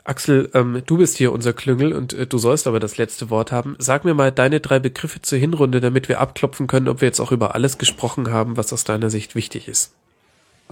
[0.03, 3.51] Axel, ähm, du bist hier unser Klüngel und äh, du sollst aber das letzte Wort
[3.51, 3.75] haben.
[3.77, 7.19] Sag mir mal deine drei Begriffe zur Hinrunde, damit wir abklopfen können, ob wir jetzt
[7.19, 9.93] auch über alles gesprochen haben, was aus deiner Sicht wichtig ist.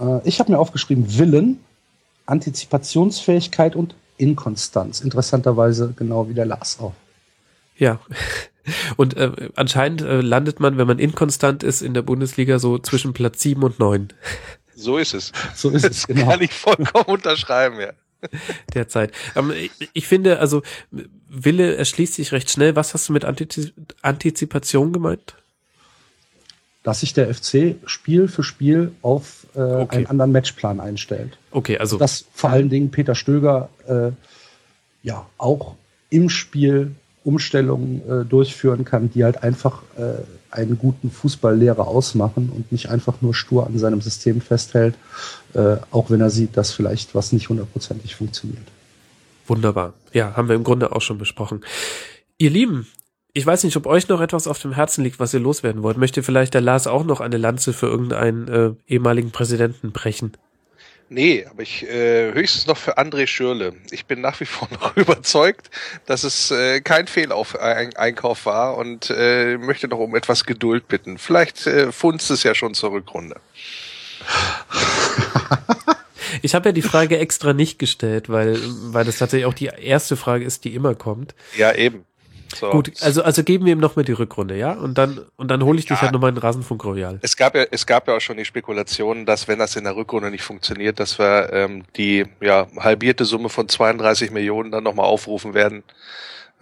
[0.00, 1.60] Äh, ich habe mir aufgeschrieben Willen,
[2.24, 5.00] Antizipationsfähigkeit und Inkonstanz.
[5.00, 6.94] Interessanterweise genau wie der Lars auch.
[7.76, 8.00] Ja.
[8.96, 13.12] Und äh, anscheinend äh, landet man, wenn man inkonstant ist, in der Bundesliga so zwischen
[13.12, 14.08] Platz sieben und neun.
[14.78, 15.32] So ist es.
[15.54, 16.26] So ist es, genau.
[16.26, 17.92] Kann ich vollkommen unterschreiben, ja.
[18.74, 19.10] Derzeit.
[19.34, 20.62] Ähm, ich, ich, finde, also
[21.28, 22.76] Wille erschließt sich recht schnell.
[22.76, 23.72] Was hast du mit Antizip
[24.02, 25.36] Antizipation gemeint?
[26.82, 29.96] Dass sich der FC Spiel für Spiel auf äh, okay.
[29.96, 31.38] einen anderen Matchplan einstellt.
[31.50, 31.98] Okay, also.
[31.98, 34.10] Dass vor allen Dingen Peter Stöger äh,
[35.02, 35.74] ja auch
[36.10, 42.70] im Spiel Umstellungen äh, durchführen kann, die halt einfach äh, einen guten Fußballlehrer ausmachen und
[42.70, 44.94] nicht einfach nur stur an seinem System festhält,
[45.54, 48.62] äh, auch wenn er sieht, dass vielleicht was nicht hundertprozentig funktioniert.
[49.46, 49.94] Wunderbar.
[50.12, 51.64] Ja, haben wir im Grunde auch schon besprochen.
[52.38, 52.86] Ihr Lieben,
[53.36, 55.98] ich weiß nicht, ob euch noch etwas auf dem Herzen liegt, was ihr loswerden wollt.
[55.98, 60.32] Möchte vielleicht der Lars auch noch eine Lanze für irgendeinen äh, ehemaligen Präsidenten brechen?
[61.10, 63.74] Nee, aber ich äh, höchstens noch für André Schürle.
[63.90, 65.68] Ich bin nach wie vor noch überzeugt,
[66.06, 71.18] dass es äh, kein Fehleinkauf war und äh, möchte noch um etwas Geduld bitten.
[71.18, 73.36] Vielleicht äh, funzt es ja schon zur Rückrunde.
[76.42, 78.58] Ich habe ja die Frage extra nicht gestellt, weil,
[78.92, 81.34] weil das tatsächlich auch die erste Frage ist, die immer kommt.
[81.56, 82.04] Ja, eben.
[82.60, 82.70] So.
[82.70, 84.72] Gut, also, also geben wir ihm noch mal die Rückrunde, ja?
[84.72, 87.18] Und dann, und dann hole ich ja, dich halt nochmal in Rasenfunk Royal.
[87.22, 89.94] Es gab ja, es gab ja auch schon die Spekulation, dass wenn das in der
[89.94, 95.06] Rückrunde nicht funktioniert, dass wir ähm, die ja, halbierte Summe von 32 Millionen dann nochmal
[95.06, 95.82] aufrufen werden,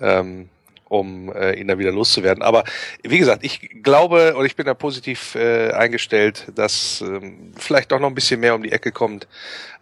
[0.00, 0.48] ähm,
[0.88, 2.42] um äh, ihn dann wieder loszuwerden.
[2.42, 2.64] Aber
[3.02, 8.00] wie gesagt, ich glaube und ich bin da positiv äh, eingestellt, dass ähm, vielleicht doch
[8.00, 9.28] noch ein bisschen mehr um die Ecke kommt,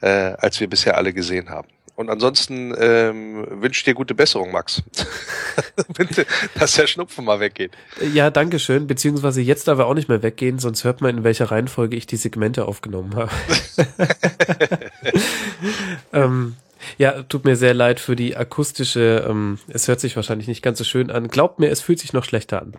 [0.00, 1.68] äh, als wir bisher alle gesehen haben.
[2.02, 4.82] Und ansonsten ähm, wünsche ich dir gute Besserung, Max.
[6.58, 7.70] dass der Schnupfen mal weggeht.
[8.12, 8.88] Ja, danke schön.
[8.88, 12.16] Beziehungsweise jetzt aber auch nicht mehr weggehen, sonst hört man, in welcher Reihenfolge ich die
[12.16, 13.30] Segmente aufgenommen habe.
[16.12, 16.56] ähm,
[16.98, 20.78] ja, tut mir sehr leid für die akustische, ähm, es hört sich wahrscheinlich nicht ganz
[20.78, 21.28] so schön an.
[21.28, 22.76] Glaubt mir, es fühlt sich noch schlechter an.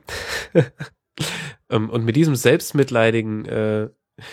[1.70, 3.90] ähm, und mit diesem selbstmitleidigen äh,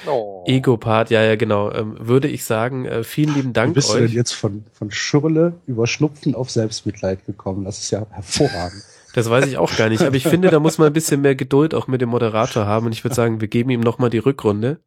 [0.07, 0.45] Oh.
[0.47, 1.73] Ego-Part, ja, ja, genau.
[1.73, 3.97] Ähm, würde ich sagen, äh, vielen lieben Dank Wie bist euch.
[3.97, 7.65] du denn jetzt von, von Schürle über Schnupfen auf Selbstmitleid gekommen?
[7.65, 8.83] Das ist ja hervorragend.
[9.15, 11.35] Das weiß ich auch gar nicht, aber ich finde, da muss man ein bisschen mehr
[11.35, 14.19] Geduld auch mit dem Moderator haben und ich würde sagen, wir geben ihm nochmal die
[14.19, 14.81] Rückrunde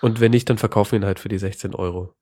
[0.00, 2.14] und wenn nicht, dann verkaufen wir ihn halt für die 16 Euro.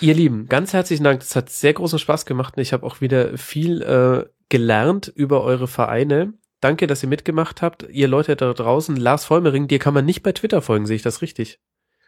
[0.00, 1.20] Ihr Lieben, ganz herzlichen Dank.
[1.20, 5.42] Das hat sehr großen Spaß gemacht und ich habe auch wieder viel äh, gelernt über
[5.42, 6.34] eure Vereine
[6.64, 7.84] Danke, dass ihr mitgemacht habt.
[7.90, 11.02] Ihr Leute da draußen, Lars Vollmering, dir kann man nicht bei Twitter folgen, sehe ich
[11.02, 11.60] das richtig?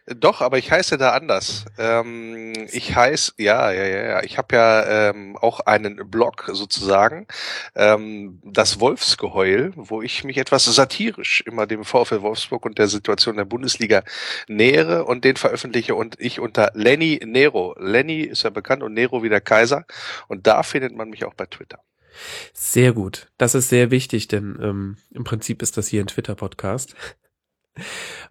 [0.07, 1.65] Doch, aber ich heiße da anders.
[1.77, 4.23] Ähm, ich heiße, ja, ja, ja, ja.
[4.23, 7.27] Ich habe ja ähm, auch einen Blog sozusagen,
[7.75, 13.37] ähm, das Wolfsgeheul, wo ich mich etwas satirisch immer dem VfL Wolfsburg und der Situation
[13.37, 14.01] der Bundesliga
[14.47, 17.75] nähere und den veröffentliche und ich unter Lenny Nero.
[17.77, 19.85] Lenny ist ja bekannt und Nero wie der Kaiser.
[20.27, 21.83] Und da findet man mich auch bei Twitter.
[22.53, 23.27] Sehr gut.
[23.37, 26.95] Das ist sehr wichtig, denn ähm, im Prinzip ist das hier ein Twitter-Podcast.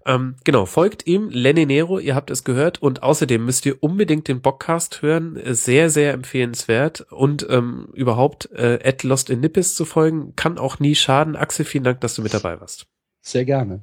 [0.04, 2.82] Ähm, genau, folgt ihm, Lenny Nero, ihr habt es gehört.
[2.82, 5.38] Und außerdem müsst ihr unbedingt den Bockcast hören.
[5.54, 7.00] Sehr, sehr empfehlenswert.
[7.12, 11.36] Und ähm, überhaupt äh, at Lost in Nippes zu folgen, kann auch nie schaden.
[11.36, 12.86] Axel, vielen Dank, dass du mit dabei warst.
[13.20, 13.82] Sehr gerne.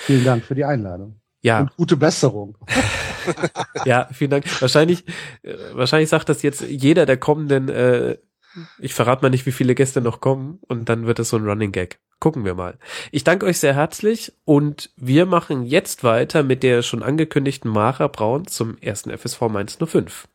[0.00, 1.20] Vielen Dank für die Einladung.
[1.40, 1.60] Ja.
[1.60, 2.56] Und gute Besserung.
[3.84, 4.60] ja, vielen Dank.
[4.60, 5.04] Wahrscheinlich,
[5.42, 8.18] äh, wahrscheinlich sagt das jetzt jeder der kommenden äh,
[8.78, 11.46] ich verrate mal nicht, wie viele Gäste noch kommen und dann wird es so ein
[11.46, 11.98] Running Gag.
[12.20, 12.78] Gucken wir mal.
[13.12, 18.08] Ich danke euch sehr herzlich und wir machen jetzt weiter mit der schon angekündigten Mara
[18.08, 20.26] Braun zum ersten FSV Mainz 05.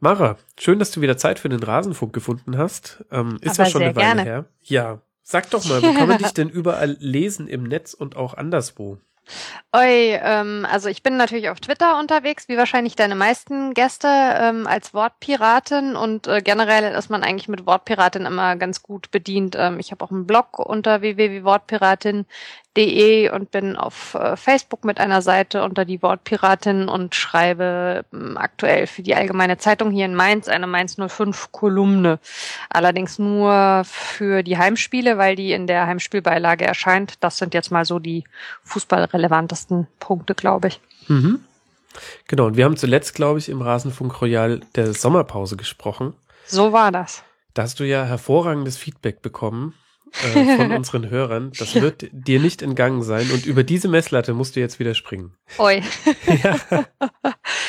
[0.00, 3.04] Mara, schön, dass du wieder Zeit für den Rasenfunk gefunden hast.
[3.12, 4.22] Ähm, ist Aber ja schon eine Weile gerne.
[4.24, 4.44] her.
[4.62, 8.34] Ja, sag doch mal, wo kann man dich denn überall lesen im Netz und auch
[8.34, 8.98] anderswo?
[9.74, 14.66] Oi, ähm, also ich bin natürlich auf Twitter unterwegs, wie wahrscheinlich deine meisten Gäste, ähm,
[14.66, 19.56] als Wortpiratin und äh, generell ist man eigentlich mit Wortpiratin immer ganz gut bedient.
[19.58, 22.26] Ähm, ich habe auch einen Blog unter www.wortpiratin.de
[22.74, 28.86] und bin auf äh, Facebook mit einer Seite unter die Wortpiratin und schreibe ähm, aktuell
[28.86, 32.18] für die Allgemeine Zeitung hier in Mainz eine Mainz 05 Kolumne.
[32.70, 37.22] Allerdings nur für die Heimspiele, weil die in der Heimspielbeilage erscheint.
[37.22, 38.24] Das sind jetzt mal so die
[38.64, 40.80] fußballrelevantesten Punkte, glaube ich.
[41.08, 41.44] Mhm.
[42.26, 46.14] Genau, und wir haben zuletzt, glaube ich, im Rasenfunk Royal der Sommerpause gesprochen.
[46.46, 47.22] So war das.
[47.52, 49.74] Da hast du ja hervorragendes Feedback bekommen
[50.34, 51.52] äh, von unseren Hörern.
[51.58, 53.30] Das wird dir nicht entgangen sein.
[53.30, 55.34] Und über diese Messlatte musst du jetzt wieder springen.
[55.58, 55.82] Oi.
[56.42, 56.84] ja.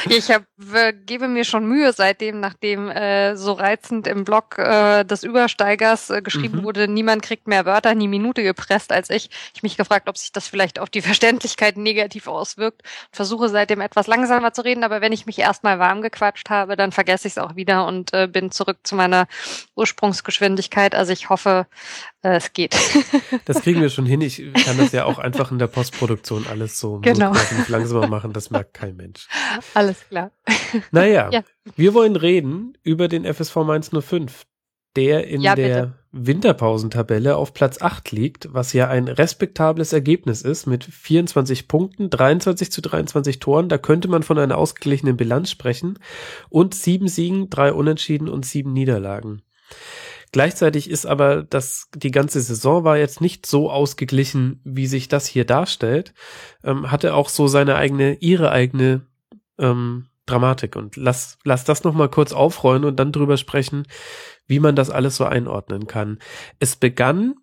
[0.10, 0.44] Ich hab,
[0.74, 6.10] äh, gebe mir schon Mühe seitdem, nachdem äh, so reizend im Blog äh, des Übersteigers
[6.10, 6.64] äh, geschrieben Mhm.
[6.64, 9.30] wurde, niemand kriegt mehr Wörter, nie Minute gepresst als ich.
[9.56, 12.82] Ich mich gefragt, ob sich das vielleicht auf die Verständlichkeit negativ auswirkt.
[13.12, 16.92] Versuche seitdem etwas langsamer zu reden, aber wenn ich mich erstmal warm gequatscht habe, dann
[16.92, 19.28] vergesse ich es auch wieder und äh, bin zurück zu meiner
[19.76, 20.96] Ursprungsgeschwindigkeit.
[20.96, 21.68] Also ich hoffe,
[22.24, 22.76] es geht.
[23.46, 24.22] Das kriegen wir schon hin.
[24.22, 27.34] Ich kann das ja auch einfach in der Postproduktion alles so Genau.
[27.68, 28.32] langsamer machen.
[28.34, 29.28] Das merkt kein Mensch.
[29.74, 30.32] Alles klar.
[30.92, 31.44] Naja, Ja.
[31.76, 34.44] wir wollen reden über den FSV Mainz 05,
[34.96, 35.94] der in Ja, der.
[36.16, 42.72] Winterpausentabelle auf Platz 8 liegt, was ja ein respektables Ergebnis ist mit 24 Punkten, 23
[42.72, 43.68] zu 23 Toren.
[43.68, 45.98] Da könnte man von einer ausgeglichenen Bilanz sprechen
[46.50, 49.42] und sieben Siegen, drei Unentschieden und sieben Niederlagen.
[50.34, 55.28] Gleichzeitig ist aber das, die ganze Saison war jetzt nicht so ausgeglichen, wie sich das
[55.28, 56.16] hier darstellt.
[56.64, 59.06] Ähm, hatte auch so seine eigene, ihre eigene
[59.60, 60.76] ähm, Dramatik.
[60.76, 63.86] Und lass, lass das nochmal kurz aufrollen und dann drüber sprechen,
[64.48, 66.18] wie man das alles so einordnen kann.
[66.60, 67.36] Es begann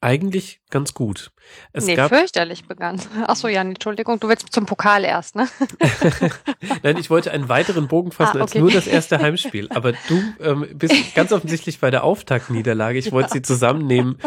[0.00, 1.30] eigentlich ganz gut.
[1.72, 3.00] Es nee, gab, fürchterlich begann.
[3.26, 5.48] Ach so, Jan, Entschuldigung, du willst zum Pokal erst, ne?
[6.82, 8.60] Nein, ich wollte einen weiteren Bogen fassen Ah, als okay.
[8.60, 9.68] nur das erste Heimspiel.
[9.70, 12.98] Aber du ähm, bist ganz offensichtlich bei der Auftaktniederlage.
[12.98, 14.18] Ich wollte sie zusammennehmen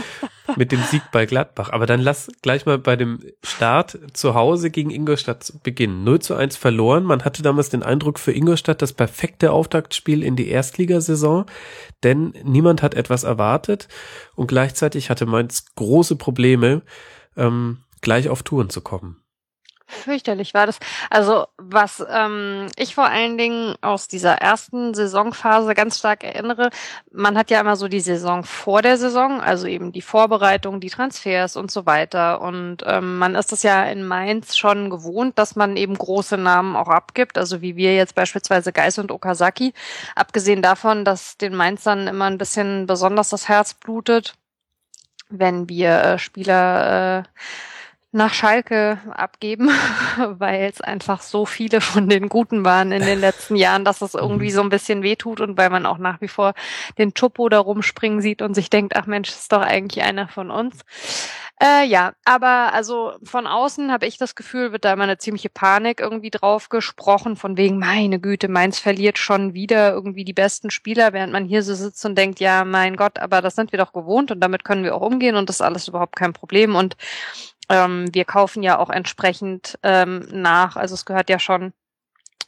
[0.55, 1.69] mit dem Sieg bei Gladbach.
[1.71, 6.03] Aber dann lass gleich mal bei dem Start zu Hause gegen Ingolstadt beginnen.
[6.03, 7.03] 0 zu 1 verloren.
[7.03, 11.45] Man hatte damals den Eindruck für Ingolstadt das perfekte Auftaktspiel in die Erstligasaison,
[12.03, 13.87] denn niemand hat etwas erwartet
[14.35, 16.81] und gleichzeitig hatte Mainz große Probleme,
[17.39, 19.23] ähm, gleich auf Touren zu kommen.
[19.89, 20.77] Fürchterlich war das.
[21.09, 26.69] Also was ähm, ich vor allen Dingen aus dieser ersten Saisonphase ganz stark erinnere,
[27.11, 30.91] man hat ja immer so die Saison vor der Saison, also eben die Vorbereitung, die
[30.91, 32.41] Transfers und so weiter.
[32.41, 36.75] Und ähm, man ist es ja in Mainz schon gewohnt, dass man eben große Namen
[36.75, 39.73] auch abgibt, also wie wir jetzt beispielsweise Geis und Okazaki.
[40.15, 44.35] Abgesehen davon, dass den Mainzern immer ein bisschen besonders das Herz blutet,
[45.29, 47.29] wenn wir äh, Spieler äh,
[48.11, 49.69] nach Schalke abgeben,
[50.17, 54.15] weil es einfach so viele von den Guten waren in den letzten Jahren, dass es
[54.15, 56.53] irgendwie so ein bisschen wehtut und weil man auch nach wie vor
[56.97, 60.49] den Chopo da rumspringen sieht und sich denkt, ach Mensch, ist doch eigentlich einer von
[60.49, 60.79] uns.
[61.61, 65.49] Äh, ja, aber also von außen habe ich das Gefühl, wird da immer eine ziemliche
[65.49, 70.71] Panik irgendwie drauf gesprochen, von wegen, meine Güte, Mainz verliert schon wieder irgendwie die besten
[70.71, 73.79] Spieler, während man hier so sitzt und denkt, ja, mein Gott, aber das sind wir
[73.79, 76.75] doch gewohnt und damit können wir auch umgehen und das ist alles überhaupt kein Problem.
[76.75, 76.95] Und
[77.69, 80.77] ähm, wir kaufen ja auch entsprechend ähm, nach.
[80.77, 81.73] Also es gehört ja schon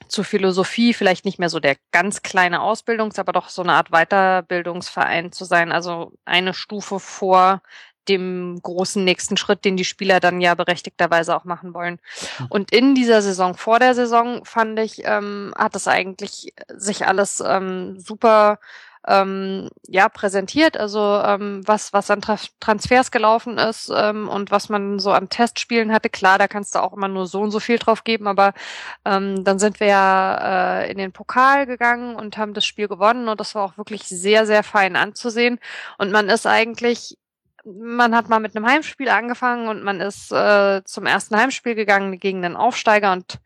[0.07, 3.89] zur Philosophie, vielleicht nicht mehr so der ganz kleine Ausbildungs-, aber doch so eine Art
[3.91, 7.61] Weiterbildungsverein zu sein, also eine Stufe vor
[8.11, 11.99] dem großen nächsten Schritt, den die Spieler dann ja berechtigterweise auch machen wollen.
[12.49, 17.41] Und in dieser Saison, vor der Saison, fand ich, ähm, hat es eigentlich sich alles
[17.45, 18.59] ähm, super
[19.07, 24.69] ähm, ja präsentiert, also ähm, was was an Tra Transfers gelaufen ist ähm, und was
[24.69, 26.09] man so an Testspielen hatte.
[26.09, 28.53] Klar, da kannst du auch immer nur so und so viel drauf geben, aber
[29.05, 33.27] ähm, dann sind wir ja äh, in den Pokal gegangen und haben das Spiel gewonnen
[33.27, 35.59] und das war auch wirklich sehr sehr fein anzusehen
[35.97, 37.17] und man ist eigentlich
[37.65, 42.19] man hat mal mit einem Heimspiel angefangen und man ist äh, zum ersten Heimspiel gegangen
[42.19, 43.39] gegen den Aufsteiger und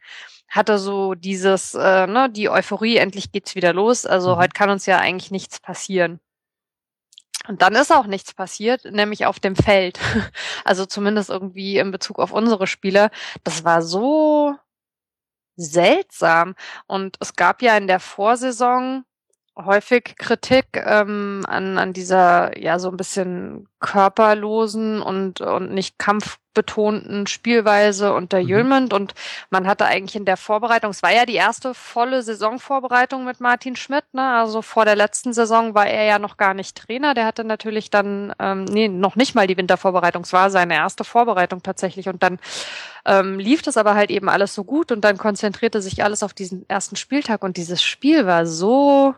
[0.47, 4.05] hatte so dieses, äh, ne, die Euphorie, endlich geht's wieder los.
[4.05, 4.39] Also mhm.
[4.39, 6.19] heute kann uns ja eigentlich nichts passieren.
[7.47, 9.99] Und dann ist auch nichts passiert, nämlich auf dem Feld.
[10.63, 13.11] Also zumindest irgendwie in Bezug auf unsere Spieler.
[13.43, 14.55] Das war so
[15.57, 16.55] seltsam.
[16.87, 19.05] Und es gab ja in der Vorsaison
[19.57, 27.27] häufig Kritik ähm, an, an dieser ja so ein bisschen körperlosen und, und nicht kampfbetonten
[27.27, 28.47] Spielweise unter mhm.
[28.47, 28.93] Jülmend.
[28.93, 29.13] Und
[29.49, 33.75] man hatte eigentlich in der Vorbereitung, es war ja die erste volle Saisonvorbereitung mit Martin
[33.75, 34.23] Schmidt, ne?
[34.39, 37.13] Also vor der letzten Saison war er ja noch gar nicht Trainer.
[37.13, 41.03] Der hatte natürlich dann, ähm, nee, noch nicht mal die Wintervorbereitung, es war seine erste
[41.03, 42.09] Vorbereitung tatsächlich.
[42.09, 42.39] Und dann
[43.05, 46.33] ähm, lief das aber halt eben alles so gut und dann konzentrierte sich alles auf
[46.33, 49.15] diesen ersten Spieltag und dieses Spiel war so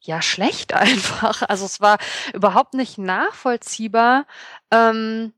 [0.00, 1.42] ja schlecht einfach.
[1.48, 1.98] Also es war
[2.34, 4.26] überhaupt nicht nachvollziehbar,
[4.70, 5.32] ähm,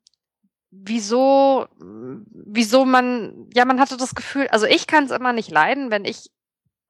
[0.70, 5.90] wieso, wieso man, ja, man hatte das Gefühl, also ich kann es immer nicht leiden,
[5.90, 6.30] wenn ich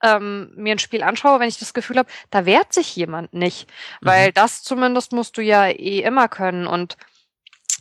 [0.02, 3.70] ähm, mir ein Spiel anschaue, wenn ich das Gefühl habe, da wehrt sich jemand nicht.
[4.00, 4.34] Weil mhm.
[4.34, 6.66] das zumindest musst du ja eh immer können.
[6.66, 6.96] Und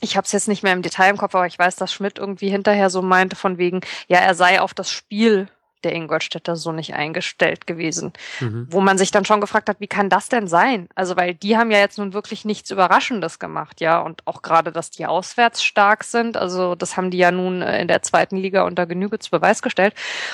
[0.01, 2.19] ich habe es jetzt nicht mehr im Detail im Kopf, aber ich weiß, dass Schmidt
[2.19, 5.49] irgendwie hinterher so meinte von wegen, ja, er sei auf das Spiel
[5.83, 8.13] der Ingolstädter so nicht eingestellt gewesen.
[8.39, 8.67] Mhm.
[8.69, 10.87] Wo man sich dann schon gefragt hat, wie kann das denn sein?
[10.95, 13.99] Also, weil die haben ja jetzt nun wirklich nichts Überraschendes gemacht, ja.
[13.99, 17.81] Und auch gerade, dass die auswärts stark sind, also das haben die ja nun äh,
[17.81, 19.93] in der zweiten Liga unter Genüge zu Beweis gestellt.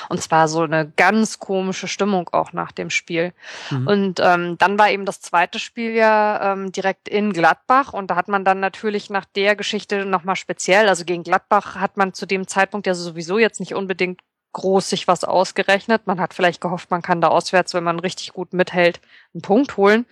[0.10, 3.34] Und zwar so eine ganz komische Stimmung auch nach dem Spiel.
[3.72, 3.88] Mhm.
[3.88, 8.16] Und ähm, dann war eben das zweite Spiel ja ähm, direkt in Gladbach und da
[8.16, 12.26] hat man dann natürlich nach der Geschichte nochmal speziell, also gegen Gladbach hat man zu
[12.26, 14.22] dem Zeitpunkt ja sowieso jetzt nicht unbedingt
[14.58, 16.08] groß sich was ausgerechnet.
[16.08, 19.00] Man hat vielleicht gehofft, man kann da auswärts, wenn man richtig gut mithält,
[19.34, 20.06] einen Punkt holen.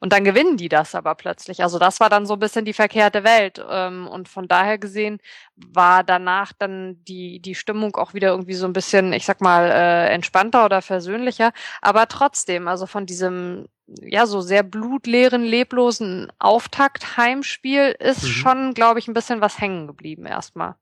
[0.00, 1.62] Und dann gewinnen die das aber plötzlich.
[1.62, 3.64] Also das war dann so ein bisschen die verkehrte Welt.
[3.70, 5.20] Ähm, und von daher gesehen
[5.54, 9.70] war danach dann die, die Stimmung auch wieder irgendwie so ein bisschen, ich sag mal,
[9.70, 11.52] äh, entspannter oder versöhnlicher.
[11.82, 13.68] Aber trotzdem, also von diesem
[14.00, 18.28] ja so sehr blutleeren, leblosen Auftakt-Heimspiel ist mhm.
[18.28, 20.76] schon, glaube ich, ein bisschen was hängen geblieben erstmal.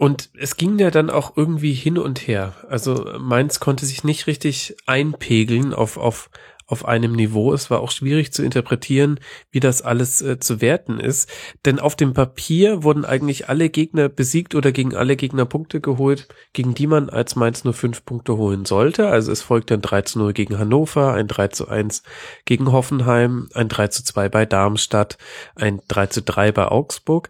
[0.00, 2.54] Und es ging ja dann auch irgendwie hin und her.
[2.70, 6.30] Also Mainz konnte sich nicht richtig einpegeln auf, auf,
[6.66, 7.52] auf einem Niveau.
[7.52, 9.20] Es war auch schwierig zu interpretieren,
[9.50, 11.30] wie das alles äh, zu werten ist.
[11.66, 16.28] Denn auf dem Papier wurden eigentlich alle Gegner besiegt oder gegen alle Gegner Punkte geholt,
[16.54, 19.08] gegen die man als Mainz nur fünf Punkte holen sollte.
[19.08, 22.04] Also es folgte ein 3 zu 0 gegen Hannover, ein 3 zu 1
[22.46, 25.18] gegen Hoffenheim, ein 3 zu 2 bei Darmstadt,
[25.56, 27.28] ein 3 zu 3 bei Augsburg.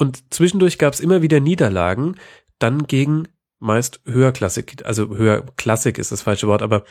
[0.00, 2.16] Und zwischendurch gab es immer wieder Niederlagen,
[2.58, 3.28] dann gegen
[3.58, 6.84] meist Höherklassik, also Höherklassik ist das falsche Wort, aber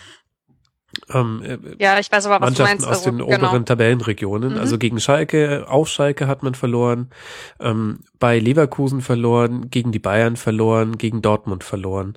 [1.11, 2.99] ähm, äh, ja, ich weiß aber, was Mannschaften du meinst.
[2.99, 3.35] aus den genau.
[3.35, 4.53] oberen Tabellenregionen.
[4.53, 4.59] Mhm.
[4.59, 7.09] Also gegen Schalke, auf Schalke hat man verloren,
[7.59, 12.13] ähm, bei Leverkusen verloren, gegen die Bayern verloren, gegen Dortmund verloren.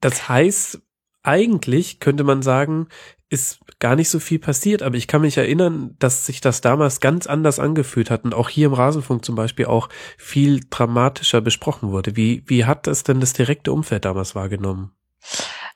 [0.00, 0.80] Das heißt,
[1.22, 2.88] eigentlich könnte man sagen,
[3.30, 7.00] ist gar nicht so viel passiert, aber ich kann mich erinnern, dass sich das damals
[7.00, 11.90] ganz anders angefühlt hat und auch hier im Rasenfunk zum Beispiel auch viel dramatischer besprochen
[11.90, 12.16] wurde.
[12.16, 14.92] Wie, wie hat das denn das direkte Umfeld damals wahrgenommen?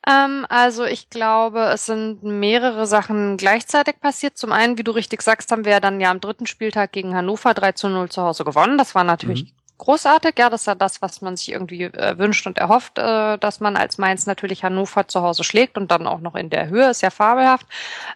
[0.08, 4.38] Ähm, also ich glaube, es sind mehrere Sachen gleichzeitig passiert.
[4.38, 7.52] Zum einen, wie du richtig sagst, haben wir dann ja am dritten Spieltag gegen Hannover
[7.52, 8.78] 3 zu 0 zu Hause gewonnen.
[8.78, 10.34] Das war natürlich mhm großartig.
[10.38, 13.58] Ja, das ist ja das, was man sich irgendwie äh, wünscht und erhofft, äh, dass
[13.60, 16.88] man als Mainz natürlich Hannover zu Hause schlägt und dann auch noch in der Höhe,
[16.88, 17.66] ist ja fabelhaft.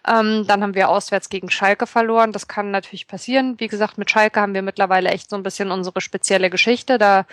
[0.07, 2.31] Ähm, dann haben wir auswärts gegen Schalke verloren.
[2.31, 3.59] Das kann natürlich passieren.
[3.59, 6.97] Wie gesagt, mit Schalke haben wir mittlerweile echt so ein bisschen unsere spezielle Geschichte.
[6.97, 7.25] Da,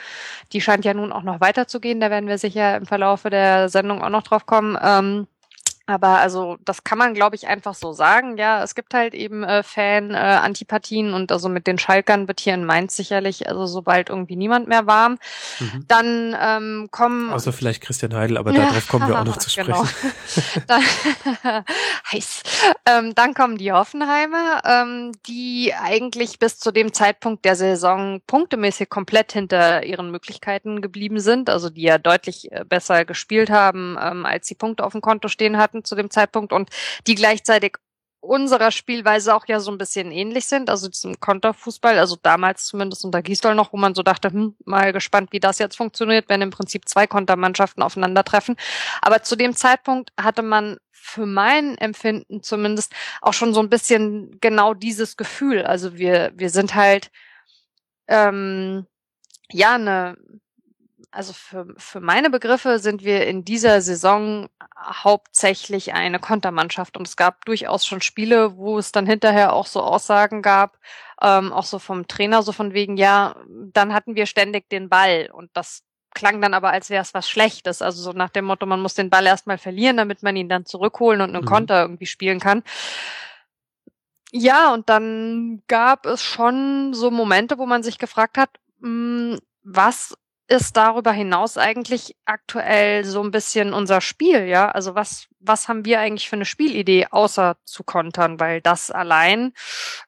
[0.52, 2.00] die scheint ja nun auch noch weiterzugehen.
[2.00, 4.76] Da werden wir sicher im Verlaufe der Sendung auch noch drauf kommen.
[4.82, 5.28] Ähm,
[5.86, 8.38] Aber also das kann man, glaube ich, einfach so sagen.
[8.38, 12.54] Ja, es gibt halt eben äh, Fan-Antipathien äh, und also mit den Schalkern wird hier
[12.54, 15.18] in Mainz sicherlich, also sobald irgendwie niemand mehr warm,
[15.60, 15.84] mhm.
[15.86, 17.30] dann ähm, kommen.
[17.30, 19.84] Also vielleicht Christian Heidel, aber darauf kommen wir auch noch zu genau.
[19.84, 20.64] sprechen.
[20.66, 20.82] dann,
[22.12, 22.42] heiß.
[22.86, 28.88] Ähm, dann kommen die Hoffenheimer, ähm, die eigentlich bis zu dem Zeitpunkt der Saison punktemäßig
[28.88, 34.24] komplett hinter ihren Möglichkeiten geblieben sind, also die ja deutlich äh, besser gespielt haben, ähm,
[34.24, 36.70] als sie Punkte auf dem Konto stehen hatten hatten zu dem Zeitpunkt und
[37.06, 37.76] die gleichzeitig
[38.20, 43.04] unserer Spielweise auch ja so ein bisschen ähnlich sind, also diesem Konterfußball, also damals zumindest
[43.04, 46.40] unter Gisdol noch, wo man so dachte, hm, mal gespannt, wie das jetzt funktioniert, wenn
[46.40, 48.56] im Prinzip zwei Kontermannschaften aufeinandertreffen.
[49.02, 54.38] Aber zu dem Zeitpunkt hatte man für mein Empfinden zumindest auch schon so ein bisschen
[54.40, 55.66] genau dieses Gefühl.
[55.66, 57.10] Also wir, wir sind halt
[58.08, 58.86] ähm,
[59.50, 60.16] ja eine
[61.14, 67.16] also für, für meine Begriffe sind wir in dieser Saison hauptsächlich eine Kontermannschaft und es
[67.16, 70.78] gab durchaus schon Spiele, wo es dann hinterher auch so Aussagen gab,
[71.22, 73.36] ähm, auch so vom Trainer, so von wegen, ja,
[73.72, 75.84] dann hatten wir ständig den Ball und das
[76.14, 77.82] klang dann aber, als wäre es was Schlechtes.
[77.82, 80.66] Also so nach dem Motto, man muss den Ball erstmal verlieren, damit man ihn dann
[80.66, 81.48] zurückholen und einen mhm.
[81.48, 82.62] Konter irgendwie spielen kann.
[84.32, 88.50] Ja, und dann gab es schon so Momente, wo man sich gefragt hat,
[88.80, 90.16] mh, hm, was
[90.48, 94.68] ist darüber hinaus eigentlich aktuell so ein bisschen unser Spiel, ja?
[94.70, 98.40] Also was, was haben wir eigentlich für eine Spielidee, außer zu kontern?
[98.40, 99.52] Weil das allein,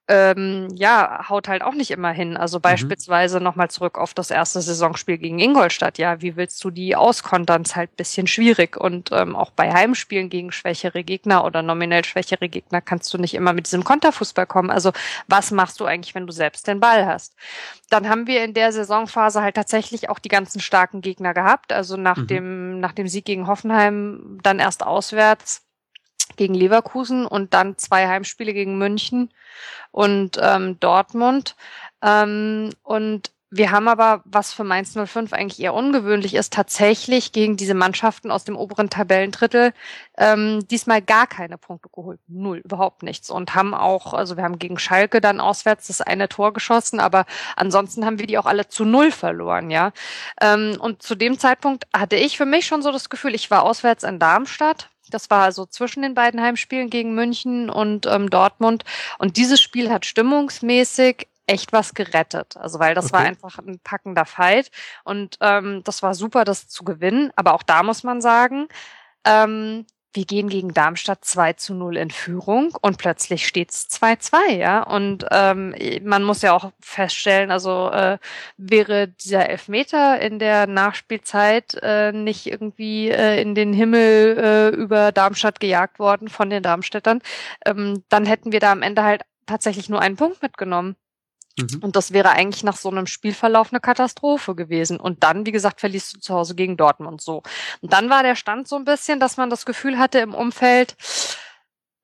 [0.09, 2.37] ähm, ja, haut halt auch nicht immer hin.
[2.37, 2.63] Also mhm.
[2.63, 5.99] beispielsweise nochmal zurück auf das erste Saisonspiel gegen Ingolstadt.
[5.99, 7.63] Ja, wie willst du die auskontern?
[7.63, 8.77] Ist halt bisschen schwierig.
[8.77, 13.35] Und ähm, auch bei Heimspielen gegen schwächere Gegner oder nominell schwächere Gegner kannst du nicht
[13.35, 14.71] immer mit diesem Konterfußball kommen.
[14.71, 14.93] Also
[15.29, 17.35] was machst du eigentlich, wenn du selbst den Ball hast?
[17.91, 21.73] Dann haben wir in der Saisonphase halt tatsächlich auch die ganzen starken Gegner gehabt.
[21.73, 22.27] Also nach mhm.
[22.27, 25.26] dem, nach dem Sieg gegen Hoffenheim dann erst auswärts
[26.37, 29.33] gegen Leverkusen und dann zwei Heimspiele gegen München
[29.91, 31.57] und ähm, Dortmund.
[32.03, 37.57] Ähm, und wir haben aber, was für Mainz 05 eigentlich eher ungewöhnlich ist, tatsächlich gegen
[37.57, 39.73] diese Mannschaften aus dem oberen Tabellendrittel
[40.19, 42.19] ähm, diesmal gar keine Punkte geholt.
[42.27, 43.31] Null, überhaupt nichts.
[43.31, 47.25] Und haben auch, also wir haben gegen Schalke dann auswärts das eine Tor geschossen, aber
[47.55, 49.93] ansonsten haben wir die auch alle zu null verloren, ja.
[50.41, 53.63] Ähm, und zu dem Zeitpunkt hatte ich für mich schon so das Gefühl, ich war
[53.63, 58.85] auswärts in Darmstadt das war also zwischen den beiden Heimspielen gegen München und ähm, Dortmund.
[59.19, 62.57] Und dieses Spiel hat stimmungsmäßig echt was gerettet.
[62.57, 63.15] Also weil das okay.
[63.15, 64.71] war einfach ein packender Fight
[65.05, 67.33] und ähm, das war super, das zu gewinnen.
[67.37, 68.69] Aber auch da muss man sagen,
[69.25, 69.87] ähm,
[70.17, 74.83] wir gehen gegen Darmstadt 2 zu 0 in Führung und plötzlich steht's 2-2, ja.
[74.83, 78.19] Und ähm, man muss ja auch feststellen, also äh,
[78.57, 85.13] wäre dieser Elfmeter in der Nachspielzeit äh, nicht irgendwie äh, in den Himmel äh, über
[85.13, 87.21] Darmstadt gejagt worden von den Darmstädtern,
[87.65, 90.97] ähm, dann hätten wir da am Ende halt tatsächlich nur einen Punkt mitgenommen.
[91.59, 91.81] Mhm.
[91.83, 95.01] Und das wäre eigentlich nach so einem Spielverlauf eine Katastrophe gewesen.
[95.01, 97.43] Und dann, wie gesagt, verlierst du zu Hause gegen Dortmund so.
[97.81, 100.97] Und dann war der Stand so ein bisschen, dass man das Gefühl hatte im Umfeld,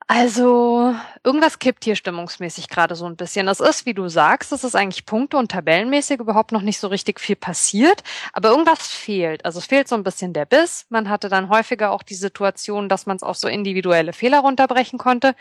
[0.09, 3.47] also irgendwas kippt hier stimmungsmäßig gerade so ein bisschen.
[3.47, 6.89] Das ist, wie du sagst, es ist eigentlich Punkte und tabellenmäßig überhaupt noch nicht so
[6.89, 8.03] richtig viel passiert,
[8.33, 9.45] aber irgendwas fehlt.
[9.45, 10.87] Also es fehlt so ein bisschen der Biss.
[10.89, 14.99] Man hatte dann häufiger auch die Situation, dass man es auf so individuelle Fehler runterbrechen
[14.99, 15.35] konnte,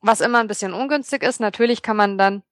[0.00, 1.40] was immer ein bisschen ungünstig ist.
[1.40, 2.42] Natürlich kann man dann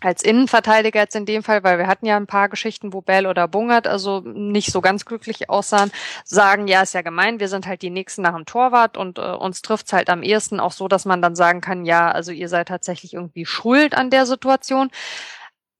[0.00, 3.26] als Innenverteidiger jetzt in dem Fall, weil wir hatten ja ein paar Geschichten, wo Bell
[3.26, 5.90] oder Bungert also nicht so ganz glücklich aussahen,
[6.24, 9.22] sagen, ja, ist ja gemein, wir sind halt die Nächsten nach dem Torwart und äh,
[9.22, 12.48] uns trifft's halt am ehesten auch so, dass man dann sagen kann, ja, also ihr
[12.48, 14.90] seid tatsächlich irgendwie schuld an der Situation.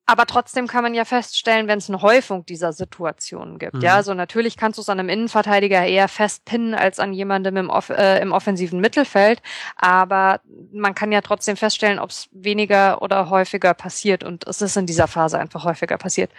[0.07, 3.75] Aber trotzdem kann man ja feststellen, wenn es eine Häufung dieser Situationen gibt.
[3.75, 3.81] Mhm.
[3.81, 7.71] Ja, also natürlich kannst du es an einem Innenverteidiger eher festpinnen als an jemandem im,
[7.71, 9.41] Off äh, im offensiven Mittelfeld.
[9.77, 10.41] Aber
[10.73, 14.25] man kann ja trotzdem feststellen, ob es weniger oder häufiger passiert.
[14.25, 16.31] Und es ist in dieser Phase einfach häufiger passiert.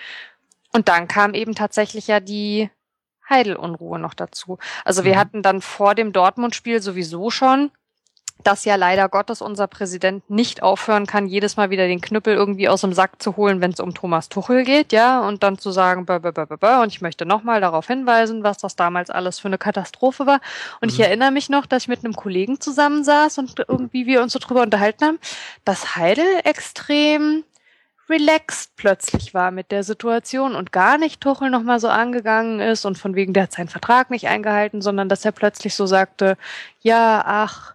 [0.72, 2.70] Und dann kam eben tatsächlich ja die
[3.28, 4.60] Heidelunruhe noch dazu.
[4.84, 5.20] Also wir mhm.
[5.20, 7.72] hatten dann vor dem Dortmund-Spiel sowieso schon
[8.46, 12.70] dass ja leider Gottes unser Präsident nicht aufhören kann, jedes Mal wieder den Knüppel irgendwie
[12.70, 15.72] aus dem Sack zu holen, wenn es um Thomas Tuchel geht, ja, und dann zu
[15.72, 19.40] sagen, bö, bö, bö, bö, und ich möchte nochmal darauf hinweisen, was das damals alles
[19.40, 20.40] für eine Katastrophe war.
[20.80, 20.94] Und mhm.
[20.94, 24.40] ich erinnere mich noch, dass ich mit einem Kollegen zusammensaß und irgendwie wir uns so
[24.40, 25.20] drüber unterhalten haben,
[25.66, 27.44] dass Heidel extrem
[28.10, 32.98] relaxed plötzlich war mit der Situation und gar nicht Tuchel nochmal so angegangen ist und
[32.98, 36.38] von wegen, der hat seinen Vertrag nicht eingehalten, sondern dass er plötzlich so sagte,
[36.82, 37.75] ja, ach,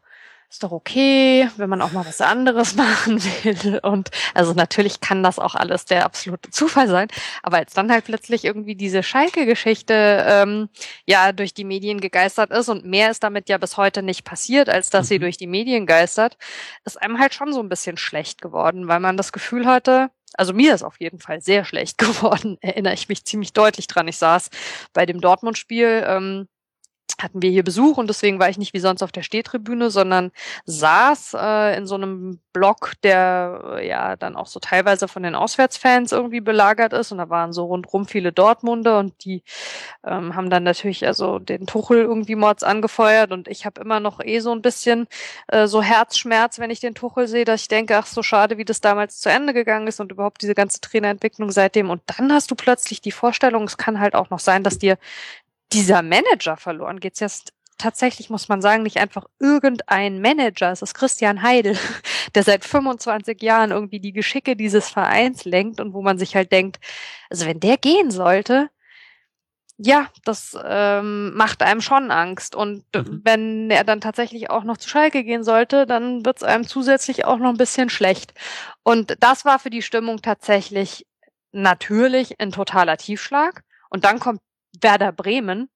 [0.50, 3.78] ist doch okay, wenn man auch mal was anderes machen will.
[3.82, 7.08] Und also natürlich kann das auch alles der absolute Zufall sein.
[7.42, 10.68] Aber als dann halt plötzlich irgendwie diese Schalke-Geschichte ähm,
[11.06, 14.68] ja durch die Medien gegeistert ist und mehr ist damit ja bis heute nicht passiert,
[14.68, 15.08] als dass mhm.
[15.08, 16.36] sie durch die Medien geistert,
[16.84, 20.52] ist einem halt schon so ein bisschen schlecht geworden, weil man das Gefühl hatte, also
[20.52, 24.08] mir ist auf jeden Fall sehr schlecht geworden, erinnere ich mich ziemlich deutlich dran.
[24.08, 24.50] Ich saß
[24.92, 26.48] bei dem Dortmund-Spiel ähm,
[27.22, 30.30] hatten wir hier Besuch und deswegen war ich nicht wie sonst auf der Stehtribüne, sondern
[30.66, 35.34] saß äh, in so einem Block, der äh, ja dann auch so teilweise von den
[35.34, 37.12] Auswärtsfans irgendwie belagert ist.
[37.12, 39.42] Und da waren so rundrum viele Dortmunder und die
[40.04, 43.32] ähm, haben dann natürlich also den Tuchel irgendwie mords angefeuert.
[43.32, 45.06] Und ich habe immer noch eh so ein bisschen
[45.48, 48.64] äh, so Herzschmerz, wenn ich den Tuchel sehe, dass ich denke, ach so schade, wie
[48.64, 51.90] das damals zu Ende gegangen ist und überhaupt diese ganze Trainerentwicklung seitdem.
[51.90, 54.98] Und dann hast du plötzlich die Vorstellung, es kann halt auch noch sein, dass dir
[55.72, 57.20] dieser Manager verloren geht.
[57.20, 60.70] Jetzt tatsächlich muss man sagen, nicht einfach irgendein Manager.
[60.70, 61.76] Es ist Christian Heidel,
[62.34, 66.52] der seit 25 Jahren irgendwie die Geschicke dieses Vereins lenkt und wo man sich halt
[66.52, 66.78] denkt,
[67.30, 68.68] also wenn der gehen sollte,
[69.82, 72.54] ja, das ähm, macht einem schon Angst.
[72.54, 73.22] Und mhm.
[73.24, 77.24] wenn er dann tatsächlich auch noch zu Schalke gehen sollte, dann wird es einem zusätzlich
[77.24, 78.34] auch noch ein bisschen schlecht.
[78.82, 81.06] Und das war für die Stimmung tatsächlich
[81.52, 83.62] natürlich ein totaler Tiefschlag.
[83.88, 84.40] Und dann kommt
[84.80, 85.68] Werder Bremen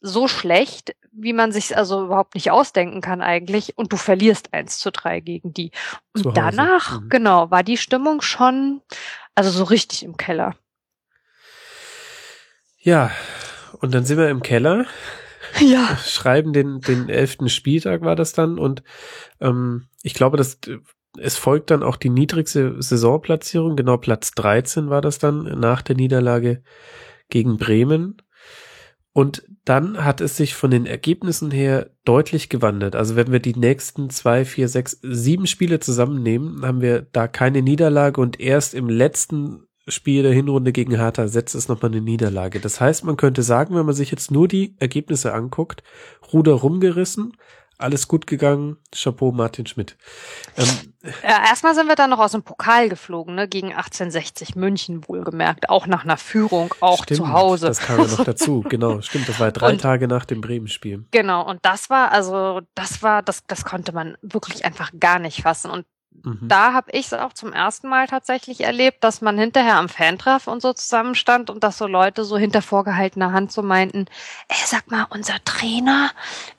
[0.00, 3.78] so schlecht, wie man sich also überhaupt nicht ausdenken kann eigentlich.
[3.78, 5.70] Und du verlierst eins zu drei gegen die.
[6.12, 7.08] Und danach, mhm.
[7.08, 8.82] genau, war die Stimmung schon,
[9.34, 10.56] also so richtig im Keller.
[12.78, 13.10] Ja,
[13.80, 14.86] und dann sind wir im Keller.
[15.60, 15.96] Ja.
[15.98, 18.58] Schreiben den, den elften Spieltag war das dann.
[18.58, 18.82] Und
[19.40, 20.58] ähm, ich glaube, dass
[21.16, 23.76] es folgt dann auch die niedrigste Saisonplatzierung.
[23.76, 26.64] Genau Platz 13 war das dann nach der Niederlage
[27.28, 28.16] gegen Bremen.
[29.14, 32.96] Und dann hat es sich von den Ergebnissen her deutlich gewandelt.
[32.96, 37.62] Also wenn wir die nächsten zwei, vier, sechs, sieben Spiele zusammennehmen, haben wir da keine
[37.62, 42.58] Niederlage und erst im letzten Spiel der Hinrunde gegen Hertha setzt es nochmal eine Niederlage.
[42.58, 45.84] Das heißt, man könnte sagen, wenn man sich jetzt nur die Ergebnisse anguckt,
[46.32, 47.36] Ruder rumgerissen,
[47.78, 48.76] alles gut gegangen.
[48.94, 49.96] Chapeau, Martin Schmidt.
[50.56, 55.06] Ähm, ja, erstmal sind wir dann noch aus dem Pokal geflogen, ne, gegen 1860 München
[55.06, 57.66] wohlgemerkt, auch nach einer Führung, auch stimmt, zu Hause.
[57.66, 59.28] Das kam ja noch dazu, genau, stimmt.
[59.28, 61.04] Das war drei und, Tage nach dem Bremen-Spiel.
[61.10, 65.42] Genau, und das war, also, das war, das, das konnte man wirklich einfach gar nicht
[65.42, 65.70] fassen.
[65.70, 65.84] Und
[66.22, 66.48] Mhm.
[66.48, 70.46] Da habe ich es auch zum ersten Mal tatsächlich erlebt, dass man hinterher am Fantreff
[70.46, 74.06] und so zusammenstand und dass so Leute so hinter vorgehaltener Hand so meinten,
[74.48, 76.10] ey, sag mal, unser Trainer,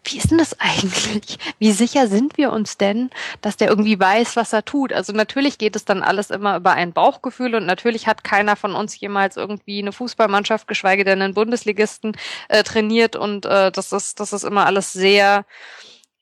[0.03, 1.39] wie ist denn das eigentlich?
[1.57, 3.09] Wie sicher sind wir uns denn,
[3.41, 4.93] dass der irgendwie weiß, was er tut?
[4.93, 8.75] Also natürlich geht es dann alles immer über ein Bauchgefühl und natürlich hat keiner von
[8.75, 12.15] uns jemals irgendwie eine Fußballmannschaft, geschweige denn einen Bundesligisten
[12.49, 15.45] äh, trainiert und äh, das ist, das ist immer alles sehr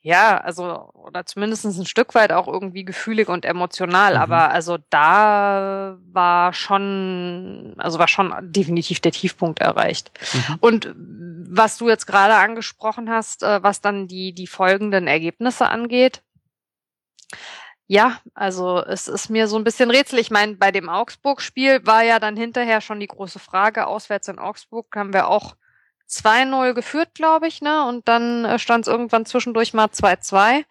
[0.05, 4.15] ja, also, oder zumindest ein Stück weit auch irgendwie gefühlig und emotional.
[4.15, 4.21] Mhm.
[4.21, 10.11] Aber also da war schon, also war schon definitiv der Tiefpunkt erreicht.
[10.33, 10.57] Mhm.
[10.59, 16.21] Und was du jetzt gerade angesprochen hast, äh, was dann die, die folgenden Ergebnisse angeht,
[17.87, 20.19] ja, also es ist mir so ein bisschen rätsel.
[20.19, 24.39] Ich meine, bei dem Augsburg-Spiel war ja dann hinterher schon die große Frage, auswärts in
[24.39, 25.55] Augsburg haben wir auch
[26.09, 27.85] 2-0 geführt, glaube ich, ne?
[27.87, 30.65] Und dann äh, stand es irgendwann zwischendurch mal 2-2.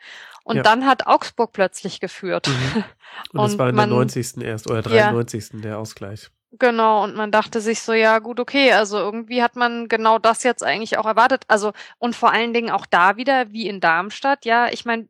[0.45, 0.63] Und ja.
[0.63, 2.49] dann hat Augsburg plötzlich geführt.
[2.49, 2.85] Mhm.
[3.33, 4.39] Und, und das war in man, der 90.
[4.39, 5.53] erst oder 93.
[5.53, 6.31] Ja, der Ausgleich.
[6.59, 10.43] Genau, und man dachte sich so, ja gut, okay, also irgendwie hat man genau das
[10.43, 11.45] jetzt eigentlich auch erwartet.
[11.49, 15.07] Also und vor allen Dingen auch da wieder, wie in Darmstadt, ja, ich meine,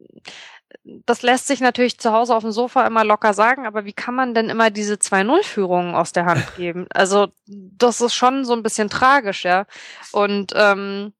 [0.84, 4.14] das lässt sich natürlich zu Hause auf dem Sofa immer locker sagen, aber wie kann
[4.14, 6.86] man denn immer diese 2-0-Führungen aus der Hand geben?
[6.92, 9.66] Also, das ist schon so ein bisschen tragisch, ja.
[10.12, 11.12] Und ähm,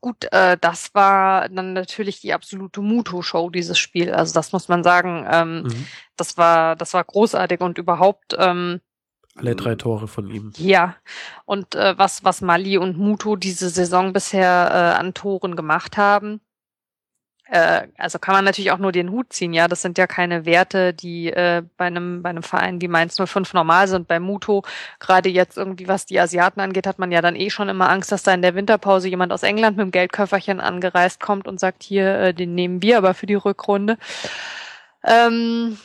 [0.00, 4.12] gut, äh, das war dann natürlich die absolute Muto-Show, dieses Spiel.
[4.12, 5.26] Also das muss man sagen.
[5.30, 5.86] Ähm, mhm.
[6.16, 8.34] Das war, das war großartig und überhaupt.
[8.38, 8.80] Ähm,
[9.36, 10.52] alle drei Tore von ihm.
[10.56, 10.96] Ja,
[11.44, 16.40] und äh, was, was Mali und Muto diese Saison bisher äh, an Toren gemacht haben,
[17.50, 19.66] äh, also kann man natürlich auch nur den Hut ziehen, ja.
[19.66, 23.54] Das sind ja keine Werte, die äh, bei einem bei einem Verein wie Mainz 05
[23.54, 24.06] normal sind.
[24.06, 24.62] Bei Muto,
[25.00, 28.12] gerade jetzt irgendwie, was die Asiaten angeht, hat man ja dann eh schon immer Angst,
[28.12, 31.82] dass da in der Winterpause jemand aus England mit dem Geldköfferchen angereist kommt und sagt,
[31.82, 33.98] hier, äh, den nehmen wir aber für die Rückrunde.
[35.04, 35.78] Ähm,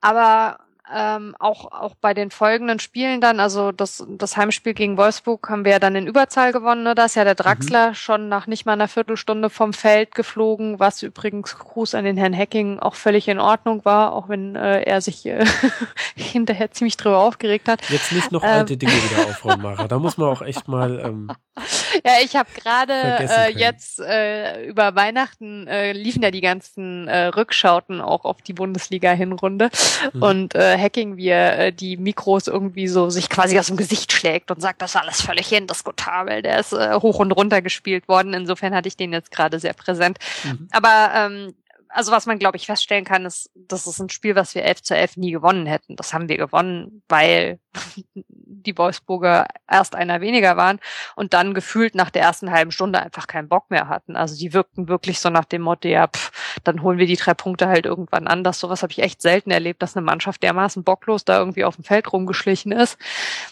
[0.00, 0.60] aber
[0.94, 5.64] ähm, auch, auch bei den folgenden Spielen dann, also das, das Heimspiel gegen Wolfsburg haben
[5.64, 6.82] wir ja dann in Überzahl gewonnen.
[6.82, 6.94] Ne?
[6.94, 7.94] Da ist ja der Draxler mhm.
[7.94, 12.36] schon nach nicht mal einer Viertelstunde vom Feld geflogen, was übrigens Gruß an den Herrn
[12.36, 15.44] Hacking auch völlig in Ordnung war, auch wenn äh, er sich äh,
[16.16, 17.88] hinterher ziemlich drüber aufgeregt hat.
[17.90, 18.78] Jetzt nicht noch alte ähm.
[18.78, 19.88] Dinge wieder aufräumen, Mara.
[19.88, 21.30] Da muss man auch echt mal ähm,
[22.04, 27.26] Ja, ich habe gerade äh, jetzt äh, über Weihnachten äh, liefen ja die ganzen äh,
[27.26, 29.70] Rückschauten auch auf die Bundesliga-Hinrunde
[30.12, 30.22] mhm.
[30.22, 34.12] und äh, Hacking, wie er äh, die Mikros irgendwie so sich quasi aus dem Gesicht
[34.12, 36.42] schlägt und sagt, das ist alles völlig indiskutabel.
[36.42, 38.34] Der ist äh, hoch und runter gespielt worden.
[38.34, 40.18] Insofern hatte ich den jetzt gerade sehr präsent.
[40.44, 40.68] Mhm.
[40.70, 41.54] Aber ähm,
[41.88, 44.82] also was man, glaube ich, feststellen kann, ist, das ist ein Spiel, was wir 11
[44.82, 45.96] zu 11 nie gewonnen hätten.
[45.96, 47.58] Das haben wir gewonnen, weil
[48.14, 50.80] die Wolfsburger erst einer weniger waren
[51.16, 54.16] und dann gefühlt nach der ersten halben Stunde einfach keinen Bock mehr hatten.
[54.16, 57.34] Also die wirkten wirklich so nach dem Motto, ja, pff, dann holen wir die drei
[57.34, 58.60] Punkte halt irgendwann anders.
[58.60, 61.84] Sowas habe ich echt selten erlebt, dass eine Mannschaft dermaßen bocklos da irgendwie auf dem
[61.84, 62.98] Feld rumgeschlichen ist.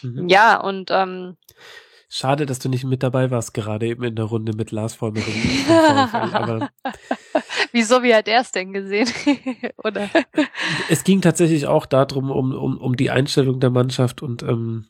[0.02, 0.28] Mhm.
[0.28, 1.36] Ja, und ähm,
[2.08, 5.20] Schade, dass du nicht mit dabei warst, gerade eben in der Runde mit Lars Vollmer.
[6.32, 6.70] aber
[7.72, 9.08] Wieso, wie hat er es denn gesehen?
[9.84, 10.08] Oder?
[10.88, 14.86] Es ging tatsächlich auch darum, um, um, um die Einstellung der Mannschaft und ähm,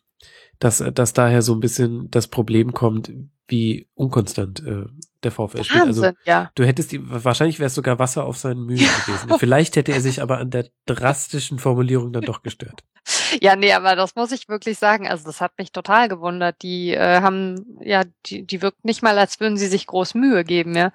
[0.58, 3.12] dass, dass daher so ein bisschen das Problem kommt,
[3.48, 4.86] wie unkonstant äh,
[5.22, 5.82] der VfL spielt.
[5.82, 6.50] Also ja.
[6.54, 9.38] du hättest ihm, wahrscheinlich wäre es sogar Wasser auf seinen Mühen gewesen.
[9.38, 12.82] Vielleicht hätte er sich aber an der drastischen Formulierung dann doch gestört.
[13.40, 15.06] Ja, nee, aber das muss ich wirklich sagen.
[15.06, 16.62] Also das hat mich total gewundert.
[16.62, 20.44] Die äh, haben, ja, die, die wirkt nicht mal, als würden sie sich groß Mühe
[20.44, 20.92] geben, ja.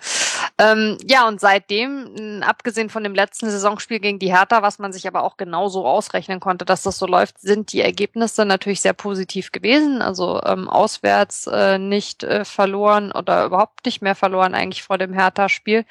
[0.62, 5.08] Ähm, ja, und seitdem, abgesehen von dem letzten Saisonspiel gegen die Hertha, was man sich
[5.08, 9.52] aber auch genauso ausrechnen konnte, dass das so läuft, sind die Ergebnisse natürlich sehr positiv
[9.52, 10.04] gewesen.
[10.04, 15.14] Also ähm, auswärts äh, nicht äh, verloren oder überhaupt nicht mehr verloren eigentlich vor dem
[15.14, 15.84] Hertha-Spiel.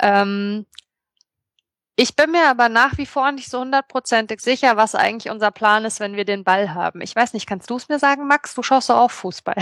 [0.00, 0.66] Ähm,
[2.00, 5.84] ich bin mir aber nach wie vor nicht so hundertprozentig sicher, was eigentlich unser Plan
[5.84, 7.00] ist, wenn wir den Ball haben.
[7.00, 8.54] Ich weiß nicht, kannst du es mir sagen, Max?
[8.54, 9.56] Du schaust doch auch Fußball.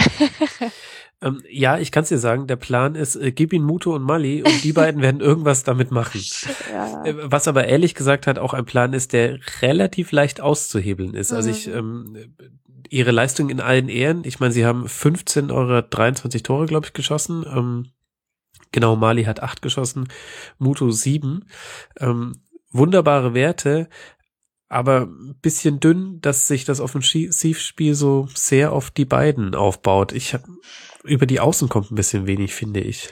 [1.23, 2.47] ähm, ja, ich kann es dir sagen.
[2.47, 5.91] Der Plan ist, äh, gib ihn Muto und Mali und die beiden werden irgendwas damit
[5.91, 6.21] machen.
[6.71, 7.05] Ja.
[7.05, 11.33] Äh, was aber ehrlich gesagt hat auch ein Plan ist, der relativ leicht auszuhebeln ist.
[11.33, 11.75] Also ich, mhm.
[11.75, 12.35] ähm,
[12.91, 14.25] ihre Leistung in allen Ehren.
[14.25, 17.47] Ich meine, sie haben 15 eurer 23 Tore, glaube ich, geschossen.
[17.49, 17.87] Ähm,
[18.73, 20.09] Genau, Mali hat acht geschossen,
[20.59, 21.47] Muto sieben.
[21.99, 22.33] Ähm,
[22.71, 23.89] wunderbare Werte,
[24.69, 30.13] aber ein bisschen dünn, dass sich das Offensivspiel so sehr auf die beiden aufbaut.
[30.13, 30.43] Ich hab,
[31.05, 33.09] über die Außen kommt ein bisschen wenig, finde ich.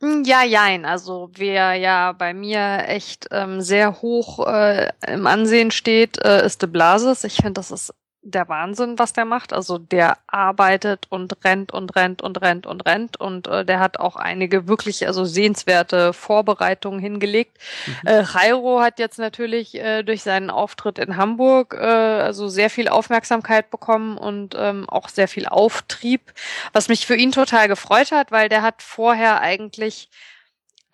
[0.00, 0.84] Hm, ja, jein.
[0.84, 6.60] Also wer ja bei mir echt ähm, sehr hoch äh, im Ansehen steht, äh, ist
[6.60, 7.24] de Blasis.
[7.24, 9.52] Ich finde, das ist der Wahnsinn, was der macht.
[9.52, 13.98] Also der arbeitet und rennt und rennt und rennt und rennt und äh, der hat
[13.98, 17.58] auch einige wirklich also sehenswerte Vorbereitungen hingelegt.
[17.86, 18.08] Mhm.
[18.08, 22.88] Äh, Jairo hat jetzt natürlich äh, durch seinen Auftritt in Hamburg äh, also sehr viel
[22.88, 26.32] Aufmerksamkeit bekommen und ähm, auch sehr viel Auftrieb,
[26.72, 30.10] was mich für ihn total gefreut hat, weil der hat vorher eigentlich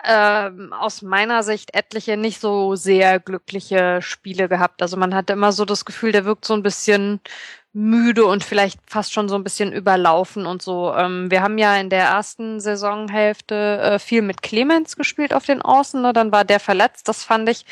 [0.06, 4.82] ähm, aus meiner Sicht etliche nicht so sehr glückliche Spiele gehabt.
[4.82, 7.20] Also man hatte immer so das Gefühl, der wirkt so ein bisschen
[7.76, 10.94] müde und vielleicht fast schon so ein bisschen überlaufen und so.
[10.94, 15.60] Ähm, wir haben ja in der ersten Saisonhälfte äh, viel mit Clemens gespielt auf den
[15.60, 16.12] Außen, ne?
[16.12, 17.09] dann war der verletzt.
[17.09, 17.66] Das fand ich,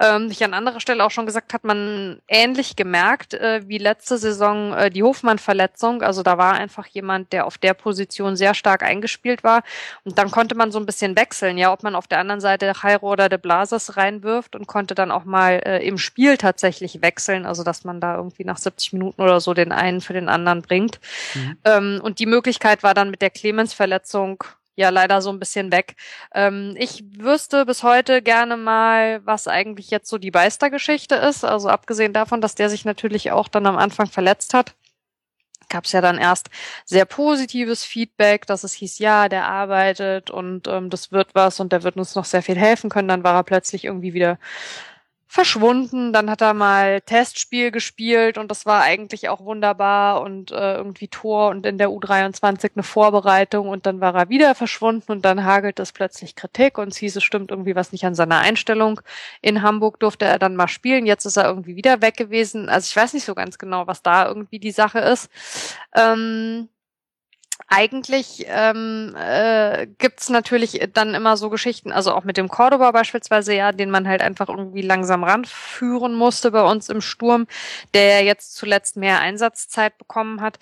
[0.00, 4.16] ähm, ich an anderer Stelle auch schon gesagt, hat man ähnlich gemerkt äh, wie letzte
[4.16, 6.02] Saison äh, die Hofmann-Verletzung.
[6.02, 9.64] Also da war einfach jemand, der auf der Position sehr stark eingespielt war
[10.04, 12.72] und dann konnte man so ein bisschen wechseln, ja, ob man auf der anderen Seite
[12.80, 17.44] Jairo oder de Blasis reinwirft und konnte dann auch mal äh, im Spiel tatsächlich wechseln,
[17.44, 20.28] also dass man da irgendwie nach 70 Minuten oder so so den einen für den
[20.28, 21.00] anderen bringt.
[21.34, 21.56] Mhm.
[21.64, 24.44] Ähm, und die Möglichkeit war dann mit der Clemens-Verletzung
[24.76, 25.96] ja leider so ein bisschen weg.
[26.34, 31.44] Ähm, ich wüsste bis heute gerne mal, was eigentlich jetzt so die Beister-Geschichte ist.
[31.44, 34.74] Also abgesehen davon, dass der sich natürlich auch dann am Anfang verletzt hat
[35.70, 36.48] gab es ja dann erst
[36.86, 41.72] sehr positives Feedback, dass es hieß, ja, der arbeitet und ähm, das wird was und
[41.72, 43.08] der wird uns noch sehr viel helfen können.
[43.08, 44.38] Dann war er plötzlich irgendwie wieder
[45.28, 46.12] verschwunden.
[46.12, 51.08] Dann hat er mal Testspiel gespielt und das war eigentlich auch wunderbar und äh, irgendwie
[51.08, 55.44] Tor und in der U23 eine Vorbereitung und dann war er wieder verschwunden und dann
[55.44, 59.00] hagelt es plötzlich Kritik und es hieß, es stimmt irgendwie was nicht an seiner Einstellung.
[59.42, 62.70] In Hamburg durfte er dann mal spielen, jetzt ist er irgendwie wieder weg gewesen.
[62.70, 65.30] Also ich weiß nicht so ganz genau, was da irgendwie die Sache ist.
[65.94, 66.70] Ähm,
[67.66, 73.54] eigentlich ähm, äh, gibt natürlich dann immer so Geschichten, also auch mit dem Cordoba beispielsweise,
[73.54, 77.46] ja, den man halt einfach irgendwie langsam ranführen musste bei uns im Sturm,
[77.94, 80.58] der jetzt zuletzt mehr Einsatzzeit bekommen hat.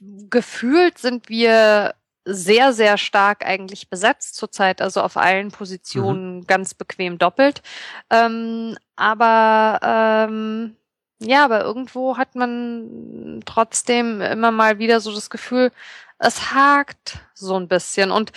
[0.00, 1.94] Gefühlt sind wir
[2.24, 6.46] sehr, sehr stark eigentlich besetzt zurzeit, also auf allen Positionen mhm.
[6.46, 7.62] ganz bequem doppelt.
[8.10, 10.76] Ähm, aber ähm,
[11.20, 15.72] ja, aber irgendwo hat man trotzdem immer mal wieder so das Gefühl,
[16.18, 18.10] es hakt so ein bisschen.
[18.10, 18.32] Und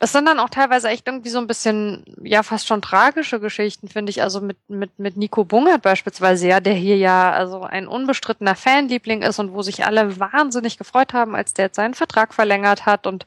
[0.00, 3.88] es sind dann auch teilweise echt irgendwie so ein bisschen, ja, fast schon tragische Geschichten,
[3.88, 4.22] finde ich.
[4.22, 9.22] Also mit, mit, mit Nico Bungert beispielsweise, ja, der hier ja also ein unbestrittener Fanliebling
[9.22, 13.08] ist und wo sich alle wahnsinnig gefreut haben, als der jetzt seinen Vertrag verlängert hat.
[13.08, 13.26] Und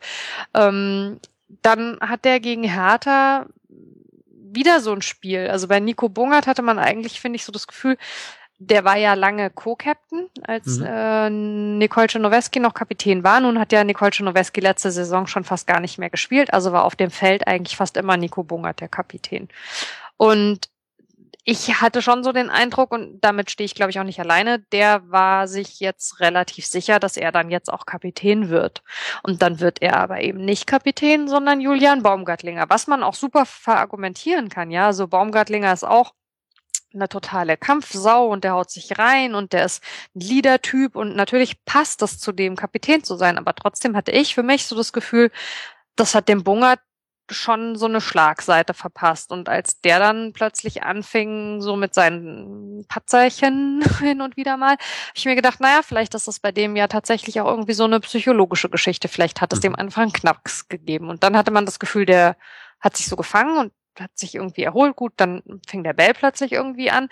[0.54, 1.20] ähm,
[1.62, 3.48] dann hat der gegen Hertha
[4.54, 5.50] wieder so ein Spiel.
[5.50, 7.98] Also bei Nico Bungert hatte man eigentlich, finde ich, so das Gefühl,
[8.64, 10.86] der war ja lange Co-Captain, als mhm.
[10.86, 13.40] äh, Nicole Czernoweski noch Kapitän war.
[13.40, 16.86] Nun hat ja Nicole Czernoweski letzte Saison schon fast gar nicht mehr gespielt, also war
[16.86, 19.50] auf dem Feld eigentlich fast immer Nico Bungert der Kapitän.
[20.18, 20.70] Und
[21.44, 24.60] ich hatte schon so den Eindruck, und damit stehe ich, glaube ich, auch nicht alleine,
[24.60, 28.84] der war sich jetzt relativ sicher, dass er dann jetzt auch Kapitän wird.
[29.24, 33.48] Und dann wird er aber eben nicht Kapitän, sondern Julian Baumgartlinger, was man auch super
[33.48, 34.70] verargumentieren kann.
[34.70, 36.14] Ja, so Baumgartlinger ist auch
[36.94, 39.84] eine totale Kampfsau und der haut sich rein und der ist
[40.16, 44.36] ein Leader-Typ und natürlich passt das zu dem Kapitän zu sein, aber trotzdem hatte ich
[44.36, 45.32] für mich so das Gefühl,
[45.96, 46.80] das hat dem Bungert
[47.34, 49.32] schon so eine Schlagseite verpasst.
[49.32, 54.80] Und als der dann plötzlich anfing, so mit seinen Patzerchen hin und wieder mal, habe
[55.16, 58.00] ich mir gedacht, naja, vielleicht ist das bei dem ja tatsächlich auch irgendwie so eine
[58.00, 59.08] psychologische Geschichte.
[59.08, 59.80] Vielleicht hat es dem mhm.
[59.80, 61.10] einfach einen Knacks gegeben.
[61.10, 62.38] Und dann hatte man das Gefühl, der
[62.80, 66.52] hat sich so gefangen und hat sich irgendwie erholt, gut, dann fing der Bell plötzlich
[66.52, 67.10] irgendwie an.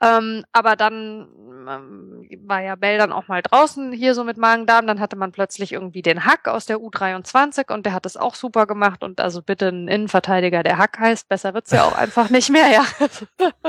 [0.00, 1.28] Ähm, aber dann
[1.68, 5.32] ähm, war ja Bell dann auch mal draußen hier so mit Magen-Darm, dann hatte man
[5.32, 9.20] plötzlich irgendwie den Hack aus der U23 und der hat es auch super gemacht und
[9.20, 12.84] also bitte ein Innenverteidiger, der Hack heißt, besser wird's ja auch einfach nicht mehr, ja.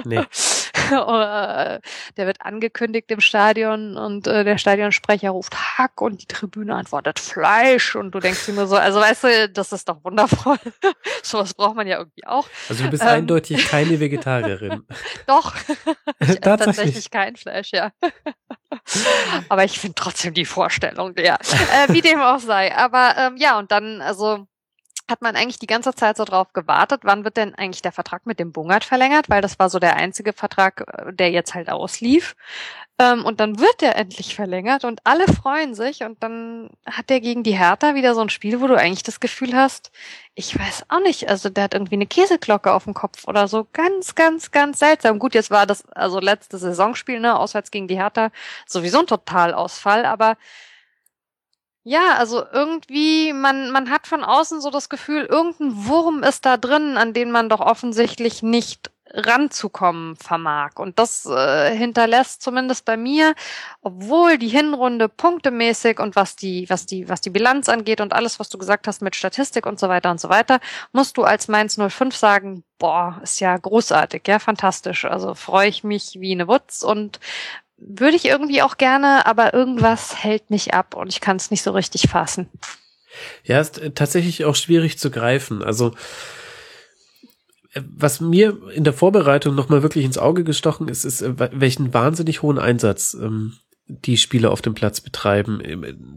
[0.06, 0.22] Nee.
[0.92, 1.80] Äh,
[2.18, 7.20] der wird angekündigt im Stadion und äh, der Stadionsprecher ruft Hack und die Tribüne antwortet
[7.20, 10.58] Fleisch und du denkst immer so, also weißt du, das ist doch wundervoll.
[11.24, 12.48] Sowas braucht man ja irgendwie auch.
[12.70, 14.86] Also du bist ähm, eindeutig keine Vegetarierin.
[15.28, 15.56] doch.
[16.20, 17.92] ich tatsächlich kein Fleisch, ja.
[19.50, 21.36] Aber ich finde trotzdem die Vorstellung, ja.
[21.36, 22.76] Äh, wie dem auch sei.
[22.76, 24.48] Aber ähm, ja, und dann, also
[25.12, 28.26] hat man eigentlich die ganze Zeit so drauf gewartet, wann wird denn eigentlich der Vertrag
[28.26, 31.70] mit dem Bungert verlängert, weil das war so der einzige Vertrag, äh, der jetzt halt
[31.70, 32.36] auslief.
[33.00, 37.20] Ähm, und dann wird der endlich verlängert und alle freuen sich und dann hat der
[37.20, 39.92] gegen die Hertha wieder so ein Spiel, wo du eigentlich das Gefühl hast,
[40.36, 43.68] ich weiß auch nicht, also der hat irgendwie eine Käseglocke auf dem Kopf oder so.
[43.74, 45.20] Ganz, ganz, ganz seltsam.
[45.20, 48.32] Gut, jetzt war das also letzte Saisonspiel, ne, auswärts gegen die Hertha,
[48.66, 50.38] sowieso ein Totalausfall, aber
[51.84, 56.58] ja, also irgendwie, man, man hat von außen so das Gefühl, irgendein Wurm ist da
[56.58, 60.72] drin, an den man doch offensichtlich nicht ranzukommen vermag.
[60.76, 63.34] Und das äh, hinterlässt zumindest bei mir,
[63.82, 68.40] obwohl die Hinrunde punktemäßig und was die, was die, was die Bilanz angeht und alles,
[68.40, 70.60] was du gesagt hast mit Statistik und so weiter und so weiter,
[70.94, 75.06] musst du als Mainz 05 sagen, boah, ist ja großartig, ja, fantastisch.
[75.06, 77.20] Also freue ich mich wie eine Wutz und
[77.82, 81.64] würde ich irgendwie auch gerne, aber irgendwas hält mich ab und ich kann es nicht
[81.64, 82.48] so richtig fassen.
[83.44, 85.64] Ja, ist äh, tatsächlich auch schwierig zu greifen.
[85.64, 85.94] Also
[87.74, 91.94] äh, was mir in der Vorbereitung nochmal wirklich ins Auge gestochen ist, ist, äh, welchen
[91.94, 93.54] wahnsinnig hohen Einsatz ähm,
[93.88, 95.62] die Spieler auf dem Platz betreiben.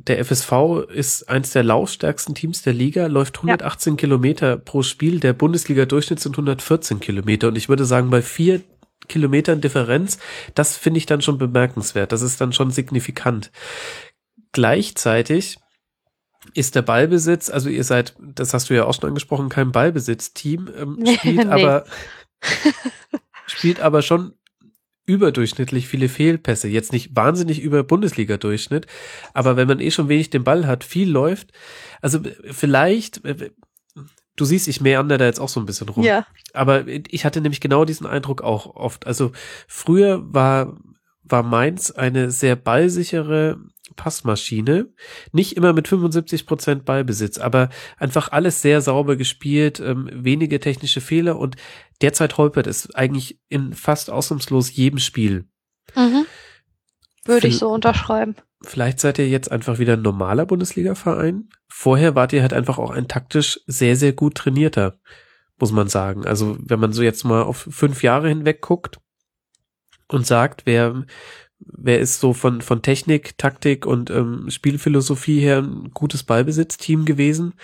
[0.07, 3.97] Der FSV ist eins der laufstärksten Teams der Liga, läuft 118 ja.
[3.97, 5.19] Kilometer pro Spiel.
[5.19, 7.49] Der Bundesliga-Durchschnitt sind 114 Kilometer.
[7.49, 8.61] Und ich würde sagen, bei vier
[9.09, 10.19] Kilometern Differenz,
[10.55, 12.13] das finde ich dann schon bemerkenswert.
[12.13, 13.51] Das ist dann schon signifikant.
[14.53, 15.59] Gleichzeitig
[16.53, 20.69] ist der Ballbesitz, also ihr seid, das hast du ja auch schon angesprochen, kein Ballbesitzteam,
[20.77, 21.45] ähm, spielt nee.
[21.47, 21.85] aber
[23.47, 24.35] spielt aber schon
[25.07, 26.69] überdurchschnittlich viele Fehlpässe.
[26.69, 28.87] Jetzt nicht wahnsinnig über Bundesliga-Durchschnitt,
[29.35, 31.53] aber wenn man eh schon wenig den Ball hat, viel läuft,
[32.01, 32.21] also
[32.51, 33.21] vielleicht,
[34.37, 36.05] Du siehst, ich meander da jetzt auch so ein bisschen rum.
[36.05, 36.27] Ja.
[36.53, 39.07] Aber ich hatte nämlich genau diesen Eindruck auch oft.
[39.07, 39.33] Also
[39.69, 40.77] früher war,
[41.23, 43.59] war Mainz eine sehr ballsichere
[43.97, 44.89] Passmaschine.
[45.33, 51.01] Nicht immer mit 75 Prozent Ballbesitz, aber einfach alles sehr sauber gespielt, ähm, wenige technische
[51.01, 51.57] Fehler und
[52.01, 55.47] derzeit holpert es eigentlich in fast ausnahmslos jedem Spiel.
[55.95, 56.27] Mhm.
[57.25, 58.37] Würde ich so unterschreiben.
[58.67, 61.49] Vielleicht seid ihr jetzt einfach wieder ein normaler Bundesliga-Verein.
[61.69, 64.99] Vorher wart ihr halt einfach auch ein taktisch sehr, sehr gut trainierter,
[65.59, 66.27] muss man sagen.
[66.27, 69.01] Also wenn man so jetzt mal auf fünf Jahre hinweg guckt
[70.09, 71.05] und sagt, wer,
[71.59, 77.55] wer ist so von, von Technik, Taktik und ähm, Spielphilosophie her ein gutes Ballbesitzteam gewesen,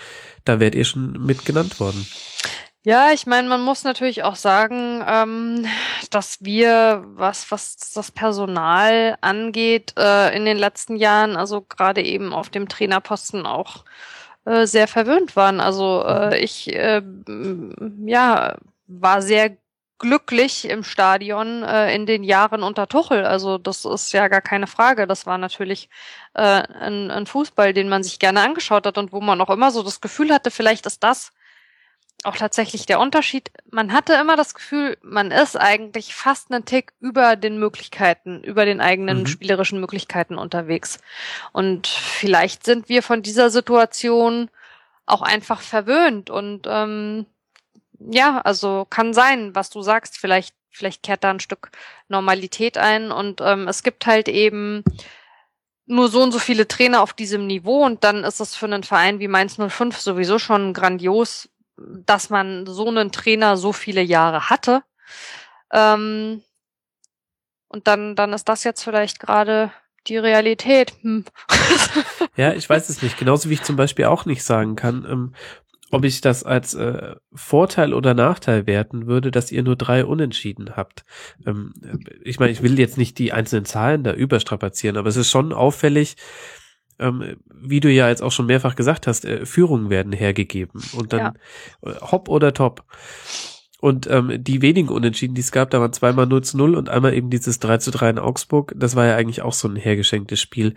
[0.45, 2.05] da wärt ihr schon mit genannt worden.
[2.83, 5.67] Ja, ich meine, man muss natürlich auch sagen, ähm,
[6.09, 12.33] dass wir, was, was das Personal angeht, äh, in den letzten Jahren, also gerade eben
[12.33, 13.85] auf dem Trainerposten auch
[14.45, 15.59] äh, sehr verwöhnt waren.
[15.59, 17.03] Also äh, ich äh,
[18.05, 19.57] ja war sehr
[19.99, 23.25] glücklich im Stadion äh, in den Jahren unter Tuchel.
[23.25, 25.05] Also das ist ja gar keine Frage.
[25.07, 25.89] Das war natürlich
[26.33, 29.69] äh, ein, ein Fußball, den man sich gerne angeschaut hat und wo man auch immer
[29.71, 31.31] so das Gefühl hatte, vielleicht ist das
[32.23, 33.51] auch tatsächlich der Unterschied.
[33.71, 38.65] Man hatte immer das Gefühl, man ist eigentlich fast einen Tick über den Möglichkeiten, über
[38.65, 39.27] den eigenen mhm.
[39.27, 40.99] spielerischen Möglichkeiten unterwegs.
[41.51, 44.49] Und vielleicht sind wir von dieser Situation
[45.05, 47.25] auch einfach verwöhnt und ähm,
[47.99, 50.17] ja, also kann sein, was du sagst.
[50.17, 51.71] Vielleicht, vielleicht kehrt da ein Stück
[52.07, 54.83] Normalität ein und ähm, es gibt halt eben
[55.85, 58.83] nur so und so viele Trainer auf diesem Niveau und dann ist es für einen
[58.83, 61.49] Verein wie Mainz 05 sowieso schon grandios,
[62.05, 64.83] dass man so einen Trainer so viele Jahre hatte.
[65.71, 66.41] Ähm,
[67.67, 69.71] und dann, dann ist das jetzt vielleicht gerade
[70.07, 70.93] die Realität.
[71.01, 71.25] Hm.
[72.35, 73.17] ja, ich weiß es nicht.
[73.17, 75.33] Genauso wie ich zum Beispiel auch nicht sagen kann, ähm,
[75.91, 80.75] ob ich das als äh, Vorteil oder Nachteil werten würde, dass ihr nur drei Unentschieden
[80.77, 81.03] habt.
[81.45, 81.73] Ähm,
[82.23, 85.53] ich meine, ich will jetzt nicht die einzelnen Zahlen da überstrapazieren, aber es ist schon
[85.53, 86.15] auffällig,
[87.01, 91.13] ähm, wie du ja jetzt auch schon mehrfach gesagt hast, äh, Führungen werden hergegeben und
[91.13, 91.33] dann
[91.83, 91.91] ja.
[91.91, 92.85] Äh, hopp oder top.
[93.81, 96.89] Und ähm, die wenigen Unentschieden, die es gab, da waren zweimal 0 zu 0 und
[96.89, 98.75] einmal eben dieses 3 zu 3 in Augsburg.
[98.77, 100.75] Das war ja eigentlich auch so ein hergeschenktes Spiel.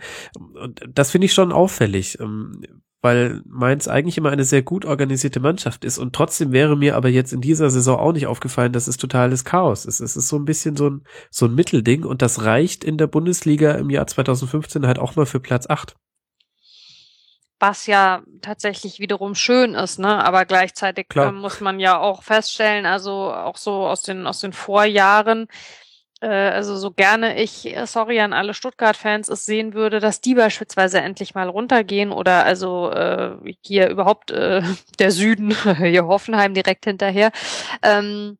[0.55, 2.19] Und das finde ich schon auffällig.
[2.19, 2.63] Ähm,
[3.05, 7.07] weil Mainz eigentlich immer eine sehr gut organisierte Mannschaft ist und trotzdem wäre mir aber
[7.07, 9.99] jetzt in dieser Saison auch nicht aufgefallen, dass es totales Chaos ist.
[9.99, 13.05] Es ist so ein bisschen so ein, so ein Mittelding und das reicht in der
[13.05, 15.95] Bundesliga im Jahr 2015 halt auch mal für Platz 8
[17.59, 20.23] was ja tatsächlich wiederum schön ist, ne?
[20.23, 24.53] Aber gleichzeitig äh, muss man ja auch feststellen, also auch so aus den aus den
[24.53, 25.47] Vorjahren,
[26.21, 30.99] äh, also so gerne ich, sorry an alle Stuttgart-Fans, es sehen würde, dass die beispielsweise
[30.99, 34.61] endlich mal runtergehen oder also äh, hier überhaupt äh,
[34.99, 37.31] der Süden, hier Hoffenheim direkt hinterher.
[37.81, 38.37] Ähm,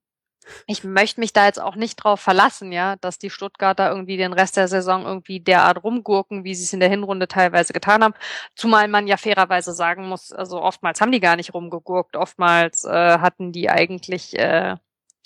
[0.67, 4.33] ich möchte mich da jetzt auch nicht drauf verlassen, ja, dass die Stuttgarter irgendwie den
[4.33, 8.13] Rest der Saison irgendwie derart rumgurken, wie sie es in der Hinrunde teilweise getan haben.
[8.55, 12.89] Zumal man ja fairerweise sagen muss, also oftmals haben die gar nicht rumgegurkt, oftmals äh,
[13.19, 14.75] hatten die eigentlich äh,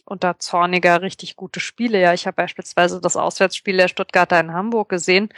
[0.10, 2.00] unter Zorniger richtig gute Spiele.
[2.00, 5.30] Ja, ich habe beispielsweise das Auswärtsspiel der Stuttgarter in Hamburg gesehen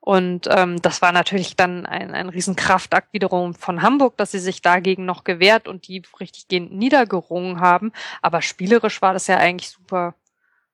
[0.00, 4.62] und ähm, das war natürlich dann ein, ein Riesenkraftakt wiederum von Hamburg, dass sie sich
[4.62, 7.92] dagegen noch gewehrt und die richtig gehend niedergerungen haben.
[8.22, 10.14] Aber spielerisch war das ja eigentlich super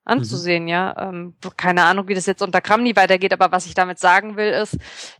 [0.04, 0.68] anzusehen, mhm.
[0.68, 0.94] ja.
[0.98, 4.50] Ähm, keine Ahnung, wie das jetzt unter Kramni weitergeht, aber was ich damit sagen will,
[4.50, 4.76] ist,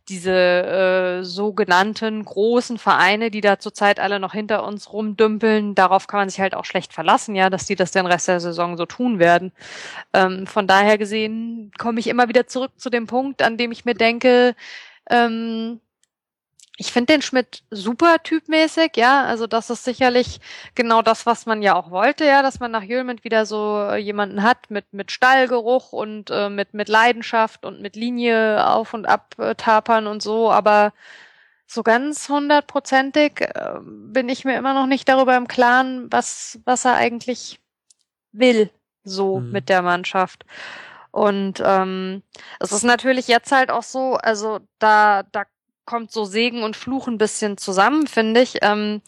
[0.09, 6.21] diese äh, sogenannten großen Vereine, die da zurzeit alle noch hinter uns rumdümpeln, darauf kann
[6.21, 8.87] man sich halt auch schlecht verlassen, ja, dass die das den Rest der Saison so
[8.87, 9.53] tun werden.
[10.13, 13.85] Ähm, von daher gesehen komme ich immer wieder zurück zu dem Punkt, an dem ich
[13.85, 14.55] mir denke,
[15.11, 15.81] ähm,
[16.79, 19.25] ich finde den Schmidt super typmäßig, ja.
[19.25, 20.41] Also das ist sicherlich
[20.75, 23.97] genau das, was man ja auch wollte, ja, dass man nach Jülmend wieder so äh,
[23.99, 29.07] jemanden hat mit mit Stallgeruch und äh, mit mit Leidenschaft und mit Linie auf und
[29.07, 30.51] ab äh, tapern und so.
[30.51, 30.93] Aber
[31.67, 36.85] so ganz hundertprozentig äh, bin ich mir immer noch nicht darüber im Klaren, was was
[36.87, 37.61] er eigentlich
[38.33, 38.71] will,
[39.05, 39.53] so mhm.
[39.53, 40.47] mit der Mannschaft.
[41.13, 42.23] Und ähm,
[42.61, 45.45] es ist natürlich jetzt halt auch so, also da da
[45.85, 48.59] kommt so Segen und Fluch ein bisschen zusammen, finde ich.
[48.63, 49.03] Ähm,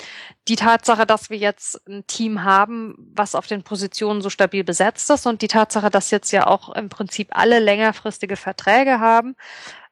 [0.49, 5.09] die Tatsache, dass wir jetzt ein Team haben, was auf den Positionen so stabil besetzt
[5.11, 9.37] ist und die Tatsache, dass jetzt ja auch im Prinzip alle längerfristige Verträge haben,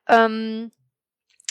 [0.08, 0.72] ähm,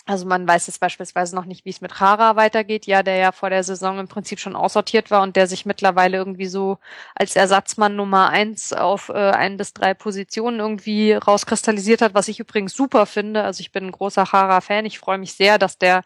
[0.07, 3.31] also man weiß jetzt beispielsweise noch nicht, wie es mit Hara weitergeht, ja, der ja
[3.31, 6.79] vor der Saison im Prinzip schon aussortiert war und der sich mittlerweile irgendwie so
[7.15, 12.39] als Ersatzmann Nummer eins auf äh, ein bis drei Positionen irgendwie rauskristallisiert hat, was ich
[12.39, 13.43] übrigens super finde.
[13.43, 14.85] Also ich bin ein großer Hara-Fan.
[14.85, 16.01] Ich freue mich sehr, dass der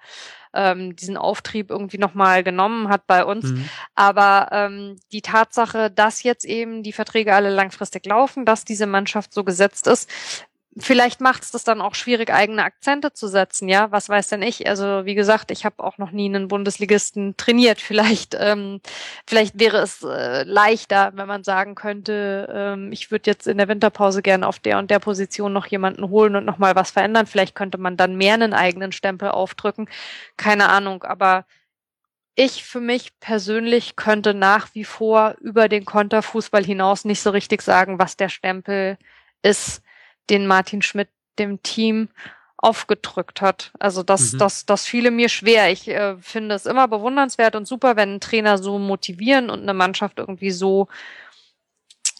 [0.54, 3.46] ähm, diesen Auftrieb irgendwie nochmal genommen hat bei uns.
[3.46, 3.70] Mhm.
[3.94, 9.34] Aber ähm, die Tatsache, dass jetzt eben die Verträge alle langfristig laufen, dass diese Mannschaft
[9.34, 10.10] so gesetzt ist,
[10.78, 13.92] vielleicht macht es das dann auch schwierig, eigene Akzente zu setzen, ja.
[13.92, 14.68] Was weiß denn ich?
[14.68, 17.80] Also wie gesagt, ich habe auch noch nie einen Bundesligisten trainiert.
[17.86, 18.82] Vielleicht, ähm,
[19.28, 23.68] vielleicht wäre es äh, leichter, wenn man sagen könnte, ähm, ich würde jetzt in der
[23.68, 27.28] Winterpause gerne auf der und der Position noch jemanden holen und nochmal was verändern.
[27.28, 29.88] Vielleicht könnte man dann mehr einen eigenen Stempel aufdrücken.
[30.38, 31.46] Keine Ahnung, aber
[32.36, 37.62] ich für mich persönlich könnte nach wie vor über den Konterfußball hinaus nicht so richtig
[37.62, 38.98] sagen, was der Stempel
[39.42, 39.82] ist
[40.30, 42.10] den Martin Schmidt dem Team
[42.58, 43.72] aufgedrückt hat.
[43.80, 44.38] Also das, mhm.
[44.40, 45.72] das, das fiele mir schwer.
[45.72, 49.74] Ich äh, finde es immer bewundernswert und super, wenn ein Trainer so motivieren und eine
[49.74, 50.88] Mannschaft irgendwie so,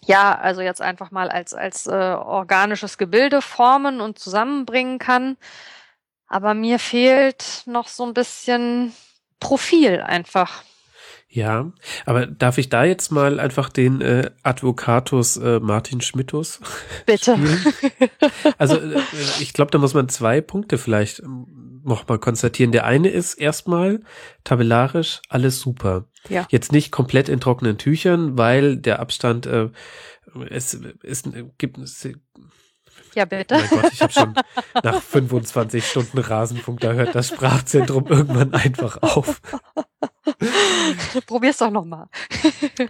[0.04, 5.36] ja, also jetzt einfach mal als, als äh, organisches Gebilde formen und zusammenbringen kann.
[6.28, 8.94] Aber mir fehlt noch so ein bisschen
[9.40, 10.62] Profil einfach.
[11.36, 11.70] Ja,
[12.06, 16.60] aber darf ich da jetzt mal einfach den äh, Advocatus äh, Martin Schmittus
[17.06, 17.38] Bitte.
[18.58, 19.02] also äh,
[19.40, 22.72] ich glaube, da muss man zwei Punkte vielleicht ähm, noch mal konstatieren.
[22.72, 24.00] Der eine ist erstmal
[24.44, 26.06] tabellarisch alles super.
[26.30, 26.46] Ja.
[26.48, 29.68] Jetzt nicht komplett in trockenen Tüchern, weil der Abstand äh,
[30.48, 31.24] es, es
[31.58, 32.08] gibt es,
[33.14, 33.54] ja, bitte.
[33.54, 34.34] Mein Gott, ich habe schon
[34.82, 39.40] nach 25 Stunden Rasenfunk, da hört das Sprachzentrum irgendwann einfach auf.
[41.26, 42.08] Probier's doch nochmal.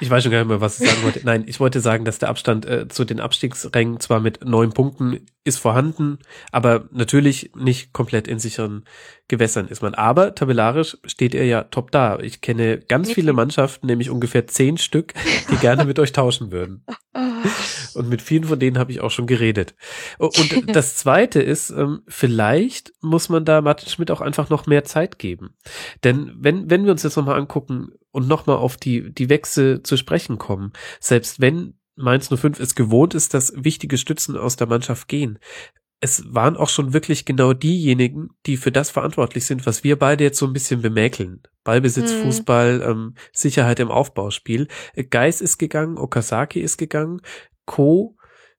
[0.00, 1.20] Ich weiß schon gar nicht mehr, was ich sagen wollte.
[1.24, 5.26] Nein, ich wollte sagen, dass der Abstand äh, zu den Abstiegsrängen zwar mit neun Punkten
[5.44, 6.18] ist vorhanden,
[6.52, 8.84] aber natürlich nicht komplett in sicheren
[9.26, 9.94] Gewässern ist man.
[9.94, 12.18] Aber tabellarisch steht er ja top da.
[12.20, 15.14] Ich kenne ganz viele Mannschaften, nämlich ungefähr zehn Stück,
[15.50, 16.84] die gerne mit euch tauschen würden.
[17.94, 19.74] Und mit vielen von denen habe ich auch schon geredet.
[20.18, 24.84] Und das Zweite ist, ähm, vielleicht muss man da Martin Schmidt auch einfach noch mehr
[24.84, 25.56] Zeit geben.
[26.04, 29.96] Denn wenn, wenn wir uns jetzt nochmal angucken und nochmal auf die, die Wechsel zu
[29.96, 35.08] sprechen kommen, selbst wenn Mainz 05 es gewohnt ist, dass wichtige Stützen aus der Mannschaft
[35.08, 35.38] gehen,
[36.00, 40.24] es waren auch schon wirklich genau diejenigen, die für das verantwortlich sind, was wir beide
[40.24, 41.42] jetzt so ein bisschen bemäkeln.
[41.64, 42.22] Ballbesitz, hm.
[42.22, 44.68] Fußball, ähm, Sicherheit im Aufbauspiel.
[45.10, 47.20] Geis ist gegangen, Okazaki ist gegangen,
[47.64, 48.16] Co.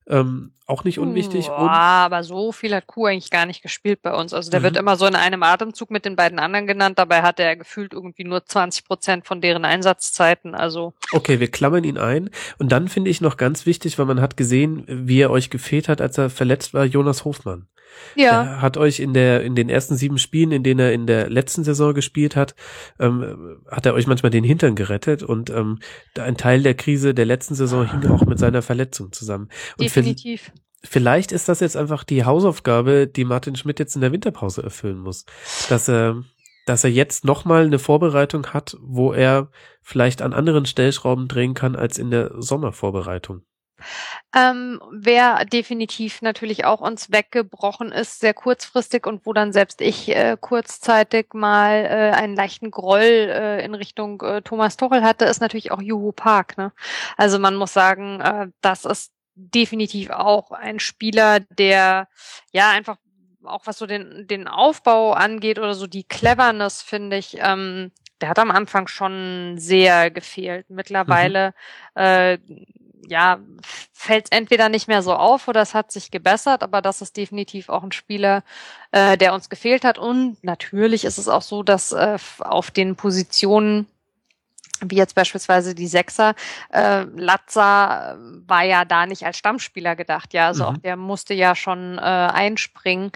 [0.10, 1.48] Ähm, auch nicht unwichtig.
[1.48, 4.34] Boah, und aber so viel hat Kuh eigentlich gar nicht gespielt bei uns.
[4.34, 4.66] Also der mhm.
[4.66, 7.00] wird immer so in einem Atemzug mit den beiden anderen genannt.
[7.00, 10.56] Dabei hat er gefühlt irgendwie nur 20 Prozent von deren Einsatzzeiten.
[10.56, 12.30] Also okay, wir klammern ihn ein.
[12.58, 15.90] Und dann finde ich noch ganz wichtig, weil man hat gesehen, wie er euch gefehlt
[15.90, 17.68] hat, als er verletzt war, Jonas Hofmann.
[18.16, 18.44] Ja.
[18.44, 21.30] Er hat euch in der in den ersten sieben Spielen, in denen er in der
[21.30, 22.56] letzten Saison gespielt hat,
[23.00, 25.80] ähm, hat er euch manchmal den Hintern gerettet und ähm,
[26.18, 29.46] ein Teil der Krise der letzten Saison hing auch mit seiner Verletzung zusammen.
[29.78, 29.94] Und Definitiv.
[30.84, 35.00] Vielleicht ist das jetzt einfach die Hausaufgabe, die Martin Schmidt jetzt in der Winterpause erfüllen
[35.00, 35.26] muss,
[35.68, 36.24] dass er
[36.66, 39.50] dass er jetzt nochmal eine Vorbereitung hat, wo er
[39.82, 43.42] vielleicht an anderen Stellschrauben drehen kann als in der Sommervorbereitung.
[44.36, 50.10] Ähm, wer definitiv natürlich auch uns weggebrochen ist, sehr kurzfristig und wo dann selbst ich
[50.10, 55.42] äh, kurzzeitig mal äh, einen leichten Groll äh, in Richtung äh, Thomas Tuchel hatte, ist
[55.42, 56.58] natürlich auch Juhu Park.
[56.58, 56.72] Ne?
[57.18, 62.08] Also man muss sagen, äh, das ist definitiv auch ein Spieler, der
[62.52, 62.98] ja einfach
[63.44, 67.92] auch was so den, den Aufbau angeht oder so die Cleverness, finde ich, ähm,
[68.22, 70.70] der hat am Anfang schon sehr gefehlt.
[70.70, 71.54] Mittlerweile
[71.96, 72.02] mhm.
[72.02, 72.38] äh,
[73.08, 73.40] ja,
[73.94, 77.70] fällt entweder nicht mehr so auf oder es hat sich gebessert, aber das ist definitiv
[77.70, 78.44] auch ein Spieler,
[78.92, 79.98] äh, der uns gefehlt hat.
[79.98, 83.88] Und natürlich ist es auch so, dass äh, auf den Positionen
[84.86, 86.36] wie jetzt beispielsweise die Sechser,
[86.72, 90.70] äh, Latza war ja da nicht als Stammspieler gedacht, ja, also mhm.
[90.70, 93.12] auch der musste ja schon äh, einspringen.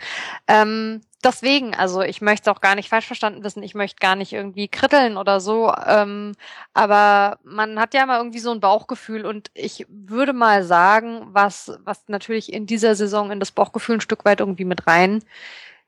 [0.47, 4.15] Ähm, deswegen, also ich möchte es auch gar nicht falsch verstanden wissen, ich möchte gar
[4.15, 6.33] nicht irgendwie kritteln oder so, ähm,
[6.73, 9.25] aber man hat ja immer irgendwie so ein Bauchgefühl.
[9.25, 14.01] Und ich würde mal sagen, was, was natürlich in dieser Saison in das Bauchgefühl ein
[14.01, 15.23] Stück weit irgendwie mit rein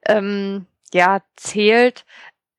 [0.08, 2.06] ähm, ja, zählt,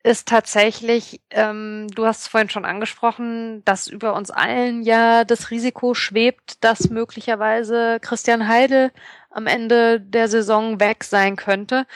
[0.07, 5.51] ist tatsächlich, ähm, du hast es vorhin schon angesprochen, dass über uns allen ja das
[5.51, 8.93] Risiko schwebt, dass möglicherweise Christian Heidel
[9.31, 11.87] am Ende der Saison weg sein könnte.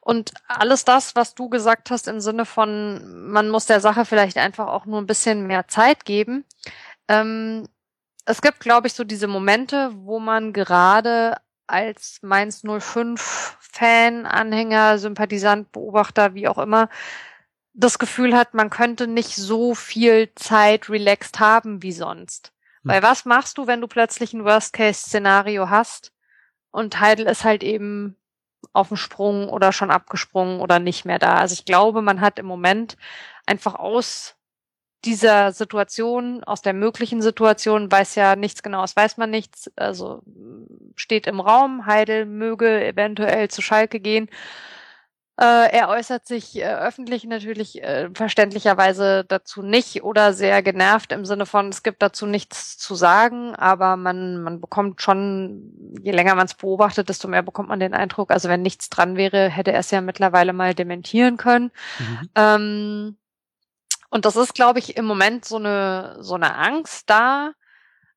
[0.00, 4.38] Und alles das, was du gesagt hast im Sinne von, man muss der Sache vielleicht
[4.38, 6.46] einfach auch nur ein bisschen mehr Zeit geben.
[7.06, 7.68] Ähm,
[8.24, 11.36] es gibt, glaube ich, so diese Momente, wo man gerade
[11.66, 16.88] als Mainz 05 Fan, Anhänger, Sympathisant, Beobachter, wie auch immer,
[17.78, 22.52] das Gefühl hat, man könnte nicht so viel Zeit relaxed haben wie sonst.
[22.82, 22.90] Hm.
[22.90, 26.12] Weil was machst du, wenn du plötzlich ein Worst-Case-Szenario hast
[26.72, 28.16] und Heidel ist halt eben
[28.72, 31.36] auf dem Sprung oder schon abgesprungen oder nicht mehr da.
[31.36, 32.96] Also ich glaube, man hat im Moment
[33.46, 34.34] einfach aus
[35.04, 40.22] dieser Situation, aus der möglichen Situation, weiß ja nichts genaues, weiß man nichts, also
[40.96, 44.28] steht im Raum, Heidel möge eventuell zu Schalke gehen
[45.40, 51.24] äh, er äußert sich äh, öffentlich natürlich äh, verständlicherweise dazu nicht oder sehr genervt im
[51.24, 56.34] Sinne von, es gibt dazu nichts zu sagen, aber man, man bekommt schon, je länger
[56.34, 59.72] man es beobachtet, desto mehr bekommt man den Eindruck, also wenn nichts dran wäre, hätte
[59.72, 61.70] er es ja mittlerweile mal dementieren können.
[62.00, 62.30] Mhm.
[62.34, 63.16] Ähm,
[64.10, 67.52] und das ist, glaube ich, im Moment so eine, so eine Angst da,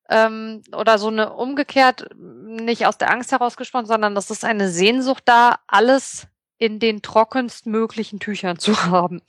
[0.09, 5.23] ähm, oder so eine umgekehrt, nicht aus der Angst herausgesprochen, sondern das ist eine Sehnsucht
[5.25, 6.27] da, alles
[6.61, 9.21] in den trockenst möglichen Tüchern zu haben.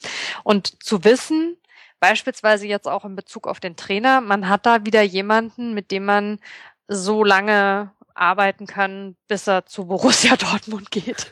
[0.45, 1.57] Und zu wissen,
[1.99, 6.05] beispielsweise jetzt auch in Bezug auf den Trainer, man hat da wieder jemanden, mit dem
[6.05, 6.41] man
[6.89, 11.31] so lange arbeiten kann, bis er zu Borussia Dortmund geht.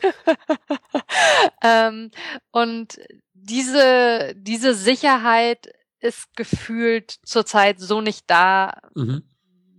[1.63, 2.09] ähm,
[2.49, 2.99] und
[3.33, 9.21] diese, diese Sicherheit ist gefühlt zurzeit so nicht da, mhm.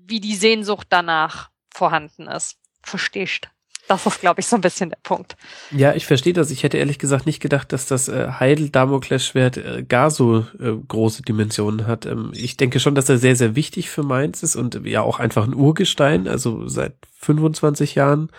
[0.07, 2.59] wie die Sehnsucht danach vorhanden ist.
[2.81, 3.49] Verstehst?
[3.89, 5.37] Das ist, glaube ich, so ein bisschen der Punkt.
[5.71, 6.51] Ja, ich verstehe das.
[6.51, 11.23] Ich hätte ehrlich gesagt nicht gedacht, dass das äh, Heidel-Damokles-Schwert äh, gar so äh, große
[11.23, 12.07] Dimensionen hat.
[12.07, 15.19] Ähm, ich denke schon, dass er sehr, sehr wichtig für Mainz ist und ja auch
[15.19, 18.31] einfach ein Urgestein, also seit 25 Jahren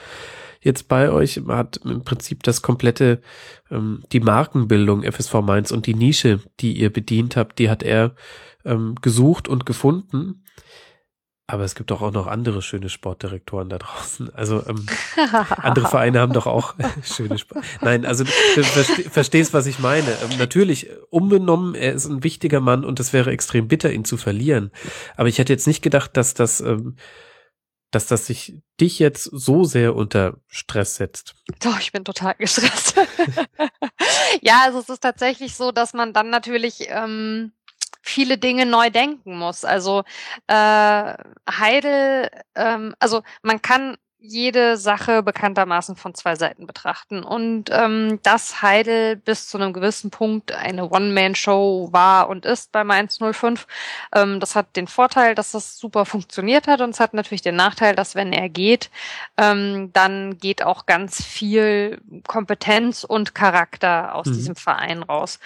[0.64, 3.22] jetzt bei euch, hat im Prinzip das komplette,
[3.70, 8.16] ähm, die Markenbildung FSV Mainz und die Nische, die ihr bedient habt, die hat er
[8.66, 10.44] ähm, gesucht und gefunden.
[11.46, 14.34] Aber es gibt doch auch noch andere schöne Sportdirektoren da draußen.
[14.34, 14.86] Also ähm,
[15.58, 17.66] andere Vereine haben doch auch schöne Sport.
[17.82, 20.10] Nein, also du verste verstehst, was ich meine.
[20.24, 24.16] Ähm, natürlich, unbenommen, er ist ein wichtiger Mann und es wäre extrem bitter, ihn zu
[24.16, 24.72] verlieren.
[25.18, 26.96] Aber ich hätte jetzt nicht gedacht, dass das ähm,
[27.94, 31.36] dass das sich dich jetzt so sehr unter Stress setzt.
[31.62, 32.96] Doch, ich bin total gestresst.
[34.42, 37.52] ja, also es ist tatsächlich so, dass man dann natürlich ähm,
[38.04, 39.66] viele Dinge neu denken muss.
[39.66, 40.04] Also
[40.48, 40.54] äh,
[41.50, 47.24] Heidel, ähm, also man kann jede Sache bekanntermaßen von zwei Seiten betrachten.
[47.24, 52.90] Und ähm, dass Heidel bis zu einem gewissen Punkt eine One-Man-Show war und ist beim
[52.90, 53.68] 105,
[54.16, 57.58] ähm, das hat den Vorteil, dass das super funktioniert hat und es hat natürlich den
[57.58, 58.90] Nachteil, dass wenn er geht,
[59.36, 64.34] ähm, dann geht auch ganz viel Kompetenz und Charakter aus mhm.
[64.34, 65.40] diesem Verein raus.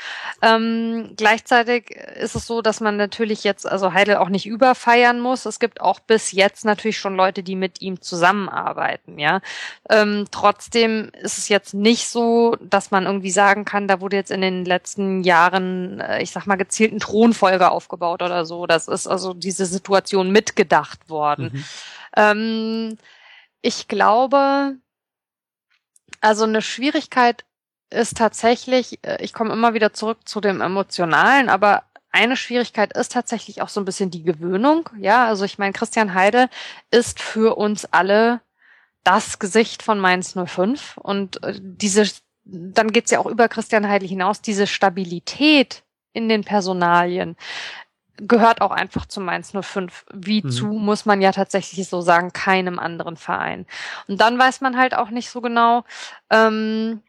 [0.44, 5.48] Ähm, gleichzeitig ist es so, dass man natürlich jetzt also Heidel auch nicht überfeiern muss.
[5.48, 9.42] Es gibt auch bis jetzt natürlich schon Leute, die mit ihm zusammenarbeiten arbeiten, ja.
[9.90, 14.32] Ähm, trotzdem ist es jetzt nicht so, dass man irgendwie sagen kann, da wurde jetzt
[14.32, 18.68] in den letzten Jahren, äh, ich sag mal, gezielten Thronfolge aufgebaut oder so.
[18.68, 21.52] Das ist also diese Situation mitgedacht worden.
[21.54, 21.64] Mhm.
[22.16, 22.98] Ähm,
[23.62, 24.76] ich glaube,
[26.22, 27.46] also eine Schwierigkeit
[27.90, 33.12] ist tatsächlich, äh, ich komme immer wieder zurück zu dem Emotionalen, aber eine Schwierigkeit ist
[33.12, 34.90] tatsächlich auch so ein bisschen die Gewöhnung.
[34.98, 36.50] Ja, also ich meine, Christian Heide
[36.90, 38.42] ist für uns alle
[39.08, 42.10] das Gesicht von Mainz 05 und äh, diese,
[42.44, 47.38] dann geht's ja auch über Christian Heidel hinaus, diese Stabilität in den Personalien
[48.20, 50.06] gehört auch einfach zu Mainz 05.
[50.14, 50.50] Wie mhm.
[50.50, 53.66] zu, muss man ja tatsächlich so sagen, keinem anderen Verein.
[54.08, 55.84] Und dann weiß man halt auch nicht so genau,
[56.32, 57.02] ähm,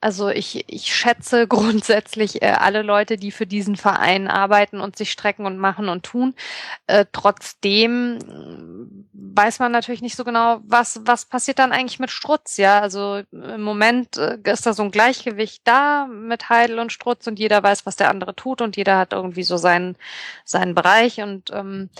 [0.00, 5.10] also ich, ich schätze grundsätzlich äh, alle Leute, die für diesen Verein arbeiten und sich
[5.10, 6.34] strecken und machen und tun.
[6.86, 12.10] Äh, trotzdem äh, weiß man natürlich nicht so genau, was, was passiert dann eigentlich mit
[12.10, 12.56] Strutz.
[12.56, 17.26] Ja, also im Moment äh, ist da so ein Gleichgewicht da mit Heidel und Strutz
[17.26, 19.96] und jeder weiß, was der andere tut und jeder hat irgendwie so seinen,
[20.44, 21.90] seinen Bereich und ähm,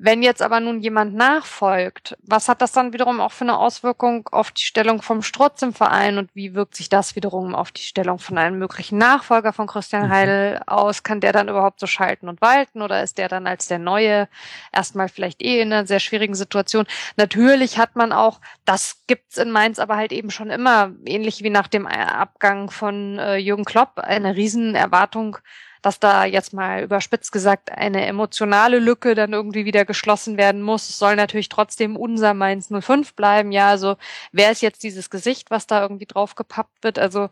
[0.00, 4.28] wenn jetzt aber nun jemand nachfolgt, was hat das dann wiederum auch für eine Auswirkung
[4.28, 7.82] auf die Stellung vom Strutz im Verein und wie wirkt sich das wiederum auf die
[7.82, 10.10] Stellung von einem möglichen Nachfolger von Christian mhm.
[10.10, 11.02] Heidel aus?
[11.02, 14.28] Kann der dann überhaupt so schalten und walten oder ist der dann als der Neue
[14.72, 16.86] erstmal vielleicht eh in einer sehr schwierigen Situation?
[17.16, 21.50] Natürlich hat man auch, das gibt's in Mainz aber halt eben schon immer, ähnlich wie
[21.50, 25.38] nach dem Abgang von äh, Jürgen Klopp, eine riesen Erwartung
[25.82, 30.88] dass da jetzt mal überspitzt gesagt eine emotionale Lücke dann irgendwie wieder geschlossen werden muss.
[30.88, 33.52] Es soll natürlich trotzdem unser Mainz 05 bleiben.
[33.52, 33.96] Ja, also
[34.32, 36.98] wer ist jetzt dieses Gesicht, was da irgendwie drauf gepappt wird?
[36.98, 37.30] Also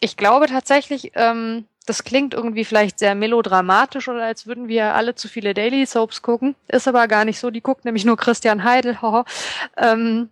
[0.00, 5.14] ich glaube tatsächlich, ähm, das klingt irgendwie vielleicht sehr melodramatisch oder als würden wir alle
[5.14, 6.56] zu viele Daily Soaps gucken.
[6.68, 7.50] Ist aber gar nicht so.
[7.50, 8.98] Die guckt nämlich nur Christian Heidel.
[9.76, 10.30] ähm,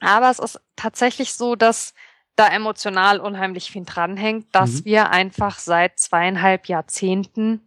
[0.00, 1.94] aber es ist tatsächlich so, dass
[2.36, 4.84] da emotional unheimlich viel dranhängt, dass mhm.
[4.84, 7.62] wir einfach seit zweieinhalb Jahrzehnten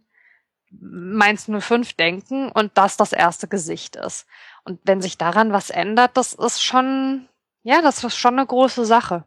[0.70, 4.26] Mainz 05 denken und das das erste Gesicht ist.
[4.64, 7.26] Und wenn sich daran was ändert, das ist schon,
[7.64, 9.24] ja, das ist schon eine große Sache.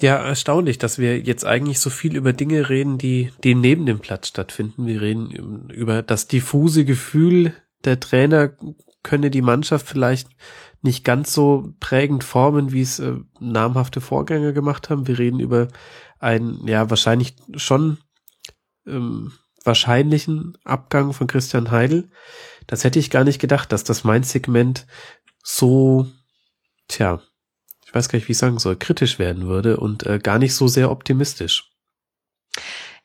[0.00, 4.00] Ja, erstaunlich, dass wir jetzt eigentlich so viel über Dinge reden, die, die neben dem
[4.00, 4.86] Platz stattfinden.
[4.86, 7.54] Wir reden über das diffuse Gefühl,
[7.84, 8.50] der Trainer
[9.02, 10.28] könne die Mannschaft vielleicht
[10.84, 15.06] nicht ganz so prägend formen, wie es äh, namhafte Vorgänger gemacht haben.
[15.06, 15.68] Wir reden über
[16.18, 17.98] einen, ja, wahrscheinlich schon
[18.86, 19.32] ähm,
[19.64, 22.10] wahrscheinlichen Abgang von Christian Heidel.
[22.66, 24.86] Das hätte ich gar nicht gedacht, dass das mein Segment
[25.42, 26.06] so,
[26.88, 27.22] tja,
[27.86, 30.54] ich weiß gar nicht, wie ich sagen soll, kritisch werden würde und äh, gar nicht
[30.54, 31.70] so sehr optimistisch.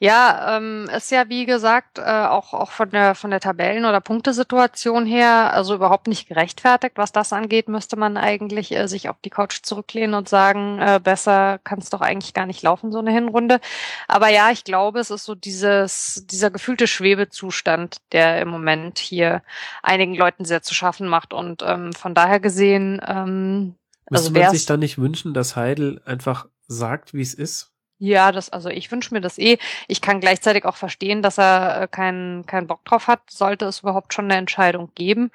[0.01, 3.99] Ja, ähm, ist ja wie gesagt äh, auch auch von der von der Tabellen- oder
[3.99, 6.93] Punktesituation her also überhaupt nicht gerechtfertigt.
[6.95, 11.01] Was das angeht, müsste man eigentlich äh, sich auf die Couch zurücklehnen und sagen, äh,
[11.03, 13.59] besser kann es doch eigentlich gar nicht laufen so eine Hinrunde.
[14.07, 19.43] Aber ja, ich glaube, es ist so dieses dieser gefühlte Schwebezustand, der im Moment hier
[19.83, 23.01] einigen Leuten sehr zu schaffen macht und ähm, von daher gesehen.
[23.05, 23.75] Ähm,
[24.09, 27.73] Müsste also man sich da nicht wünschen, dass Heidel einfach sagt, wie es ist?
[28.01, 29.57] Ja, das, also ich wünsche mir das eh.
[29.89, 33.81] Ich kann gleichzeitig auch verstehen, dass er äh, keinen keinen Bock drauf hat, sollte es
[33.81, 35.31] überhaupt schon eine Entscheidung geben.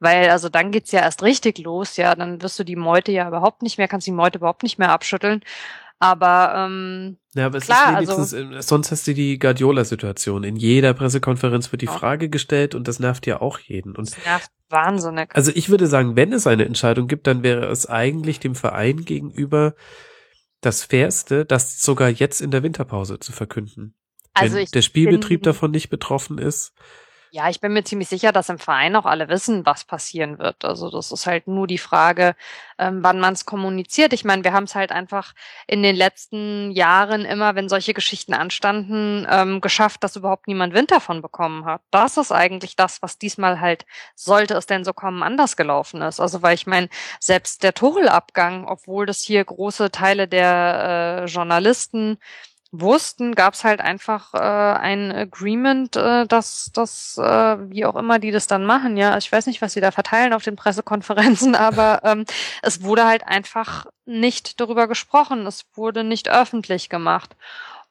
[0.00, 3.28] Weil, also dann geht's ja erst richtig los, ja, dann wirst du die Meute ja
[3.28, 5.42] überhaupt nicht mehr, kannst die Meute überhaupt nicht mehr abschütteln.
[6.00, 10.44] Aber ähm, ja, aber es klar, ist wenigstens, also, sonst hast du die Guardiola-Situation.
[10.44, 13.96] In jeder Pressekonferenz wird die Frage gestellt und das nervt ja auch jeden.
[13.96, 15.34] Und das nervt wahnsinnig.
[15.34, 19.04] Also ich würde sagen, wenn es eine Entscheidung gibt, dann wäre es eigentlich dem Verein
[19.04, 19.74] gegenüber
[20.60, 23.94] das Fairste, das sogar jetzt in der Winterpause zu verkünden.
[24.34, 26.72] Also Wenn der Spielbetrieb davon nicht betroffen ist,
[27.30, 30.64] ja, ich bin mir ziemlich sicher, dass im Verein auch alle wissen, was passieren wird.
[30.64, 32.34] Also das ist halt nur die Frage,
[32.78, 34.12] ähm, wann man es kommuniziert.
[34.12, 35.34] Ich meine, wir haben es halt einfach
[35.66, 40.90] in den letzten Jahren immer, wenn solche Geschichten anstanden, ähm, geschafft, dass überhaupt niemand Wind
[40.90, 41.82] davon bekommen hat.
[41.90, 43.84] Das ist eigentlich das, was diesmal halt,
[44.14, 46.20] sollte es denn so kommen, anders gelaufen ist.
[46.20, 46.88] Also weil ich meine,
[47.20, 52.18] selbst der Tuchel-Abgang, obwohl das hier große Teile der äh, Journalisten
[52.70, 57.22] wussten, gab es halt einfach äh, ein Agreement, äh, dass das, äh,
[57.70, 60.32] wie auch immer die das dann machen, ja, ich weiß nicht, was sie da verteilen
[60.32, 62.24] auf den Pressekonferenzen, aber ähm,
[62.62, 67.36] es wurde halt einfach nicht darüber gesprochen, es wurde nicht öffentlich gemacht.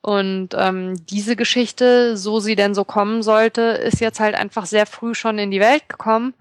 [0.02, 4.86] Und ähm, diese Geschichte, so sie denn so kommen sollte, ist jetzt halt einfach sehr
[4.86, 6.34] früh schon in die Welt gekommen.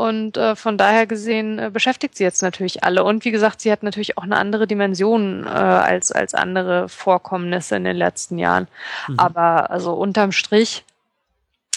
[0.00, 3.04] Und äh, von daher gesehen äh, beschäftigt sie jetzt natürlich alle.
[3.04, 7.76] Und wie gesagt, sie hat natürlich auch eine andere Dimension äh, als, als andere Vorkommnisse
[7.76, 8.66] in den letzten Jahren.
[9.08, 9.18] Mhm.
[9.18, 10.86] Aber also unterm Strich,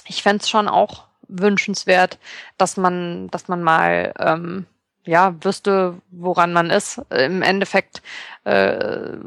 [0.07, 2.17] ich fände es schon auch wünschenswert,
[2.57, 4.67] dass man, dass man mal ähm,
[5.03, 7.01] ja, wüsste, woran man ist.
[7.09, 8.01] Im Endeffekt
[8.45, 8.77] äh,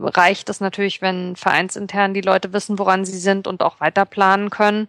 [0.05, 4.49] reicht es natürlich, wenn vereinsintern die Leute wissen, woran sie sind und auch weiter planen
[4.49, 4.89] können.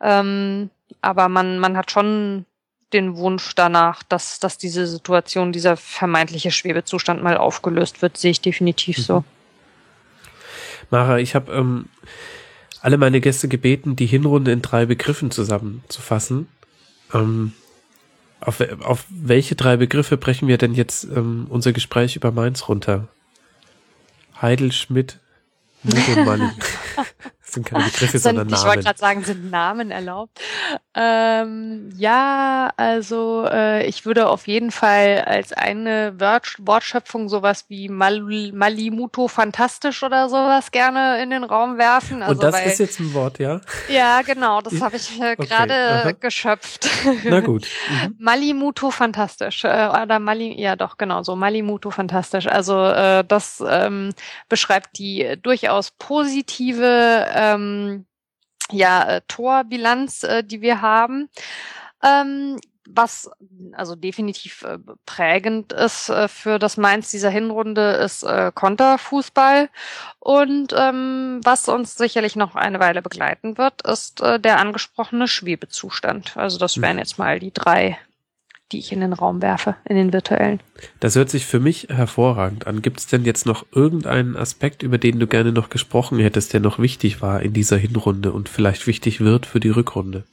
[0.00, 0.70] Ähm,
[1.02, 2.44] aber man, man hat schon
[2.92, 8.40] den Wunsch danach, dass, dass diese Situation, dieser vermeintliche Schwebezustand mal aufgelöst wird, sehe ich
[8.40, 9.02] definitiv mhm.
[9.02, 9.24] so.
[10.90, 11.86] Mara, ich habe ähm,
[12.80, 16.48] alle meine Gäste gebeten, die Hinrunde in drei Begriffen zusammenzufassen.
[17.12, 17.52] Ähm,
[18.40, 23.08] auf, auf welche drei Begriffe brechen wir denn jetzt ähm, unser Gespräch über Mainz runter?
[24.40, 25.18] Heidel, Schmidt,
[25.82, 26.48] Mut und Manni.
[27.48, 28.60] Das sind keine Begriffe, sondern Namen.
[28.60, 30.38] Ich wollte gerade sagen, sind Namen erlaubt?
[30.94, 37.88] Ähm, ja, also äh, ich würde auf jeden Fall als eine Wort Wortschöpfung sowas wie
[37.88, 38.20] Mal
[38.52, 42.22] Malimuto fantastisch oder sowas gerne in den Raum werfen.
[42.22, 43.62] Also, Und das weil, ist jetzt ein Wort, ja?
[43.88, 46.86] Ja, genau, das habe ich äh, gerade okay, geschöpft.
[47.24, 47.66] Na gut.
[47.88, 48.16] Mhm.
[48.18, 49.64] Malimuto fantastisch.
[49.64, 52.46] Äh, oder Mali, ja doch, genau so, Malimuto fantastisch.
[52.46, 54.10] Also äh, das ähm,
[54.50, 58.06] beschreibt die durchaus positive ähm,
[58.70, 61.28] ja, äh, Torbilanz, äh, die wir haben.
[62.02, 62.58] Ähm,
[62.90, 63.30] was
[63.72, 69.68] also definitiv äh, prägend ist äh, für das Mainz dieser Hinrunde, ist äh, Konterfußball.
[70.18, 76.36] Und ähm, was uns sicherlich noch eine Weile begleiten wird, ist äh, der angesprochene Schwebezustand.
[76.36, 77.00] Also das wären mhm.
[77.00, 77.98] jetzt mal die drei
[78.72, 80.60] die ich in den Raum werfe, in den virtuellen.
[81.00, 82.82] Das hört sich für mich hervorragend an.
[82.82, 86.60] Gibt es denn jetzt noch irgendeinen Aspekt, über den du gerne noch gesprochen hättest, der
[86.60, 90.24] noch wichtig war in dieser Hinrunde und vielleicht wichtig wird für die Rückrunde?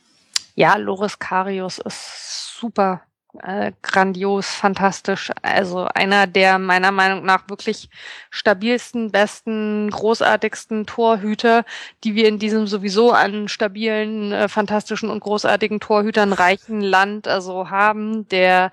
[0.56, 3.02] Ja, Loris Karius ist super
[3.44, 5.32] äh, grandios, fantastisch.
[5.42, 7.90] Also einer der meiner Meinung nach wirklich
[8.30, 11.66] stabilsten, besten, großartigsten Torhüter,
[12.04, 17.70] die wir in diesem sowieso an stabilen, äh, fantastischen und großartigen Torhütern reichen Land also
[17.70, 18.72] haben, der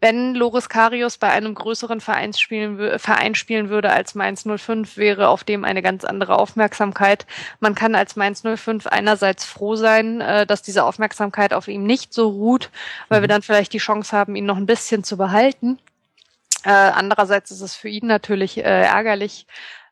[0.00, 5.28] wenn Loris Karius bei einem größeren Verein spielen, Verein spielen würde als Mainz 05, wäre
[5.28, 7.26] auf dem eine ganz andere Aufmerksamkeit.
[7.60, 12.12] Man kann als Mainz 05 einerseits froh sein, äh, dass diese Aufmerksamkeit auf ihm nicht
[12.12, 12.70] so ruht,
[13.08, 13.24] weil mhm.
[13.24, 15.78] wir dann vielleicht die Chance haben, ihn noch ein bisschen zu behalten.
[16.64, 19.46] Äh, andererseits ist es für ihn natürlich äh, ärgerlich,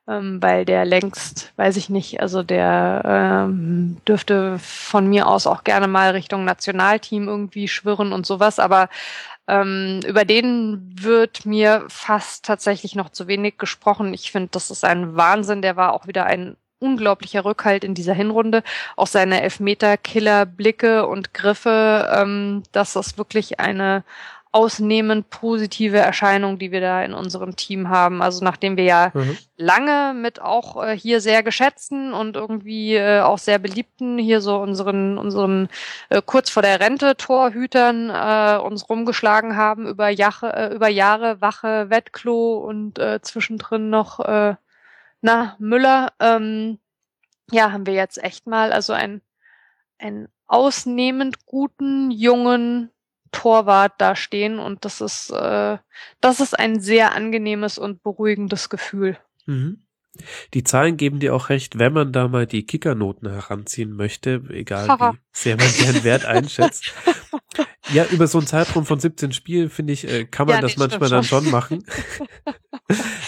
[0.08, 5.64] ähm, weil der längst, weiß ich nicht, also der ähm, dürfte von mir aus auch
[5.64, 8.88] gerne mal Richtung Nationalteam irgendwie schwirren und sowas, aber
[9.48, 14.12] ähm, über den wird mir fast tatsächlich noch zu wenig gesprochen.
[14.12, 15.62] Ich finde, das ist ein Wahnsinn.
[15.62, 18.62] Der war auch wieder ein unglaublicher Rückhalt in dieser Hinrunde.
[18.96, 24.04] Auch seine Elfmeter-Killer-Blicke und Griffe, ähm, das ist wirklich eine
[24.56, 28.22] ausnehmend positive Erscheinung, die wir da in unserem Team haben.
[28.22, 29.36] Also nachdem wir ja mhm.
[29.58, 34.56] lange mit auch äh, hier sehr geschätzten und irgendwie äh, auch sehr beliebten hier so
[34.56, 35.68] unseren unseren
[36.08, 41.42] äh, kurz vor der Rente Torhütern äh, uns rumgeschlagen haben über Jahre äh, über Jahre
[41.42, 44.54] Wache Wettklo und äh, zwischendrin noch äh,
[45.26, 46.78] na Müller ähm,
[47.50, 49.22] ja haben wir jetzt echt mal also ein
[49.98, 52.90] ein ausnehmend guten jungen
[53.32, 55.78] Torwart da stehen und das ist, äh,
[56.20, 59.18] das ist ein sehr angenehmes und beruhigendes Gefühl.
[59.46, 59.82] Mhm.
[60.54, 64.88] Die Zahlen geben dir auch recht, wenn man da mal die Kickernoten heranziehen möchte, egal
[64.88, 66.94] wie sehr man deren Wert einschätzt.
[67.92, 70.76] Ja, über so einen Zeitraum von 17 Spielen, finde ich, äh, kann man ja, das
[70.78, 71.84] manchmal dann schon machen.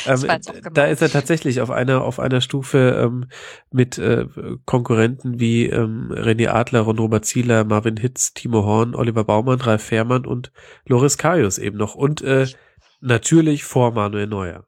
[0.07, 0.25] ähm,
[0.73, 3.29] da ist er tatsächlich auf einer, auf einer Stufe ähm,
[3.71, 4.27] mit äh,
[4.65, 9.83] Konkurrenten wie ähm, René Adler, Ron Robert Zieler, Marvin Hitz, Timo Horn, Oliver Baumann, Ralf
[9.83, 10.53] Fährmann und
[10.87, 11.95] Loris Karius eben noch.
[11.95, 12.47] Und äh,
[13.01, 14.65] natürlich vor Manuel Neuer.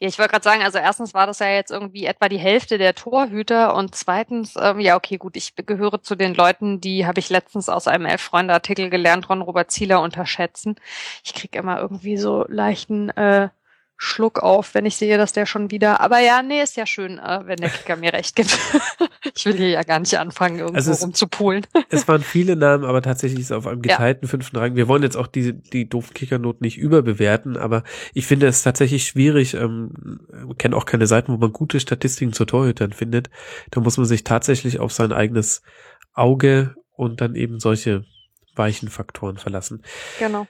[0.00, 2.78] Ja, ich wollte gerade sagen, also erstens war das ja jetzt irgendwie etwa die Hälfte
[2.78, 7.20] der Torhüter und zweitens, ähm, ja, okay, gut, ich gehöre zu den Leuten, die habe
[7.20, 10.76] ich letztens aus einem Elf-Freunde-Artikel gelernt, Ron Robert Zieler unterschätzen.
[11.24, 13.48] Ich krieg immer irgendwie so leichten äh,
[13.96, 16.00] Schluck auf, wenn ich sehe, dass der schon wieder.
[16.00, 18.58] Aber ja, nee, ist ja schön, äh, wenn der Kicker mir recht gibt.
[19.34, 21.64] ich will hier ja gar nicht anfangen, irgendwo also es, rumzupulen.
[21.90, 24.30] es waren viele Namen, aber tatsächlich ist es auf einem geteilten ja.
[24.30, 24.74] fünften Rang.
[24.74, 29.06] Wir wollen jetzt auch diese die doofen Kickernoten nicht überbewerten, aber ich finde es tatsächlich
[29.06, 29.54] schwierig.
[29.54, 30.20] Ähm,
[30.58, 33.30] kenne auch keine Seiten, wo man gute Statistiken zu Torhütern findet.
[33.70, 35.62] Da muss man sich tatsächlich auf sein eigenes
[36.14, 38.04] Auge und dann eben solche
[38.56, 39.82] weichen Faktoren verlassen.
[40.18, 40.46] Genau.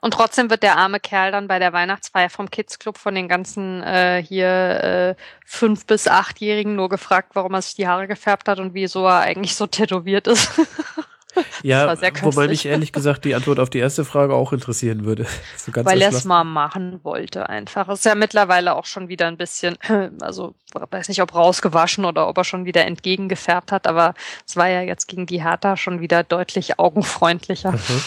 [0.00, 3.28] Und trotzdem wird der arme Kerl dann bei der Weihnachtsfeier vom Kids Club von den
[3.28, 5.14] ganzen äh, hier äh,
[5.44, 9.20] fünf bis achtjährigen nur gefragt, warum er sich die Haare gefärbt hat und wieso er
[9.20, 10.50] eigentlich so tätowiert ist.
[11.62, 15.26] ja, wobei mich ehrlich gesagt die Antwort auf die erste Frage auch interessieren würde.
[15.56, 17.88] So Weil er es mal machen wollte einfach.
[17.90, 19.76] Ist ja mittlerweile auch schon wieder ein bisschen,
[20.20, 24.14] also weiß nicht, ob rausgewaschen oder ob er schon wieder entgegengefärbt hat, aber
[24.46, 27.72] es war ja jetzt gegen die Hertha schon wieder deutlich augenfreundlicher.
[27.72, 28.02] Mhm.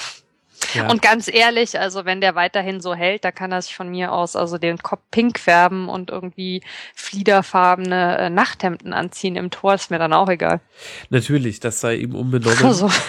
[0.73, 0.89] Ja.
[0.89, 4.11] Und ganz ehrlich, also wenn der weiterhin so hält, da kann er sich von mir
[4.11, 6.61] aus also den Kopf pink färben und irgendwie
[6.95, 10.61] fliederfarbene äh, Nachthemden anziehen im Tor, ist mir dann auch egal.
[11.09, 12.63] Natürlich, das sei ihm unbenommen.
[12.63, 12.89] Also.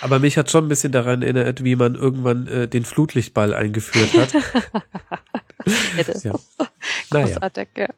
[0.00, 4.14] Aber mich hat schon ein bisschen daran erinnert, wie man irgendwann äh, den Flutlichtball eingeführt
[4.14, 4.32] hat.
[6.22, 6.34] ja.
[7.10, 7.88] Großartig, naja.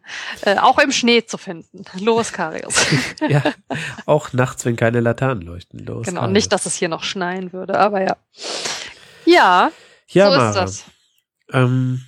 [0.44, 0.52] ja.
[0.52, 1.84] Äh, auch im Schnee zu finden.
[2.00, 2.86] Los, Karius.
[3.28, 3.42] ja,
[4.06, 5.84] auch nachts, wenn keine Laternen leuchten.
[5.84, 6.32] Los, genau, Karius.
[6.32, 8.16] nicht, dass es hier noch schneien würde, aber ja.
[9.32, 9.70] Ja,
[10.08, 10.84] ja so Mara, ist das.
[11.52, 12.02] Ähm,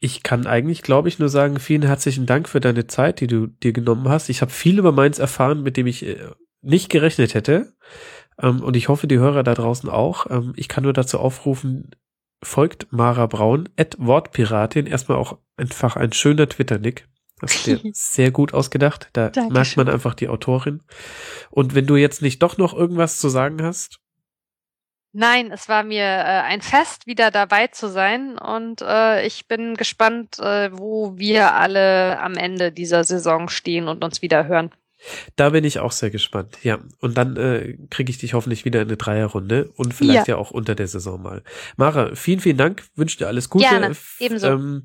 [0.00, 3.46] ich kann eigentlich, glaube ich, nur sagen, vielen herzlichen Dank für deine Zeit, die du
[3.46, 4.28] dir genommen hast.
[4.28, 6.28] Ich habe viel über Mainz erfahren, mit dem ich äh,
[6.60, 7.74] nicht gerechnet hätte.
[8.40, 10.30] Ähm, und ich hoffe, die Hörer da draußen auch.
[10.30, 11.90] Ähm, ich kann nur dazu aufrufen,
[12.42, 14.86] folgt Mara Braun, at Wortpiratin.
[14.86, 17.08] Erstmal auch einfach ein schöner Twitter-Nick.
[17.40, 19.08] Das ist dir sehr gut ausgedacht.
[19.12, 19.52] Da Dankeschön.
[19.52, 20.82] merkt man einfach die Autorin.
[21.50, 24.00] Und wenn du jetzt nicht doch noch irgendwas zu sagen hast,
[25.16, 29.76] Nein, es war mir äh, ein Fest, wieder dabei zu sein und äh, ich bin
[29.76, 34.70] gespannt, äh, wo wir alle am Ende dieser Saison stehen und uns wieder hören.
[35.36, 36.58] Da bin ich auch sehr gespannt.
[36.64, 40.34] Ja, und dann äh, kriege ich dich hoffentlich wieder in eine Dreierrunde und vielleicht ja.
[40.34, 40.36] ja.
[40.36, 41.44] auch unter der Saison mal.
[41.76, 42.82] Mara, vielen, vielen Dank.
[42.96, 43.68] Wünsche dir alles Gute.
[43.68, 44.48] Gerne, ebenso.
[44.48, 44.82] Ähm,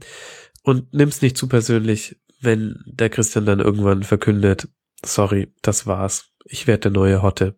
[0.62, 4.68] und nimm's nicht zu persönlich, wenn der Christian dann irgendwann verkündet,
[5.04, 6.30] sorry, das war's.
[6.46, 7.56] Ich werde der neue Hotte.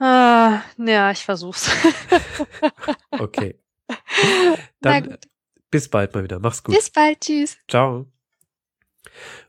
[0.00, 1.70] Ah, ja, ich versuch's.
[3.10, 3.60] okay.
[4.80, 5.18] Dann
[5.70, 6.38] bis bald mal wieder.
[6.38, 6.74] Mach's gut.
[6.74, 7.20] Bis bald.
[7.20, 7.58] Tschüss.
[7.68, 8.06] Ciao.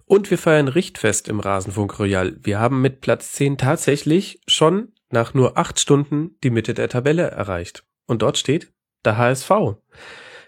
[0.06, 2.38] Und wir feiern Richtfest im Rasenfunk Royal.
[2.42, 7.32] Wir haben mit Platz 10 tatsächlich schon nach nur acht Stunden die Mitte der Tabelle
[7.32, 7.86] erreicht.
[8.06, 8.74] Und dort steht
[9.06, 9.50] der HSV.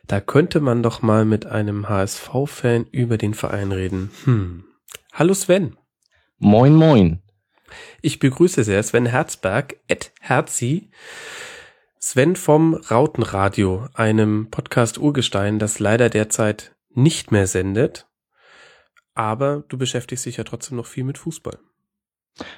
[0.06, 4.12] Da könnte man doch mal mit einem HSV-Fan über den Verein reden.
[4.26, 4.66] Hm.
[5.14, 5.78] Hallo Sven.
[6.40, 7.23] Moin, moin.
[8.02, 10.90] Ich begrüße sehr Sven Herzberg, Ed Herzi.
[12.00, 18.08] Sven vom Rautenradio, einem Podcast Urgestein, das leider derzeit nicht mehr sendet.
[19.16, 21.60] Aber du beschäftigst dich ja trotzdem noch viel mit Fußball.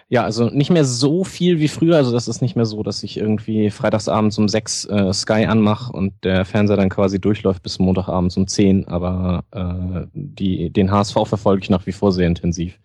[0.08, 1.98] Ja, also nicht mehr so viel wie früher.
[1.98, 5.92] Also das ist nicht mehr so, dass ich irgendwie freitagsabends um sechs äh, Sky anmache
[5.92, 8.88] und der Fernseher dann quasi durchläuft bis Montagabends um zehn.
[8.88, 12.80] Aber äh, die, den HSV verfolge ich nach wie vor sehr intensiv.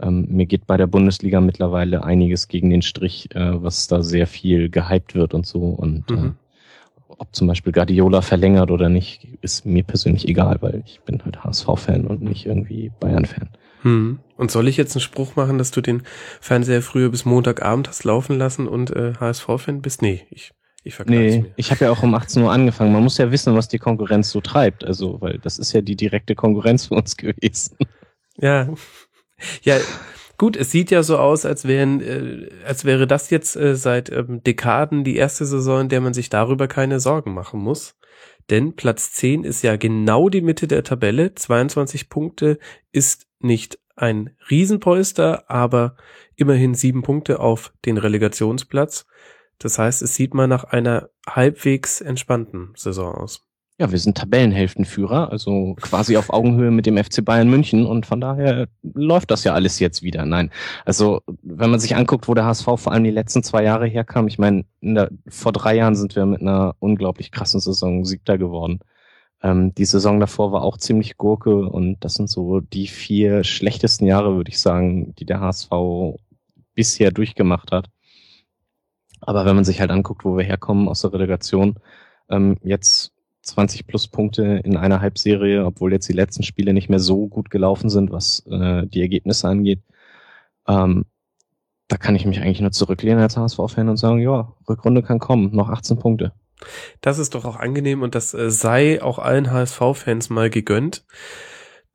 [0.00, 4.26] Ähm, mir geht bei der Bundesliga mittlerweile einiges gegen den Strich, äh, was da sehr
[4.26, 5.60] viel gehypt wird und so.
[5.60, 6.26] Und äh, mhm.
[6.26, 11.24] äh, ob zum Beispiel Guardiola verlängert oder nicht, ist mir persönlich egal, weil ich bin
[11.24, 13.48] halt HSV-Fan und nicht irgendwie Bayern-Fan.
[13.84, 14.18] Mhm.
[14.36, 16.02] Und soll ich jetzt einen Spruch machen, dass du den
[16.40, 20.02] Fernseher früher bis Montagabend hast laufen lassen und äh, HSV-Fan bist?
[20.02, 20.52] Nee, ich
[20.86, 21.52] ich nee, mir.
[21.56, 22.92] ich habe ja auch um 18 Uhr angefangen.
[22.92, 24.84] Man muss ja wissen, was die Konkurrenz so treibt.
[24.84, 27.76] Also, weil das ist ja die direkte Konkurrenz für uns gewesen.
[28.38, 28.68] Ja,
[29.62, 29.78] ja,
[30.38, 34.10] gut, es sieht ja so aus, als wären, äh, als wäre das jetzt äh, seit
[34.10, 37.96] ähm, Dekaden die erste Saison, in der man sich darüber keine Sorgen machen muss.
[38.50, 41.34] Denn Platz 10 ist ja genau die Mitte der Tabelle.
[41.34, 42.58] 22 Punkte
[42.92, 45.96] ist nicht ein Riesenpolster, aber
[46.36, 49.06] immerhin sieben Punkte auf den Relegationsplatz.
[49.58, 53.46] Das heißt, es sieht mal nach einer halbwegs entspannten Saison aus.
[53.78, 58.22] Ja, wir sind Tabellenhälftenführer, also quasi auf Augenhöhe mit dem FC Bayern München und von
[58.22, 60.24] daher läuft das ja alles jetzt wieder.
[60.24, 60.50] Nein,
[60.86, 64.28] also wenn man sich anguckt, wo der HSV vor allem die letzten zwei Jahre herkam,
[64.28, 64.64] ich meine,
[65.28, 68.80] vor drei Jahren sind wir mit einer unglaublich krassen Saison Siebter geworden.
[69.42, 74.06] Ähm, die Saison davor war auch ziemlich Gurke und das sind so die vier schlechtesten
[74.06, 75.70] Jahre, würde ich sagen, die der HSV
[76.74, 77.90] bisher durchgemacht hat.
[79.20, 81.76] Aber wenn man sich halt anguckt, wo wir herkommen aus der Relegation,
[82.30, 83.12] ähm, jetzt
[83.46, 87.50] 20 plus Punkte in einer Halbserie, obwohl jetzt die letzten Spiele nicht mehr so gut
[87.50, 89.82] gelaufen sind, was äh, die Ergebnisse angeht.
[90.66, 91.06] Ähm,
[91.88, 95.54] da kann ich mich eigentlich nur zurücklehnen als HSV-Fan und sagen, ja, Rückrunde kann kommen,
[95.54, 96.32] noch 18 Punkte.
[97.00, 101.04] Das ist doch auch angenehm und das äh, sei auch allen HSV-Fans mal gegönnt.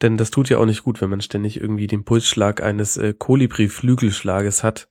[0.02, 3.14] Denn das tut ja auch nicht gut, wenn man ständig irgendwie den Pulsschlag eines äh,
[3.14, 4.88] Kolibri-Flügelschlages hat,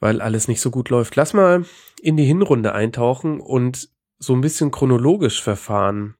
[0.00, 1.16] weil alles nicht so gut läuft.
[1.16, 1.64] Lass mal
[2.00, 6.16] in die Hinrunde eintauchen und so ein bisschen chronologisch verfahren.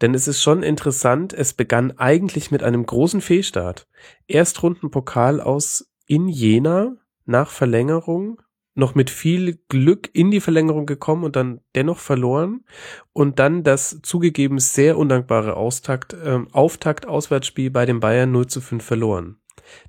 [0.00, 3.86] Denn es ist schon interessant, es begann eigentlich mit einem großen Fehlstart.
[4.26, 8.42] Erstrundenpokal aus in Jena nach Verlängerung,
[8.74, 12.64] noch mit viel Glück in die Verlängerung gekommen und dann dennoch verloren
[13.12, 18.82] und dann das zugegeben sehr undankbare Austakt, äh, Auftakt-Auswärtsspiel bei den Bayern 0 zu 5
[18.84, 19.36] verloren.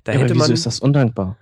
[0.04, 1.38] Da ja, hätte wieso man, ist das undankbar?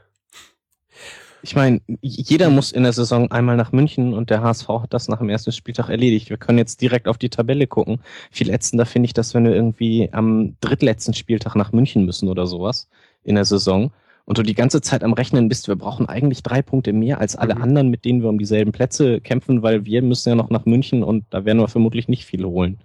[1.42, 5.08] Ich meine, jeder muss in der Saison einmal nach München und der HSV hat das
[5.08, 6.28] nach dem ersten Spieltag erledigt.
[6.28, 8.00] Wir können jetzt direkt auf die Tabelle gucken.
[8.30, 12.46] Viel ätzender finde ich das, wenn wir irgendwie am drittletzten Spieltag nach München müssen oder
[12.46, 12.88] sowas
[13.24, 13.90] in der Saison
[14.26, 17.36] und du die ganze Zeit am Rechnen bist, wir brauchen eigentlich drei Punkte mehr als
[17.36, 17.62] alle mhm.
[17.62, 21.02] anderen, mit denen wir um dieselben Plätze kämpfen, weil wir müssen ja noch nach München
[21.02, 22.78] und da werden wir vermutlich nicht viel holen.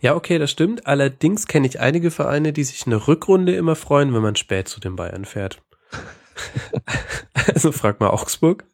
[0.00, 0.86] Ja, okay, das stimmt.
[0.86, 4.80] Allerdings kenne ich einige Vereine, die sich eine Rückrunde immer freuen, wenn man spät zu
[4.80, 5.60] den Bayern fährt.
[7.54, 8.64] also frag mal Augsburg.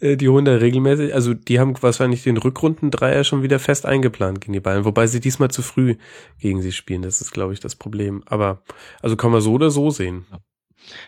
[0.00, 4.40] Äh, die holen da regelmäßig, also die haben wahrscheinlich den Rückrundendreier schon wieder fest eingeplant
[4.40, 5.96] gegen die Bayern, wobei sie diesmal zu früh
[6.38, 7.02] gegen sie spielen.
[7.02, 8.22] Das ist, glaube ich, das Problem.
[8.26, 8.62] Aber
[9.02, 10.26] also kann man so oder so sehen.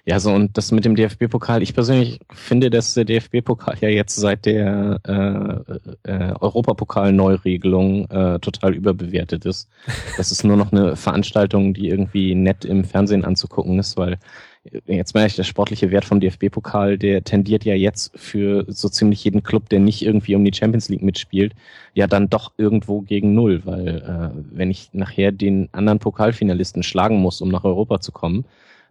[0.05, 1.63] Ja, so und das mit dem DFB-Pokal.
[1.63, 8.75] Ich persönlich finde, dass der DFB-Pokal ja jetzt seit der äh, äh, Europapokal-Neuregelung äh, total
[8.75, 9.69] überbewertet ist.
[10.17, 14.19] Das ist nur noch eine Veranstaltung, die irgendwie nett im Fernsehen anzugucken ist, weil
[14.87, 19.23] jetzt meine ich, der sportliche Wert vom DFB-Pokal, der tendiert ja jetzt für so ziemlich
[19.25, 21.55] jeden Club, der nicht irgendwie um die Champions League mitspielt,
[21.95, 27.19] ja dann doch irgendwo gegen Null, weil äh, wenn ich nachher den anderen Pokalfinalisten schlagen
[27.19, 28.45] muss, um nach Europa zu kommen,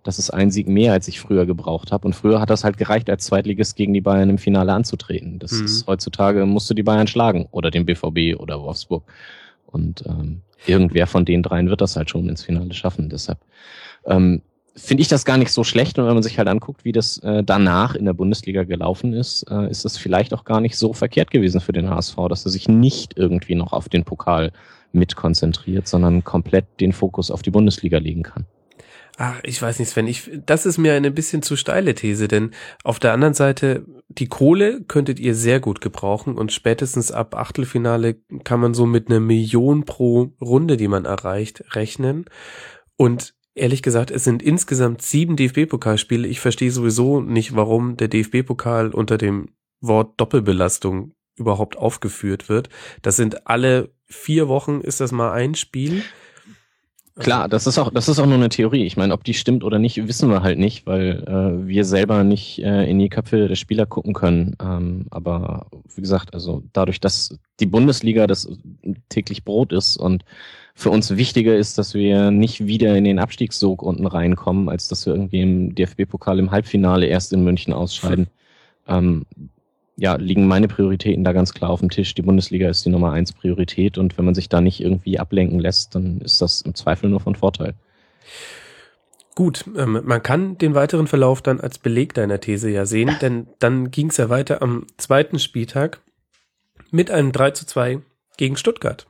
[0.05, 2.07] das ist ein Sieg mehr, als ich früher gebraucht habe.
[2.07, 5.39] Und früher hat das halt gereicht, als Zweitligist gegen die Bayern im Finale anzutreten.
[5.39, 5.65] Das mhm.
[5.65, 9.03] ist heutzutage musst du die Bayern schlagen oder den BVB oder Wolfsburg.
[9.65, 13.09] Und ähm, irgendwer von den dreien wird das halt schon ins Finale schaffen.
[13.09, 13.39] Deshalb
[14.05, 14.43] ähm,
[14.75, 15.97] finde ich das gar nicht so schlecht.
[15.97, 19.49] Und wenn man sich halt anguckt, wie das äh, danach in der Bundesliga gelaufen ist,
[19.49, 22.51] äh, ist das vielleicht auch gar nicht so verkehrt gewesen für den HSV, dass er
[22.51, 24.51] sich nicht irgendwie noch auf den Pokal
[24.91, 28.45] mit konzentriert, sondern komplett den Fokus auf die Bundesliga legen kann.
[29.17, 32.51] Ach, ich weiß nicht, Sven, ich, das ist mir eine bisschen zu steile These, denn
[32.83, 38.17] auf der anderen Seite, die Kohle könntet ihr sehr gut gebrauchen und spätestens ab Achtelfinale
[38.43, 42.25] kann man so mit einer Million pro Runde, die man erreicht, rechnen.
[42.97, 46.27] Und ehrlich gesagt, es sind insgesamt sieben DFB-Pokalspiele.
[46.27, 52.69] Ich verstehe sowieso nicht, warum der DFB-Pokal unter dem Wort Doppelbelastung überhaupt aufgeführt wird.
[53.01, 56.03] Das sind alle vier Wochen ist das mal ein Spiel.
[57.17, 58.83] Klar, das ist auch, das ist auch nur eine Theorie.
[58.83, 62.25] Ich meine, ob die stimmt oder nicht, wissen wir halt nicht, weil äh, wir selber
[62.25, 64.57] nicht äh, in die Köpfe der Spieler gucken können.
[64.61, 68.49] Ähm, aber wie gesagt, also dadurch, dass die Bundesliga das
[69.07, 70.25] täglich Brot ist und
[70.73, 75.05] für uns wichtiger ist, dass wir nicht wieder in den Abstiegssog unten reinkommen, als dass
[75.05, 78.27] wir irgendwie im DFB-Pokal im Halbfinale erst in München ausscheiden.
[78.87, 79.25] Ähm,
[79.97, 82.13] ja, liegen meine Prioritäten da ganz klar auf dem Tisch.
[82.15, 85.59] Die Bundesliga ist die Nummer eins Priorität und wenn man sich da nicht irgendwie ablenken
[85.59, 87.75] lässt, dann ist das im Zweifel nur von Vorteil.
[89.35, 93.47] Gut, ähm, man kann den weiteren Verlauf dann als Beleg deiner These ja sehen, denn
[93.59, 96.01] dann ging es ja weiter am zweiten Spieltag
[96.91, 97.99] mit einem 3 zu 2
[98.37, 99.07] gegen Stuttgart.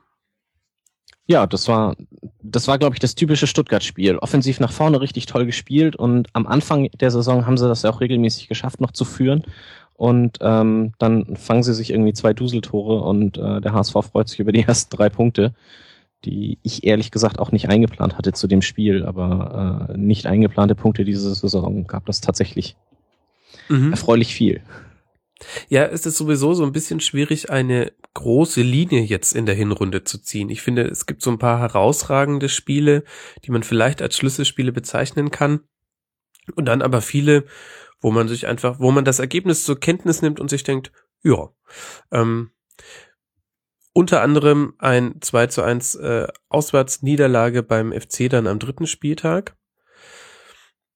[1.28, 1.96] Ja, das war,
[2.40, 4.18] das war, glaube ich, das typische Stuttgart-Spiel.
[4.18, 7.90] Offensiv nach vorne richtig toll gespielt und am Anfang der Saison haben sie das ja
[7.90, 9.44] auch regelmäßig geschafft, noch zu führen
[9.96, 14.40] und ähm, dann fangen sie sich irgendwie zwei Duseltore und äh, der HSV freut sich
[14.40, 15.54] über die ersten drei Punkte,
[16.24, 20.74] die ich ehrlich gesagt auch nicht eingeplant hatte zu dem Spiel, aber äh, nicht eingeplante
[20.74, 22.76] Punkte diese Saison gab das tatsächlich
[23.68, 23.92] mhm.
[23.92, 24.60] erfreulich viel.
[25.68, 30.04] Ja, es ist sowieso so ein bisschen schwierig, eine große Linie jetzt in der Hinrunde
[30.04, 30.48] zu ziehen.
[30.48, 33.04] Ich finde, es gibt so ein paar herausragende Spiele,
[33.44, 35.60] die man vielleicht als Schlüsselspiele bezeichnen kann.
[36.54, 37.44] Und dann aber viele,
[38.00, 40.92] wo man sich einfach, wo man das Ergebnis zur Kenntnis nimmt und sich denkt,
[41.22, 41.48] ja.
[42.12, 42.50] Ähm,
[43.92, 49.56] unter anderem ein 2 zu 1 äh, Auswärtsniederlage beim FC dann am dritten Spieltag.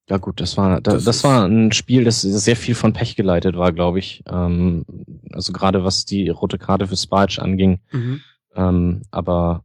[0.07, 3.55] Ja gut, das war das, das war ein Spiel, das sehr viel von Pech geleitet
[3.55, 4.23] war, glaube ich.
[4.29, 4.85] Ähm,
[5.31, 7.79] also gerade was die rote Karte für Spalch anging.
[7.91, 8.21] Mhm.
[8.55, 9.63] Ähm, aber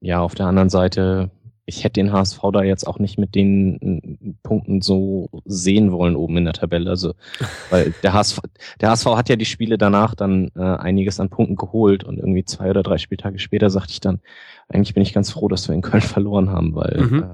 [0.00, 1.30] ja, auf der anderen Seite
[1.66, 6.16] ich hätte den HSV da jetzt auch nicht mit den äh, Punkten so sehen wollen
[6.16, 6.90] oben in der Tabelle.
[6.90, 7.14] Also,
[7.70, 8.40] weil der HSV,
[8.80, 12.44] der HSV hat ja die Spiele danach dann äh, einiges an Punkten geholt und irgendwie
[12.44, 14.20] zwei oder drei Spieltage später sagte ich dann,
[14.68, 17.22] eigentlich bin ich ganz froh, dass wir in Köln verloren haben, weil mhm.
[17.22, 17.26] äh,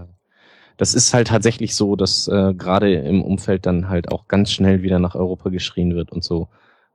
[0.76, 4.82] das ist halt tatsächlich so, dass äh, gerade im Umfeld dann halt auch ganz schnell
[4.82, 6.48] wieder nach Europa geschrien wird und so.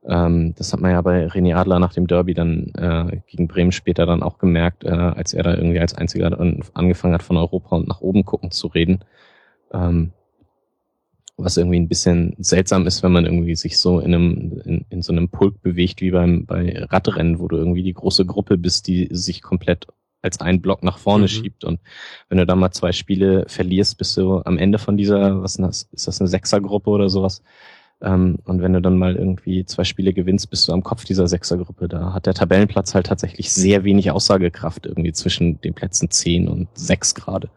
[0.04, 3.72] Ähm, das hat man ja bei René Adler nach dem Derby dann äh, gegen Bremen
[3.72, 7.36] später dann auch gemerkt, äh, als er da irgendwie als einziger dann angefangen hat von
[7.36, 9.04] Europa und nach oben gucken zu reden.
[9.72, 10.12] Ähm,
[11.36, 15.02] was irgendwie ein bisschen seltsam ist, wenn man irgendwie sich so in einem in, in
[15.02, 18.86] so einem Pulk bewegt wie beim bei Radrennen, wo du irgendwie die große Gruppe bist,
[18.86, 19.86] die sich komplett
[20.20, 21.28] als ein Block nach vorne mhm.
[21.28, 21.80] schiebt und
[22.28, 25.62] wenn du da mal zwei Spiele verlierst, bist du am Ende von dieser, was ist
[25.62, 27.42] das, ist das eine Sechsergruppe oder sowas,
[28.02, 31.28] ähm, und wenn du dann mal irgendwie zwei Spiele gewinnst, bist du am Kopf dieser
[31.28, 31.88] Sechsergruppe.
[31.88, 36.68] Da hat der Tabellenplatz halt tatsächlich sehr wenig Aussagekraft irgendwie zwischen den Plätzen zehn und
[36.74, 37.48] sechs gerade.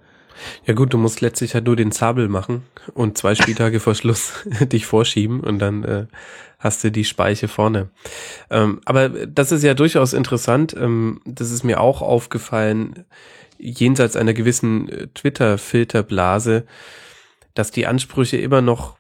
[0.65, 4.33] Ja gut, du musst letztlich halt nur den Zabel machen und zwei Spieltage vor Schluss
[4.71, 6.05] dich vorschieben und dann äh,
[6.59, 7.89] hast du die Speiche vorne.
[8.49, 10.75] Ähm, aber das ist ja durchaus interessant.
[10.77, 13.05] Ähm, das ist mir auch aufgefallen,
[13.57, 16.65] jenseits einer gewissen äh, Twitter-Filterblase,
[17.53, 18.97] dass die Ansprüche immer noch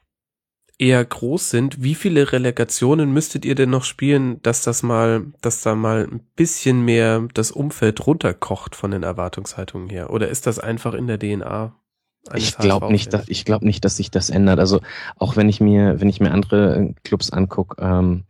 [0.77, 5.61] eher groß sind, wie viele Relegationen müsstet ihr denn noch spielen, dass das mal, dass
[5.61, 10.09] da mal ein bisschen mehr das Umfeld runterkocht von den Erwartungshaltungen her?
[10.09, 11.75] Oder ist das einfach in der DNA?
[12.33, 14.59] Ich glaube nicht, dass ich glaube nicht, dass sich das ändert.
[14.59, 14.81] Also
[15.17, 18.23] auch wenn ich mir, wenn ich mir andere Clubs angucke, ähm,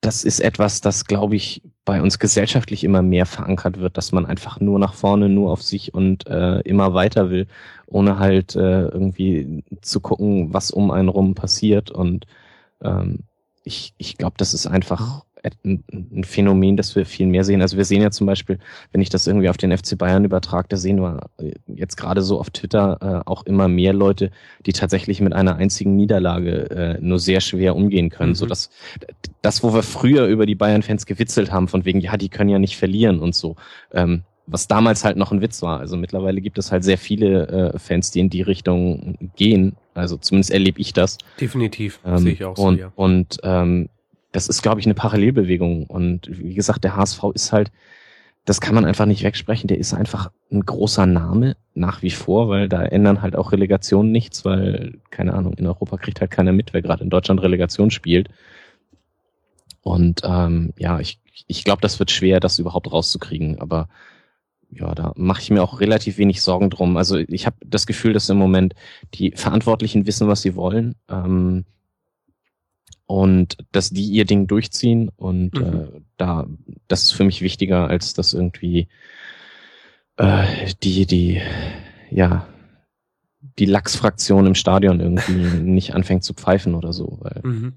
[0.00, 4.24] das ist etwas, das, glaube ich, bei uns gesellschaftlich immer mehr verankert wird, dass man
[4.24, 7.46] einfach nur nach vorne, nur auf sich und äh, immer weiter will,
[7.86, 11.90] ohne halt äh, irgendwie zu gucken, was um einen rum passiert.
[11.90, 12.26] Und
[12.82, 13.20] ähm,
[13.62, 15.24] ich, ich glaube, das ist einfach
[15.64, 17.62] ein, ein Phänomen, das wir viel mehr sehen.
[17.62, 18.58] Also wir sehen ja zum Beispiel,
[18.92, 21.26] wenn ich das irgendwie auf den FC Bayern übertrage, da sehen wir
[21.66, 24.30] jetzt gerade so auf Twitter äh, auch immer mehr Leute,
[24.66, 28.30] die tatsächlich mit einer einzigen Niederlage äh, nur sehr schwer umgehen können.
[28.30, 28.36] Mhm.
[28.36, 28.70] So dass
[29.42, 32.58] das, wo wir früher über die Bayern-Fans gewitzelt haben, von wegen, ja, die können ja
[32.58, 33.56] nicht verlieren und so.
[33.92, 35.78] Ähm, was damals halt noch ein Witz war.
[35.78, 39.76] Also mittlerweile gibt es halt sehr viele äh, Fans, die in die Richtung gehen.
[39.94, 41.18] Also zumindest erlebe ich das.
[41.40, 42.92] Definitiv, ähm, sehe ich auch und, so, ja.
[42.96, 43.88] Und ähm,
[44.32, 45.86] das ist, glaube ich, eine Parallelbewegung.
[45.86, 47.70] Und wie gesagt, der HSV ist halt,
[48.44, 49.68] das kann man einfach nicht wegsprechen.
[49.68, 54.12] Der ist einfach ein großer Name nach wie vor, weil da ändern halt auch Relegationen
[54.12, 57.90] nichts, weil, keine Ahnung, in Europa kriegt halt keiner mit, wer gerade in Deutschland Relegation
[57.90, 58.28] spielt.
[59.82, 63.60] Und ähm, ja, ich, ich glaube, das wird schwer, das überhaupt rauszukriegen.
[63.60, 63.88] Aber
[64.70, 66.96] ja, da mache ich mir auch relativ wenig Sorgen drum.
[66.96, 68.74] Also ich habe das Gefühl, dass im Moment
[69.14, 70.94] die Verantwortlichen wissen, was sie wollen.
[71.08, 71.64] Ähm,
[73.10, 75.66] und dass die ihr Ding durchziehen und mhm.
[75.66, 76.46] äh, da
[76.86, 78.86] das ist für mich wichtiger als dass irgendwie
[80.16, 80.46] äh,
[80.84, 81.42] die die
[82.08, 82.46] ja
[83.58, 87.72] die Lachsfraktion im Stadion irgendwie nicht anfängt zu pfeifen oder so weil mhm.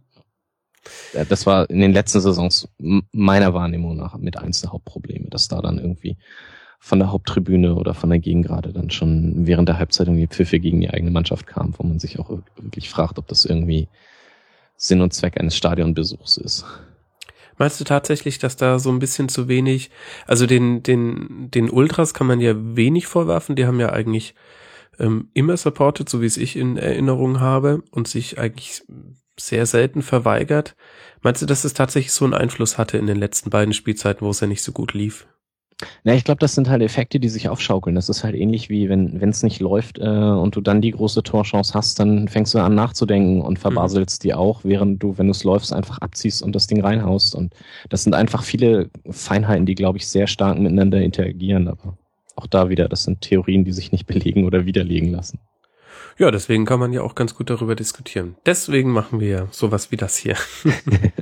[1.16, 5.48] ja, das war in den letzten Saisons meiner Wahrnehmung nach mit eins der Hauptprobleme dass
[5.48, 6.18] da dann irgendwie
[6.78, 10.80] von der Haupttribüne oder von der Gegengrade dann schon während der Halbzeit irgendwie Pfiffe gegen
[10.80, 13.88] die eigene Mannschaft kam, wo man sich auch wirklich fragt, ob das irgendwie
[14.84, 16.66] Sinn und Zweck eines Stadionbesuchs ist.
[17.58, 19.92] Meinst du tatsächlich, dass da so ein bisschen zu wenig,
[20.28, 24.36] also den, den, den Ultras kann man ja wenig vorwerfen, die haben ja eigentlich
[25.00, 28.84] ähm, immer supported, so wie es ich in Erinnerung habe, und sich eigentlich
[29.40, 30.76] sehr selten verweigert.
[31.22, 34.32] Meinst du, dass es tatsächlich so einen Einfluss hatte in den letzten beiden Spielzeiten, wo
[34.32, 35.28] es ja nicht so gut lief?
[36.04, 37.96] Na, ich glaube, das sind halt Effekte, die sich aufschaukeln.
[37.96, 41.24] Das ist halt ähnlich wie wenn es nicht läuft äh, und du dann die große
[41.24, 44.28] Torchance hast, dann fängst du an nachzudenken und verbaselst mhm.
[44.28, 47.36] die auch, während du, wenn du es läufst, einfach abziehst und das Ding reinhaust.
[47.36, 47.54] Und
[47.90, 51.68] das sind einfach viele Feinheiten, die, glaube ich, sehr stark miteinander interagieren.
[51.68, 51.98] Aber
[52.36, 55.40] auch da wieder, das sind Theorien, die sich nicht belegen oder widerlegen lassen.
[56.18, 58.36] Ja, deswegen kann man ja auch ganz gut darüber diskutieren.
[58.46, 60.36] Deswegen machen wir sowas wie das hier.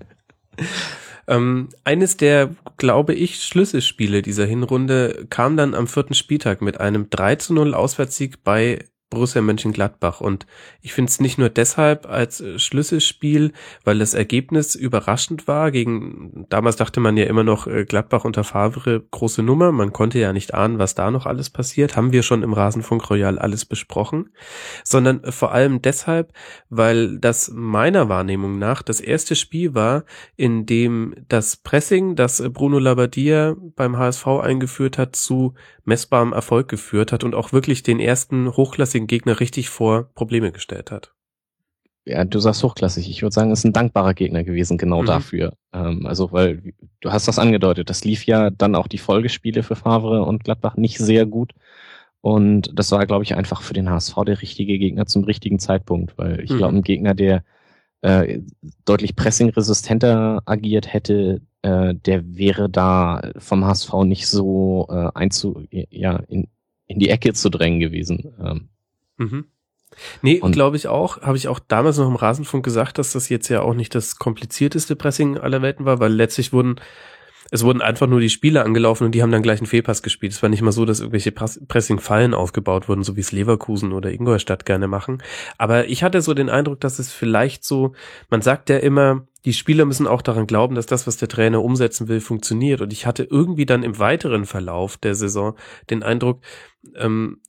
[1.31, 7.09] Ähm, eines der, glaube ich, Schlüsselspiele dieser Hinrunde kam dann am vierten Spieltag mit einem
[7.09, 10.21] 3 zu 0 Auswärtssieg bei Borussia Mönchengladbach.
[10.21, 10.47] Und
[10.81, 13.51] ich finde es nicht nur deshalb als äh, Schlüsselspiel,
[13.83, 15.69] weil das Ergebnis überraschend war.
[15.69, 19.71] Gegen damals dachte man ja immer noch äh, Gladbach unter Favre große Nummer.
[19.71, 21.95] Man konnte ja nicht ahnen, was da noch alles passiert.
[21.95, 24.29] Haben wir schon im Rasenfunk Royal alles besprochen.
[24.83, 26.33] Sondern vor allem deshalb,
[26.69, 30.05] weil das meiner Wahrnehmung nach das erste Spiel war,
[30.37, 37.11] in dem das Pressing, das Bruno Labbadia beim HSV eingeführt hat, zu messbarem Erfolg geführt
[37.11, 41.13] hat und auch wirklich den ersten hochklassigen Gegner richtig vor Probleme gestellt hat.
[42.03, 43.09] Ja, du sagst hochklassig.
[43.09, 45.07] Ich würde sagen, es ist ein dankbarer Gegner gewesen, genau mhm.
[45.07, 45.53] dafür.
[45.71, 47.89] Ähm, also, weil du hast das angedeutet.
[47.89, 51.53] Das lief ja dann auch die Folgespiele für Favre und Gladbach nicht sehr gut.
[52.21, 56.17] Und das war, glaube ich, einfach für den HSV der richtige Gegner zum richtigen Zeitpunkt,
[56.17, 56.57] weil ich mhm.
[56.57, 57.43] glaube, ein Gegner, der
[58.01, 58.39] äh,
[58.85, 66.17] deutlich pressingresistenter agiert hätte, äh, der wäre da vom HSV nicht so äh, einzu, ja,
[66.27, 66.47] in,
[66.87, 68.33] in die Ecke zu drängen gewesen.
[68.43, 68.69] Ähm.
[69.21, 69.45] Mhm.
[70.21, 73.49] Nee, glaube ich auch, habe ich auch damals noch im Rasenfunk gesagt, dass das jetzt
[73.49, 76.79] ja auch nicht das komplizierteste Pressing aller Welten war, weil letztlich wurden
[77.53, 80.31] es wurden einfach nur die Spieler angelaufen und die haben dann gleich einen Fehlpass gespielt.
[80.31, 84.09] Es war nicht mal so, dass irgendwelche Pressing-Fallen aufgebaut wurden, so wie es Leverkusen oder
[84.09, 85.21] Ingolstadt gerne machen.
[85.57, 87.91] Aber ich hatte so den Eindruck, dass es vielleicht so,
[88.29, 91.61] man sagt ja immer, die Spieler müssen auch daran glauben, dass das, was der Trainer
[91.61, 92.79] umsetzen will, funktioniert.
[92.79, 95.57] Und ich hatte irgendwie dann im weiteren Verlauf der Saison
[95.89, 96.39] den Eindruck,
[96.95, 97.41] ähm,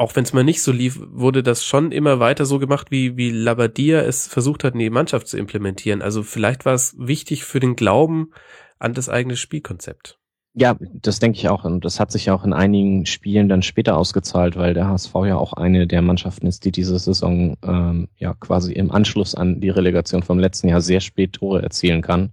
[0.00, 3.18] auch wenn es mal nicht so lief, wurde das schon immer weiter so gemacht, wie,
[3.18, 6.00] wie Labadia es versucht hat, in die Mannschaft zu implementieren.
[6.00, 8.30] Also vielleicht war es wichtig für den Glauben
[8.78, 10.18] an das eigene Spielkonzept.
[10.54, 11.64] Ja, das denke ich auch.
[11.64, 15.12] Und das hat sich ja auch in einigen Spielen dann später ausgezahlt, weil der HSV
[15.26, 19.60] ja auch eine der Mannschaften ist, die diese Saison ähm, ja quasi im Anschluss an
[19.60, 22.32] die Relegation vom letzten Jahr sehr spät Tore erzielen kann.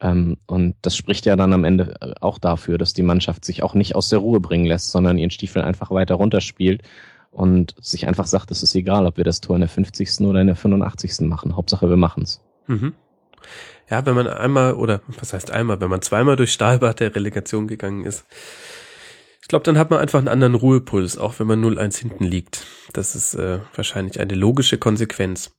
[0.00, 3.62] Ähm, und das spricht ja dann am Ende äh, auch dafür, dass die Mannschaft sich
[3.62, 6.82] auch nicht aus der Ruhe bringen lässt, sondern ihren Stiefel einfach weiter runterspielt
[7.30, 10.20] und sich einfach sagt, es ist egal, ob wir das Tor in der 50.
[10.20, 11.20] oder in der 85.
[11.28, 11.56] machen.
[11.56, 12.40] Hauptsache, wir machen's.
[12.66, 12.94] Mhm
[13.90, 17.66] ja, wenn man einmal oder was heißt einmal, wenn man zweimal durch Stahlbad der Relegation
[17.66, 18.24] gegangen ist,
[19.42, 22.66] ich glaube, dann hat man einfach einen anderen Ruhepuls, auch wenn man 0-1 hinten liegt.
[22.92, 25.56] Das ist äh, wahrscheinlich eine logische Konsequenz.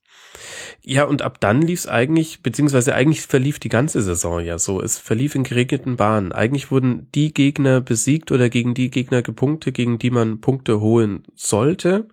[0.82, 4.80] Ja, und ab dann lief es eigentlich, beziehungsweise eigentlich verlief die ganze Saison ja so.
[4.82, 6.32] Es verlief in geregneten Bahnen.
[6.32, 11.24] Eigentlich wurden die Gegner besiegt oder gegen die Gegner gepunktet, gegen die man Punkte holen
[11.34, 12.08] sollte.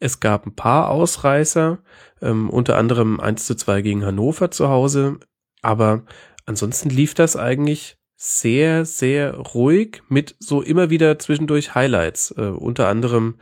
[0.00, 1.78] Es gab ein paar Ausreißer,
[2.22, 5.18] ähm, unter anderem 1 zu 2 gegen Hannover zu Hause.
[5.62, 6.04] Aber
[6.46, 12.34] ansonsten lief das eigentlich sehr, sehr ruhig mit so immer wieder zwischendurch Highlights.
[12.36, 13.36] Äh, unter anderem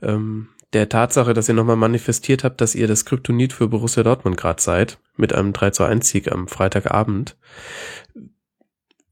[0.00, 4.36] ähm, der Tatsache, dass ihr nochmal manifestiert habt, dass ihr das Kryptonit für Borussia Dortmund
[4.36, 7.36] gerade seid, mit einem 3 zu 1 Sieg am Freitagabend.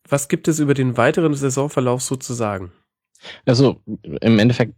[0.09, 2.73] Was gibt es über den weiteren Saisonverlauf so zu sagen?
[3.45, 3.81] Also
[4.21, 4.75] im Endeffekt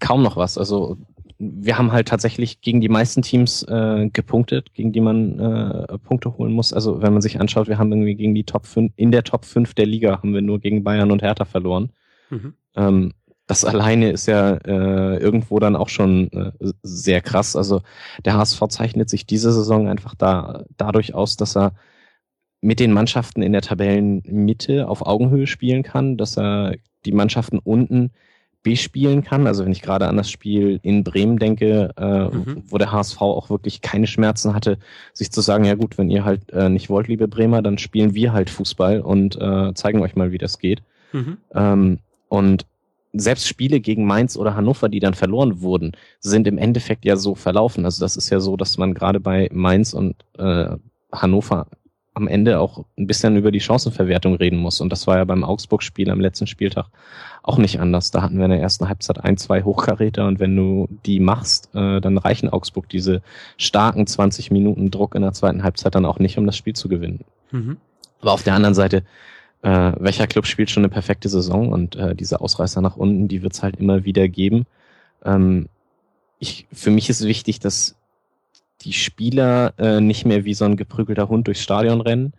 [0.00, 0.58] kaum noch was.
[0.58, 0.96] Also
[1.38, 6.36] wir haben halt tatsächlich gegen die meisten Teams äh, gepunktet, gegen die man äh, Punkte
[6.38, 6.72] holen muss.
[6.72, 9.44] Also wenn man sich anschaut, wir haben irgendwie gegen die Top 5, in der Top
[9.44, 11.90] 5 der Liga haben wir nur gegen Bayern und Hertha verloren.
[12.30, 12.54] Mhm.
[12.74, 13.12] Ähm,
[13.46, 16.52] das alleine ist ja äh, irgendwo dann auch schon äh,
[16.82, 17.54] sehr krass.
[17.54, 17.82] Also
[18.24, 21.72] der HSV zeichnet sich diese Saison einfach da dadurch aus, dass er
[22.60, 28.10] mit den Mannschaften in der Tabellenmitte auf Augenhöhe spielen kann, dass er die Mannschaften unten
[28.64, 29.46] bespielen kann.
[29.46, 32.64] Also wenn ich gerade an das Spiel in Bremen denke, äh, mhm.
[32.66, 34.78] wo der HSV auch wirklich keine Schmerzen hatte,
[35.12, 38.14] sich zu sagen, ja gut, wenn ihr halt äh, nicht wollt, liebe Bremer, dann spielen
[38.14, 40.82] wir halt Fußball und äh, zeigen euch mal, wie das geht.
[41.12, 41.36] Mhm.
[41.54, 42.66] Ähm, und
[43.20, 47.34] selbst Spiele gegen Mainz oder Hannover, die dann verloren wurden, sind im Endeffekt ja so
[47.34, 47.84] verlaufen.
[47.84, 50.76] Also das ist ja so, dass man gerade bei Mainz und äh,
[51.12, 51.66] Hannover
[52.16, 54.80] am Ende auch ein bisschen über die Chancenverwertung reden muss.
[54.80, 56.86] Und das war ja beim Augsburg-Spiel am letzten Spieltag
[57.42, 58.10] auch nicht anders.
[58.10, 61.68] Da hatten wir in der ersten Halbzeit ein, zwei Hochkaräter und wenn du die machst,
[61.74, 63.20] äh, dann reichen Augsburg diese
[63.58, 66.88] starken 20 Minuten Druck in der zweiten Halbzeit dann auch nicht, um das Spiel zu
[66.88, 67.20] gewinnen.
[67.50, 67.76] Mhm.
[68.22, 69.04] Aber auf der anderen Seite,
[69.66, 73.42] äh, welcher Club spielt schon eine perfekte Saison und äh, diese Ausreißer nach unten, die
[73.42, 74.64] wird es halt immer wieder geben.
[75.24, 75.68] Ähm,
[76.38, 77.96] ich, für mich ist wichtig, dass
[78.82, 82.32] die Spieler äh, nicht mehr wie so ein geprügelter Hund durchs Stadion rennen,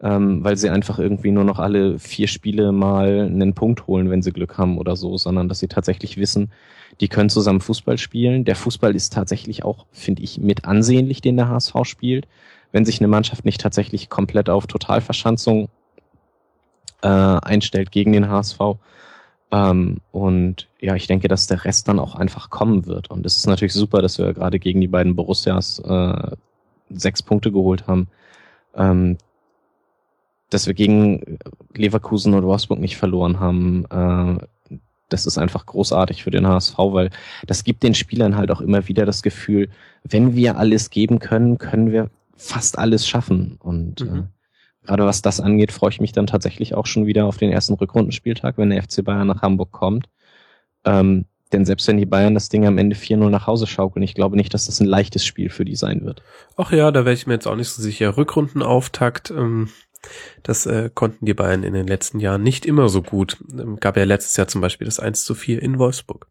[0.00, 4.22] ähm, weil sie einfach irgendwie nur noch alle vier Spiele mal einen Punkt holen, wenn
[4.22, 6.52] sie Glück haben oder so, sondern dass sie tatsächlich wissen,
[7.00, 8.44] die können zusammen Fußball spielen.
[8.44, 12.28] Der Fußball ist tatsächlich auch, finde ich, mit ansehnlich, den der HSV spielt.
[12.70, 15.68] Wenn sich eine Mannschaft nicht tatsächlich komplett auf Totalverschanzung
[17.02, 18.78] äh, einstellt gegen den HSV,
[19.52, 23.10] ähm, und ja, ich denke, dass der Rest dann auch einfach kommen wird.
[23.10, 26.36] Und es ist natürlich super, dass wir gerade gegen die beiden Borussias äh,
[26.88, 28.08] sechs Punkte geholt haben.
[28.74, 29.18] Ähm,
[30.50, 31.38] dass wir gegen
[31.74, 34.46] Leverkusen und Wolfsburg nicht verloren haben, äh,
[35.08, 37.10] das ist einfach großartig für den HSV, weil
[37.46, 39.68] das gibt den Spielern halt auch immer wieder das Gefühl,
[40.04, 43.58] wenn wir alles geben können, können wir fast alles schaffen.
[43.60, 44.28] Und mhm.
[44.84, 47.74] Gerade was das angeht, freue ich mich dann tatsächlich auch schon wieder auf den ersten
[47.74, 50.08] Rückrundenspieltag, wenn der FC Bayern nach Hamburg kommt.
[50.84, 54.14] Ähm, denn selbst wenn die Bayern das Ding am Ende 4-0 nach Hause schaukeln, ich
[54.14, 56.22] glaube nicht, dass das ein leichtes Spiel für die sein wird.
[56.56, 58.16] Ach ja, da wäre ich mir jetzt auch nicht so sicher.
[58.16, 59.68] Rückrundenauftakt, ähm,
[60.42, 63.38] das äh, konnten die Bayern in den letzten Jahren nicht immer so gut.
[63.52, 66.28] Ähm, gab ja letztes Jahr zum Beispiel das 1 zu 4 in Wolfsburg.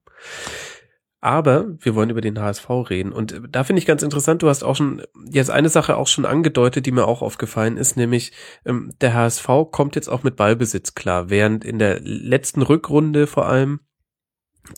[1.22, 3.12] Aber wir wollen über den HSV reden.
[3.12, 6.08] Und äh, da finde ich ganz interessant, du hast auch schon jetzt eine Sache auch
[6.08, 8.32] schon angedeutet, die mir auch aufgefallen ist, nämlich
[8.66, 13.48] ähm, der HSV kommt jetzt auch mit Ballbesitz klar, während in der letzten Rückrunde vor
[13.48, 13.82] allem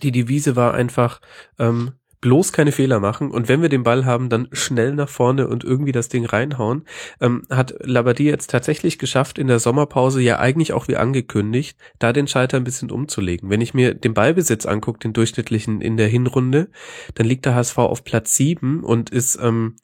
[0.01, 1.21] die Devise war einfach,
[1.59, 5.47] ähm, bloß keine Fehler machen und wenn wir den Ball haben, dann schnell nach vorne
[5.47, 6.85] und irgendwie das Ding reinhauen.
[7.19, 12.13] Ähm, hat Labadie jetzt tatsächlich geschafft, in der Sommerpause ja eigentlich auch wie angekündigt, da
[12.13, 13.49] den Schalter ein bisschen umzulegen.
[13.49, 16.69] Wenn ich mir den Ballbesitz angucke, den durchschnittlichen in der Hinrunde,
[17.15, 19.75] dann liegt der HSV auf Platz sieben und ist ähm,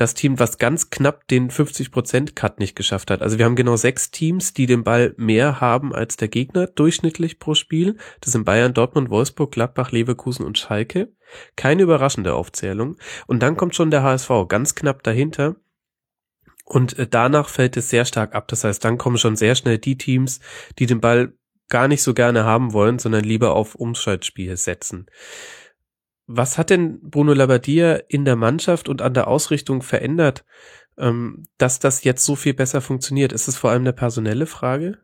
[0.00, 3.20] das Team, was ganz knapp den 50%-Cut nicht geschafft hat.
[3.20, 7.38] Also wir haben genau sechs Teams, die den Ball mehr haben als der Gegner durchschnittlich
[7.38, 7.96] pro Spiel.
[8.20, 11.12] Das sind Bayern, Dortmund, Wolfsburg, Gladbach, Leverkusen und Schalke.
[11.56, 12.96] Keine überraschende Aufzählung.
[13.26, 15.56] Und dann kommt schon der HSV ganz knapp dahinter.
[16.64, 18.48] Und äh, danach fällt es sehr stark ab.
[18.48, 20.40] Das heißt, dann kommen schon sehr schnell die Teams,
[20.78, 21.32] die den Ball
[21.68, 25.06] gar nicht so gerne haben wollen, sondern lieber auf Umschaltspiel setzen.
[26.26, 30.44] Was hat denn Bruno Labbadia in der Mannschaft und an der Ausrichtung verändert,
[30.96, 33.32] ähm, dass das jetzt so viel besser funktioniert?
[33.32, 34.98] Ist es vor allem eine personelle Frage?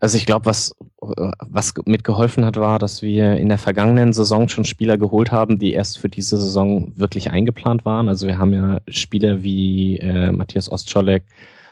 [0.00, 4.64] Also ich glaube, was, was mitgeholfen hat, war, dass wir in der vergangenen Saison schon
[4.64, 8.08] Spieler geholt haben, die erst für diese Saison wirklich eingeplant waren.
[8.08, 11.22] Also wir haben ja Spieler wie äh, Matthias Ostscholek,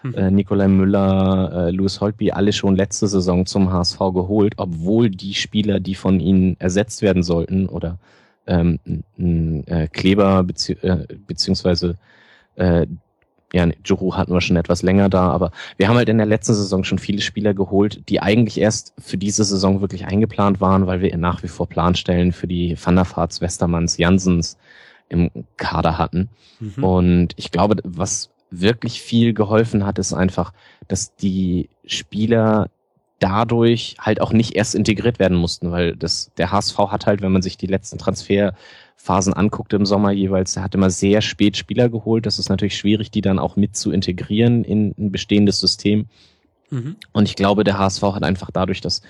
[0.03, 0.15] mhm.
[0.15, 5.35] äh, Nikolai Müller, äh, Louis Holtby, alle schon letzte Saison zum HSV geholt, obwohl die
[5.35, 7.99] Spieler, die von ihnen ersetzt werden sollten oder
[8.47, 8.79] ähm,
[9.67, 11.97] äh, Kleber bezieh äh, beziehungsweise
[12.57, 12.87] äh,
[13.53, 16.55] ja, Juru hatten wir schon etwas länger da, aber wir haben halt in der letzten
[16.55, 21.01] Saison schon viele Spieler geholt, die eigentlich erst für diese Saison wirklich eingeplant waren, weil
[21.01, 24.59] wir nach wie vor Planstellen für die Thunderfarts, Westermanns, Jansens
[25.09, 26.29] im Kader hatten.
[26.59, 26.85] Mhm.
[26.85, 30.53] Und ich glaube, was wirklich viel geholfen hat, ist einfach,
[30.89, 32.69] dass die Spieler
[33.19, 37.33] dadurch halt auch nicht erst integriert werden mussten, weil das, der HSV hat halt, wenn
[37.33, 37.99] man sich die letzten
[38.97, 42.27] Transferphasen anguckt im Sommer jeweils, der hat immer sehr spät Spieler geholt.
[42.27, 46.07] Das ist natürlich schwierig, die dann auch mit zu integrieren in ein bestehendes System.
[46.71, 46.97] Mhm.
[47.13, 49.03] Und ich glaube, der HSV hat einfach dadurch, dass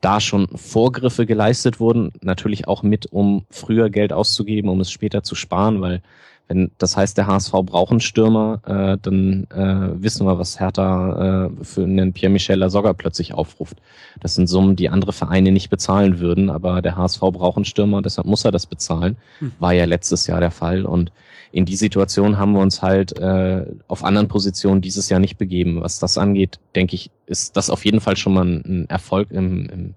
[0.00, 5.22] da schon Vorgriffe geleistet wurden, natürlich auch mit, um früher Geld auszugeben, um es später
[5.22, 6.02] zu sparen, weil
[6.48, 11.46] wenn das heißt, der HSV braucht einen Stürmer, äh, dann äh, wissen wir, was Hertha
[11.46, 13.78] äh, für einen Pierre-Michel Lasogga plötzlich aufruft.
[14.20, 18.02] Das sind Summen, die andere Vereine nicht bezahlen würden, aber der HSV braucht einen Stürmer,
[18.02, 19.16] deshalb muss er das bezahlen.
[19.38, 19.52] Hm.
[19.58, 21.12] War ja letztes Jahr der Fall und
[21.50, 25.80] in die Situation haben wir uns halt äh, auf anderen Positionen dieses Jahr nicht begeben.
[25.80, 29.66] Was das angeht, denke ich, ist das auf jeden Fall schon mal ein Erfolg im,
[29.70, 29.94] im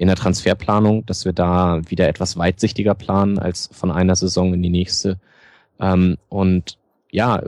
[0.00, 4.62] in der Transferplanung, dass wir da wieder etwas weitsichtiger planen als von einer Saison in
[4.62, 5.20] die nächste.
[5.80, 6.78] Ähm, und
[7.10, 7.42] ja,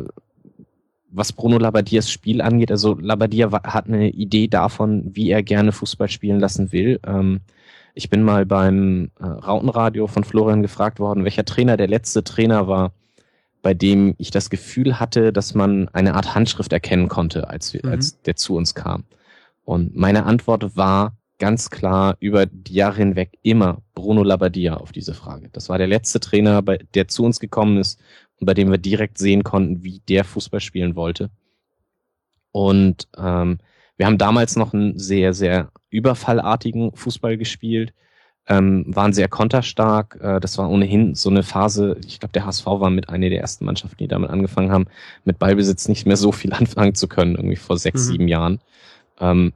[1.10, 6.08] was Bruno Labadiers Spiel angeht, also Labadia hat eine Idee davon, wie er gerne Fußball
[6.08, 6.98] spielen lassen will.
[7.06, 7.40] Ähm,
[7.94, 12.66] ich bin mal beim äh, Rautenradio von Florian gefragt worden, welcher Trainer der letzte Trainer
[12.66, 12.92] war,
[13.60, 17.82] bei dem ich das Gefühl hatte, dass man eine Art Handschrift erkennen konnte, als, wir,
[17.84, 17.92] mhm.
[17.92, 19.04] als der zu uns kam.
[19.64, 25.12] Und meine Antwort war ganz klar über die Jahre hinweg immer Bruno Labbadia auf diese
[25.12, 25.48] Frage.
[25.52, 28.00] Das war der letzte Trainer, bei, der zu uns gekommen ist
[28.38, 31.30] und bei dem wir direkt sehen konnten, wie der Fußball spielen wollte.
[32.52, 33.58] Und ähm,
[33.96, 37.92] wir haben damals noch einen sehr, sehr überfallartigen Fußball gespielt,
[38.46, 40.20] ähm, waren sehr konterstark.
[40.22, 43.40] Äh, das war ohnehin so eine Phase, ich glaube, der HSV war mit einer der
[43.40, 44.86] ersten Mannschaften, die damit angefangen haben,
[45.24, 48.12] mit Ballbesitz nicht mehr so viel anfangen zu können, irgendwie vor sechs, mhm.
[48.12, 48.60] sieben Jahren.
[49.18, 49.52] Ähm,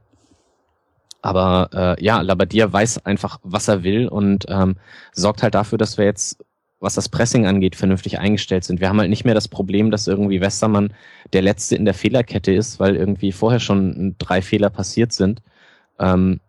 [1.27, 4.77] aber äh, ja, Labadia weiß einfach, was er will und ähm,
[5.11, 6.43] sorgt halt dafür, dass wir jetzt,
[6.79, 8.79] was das Pressing angeht, vernünftig eingestellt sind.
[8.79, 10.93] Wir haben halt nicht mehr das Problem, dass irgendwie Westermann
[11.33, 15.41] der Letzte in der Fehlerkette ist, weil irgendwie vorher schon drei Fehler passiert sind.
[15.99, 16.39] Ähm,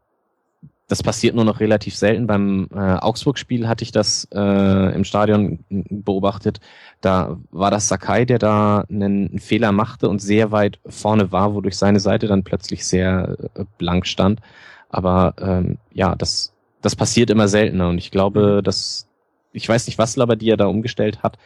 [0.89, 2.26] das passiert nur noch relativ selten.
[2.26, 6.60] Beim äh, Augsburg-Spiel hatte ich das äh, im Stadion beobachtet.
[7.02, 11.76] Da war das Sakai, der da einen, Fehler machte und sehr weit vorne war, wodurch
[11.76, 14.41] seine Seite dann plötzlich sehr äh, blank stand.
[14.89, 18.65] Aber ähm, ja, das, das passiert immer seltener und ich glaube, mhm.
[18.65, 19.07] dass
[19.52, 21.39] ich weiß nicht, was Labadia da umgestellt hat,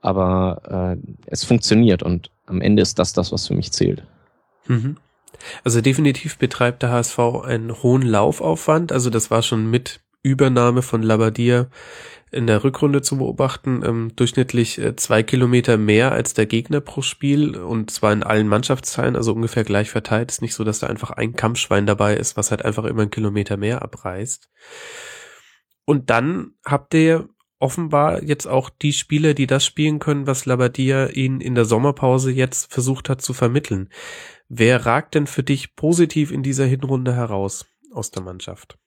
[0.00, 4.02] aber äh, es funktioniert und am Ende ist das das, was für mich zählt.
[4.66, 4.96] Mhm.
[5.64, 8.92] Also definitiv betreibt der HSV einen hohen Laufaufwand.
[8.92, 11.68] Also das war schon mit Übernahme von Labadia
[12.30, 13.82] in der Rückrunde zu beobachten.
[13.84, 18.48] Ähm, durchschnittlich äh, zwei Kilometer mehr als der Gegner pro Spiel und zwar in allen
[18.48, 20.30] Mannschaftsteilen, also ungefähr gleich verteilt.
[20.30, 23.10] Ist nicht so, dass da einfach ein Kampfschwein dabei ist, was halt einfach immer einen
[23.10, 24.48] Kilometer mehr abreißt.
[25.84, 27.28] Und dann habt ihr
[27.58, 32.30] offenbar jetzt auch die Spieler, die das spielen können, was Labadia ihnen in der Sommerpause
[32.30, 33.90] jetzt versucht hat zu vermitteln.
[34.52, 38.78] Wer ragt denn für dich positiv in dieser Hinrunde heraus aus der Mannschaft?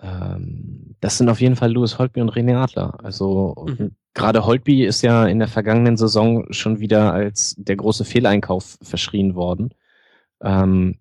[0.00, 2.98] Ähm, das sind auf jeden Fall Louis Holtby und René Adler.
[3.04, 3.92] Also mhm.
[4.14, 9.36] gerade Holtby ist ja in der vergangenen Saison schon wieder als der große Fehleinkauf verschrien
[9.36, 9.72] worden.
[10.40, 10.98] Ähm,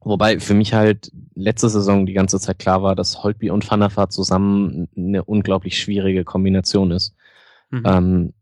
[0.00, 4.12] wobei für mich halt letzte Saison die ganze Zeit klar war, dass Holtby und Vaart
[4.12, 7.14] zusammen eine unglaublich schwierige Kombination ist.
[7.70, 7.82] Mhm.
[7.86, 8.32] Ähm,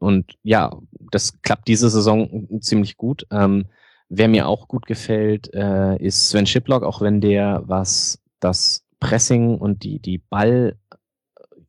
[0.00, 0.76] und ja,
[1.10, 3.26] das klappt diese Saison ziemlich gut.
[3.30, 3.66] Ähm,
[4.08, 9.58] wer mir auch gut gefällt, äh, ist Sven Schiplock, auch wenn der, was das Pressing
[9.58, 10.76] und die, die Ball,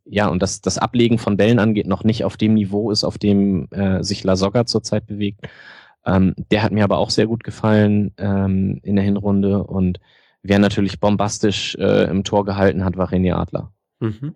[0.06, 3.18] ja, und das, das Ablegen von Bällen angeht, noch nicht auf dem Niveau ist, auf
[3.18, 5.42] dem äh, sich La Soga zurzeit bewegt.
[6.06, 10.00] Ähm, der hat mir aber auch sehr gut gefallen ähm, in der Hinrunde und
[10.42, 13.74] wer natürlich bombastisch äh, im Tor gehalten hat, war René Adler.
[14.00, 14.36] Mhm.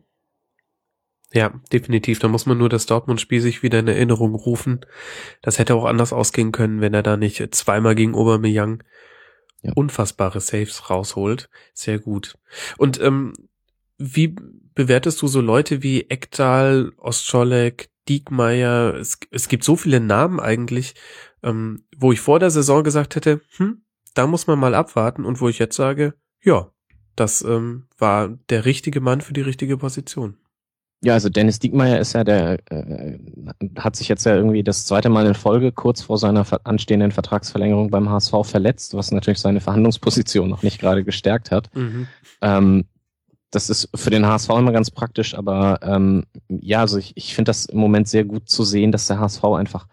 [1.34, 2.20] Ja, definitiv.
[2.20, 4.86] Da muss man nur das Dortmund-Spiel sich wieder in Erinnerung rufen.
[5.42, 8.84] Das hätte auch anders ausgehen können, wenn er da nicht zweimal gegen Aubameyang
[9.62, 9.74] ja.
[9.76, 11.50] unfassbare Saves rausholt.
[11.74, 12.38] Sehr gut.
[12.78, 13.34] Und ähm,
[13.98, 14.36] wie
[14.76, 18.94] bewertest du so Leute wie Ekdal, Ostscholek, Diekmeyer?
[18.95, 20.95] Es, es gibt so viele Namen eigentlich,
[21.44, 23.82] ähm, wo ich vor der Saison gesagt hätte, hm,
[24.14, 26.72] da muss man mal abwarten und wo ich jetzt sage, ja,
[27.16, 30.38] das ähm, war der richtige Mann für die richtige Position.
[31.03, 33.19] Ja, also Dennis Diekmeyer ist ja der, äh,
[33.77, 37.91] hat sich jetzt ja irgendwie das zweite Mal in Folge kurz vor seiner anstehenden Vertragsverlängerung
[37.91, 41.69] beim HSV verletzt, was natürlich seine Verhandlungsposition noch nicht gerade gestärkt hat.
[41.75, 42.07] Mhm.
[42.41, 42.85] Ähm,
[43.51, 47.49] das ist für den HSV immer ganz praktisch, aber ähm, ja, also ich, ich finde
[47.49, 49.88] das im Moment sehr gut zu sehen, dass der HSV einfach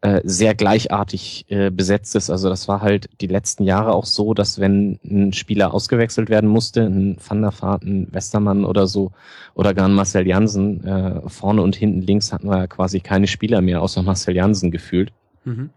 [0.00, 2.30] äh, sehr gleichartig äh, besetzt ist.
[2.30, 6.48] Also das war halt die letzten Jahre auch so, dass wenn ein Spieler ausgewechselt werden
[6.48, 9.10] musste, ein Van der Vaart, ein Westermann oder so,
[9.54, 13.60] oder gar ein Marcel Jansen, äh, vorne und hinten links hatten wir quasi keine Spieler
[13.60, 15.12] mehr, außer Marcel Jansen gefühlt.
[15.44, 15.70] Mhm.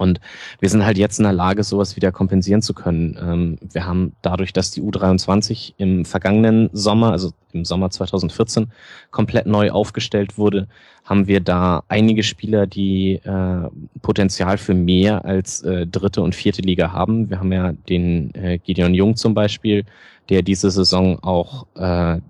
[0.00, 0.18] Und
[0.58, 3.18] wir sind halt jetzt in der Lage, sowas wieder kompensieren zu können.
[3.20, 8.72] Ähm, wir haben dadurch, dass die U23 im vergangenen Sommer, also im Sommer 2014,
[9.10, 10.68] komplett neu aufgestellt wurde,
[11.04, 13.68] haben wir da einige Spieler, die äh,
[14.00, 17.28] Potenzial für mehr als äh, dritte und vierte Liga haben.
[17.28, 19.84] Wir haben ja den äh, Gideon Jung zum Beispiel,
[20.30, 22.20] der diese Saison auch äh,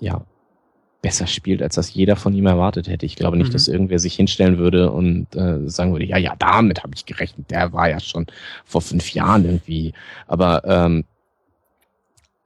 [0.00, 0.24] ja
[1.04, 3.04] besser spielt, als das jeder von ihm erwartet hätte.
[3.04, 3.52] Ich glaube nicht, mhm.
[3.52, 7.50] dass irgendwer sich hinstellen würde und äh, sagen würde, ja, ja, damit habe ich gerechnet.
[7.50, 8.26] Der war ja schon
[8.64, 9.92] vor fünf Jahren irgendwie.
[10.26, 11.04] Aber ähm,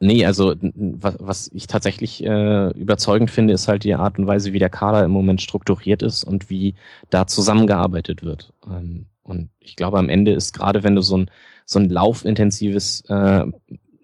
[0.00, 4.52] nee, also was, was ich tatsächlich äh, überzeugend finde, ist halt die Art und Weise,
[4.52, 6.74] wie der Kader im Moment strukturiert ist und wie
[7.10, 8.52] da zusammengearbeitet wird.
[8.66, 11.30] Ähm, und ich glaube, am Ende ist gerade, wenn du so ein
[11.64, 13.44] so ein laufintensives äh,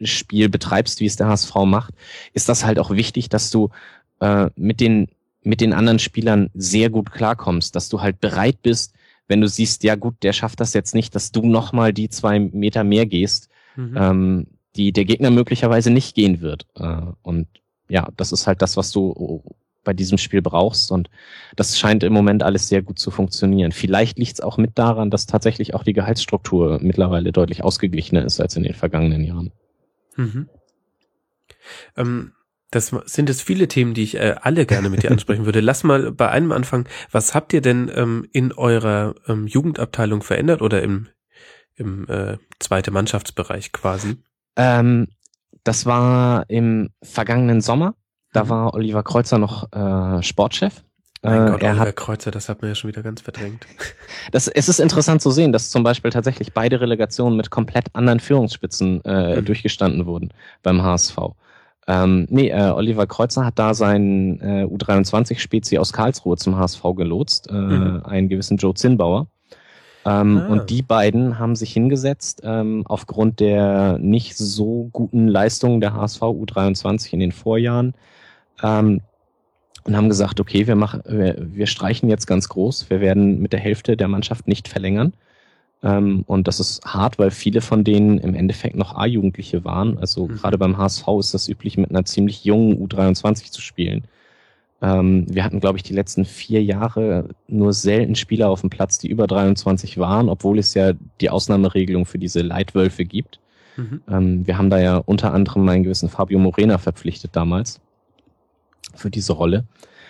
[0.02, 1.94] Spiel betreibst, wie es der HSV macht,
[2.34, 3.70] ist das halt auch wichtig, dass du
[4.24, 5.08] äh, mit den
[5.46, 8.94] mit den anderen Spielern sehr gut klarkommst, dass du halt bereit bist,
[9.28, 12.38] wenn du siehst, ja gut, der schafft das jetzt nicht, dass du nochmal die zwei
[12.38, 13.94] Meter mehr gehst, mhm.
[13.94, 14.46] ähm,
[14.76, 16.66] die der Gegner möglicherweise nicht gehen wird.
[16.76, 17.46] Äh, und
[17.88, 19.42] ja, das ist halt das, was du
[19.84, 20.90] bei diesem Spiel brauchst.
[20.90, 21.10] Und
[21.56, 23.72] das scheint im Moment alles sehr gut zu funktionieren.
[23.72, 28.40] Vielleicht liegt es auch mit daran, dass tatsächlich auch die Gehaltsstruktur mittlerweile deutlich ausgeglichener ist
[28.40, 29.52] als in den vergangenen Jahren.
[30.16, 30.48] Mhm.
[31.96, 32.32] Ähm,
[32.74, 35.60] das sind jetzt viele Themen, die ich äh, alle gerne mit dir ansprechen würde.
[35.60, 36.86] Lass mal bei einem anfangen.
[37.10, 41.08] Was habt ihr denn ähm, in eurer ähm, Jugendabteilung verändert oder im,
[41.76, 44.16] im äh, zweite Mannschaftsbereich quasi?
[44.56, 45.08] Ähm,
[45.62, 47.94] das war im vergangenen Sommer.
[48.32, 48.48] Da mhm.
[48.48, 50.82] war Oliver Kreuzer noch äh, Sportchef.
[51.22, 53.66] Mein äh, Gott, er Oliver hat, Kreuzer, das hat man ja schon wieder ganz verdrängt.
[54.32, 58.20] Das, es ist interessant zu sehen, dass zum Beispiel tatsächlich beide Relegationen mit komplett anderen
[58.20, 59.44] Führungsspitzen äh, mhm.
[59.44, 61.18] durchgestanden wurden beim HSV.
[61.86, 67.50] Ähm, nee, äh, Oliver Kreuzer hat da seinen äh, U23-Spezi aus Karlsruhe zum HSV gelotst,
[67.50, 68.02] äh, mhm.
[68.04, 69.26] einen gewissen Joe Zinnbauer.
[70.06, 70.46] Ähm, ah.
[70.48, 76.22] Und die beiden haben sich hingesetzt, ähm, aufgrund der nicht so guten Leistungen der HSV
[76.22, 77.94] U23 in den Vorjahren,
[78.62, 79.00] ähm,
[79.84, 83.52] und haben gesagt, okay, wir machen, wir, wir streichen jetzt ganz groß, wir werden mit
[83.52, 85.12] der Hälfte der Mannschaft nicht verlängern.
[85.84, 89.98] Ähm, und das ist hart, weil viele von denen im Endeffekt noch A-Jugendliche waren.
[89.98, 90.36] Also mhm.
[90.36, 94.04] gerade beim HSV ist das üblich, mit einer ziemlich jungen U23 zu spielen.
[94.80, 98.98] Ähm, wir hatten, glaube ich, die letzten vier Jahre nur selten Spieler auf dem Platz,
[98.98, 103.38] die über 23 waren, obwohl es ja die Ausnahmeregelung für diese Leitwölfe gibt.
[103.76, 104.00] Mhm.
[104.08, 107.80] Ähm, wir haben da ja unter anderem einen gewissen Fabio Morena verpflichtet damals
[108.94, 109.64] für diese Rolle.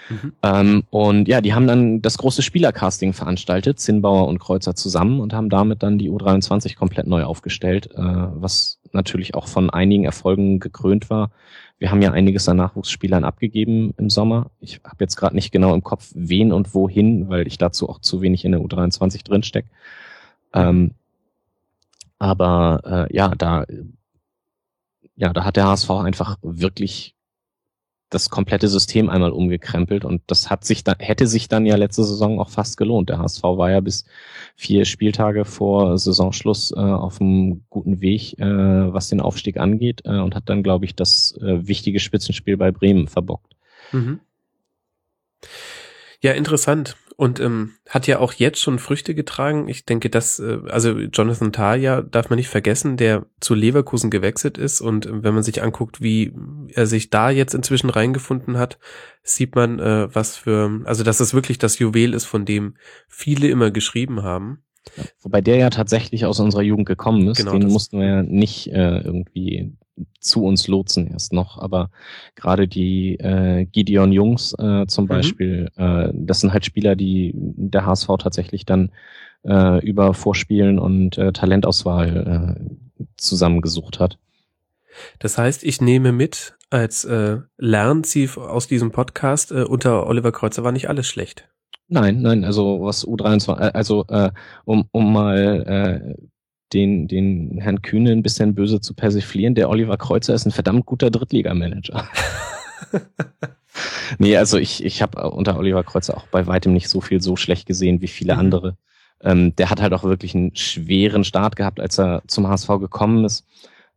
[0.08, 0.32] Mhm.
[0.42, 5.32] Ähm, und ja, die haben dann das große Spielercasting veranstaltet, Zinnbauer und Kreuzer zusammen und
[5.32, 10.60] haben damit dann die U23 komplett neu aufgestellt, äh, was natürlich auch von einigen Erfolgen
[10.60, 11.30] gekrönt war.
[11.78, 14.50] Wir haben ja einiges an Nachwuchsspielern abgegeben im Sommer.
[14.60, 17.98] Ich habe jetzt gerade nicht genau im Kopf, wen und wohin, weil ich dazu auch
[17.98, 19.68] zu wenig in der U23 drinstecke.
[20.52, 20.92] Ähm,
[22.18, 23.64] aber äh, ja, da
[25.16, 27.13] ja, da hat der HSV einfach wirklich
[28.14, 32.04] das komplette System einmal umgekrempelt und das hat sich dann, hätte sich dann ja letzte
[32.04, 33.08] Saison auch fast gelohnt.
[33.08, 34.04] Der HSV war ja bis
[34.56, 40.18] vier Spieltage vor Saisonschluss äh, auf einem guten Weg, äh, was den Aufstieg angeht äh,
[40.18, 43.54] und hat dann, glaube ich, das äh, wichtige Spitzenspiel bei Bremen verbockt.
[43.92, 44.20] Mhm.
[46.20, 46.96] Ja, interessant.
[47.16, 49.68] Und ähm, hat ja auch jetzt schon Früchte getragen.
[49.68, 54.58] Ich denke, dass, äh, also Jonathan Tah darf man nicht vergessen, der zu Leverkusen gewechselt
[54.58, 54.80] ist.
[54.80, 56.32] Und äh, wenn man sich anguckt, wie
[56.72, 58.78] er sich da jetzt inzwischen reingefunden hat,
[59.22, 62.74] sieht man, äh, was für, also dass es wirklich das Juwel ist, von dem
[63.08, 64.64] viele immer geschrieben haben.
[65.22, 67.38] Wobei der ja tatsächlich aus unserer Jugend gekommen ist.
[67.38, 69.72] Genau, Den mussten wir ja nicht äh, irgendwie
[70.20, 71.58] zu uns lotsen erst noch.
[71.58, 71.90] Aber
[72.34, 75.08] gerade die äh, Gideon Jungs äh, zum mhm.
[75.08, 78.90] Beispiel, äh, das sind halt Spieler, die der HSV tatsächlich dann
[79.44, 84.18] äh, über Vorspielen und äh, Talentauswahl äh, zusammengesucht hat.
[85.18, 90.64] Das heißt, ich nehme mit als äh, Lernziel aus diesem Podcast, äh, unter Oliver Kreuzer
[90.64, 91.48] war nicht alles schlecht.
[91.88, 94.30] Nein, nein, also was U23, äh, also äh,
[94.64, 96.24] um, um mal äh,
[96.72, 100.86] den, den Herrn Kühne ein bisschen böse zu persiflieren, der Oliver Kreuzer ist ein verdammt
[100.86, 102.08] guter Drittligamanager.
[104.18, 107.36] nee, also ich, ich habe unter Oliver Kreuzer auch bei weitem nicht so viel so
[107.36, 108.40] schlecht gesehen wie viele mhm.
[108.40, 108.76] andere.
[109.20, 113.24] Ähm, der hat halt auch wirklich einen schweren Start gehabt, als er zum HSV gekommen
[113.24, 113.46] ist.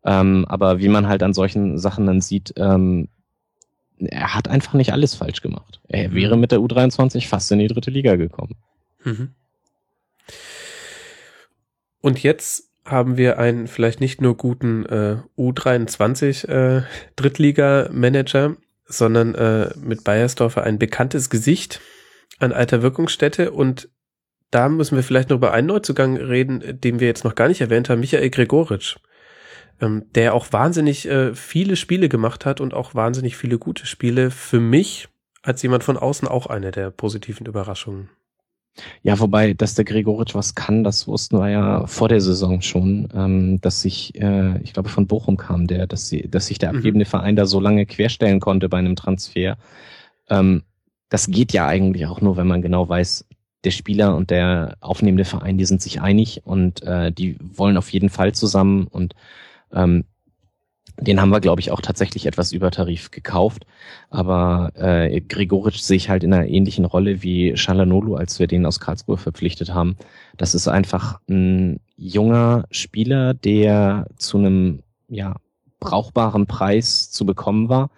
[0.06, 3.10] Ähm, aber wie man halt an solchen Sachen dann sieht, ähm,
[4.00, 5.82] er hat einfach nicht alles falsch gemacht.
[5.88, 6.42] Er wäre mhm.
[6.42, 8.56] mit der U23 fast in die dritte Liga gekommen.
[9.04, 9.30] Mhm.
[12.08, 16.84] Und jetzt haben wir einen vielleicht nicht nur guten äh, U23 äh,
[17.18, 18.56] Drittliga-Manager,
[18.86, 21.82] sondern äh, mit Bayersdorfer ein bekanntes Gesicht
[22.40, 23.90] an alter Wirkungsstätte und
[24.52, 27.60] da müssen wir vielleicht noch über einen Neuzugang reden, den wir jetzt noch gar nicht
[27.60, 28.96] erwähnt haben, Michael Gregoritsch,
[29.82, 34.32] ähm, der auch wahnsinnig äh, viele Spiele gemacht hat und auch wahnsinnig viele gute Spiele.
[34.32, 35.10] Für mich
[35.42, 38.10] als jemand von außen auch eine der positiven Überraschungen.
[39.04, 43.10] Ja, wobei, dass der Gregoritsch was kann, das wussten wir ja vor der Saison schon,
[43.16, 46.72] ähm, dass sich, äh, ich glaube, von Bochum kam der, dass, sie, dass sich der
[46.72, 46.78] mhm.
[46.78, 47.10] abgebende mhm.
[47.10, 49.58] Verein da so lange querstellen konnte bei einem Transfer.
[50.30, 50.64] Ähm,
[51.10, 53.26] das geht ja eigentlich auch nur, wenn man genau weiß,
[53.64, 57.92] der Spieler und der aufnehmende Verein, die sind sich einig und äh, die wollen auf
[57.92, 59.16] jeden Fall zusammen und
[59.74, 60.06] ähm,
[61.00, 63.66] den haben wir, glaube ich, auch tatsächlich etwas über Tarif gekauft.
[64.10, 68.66] Aber äh, Gregoritsch sehe ich halt in einer ähnlichen Rolle wie Shalanolu, als wir den
[68.66, 69.96] aus Karlsruhe verpflichtet haben.
[70.38, 75.36] Das ist einfach ein junger Spieler, der zu einem ja,
[75.80, 77.92] brauchbaren Preis zu bekommen war.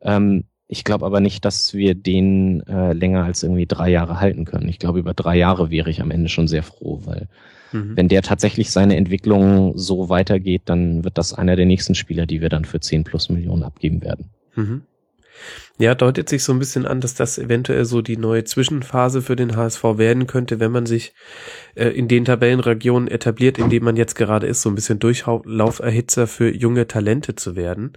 [0.00, 4.44] Ähm, ich glaube aber nicht, dass wir den äh, länger als irgendwie drei Jahre halten
[4.44, 4.68] können.
[4.68, 7.28] Ich glaube, über drei Jahre wäre ich am Ende schon sehr froh, weil
[7.72, 7.96] Mhm.
[7.96, 12.40] Wenn der tatsächlich seine Entwicklung so weitergeht, dann wird das einer der nächsten Spieler, die
[12.40, 14.30] wir dann für 10 plus Millionen abgeben werden.
[14.54, 14.82] Mhm.
[15.78, 19.36] Ja, deutet sich so ein bisschen an, dass das eventuell so die neue Zwischenphase für
[19.36, 21.14] den HSV werden könnte, wenn man sich
[21.74, 26.26] äh, in den Tabellenregionen etabliert, in dem man jetzt gerade ist, so ein bisschen Durchlauferhitzer
[26.26, 27.94] für junge Talente zu werden.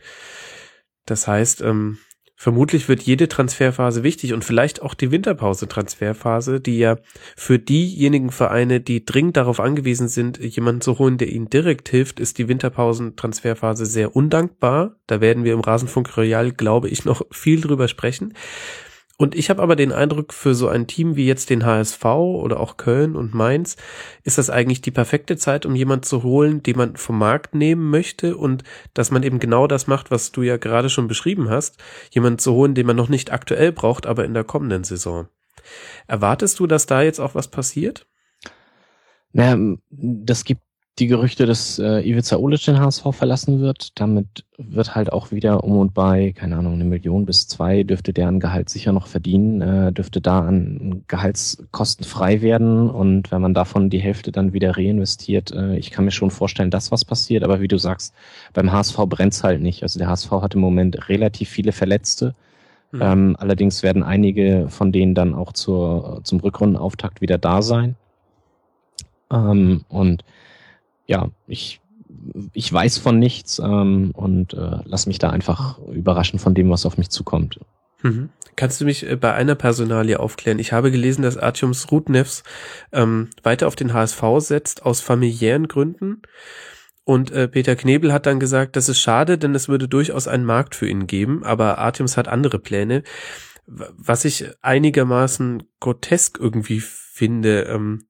[1.06, 1.98] Das heißt, ähm,
[2.44, 6.98] Vermutlich wird jede Transferphase wichtig und vielleicht auch die Winterpause-Transferphase, die ja
[7.38, 12.20] für diejenigen Vereine, die dringend darauf angewiesen sind, jemanden zu holen, der ihnen direkt hilft,
[12.20, 14.98] ist die Winterpausen-Transferphase sehr undankbar.
[15.08, 18.34] Da werden wir im Rasenfunk Royal, glaube ich, noch viel drüber sprechen.
[19.24, 22.60] Und ich habe aber den Eindruck, für so ein Team wie jetzt den HSV oder
[22.60, 23.78] auch Köln und Mainz
[24.24, 27.90] ist das eigentlich die perfekte Zeit, um jemanden zu holen, den man vom Markt nehmen
[27.90, 31.82] möchte und dass man eben genau das macht, was du ja gerade schon beschrieben hast,
[32.12, 35.30] jemanden zu holen, den man noch nicht aktuell braucht, aber in der kommenden Saison.
[36.06, 38.06] Erwartest du, dass da jetzt auch was passiert?
[39.32, 40.64] Naja, das gibt
[41.00, 44.00] die Gerüchte, dass äh, Ivica Olic den HSV verlassen wird.
[44.00, 48.14] Damit wird halt auch wieder um und bei, keine Ahnung, eine Million bis zwei dürfte
[48.14, 53.42] der an Gehalt sicher noch verdienen, äh, dürfte da an Gehaltskosten frei werden und wenn
[53.42, 57.06] man davon die Hälfte dann wieder reinvestiert, äh, ich kann mir schon vorstellen, dass was
[57.06, 58.14] passiert, aber wie du sagst,
[58.54, 59.82] beim HSV brennt's halt nicht.
[59.82, 62.36] Also der HSV hat im Moment relativ viele Verletzte.
[62.92, 63.02] Mhm.
[63.02, 67.96] Ähm, allerdings werden einige von denen dann auch zur, zum Rückrundenauftakt wieder da sein.
[69.32, 70.24] Ähm, und
[71.06, 71.82] ja, ich
[72.54, 76.86] ich weiß von nichts ähm, und äh, lass mich da einfach überraschen von dem, was
[76.86, 77.60] auf mich zukommt.
[78.02, 78.30] Mhm.
[78.56, 80.60] Kannst du mich äh, bei einer Personalie aufklären?
[80.60, 82.44] Ich habe gelesen, dass Artyms Rudnevs
[82.92, 86.22] ähm, weiter auf den HSV setzt aus familiären Gründen.
[87.06, 90.46] Und äh, Peter Knebel hat dann gesagt, das ist schade, denn es würde durchaus einen
[90.46, 93.04] Markt für ihn geben, aber Artyms hat andere Pläne.
[93.66, 98.06] Was ich einigermaßen grotesk irgendwie finde, ähm,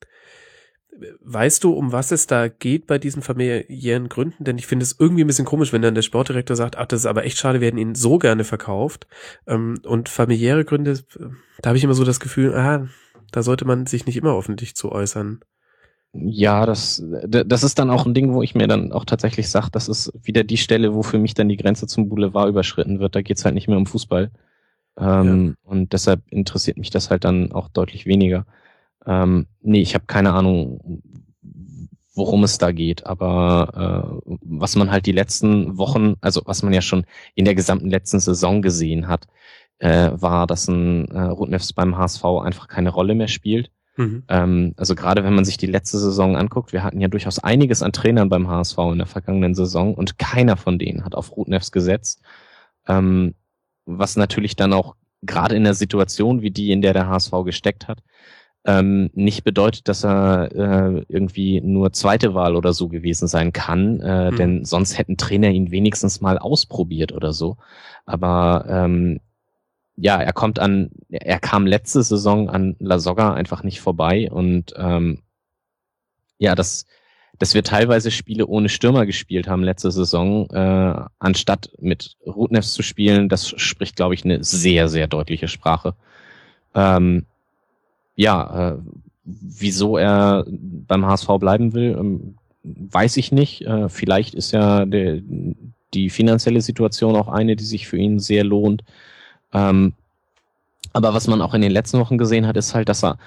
[1.22, 4.44] Weißt du, um was es da geht bei diesen familiären Gründen?
[4.44, 7.02] Denn ich finde es irgendwie ein bisschen komisch, wenn dann der Sportdirektor sagt, ach, das
[7.02, 9.08] ist aber echt schade, wir hätten ihn so gerne verkauft.
[9.48, 11.00] Ähm, und familiäre Gründe,
[11.62, 12.88] da habe ich immer so das Gefühl, ah,
[13.32, 15.40] da sollte man sich nicht immer öffentlich zu äußern.
[16.14, 19.70] Ja, das, das ist dann auch ein Ding, wo ich mir dann auch tatsächlich sage,
[19.72, 23.16] das ist wieder die Stelle, wo für mich dann die Grenze zum Boulevard überschritten wird.
[23.16, 24.30] Da geht's halt nicht mehr um Fußball.
[24.96, 25.72] Ähm, ja.
[25.72, 28.46] Und deshalb interessiert mich das halt dann auch deutlich weniger.
[29.06, 31.02] Ähm, nee, ich habe keine Ahnung,
[32.16, 36.74] worum es da geht, aber äh, was man halt die letzten Wochen, also was man
[36.74, 39.28] ja schon in der gesamten letzten Saison gesehen hat,
[39.80, 43.72] äh, war, dass ein äh, Rudnefs beim HSV einfach keine Rolle mehr spielt.
[43.98, 44.24] Mhm.
[44.28, 47.82] Ähm, also gerade wenn man sich die letzte Saison anguckt, wir hatten ja durchaus einiges
[47.82, 51.72] an Trainern beim HSV in der vergangenen Saison und keiner von denen hat auf Rudnefs
[51.72, 52.22] gesetzt.
[52.88, 53.34] Ähm,
[53.86, 57.88] was natürlich dann auch gerade in der Situation wie die, in der der HSV gesteckt
[57.88, 58.00] hat,
[58.66, 64.00] ähm, nicht bedeutet, dass er äh, irgendwie nur zweite Wahl oder so gewesen sein kann,
[64.00, 64.38] äh, hm.
[64.38, 67.58] denn sonst hätten Trainer ihn wenigstens mal ausprobiert oder so.
[68.06, 69.20] Aber ähm,
[69.96, 74.74] ja, er kommt an, er kam letzte Saison an La Soga einfach nicht vorbei und
[74.78, 75.20] ähm,
[76.40, 76.86] ja, das,
[77.38, 82.82] dass wir teilweise Spiele ohne Stürmer gespielt haben letzte Saison, äh, anstatt mit Rutnefs zu
[82.82, 85.96] spielen, das spricht, glaube ich, eine sehr, sehr deutliche Sprache.
[86.74, 87.26] Ähm,
[88.16, 88.78] ja, äh,
[89.24, 93.62] wieso er beim HSV bleiben will, ähm, weiß ich nicht.
[93.62, 95.22] Äh, vielleicht ist ja der,
[95.94, 98.84] die finanzielle Situation auch eine, die sich für ihn sehr lohnt.
[99.54, 99.94] Ähm,
[100.94, 103.18] aber was man auch in den letzten Wochen gesehen hat, ist halt, dass er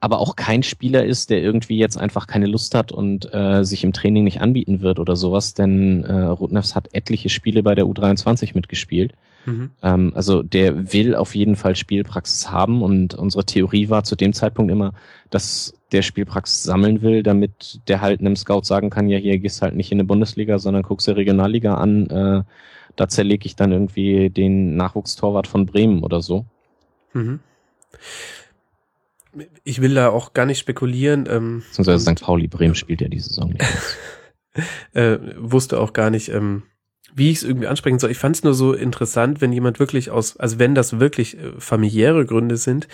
[0.00, 3.84] aber auch kein Spieler ist, der irgendwie jetzt einfach keine Lust hat und äh, sich
[3.84, 7.84] im Training nicht anbieten wird oder sowas, denn äh, Rudnevs hat etliche Spiele bei der
[7.84, 9.12] U23 mitgespielt.
[9.46, 9.70] Mhm.
[9.82, 14.32] Ähm, also der will auf jeden Fall Spielpraxis haben und unsere Theorie war zu dem
[14.32, 14.92] Zeitpunkt immer,
[15.30, 19.62] dass der Spielpraxis sammeln will, damit der halt einem Scout sagen kann, ja, hier gehst
[19.62, 22.42] halt nicht in eine Bundesliga, sondern guckst dir Regionalliga an, äh,
[22.96, 26.44] da zerlege ich dann irgendwie den Nachwuchstorwart von Bremen oder so.
[27.12, 27.40] Mhm.
[29.64, 31.26] Ich will da auch gar nicht spekulieren.
[31.30, 32.20] Ähm, Beziehungsweise St.
[32.20, 33.64] Pauli Bremen spielt ja die Saison nicht.
[34.92, 36.64] äh, wusste auch gar nicht, ähm,
[37.14, 38.10] wie ich es irgendwie ansprechen soll.
[38.10, 41.52] Ich fand es nur so interessant, wenn jemand wirklich aus, also wenn das wirklich äh,
[41.58, 42.88] familiäre Gründe sind,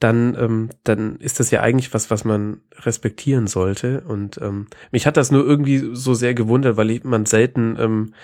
[0.00, 4.02] dann, ähm, dann ist das ja eigentlich was, was man respektieren sollte.
[4.02, 8.14] Und ähm, mich hat das nur irgendwie so sehr gewundert, weil man selten ähm,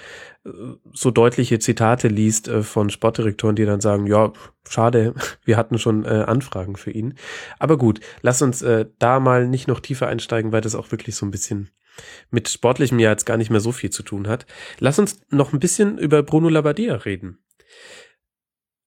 [0.92, 4.33] so deutliche Zitate liest äh, von Sportdirektoren, die dann sagen, ja,
[4.68, 7.15] schade, wir hatten schon äh, Anfragen für ihn.
[7.59, 11.17] Aber gut, lass uns äh, da mal nicht noch tiefer einsteigen, weil das auch wirklich
[11.17, 11.70] so ein bisschen
[12.30, 14.46] mit sportlichem ja jetzt gar nicht mehr so viel zu tun hat.
[14.78, 17.38] Lass uns noch ein bisschen über Bruno Labbadia reden.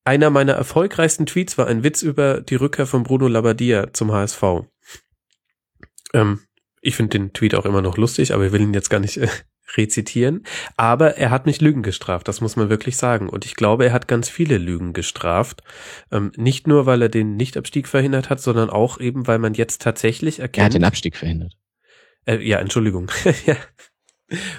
[0.06, 4.44] Einer meiner erfolgreichsten Tweets war ein Witz über die Rückkehr von Bruno Labbadia zum HSV.
[6.14, 6.42] Ähm,
[6.82, 9.18] ich finde den Tweet auch immer noch lustig, aber ich will ihn jetzt gar nicht
[9.18, 9.30] äh,
[9.78, 10.44] rezitieren.
[10.76, 13.30] Aber er hat mich Lügen gestraft, das muss man wirklich sagen.
[13.30, 15.64] Und ich glaube, er hat ganz viele Lügen gestraft.
[16.12, 19.82] Ähm, nicht nur, weil er den Nichtabstieg verhindert hat, sondern auch eben, weil man jetzt
[19.82, 20.64] tatsächlich erkennt.
[20.64, 21.56] Er hat den Abstieg verhindert.
[22.26, 23.12] Äh, ja, Entschuldigung.
[23.46, 23.56] ja.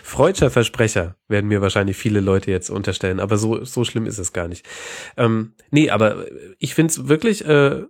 [0.02, 4.32] Freudscher Versprecher werden mir wahrscheinlich viele Leute jetzt unterstellen, aber so, so schlimm ist es
[4.32, 4.66] gar nicht.
[5.16, 6.26] Ähm, nee, aber
[6.58, 7.82] ich finde es wirklich äh,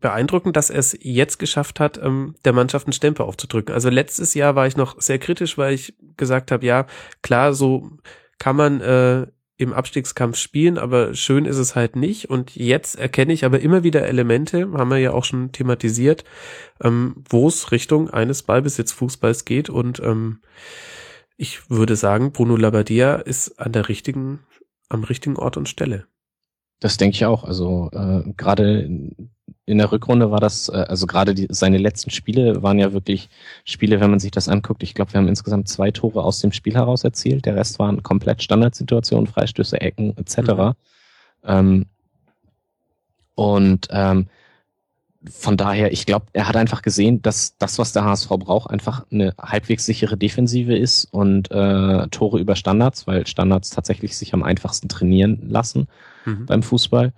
[0.00, 3.74] beeindruckend, dass er es jetzt geschafft hat, ähm, der Mannschaft einen Stempel aufzudrücken.
[3.74, 6.86] Also letztes Jahr war ich noch sehr kritisch, weil ich gesagt habe, ja,
[7.22, 7.90] klar, so
[8.38, 9.26] kann man äh,
[9.58, 12.30] im Abstiegskampf spielen, aber schön ist es halt nicht.
[12.30, 16.24] Und jetzt erkenne ich aber immer wieder Elemente, haben wir ja auch schon thematisiert,
[16.80, 19.68] ähm, wo es Richtung eines Ballbesitzfußballs geht.
[19.68, 20.40] Und ähm,
[21.36, 24.38] ich würde sagen, Bruno Labbadia ist an der richtigen,
[24.88, 26.06] am richtigen Ort und Stelle.
[26.78, 27.42] Das denke ich auch.
[27.42, 28.88] Also äh, gerade
[29.68, 33.28] in der Rückrunde war das, äh, also gerade die, seine letzten Spiele waren ja wirklich
[33.64, 34.82] Spiele, wenn man sich das anguckt.
[34.82, 37.44] Ich glaube, wir haben insgesamt zwei Tore aus dem Spiel heraus erzielt.
[37.44, 40.38] Der Rest waren komplett Standardsituationen, Freistöße, Ecken etc.
[40.38, 40.74] Mhm.
[41.44, 41.86] Ähm,
[43.34, 44.26] und ähm,
[45.30, 49.04] von daher, ich glaube, er hat einfach gesehen, dass das, was der HSV braucht, einfach
[49.10, 54.42] eine halbwegs sichere Defensive ist und äh, Tore über Standards, weil Standards tatsächlich sich am
[54.42, 55.88] einfachsten trainieren lassen
[56.24, 56.46] mhm.
[56.46, 57.12] beim Fußball.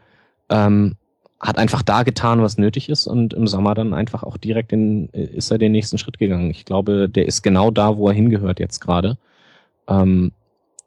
[0.48, 0.96] Ähm,
[1.40, 5.08] hat einfach da getan, was nötig ist und im Sommer dann einfach auch direkt in,
[5.08, 6.50] ist er den nächsten Schritt gegangen.
[6.50, 9.16] Ich glaube, der ist genau da, wo er hingehört jetzt gerade.
[9.88, 10.32] Ähm,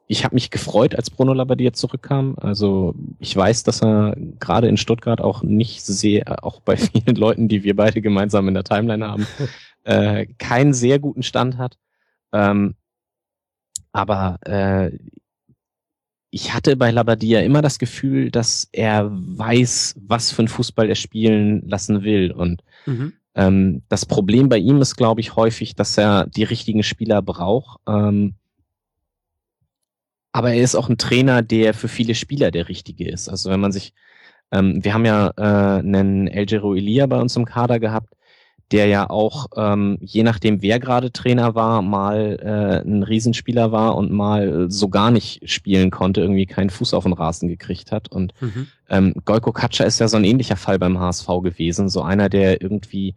[0.06, 2.36] ich habe mich gefreut, als Bruno Labbadia zurückkam.
[2.40, 7.48] Also ich weiß, dass er gerade in Stuttgart auch nicht sehr, auch bei vielen Leuten,
[7.48, 9.26] die wir beide gemeinsam in der Timeline haben,
[9.84, 11.78] äh, keinen sehr guten Stand hat.
[12.32, 12.76] Ähm,
[13.92, 14.92] aber äh,
[16.34, 20.96] ich hatte bei Labadia immer das Gefühl, dass er weiß, was für ein Fußball er
[20.96, 22.32] spielen lassen will.
[22.32, 23.12] Und mhm.
[23.36, 27.78] ähm, das Problem bei ihm ist, glaube ich, häufig, dass er die richtigen Spieler braucht.
[27.86, 28.34] Ähm,
[30.32, 33.28] aber er ist auch ein Trainer, der für viele Spieler der richtige ist.
[33.28, 33.92] Also wenn man sich,
[34.50, 38.12] ähm, wir haben ja äh, einen El Giro Elia bei uns im Kader gehabt,
[38.72, 43.96] der ja auch, ähm, je nachdem wer gerade Trainer war, mal äh, ein Riesenspieler war
[43.96, 48.10] und mal so gar nicht spielen konnte, irgendwie keinen Fuß auf den Rasen gekriegt hat.
[48.10, 48.68] Und mhm.
[48.88, 52.62] ähm, Golko Katscha ist ja so ein ähnlicher Fall beim HSV gewesen, so einer, der
[52.62, 53.14] irgendwie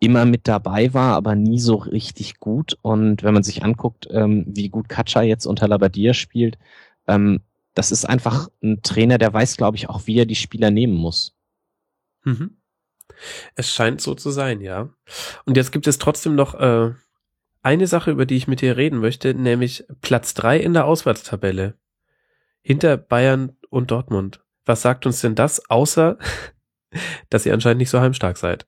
[0.00, 2.76] immer mit dabei war, aber nie so richtig gut.
[2.82, 6.58] Und wenn man sich anguckt, ähm, wie gut Katscha jetzt unter Labadia spielt,
[7.06, 7.40] ähm,
[7.74, 10.94] das ist einfach ein Trainer, der weiß, glaube ich, auch, wie er die Spieler nehmen
[10.94, 11.34] muss.
[12.24, 12.56] Mhm.
[13.54, 14.90] Es scheint so zu sein, ja.
[15.44, 16.92] Und jetzt gibt es trotzdem noch äh,
[17.62, 21.74] eine Sache, über die ich mit dir reden möchte, nämlich Platz drei in der Auswärtstabelle.
[22.62, 24.40] Hinter Bayern und Dortmund.
[24.64, 26.18] Was sagt uns denn das, außer
[27.30, 28.66] dass ihr anscheinend nicht so heimstark seid?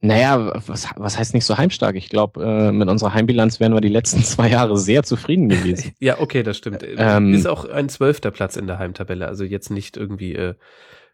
[0.00, 1.96] Naja, was, was heißt nicht so heimstark?
[1.96, 5.92] Ich glaube, äh, mit unserer Heimbilanz wären wir die letzten zwei Jahre sehr zufrieden gewesen.
[5.98, 6.84] ja, okay, das stimmt.
[6.86, 10.54] Ähm, Ist auch ein zwölfter Platz in der Heimtabelle, also jetzt nicht irgendwie äh,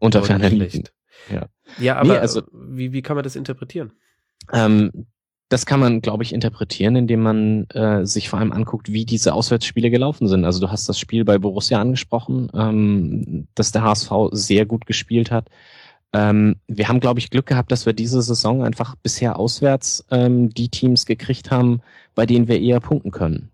[0.01, 0.93] unter ferner Licht.
[1.33, 1.47] Ja,
[1.79, 3.93] ja aber nee, also, wie, wie kann man das interpretieren?
[4.53, 5.07] Ähm,
[5.49, 9.35] das kann man, glaube ich, interpretieren, indem man äh, sich vor allem anguckt, wie diese
[9.35, 10.45] Auswärtsspiele gelaufen sind.
[10.45, 15.31] Also du hast das Spiel bei Borussia angesprochen, ähm, dass der HSV sehr gut gespielt
[15.31, 15.49] hat.
[16.13, 20.51] Ähm, wir haben, glaube ich, Glück gehabt, dass wir diese Saison einfach bisher auswärts ähm,
[20.51, 21.83] die Teams gekriegt haben,
[22.15, 23.51] bei denen wir eher punkten können.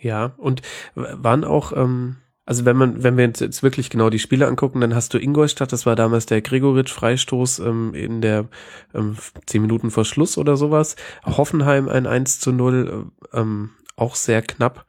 [0.00, 0.62] Ja, und
[0.94, 4.80] waren auch ähm, also wenn man, wenn wir uns jetzt wirklich genau die Spiele angucken,
[4.80, 8.48] dann hast du Ingolstadt, das war damals der Gregoritsch-Freistoß ähm, in der
[8.94, 10.96] ähm, zehn Minuten vor Schluss oder sowas.
[11.24, 14.86] Hoffenheim ein 1 zu 0, ähm, auch sehr knapp.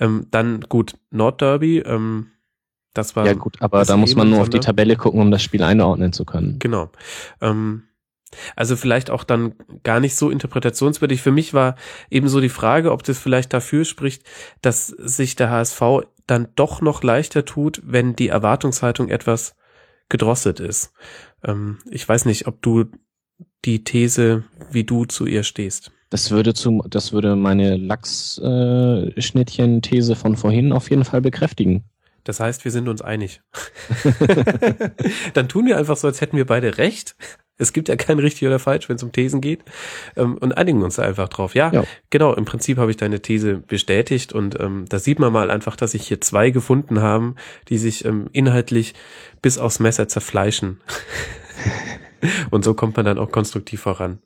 [0.00, 2.30] Ähm, dann gut, Nordderby, ähm,
[2.94, 3.26] das war.
[3.26, 6.12] Ja gut, aber da muss man nur auf die Tabelle gucken, um das Spiel einordnen
[6.12, 6.58] zu können.
[6.58, 6.90] Genau.
[7.40, 7.84] Ähm,
[8.56, 11.22] also vielleicht auch dann gar nicht so interpretationswürdig.
[11.22, 11.76] Für mich war
[12.10, 14.24] eben so die Frage, ob das vielleicht dafür spricht,
[14.62, 15.82] dass sich der HSV
[16.26, 19.54] dann doch noch leichter tut, wenn die Erwartungshaltung etwas
[20.08, 20.92] gedrosselt ist.
[21.42, 22.84] Ähm, ich weiß nicht, ob du
[23.64, 25.90] die These, wie du zu ihr stehst.
[26.10, 31.82] Das würde zu, das würde meine Lachsschnittchen-These äh, von vorhin auf jeden Fall bekräftigen.
[32.24, 33.42] Das heißt, wir sind uns einig.
[35.34, 37.16] Dann tun wir einfach so, als hätten wir beide recht.
[37.56, 39.62] Es gibt ja kein richtig oder falsch, wenn es um Thesen geht.
[40.16, 41.54] Ähm, und einigen uns da einfach drauf.
[41.54, 42.34] Ja, ja, genau.
[42.34, 45.92] Im Prinzip habe ich deine These bestätigt und ähm, da sieht man mal einfach, dass
[45.92, 47.36] sich hier zwei gefunden haben,
[47.68, 48.94] die sich ähm, inhaltlich
[49.40, 50.80] bis aufs Messer zerfleischen.
[52.50, 54.18] und so kommt man dann auch konstruktiv voran.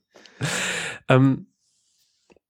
[1.08, 1.46] Ähm,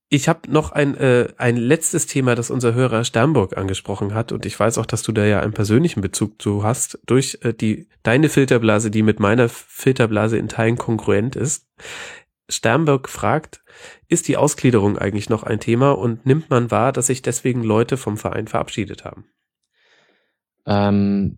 [0.09, 4.45] ich habe noch ein, äh, ein letztes Thema, das unser Hörer Sternburg angesprochen hat und
[4.45, 7.87] ich weiß auch, dass du da ja einen persönlichen Bezug zu hast durch äh, die
[8.01, 11.67] deine Filterblase, die mit meiner Filterblase in Teilen kongruent ist.
[12.49, 13.63] Sternburg fragt,
[14.07, 17.95] ist die Ausgliederung eigentlich noch ein Thema und nimmt man wahr, dass sich deswegen Leute
[17.95, 19.25] vom Verein verabschiedet haben?
[20.65, 21.37] Ähm,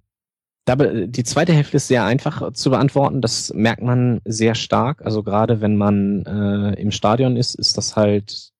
[0.67, 3.19] die zweite Hälfte ist sehr einfach zu beantworten.
[3.19, 5.01] Das merkt man sehr stark.
[5.03, 8.50] Also gerade wenn man äh, im Stadion ist, ist das halt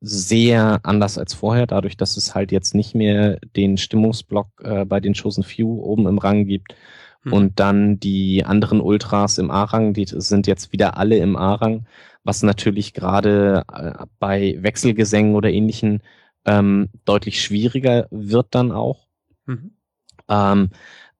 [0.00, 5.00] sehr anders als vorher, dadurch, dass es halt jetzt nicht mehr den Stimmungsblock äh, bei
[5.00, 6.74] den Chosen Few oben im Rang gibt
[7.22, 7.32] hm.
[7.32, 11.86] und dann die anderen Ultras im A-Rang, die sind jetzt wieder alle im A-Rang,
[12.24, 16.02] was natürlich gerade äh, bei Wechselgesängen oder ähnlichen
[16.44, 19.06] ähm, deutlich schwieriger wird dann auch.
[19.46, 19.72] Mhm.
[20.28, 20.70] Ähm,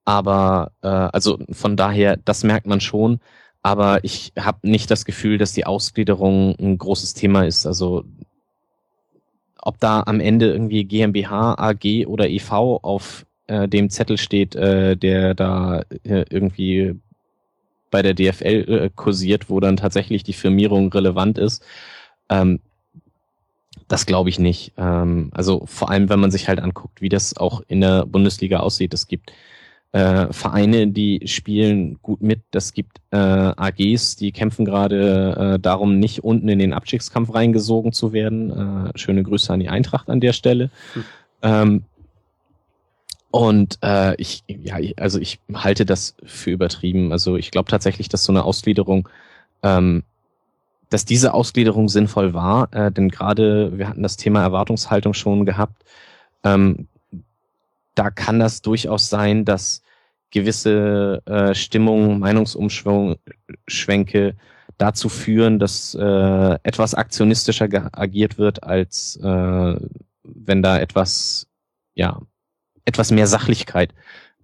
[0.04, 3.20] aber äh, also von daher, das merkt man schon.
[3.62, 7.66] Aber ich habe nicht das Gefühl, dass die Ausgliederung ein großes Thema ist.
[7.66, 8.04] Also
[9.66, 14.96] ob da am Ende irgendwie GmbH, AG oder EV auf äh, dem Zettel steht, äh,
[14.96, 16.94] der da äh, irgendwie
[17.90, 21.64] bei der DFL äh, kursiert, wo dann tatsächlich die Firmierung relevant ist.
[22.28, 22.60] Ähm,
[23.88, 24.72] das glaube ich nicht.
[24.76, 28.60] Ähm, also vor allem, wenn man sich halt anguckt, wie das auch in der Bundesliga
[28.60, 28.94] aussieht.
[28.94, 29.32] Es gibt
[29.92, 32.40] äh, Vereine, die spielen gut mit.
[32.50, 37.92] Das gibt äh, AGs, die kämpfen gerade äh, darum, nicht unten in den Abstiegskampf reingesogen
[37.92, 38.90] zu werden.
[38.94, 40.70] Äh, schöne Grüße an die Eintracht an der Stelle.
[40.94, 41.04] Hm.
[41.42, 41.84] Ähm,
[43.30, 47.12] Und äh, ich, ja, also ich halte das für übertrieben.
[47.12, 49.08] Also ich glaube tatsächlich, dass so eine Ausgliederung,
[49.62, 50.04] ähm,
[50.88, 55.84] dass diese Ausgliederung sinnvoll war, äh, denn gerade wir hatten das Thema Erwartungshaltung schon gehabt.
[56.44, 56.88] Ähm,
[57.96, 59.82] da kann das durchaus sein, dass
[60.30, 64.36] gewisse äh, Stimmungen, Meinungsumschwenke
[64.78, 69.76] dazu führen, dass äh, etwas aktionistischer agiert wird, als äh,
[70.22, 71.48] wenn da etwas,
[71.94, 72.20] ja,
[72.84, 73.94] etwas mehr Sachlichkeit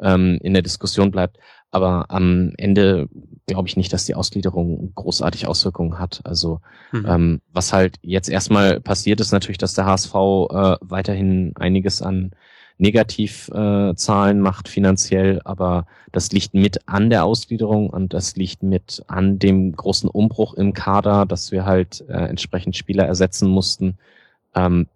[0.00, 1.38] ähm, in der Diskussion bleibt.
[1.70, 3.08] Aber am Ende
[3.46, 6.20] glaube ich nicht, dass die Ausgliederung großartig Auswirkungen hat.
[6.24, 6.60] Also
[6.92, 7.06] mhm.
[7.06, 12.32] ähm, was halt jetzt erstmal passiert ist natürlich, dass der HSV äh, weiterhin einiges an
[12.82, 19.04] Negativzahlen äh, macht finanziell, aber das liegt mit an der Ausgliederung und das liegt mit
[19.06, 23.98] an dem großen Umbruch im Kader, dass wir halt äh, entsprechend Spieler ersetzen mussten.
[24.56, 24.88] Ähm,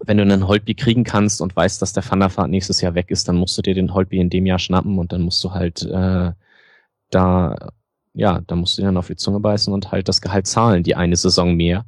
[0.00, 3.28] wenn du einen Holtby kriegen kannst und weißt, dass der Thunderfahrt nächstes Jahr weg ist,
[3.28, 5.82] dann musst du dir den Holtby in dem Jahr schnappen und dann musst du halt
[5.82, 6.32] äh,
[7.10, 7.68] da,
[8.12, 10.82] ja, da musst du dir dann auf die Zunge beißen und halt das Gehalt zahlen,
[10.82, 11.84] die eine Saison mehr,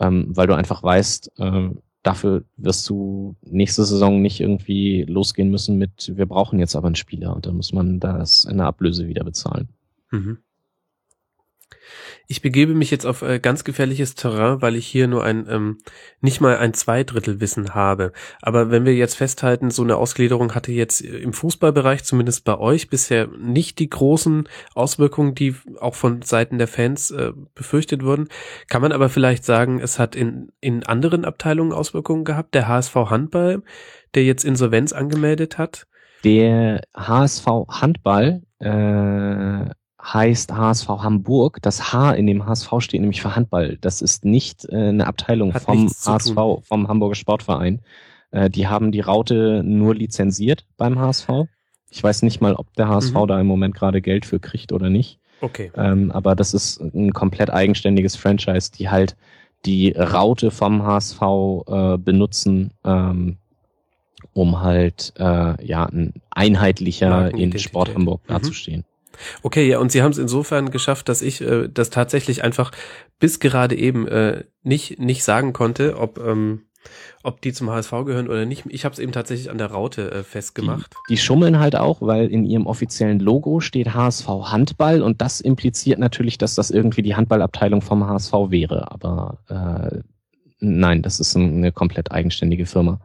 [0.00, 1.70] ähm, weil du einfach weißt, äh,
[2.02, 6.96] dafür wirst du nächste Saison nicht irgendwie losgehen müssen mit, wir brauchen jetzt aber einen
[6.96, 9.68] Spieler und dann muss man das in der Ablöse wieder bezahlen.
[10.10, 10.38] Mhm.
[12.28, 15.78] Ich begebe mich jetzt auf äh, ganz gefährliches Terrain, weil ich hier nur ein ähm,
[16.20, 18.12] nicht mal ein Zweidrittelwissen habe.
[18.40, 22.58] Aber wenn wir jetzt festhalten, so eine Ausgliederung hatte jetzt äh, im Fußballbereich, zumindest bei
[22.58, 28.28] euch, bisher nicht die großen Auswirkungen, die auch von Seiten der Fans äh, befürchtet wurden,
[28.68, 32.54] kann man aber vielleicht sagen, es hat in, in anderen Abteilungen Auswirkungen gehabt.
[32.54, 33.62] Der HSV Handball,
[34.14, 35.86] der jetzt Insolvenz angemeldet hat.
[36.24, 39.66] Der HSV Handball äh,
[40.02, 41.58] heißt HSV Hamburg.
[41.62, 43.78] Das H in dem HSV steht nämlich für Handball.
[43.80, 47.80] Das ist nicht äh, eine Abteilung Hat vom HSV, vom Hamburger Sportverein.
[48.30, 51.28] Äh, die haben die Raute nur lizenziert beim HSV.
[51.90, 53.26] Ich weiß nicht mal, ob der HSV mhm.
[53.28, 55.18] da im Moment gerade Geld für kriegt oder nicht.
[55.40, 55.70] Okay.
[55.76, 59.16] Ähm, aber das ist ein komplett eigenständiges Franchise, die halt
[59.66, 63.36] die Raute vom HSV äh, benutzen, ähm,
[64.32, 68.34] um halt äh, ja ein einheitlicher in Sport Hamburg mhm.
[69.42, 72.72] Okay, ja, und sie haben es insofern geschafft, dass ich äh, das tatsächlich einfach
[73.18, 76.62] bis gerade eben äh, nicht nicht sagen konnte, ob ähm,
[77.22, 78.64] ob die zum HSV gehören oder nicht.
[78.68, 80.92] Ich habe es eben tatsächlich an der Raute äh, festgemacht.
[81.08, 85.40] Die, die schummeln halt auch, weil in ihrem offiziellen Logo steht HSV Handball und das
[85.40, 88.90] impliziert natürlich, dass das irgendwie die Handballabteilung vom HSV wäre.
[88.90, 90.00] Aber äh,
[90.58, 93.00] nein, das ist eine komplett eigenständige Firma.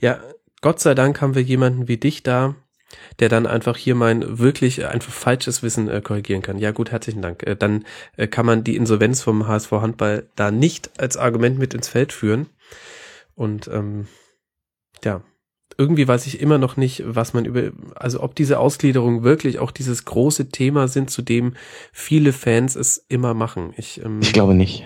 [0.00, 0.18] Ja,
[0.60, 2.54] Gott sei Dank haben wir jemanden wie dich da,
[3.20, 6.58] der dann einfach hier mein wirklich einfach falsches Wissen äh, korrigieren kann.
[6.58, 7.42] Ja gut, herzlichen Dank.
[7.46, 7.84] Äh, dann
[8.16, 12.12] äh, kann man die Insolvenz vom HSV Handball da nicht als Argument mit ins Feld
[12.12, 12.46] führen.
[13.34, 14.06] Und ähm,
[15.04, 15.22] ja,
[15.78, 19.70] irgendwie weiß ich immer noch nicht, was man über, also ob diese Ausgliederung wirklich auch
[19.70, 21.54] dieses große Thema sind, zu dem
[21.92, 23.72] viele Fans es immer machen.
[23.76, 24.84] Ich, ähm, ich glaube nicht.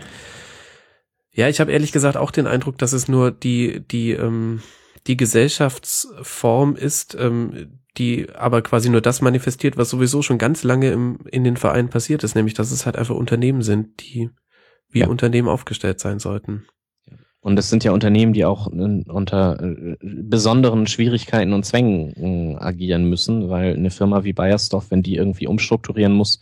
[1.32, 4.62] Ja, ich habe ehrlich gesagt auch den Eindruck, dass es nur die, die, ähm,
[5.06, 10.90] die Gesellschaftsform ist, ähm, die aber quasi nur das manifestiert, was sowieso schon ganz lange
[10.90, 14.30] im, in den Vereinen passiert ist, nämlich dass es halt einfach Unternehmen sind, die
[14.90, 15.08] wie ja.
[15.08, 16.66] Unternehmen aufgestellt sein sollten.
[17.40, 23.08] Und es sind ja Unternehmen, die auch unter äh, besonderen Schwierigkeiten und Zwängen äh, agieren
[23.08, 26.40] müssen, weil eine Firma wie Bayersdorf, wenn die irgendwie umstrukturieren muss,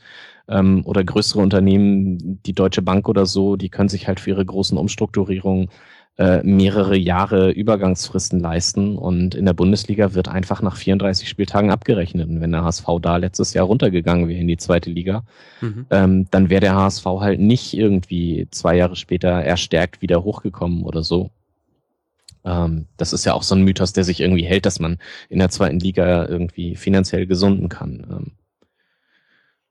[0.48, 4.46] ähm, oder größere Unternehmen, die Deutsche Bank oder so, die können sich halt für ihre
[4.46, 5.68] großen Umstrukturierungen
[6.16, 12.28] äh, mehrere Jahre Übergangsfristen leisten und in der Bundesliga wird einfach nach 34 Spieltagen abgerechnet.
[12.28, 15.24] Und wenn der HSV da letztes Jahr runtergegangen wäre in die zweite Liga,
[15.60, 15.86] mhm.
[15.90, 21.02] ähm, dann wäre der HSV halt nicht irgendwie zwei Jahre später erstärkt wieder hochgekommen oder
[21.02, 21.30] so.
[22.44, 25.40] Ähm, das ist ja auch so ein Mythos, der sich irgendwie hält, dass man in
[25.40, 28.06] der zweiten Liga irgendwie finanziell gesunden kann.
[28.08, 28.32] Ähm,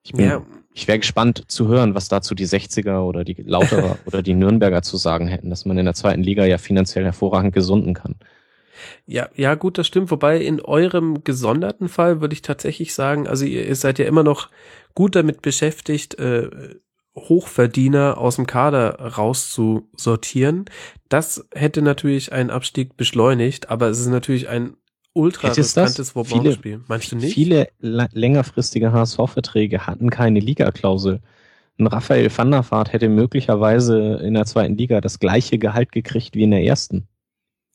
[0.04, 0.42] ich bin, ja
[0.74, 4.82] ich wäre gespannt zu hören, was dazu die 60er oder die Lauterer oder die Nürnberger
[4.82, 8.16] zu sagen hätten, dass man in der zweiten Liga ja finanziell hervorragend gesunden kann.
[9.06, 10.12] Ja, ja, gut, das stimmt.
[10.12, 14.24] Wobei in eurem gesonderten Fall würde ich tatsächlich sagen, also ihr, ihr seid ja immer
[14.24, 14.50] noch
[14.96, 16.50] gut damit beschäftigt, äh,
[17.16, 20.66] Hochverdiener aus dem Kader rauszusortieren.
[21.10, 24.76] Das hätte natürlich einen Abstieg beschleunigt, aber es ist natürlich ein
[25.14, 26.82] ultra riskantes Wobau-Spiel.
[26.88, 27.34] Meinst du nicht?
[27.34, 31.22] Viele längerfristige HSV-Verträge hatten keine Liga-Klausel.
[31.80, 36.36] Ein Raphael van der Vaart hätte möglicherweise in der zweiten Liga das gleiche Gehalt gekriegt
[36.36, 37.08] wie in der ersten.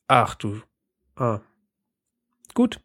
[0.06, 0.60] Ach du.
[1.16, 1.40] Ah.
[2.54, 2.80] Gut.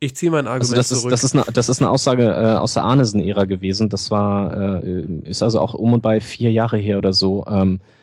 [0.00, 1.12] Ich ziehe mein Argument also das zurück.
[1.12, 3.88] Ist, das, ist eine, das ist eine Aussage äh, aus der Arnesen-Ära gewesen.
[3.88, 7.44] Das war, äh, ist also auch um und bei vier Jahre her oder so.
[7.48, 7.97] Ähm, äh,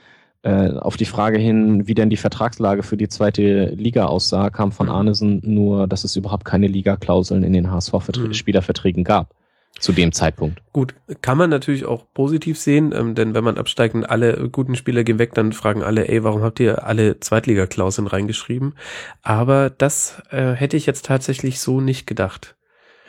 [0.49, 4.87] auf die Frage hin, wie denn die Vertragslage für die zweite Liga aussah, kam von
[4.87, 4.93] mhm.
[4.93, 9.05] Arnesen nur, dass es überhaupt keine Liga-Klauseln in den HSV-Spielerverträgen mhm.
[9.05, 9.33] gab
[9.79, 10.61] zu dem Zeitpunkt.
[10.71, 14.75] Gut, kann man natürlich auch positiv sehen, ähm, denn wenn man absteigt und alle guten
[14.75, 18.75] Spieler gehen weg, dann fragen alle, ey, warum habt ihr alle Zweitliga-Klauseln reingeschrieben?
[19.21, 22.55] Aber das äh, hätte ich jetzt tatsächlich so nicht gedacht.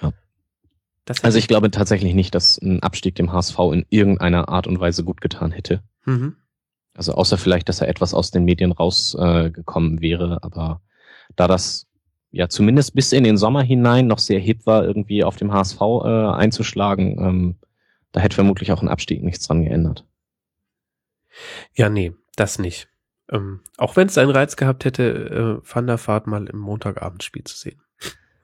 [0.02, 0.12] Ja.
[1.22, 5.04] also ich glaube tatsächlich nicht, dass ein Abstieg dem HSV in irgendeiner Art und Weise
[5.04, 5.82] gut getan hätte.
[6.04, 6.36] Mhm.
[6.96, 10.80] Also außer vielleicht, dass er etwas aus den Medien rausgekommen äh, wäre, aber
[11.36, 11.86] da das
[12.30, 15.80] ja zumindest bis in den Sommer hinein noch sehr hip war, irgendwie auf dem HSV
[15.80, 17.56] äh, einzuschlagen, ähm,
[18.12, 20.04] da hätte vermutlich auch ein Abstieg nichts dran geändert.
[21.74, 22.88] Ja, nee, das nicht.
[23.30, 27.44] Ähm, auch wenn es seinen Reiz gehabt hätte, äh, Van der Fahrt mal im Montagabendspiel
[27.44, 27.82] zu sehen.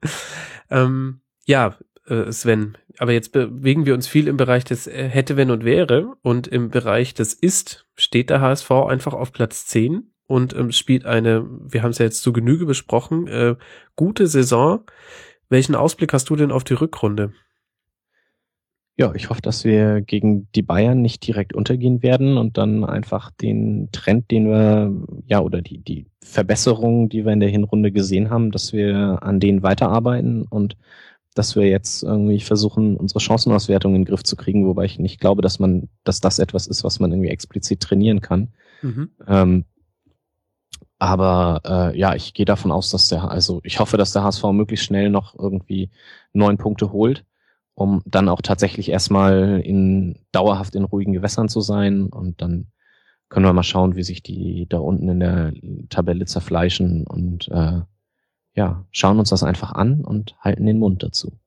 [0.70, 5.50] ähm, ja, Sven, aber jetzt bewegen wir uns viel im Bereich des äh, hätte, wenn
[5.50, 10.56] und wäre und im Bereich des ist steht der HSV einfach auf Platz 10 und
[10.56, 13.56] ähm, spielt eine, wir haben es ja jetzt zu Genüge besprochen, äh,
[13.96, 14.80] gute Saison.
[15.48, 17.32] Welchen Ausblick hast du denn auf die Rückrunde?
[18.96, 23.30] Ja, ich hoffe, dass wir gegen die Bayern nicht direkt untergehen werden und dann einfach
[23.30, 24.92] den Trend, den wir,
[25.26, 29.40] ja, oder die, die Verbesserungen, die wir in der Hinrunde gesehen haben, dass wir an
[29.40, 30.76] denen weiterarbeiten und
[31.34, 35.20] dass wir jetzt irgendwie versuchen, unsere Chancenauswertung in den Griff zu kriegen, wobei ich nicht
[35.20, 38.52] glaube, dass man, dass das etwas ist, was man irgendwie explizit trainieren kann.
[38.82, 39.10] Mhm.
[39.26, 39.64] Ähm,
[40.98, 44.44] aber äh, ja, ich gehe davon aus, dass der, also ich hoffe, dass der HSV
[44.52, 45.90] möglichst schnell noch irgendwie
[46.32, 47.24] neun Punkte holt,
[47.74, 52.06] um dann auch tatsächlich erstmal in dauerhaft in ruhigen Gewässern zu sein.
[52.06, 52.68] Und dann
[53.28, 55.52] können wir mal schauen, wie sich die da unten in der
[55.88, 57.80] Tabelle zerfleischen und äh,
[58.54, 61.38] ja, schauen uns das einfach an und halten den Mund dazu.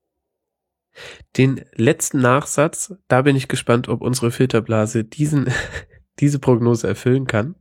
[1.38, 5.52] Den letzten Nachsatz, da bin ich gespannt, ob unsere Filterblase diesen
[6.20, 7.56] diese Prognose erfüllen kann.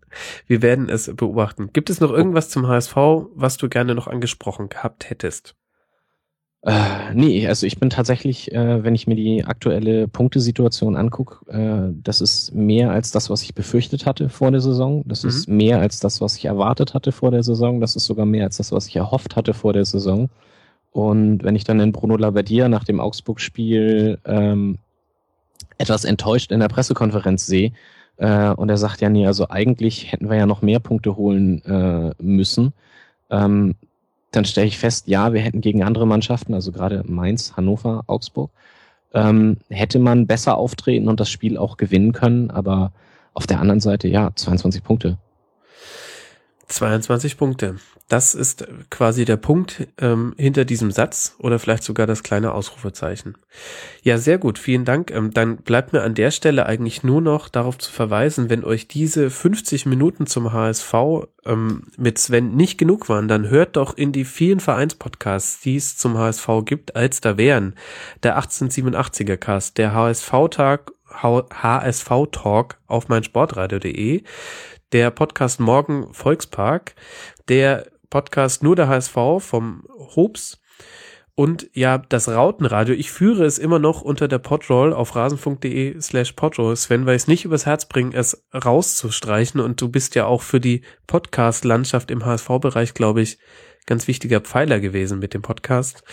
[0.46, 1.72] Wir werden es beobachten.
[1.72, 2.94] Gibt es noch irgendwas zum HSV,
[3.34, 5.56] was du gerne noch angesprochen gehabt hättest?
[6.66, 11.92] Äh, nee, also ich bin tatsächlich, äh, wenn ich mir die aktuelle Punktesituation angucke, äh,
[12.02, 15.02] das ist mehr als das, was ich befürchtet hatte vor der Saison.
[15.06, 15.28] Das mhm.
[15.28, 17.80] ist mehr als das, was ich erwartet hatte vor der Saison.
[17.80, 20.30] Das ist sogar mehr als das, was ich erhofft hatte vor der Saison.
[20.90, 24.78] Und wenn ich dann den Bruno Labbadia nach dem Augsburg-Spiel ähm,
[25.76, 27.72] etwas enttäuscht in der Pressekonferenz sehe,
[28.16, 31.62] äh, und er sagt ja, nee, also eigentlich hätten wir ja noch mehr Punkte holen
[31.64, 32.72] äh, müssen.
[33.28, 33.74] Ähm,
[34.36, 38.50] dann stelle ich fest, ja, wir hätten gegen andere Mannschaften, also gerade Mainz, Hannover, Augsburg,
[39.12, 42.50] ähm, hätte man besser auftreten und das Spiel auch gewinnen können.
[42.50, 42.92] Aber
[43.32, 45.18] auf der anderen Seite, ja, 22 Punkte.
[46.68, 47.76] 22 Punkte.
[48.08, 53.38] Das ist quasi der Punkt ähm, hinter diesem Satz oder vielleicht sogar das kleine Ausrufezeichen.
[54.02, 55.10] Ja, sehr gut, vielen Dank.
[55.10, 58.88] Ähm, dann bleibt mir an der Stelle eigentlich nur noch darauf zu verweisen, wenn euch
[58.88, 60.94] diese 50 Minuten zum HSV
[61.46, 65.96] ähm, mit Sven nicht genug waren, dann hört doch in die vielen Vereinspodcasts, die es
[65.96, 67.74] zum HSV gibt, als da wären.
[68.22, 74.24] Der 1887er Cast, der HSV-Tag, HSV-Talk auf meinsportradio.de
[74.94, 76.94] der Podcast Morgen Volkspark,
[77.48, 79.82] der Podcast Nur der HSV vom
[80.14, 80.62] Hobbs
[81.34, 82.94] und ja, das Rautenradio.
[82.94, 86.76] Ich führe es immer noch unter der Podroll auf rasenfunk.de slash podroll.
[86.76, 90.42] Sven, weil ich es nicht übers Herz bringe, es rauszustreichen und du bist ja auch
[90.42, 93.38] für die Podcast-Landschaft im HSV-Bereich, glaube ich,
[93.86, 96.04] ganz wichtiger Pfeiler gewesen mit dem Podcast.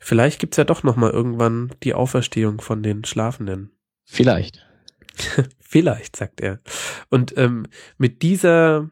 [0.00, 3.76] Vielleicht gibt's ja doch noch mal irgendwann die Auferstehung von den Schlafenden.
[4.06, 4.66] Vielleicht.
[5.60, 6.60] Vielleicht, sagt er.
[7.10, 7.66] Und ähm,
[7.98, 8.90] mit dieser,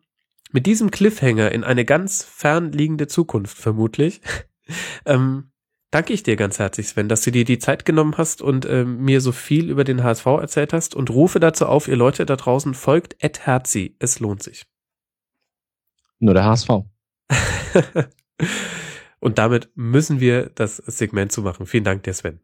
[0.52, 4.20] mit diesem Cliffhanger in eine ganz fernliegende Zukunft vermutlich,
[5.06, 5.50] ähm,
[5.90, 8.98] danke ich dir ganz herzlich, Sven, dass du dir die Zeit genommen hast und ähm,
[8.98, 12.36] mir so viel über den HSV erzählt hast und rufe dazu auf, ihr Leute da
[12.36, 13.96] draußen, folgt Ed Herzi.
[13.98, 14.66] Es lohnt sich.
[16.18, 16.68] Nur der HSV.
[19.20, 21.66] und damit müssen wir das Segment zumachen.
[21.66, 22.40] Vielen Dank dir, Sven.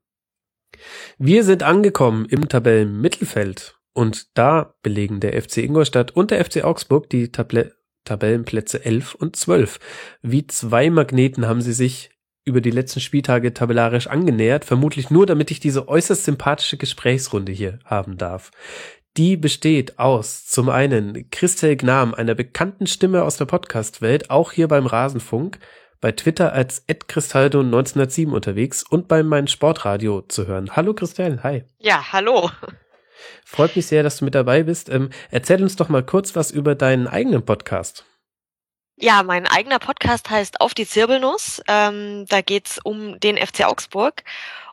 [1.18, 7.10] Wir sind angekommen im Tabellenmittelfeld und da belegen der FC Ingolstadt und der FC Augsburg
[7.10, 7.74] die Table
[8.04, 9.78] Tabellenplätze 11 und 12.
[10.22, 12.10] Wie zwei Magneten haben sie sich
[12.44, 17.78] über die letzten Spieltage tabellarisch angenähert, vermutlich nur damit ich diese äußerst sympathische Gesprächsrunde hier
[17.84, 18.50] haben darf.
[19.16, 24.68] Die besteht aus zum einen Christel Gnam, einer bekannten Stimme aus der Podcast-Welt, auch hier
[24.68, 25.58] beim Rasenfunk,
[26.00, 30.76] bei Twitter als @cristaldo1907 unterwegs und bei meinem Sportradio zu hören.
[30.76, 31.64] Hallo Christel, hi.
[31.78, 32.50] Ja, hallo.
[33.44, 34.88] Freut mich sehr, dass du mit dabei bist.
[34.88, 38.04] Ähm, erzähl uns doch mal kurz was über deinen eigenen Podcast.
[39.00, 41.62] Ja, mein eigener Podcast heißt Auf die Zirbelnuss.
[41.68, 44.24] Ähm, da geht's um den FC Augsburg.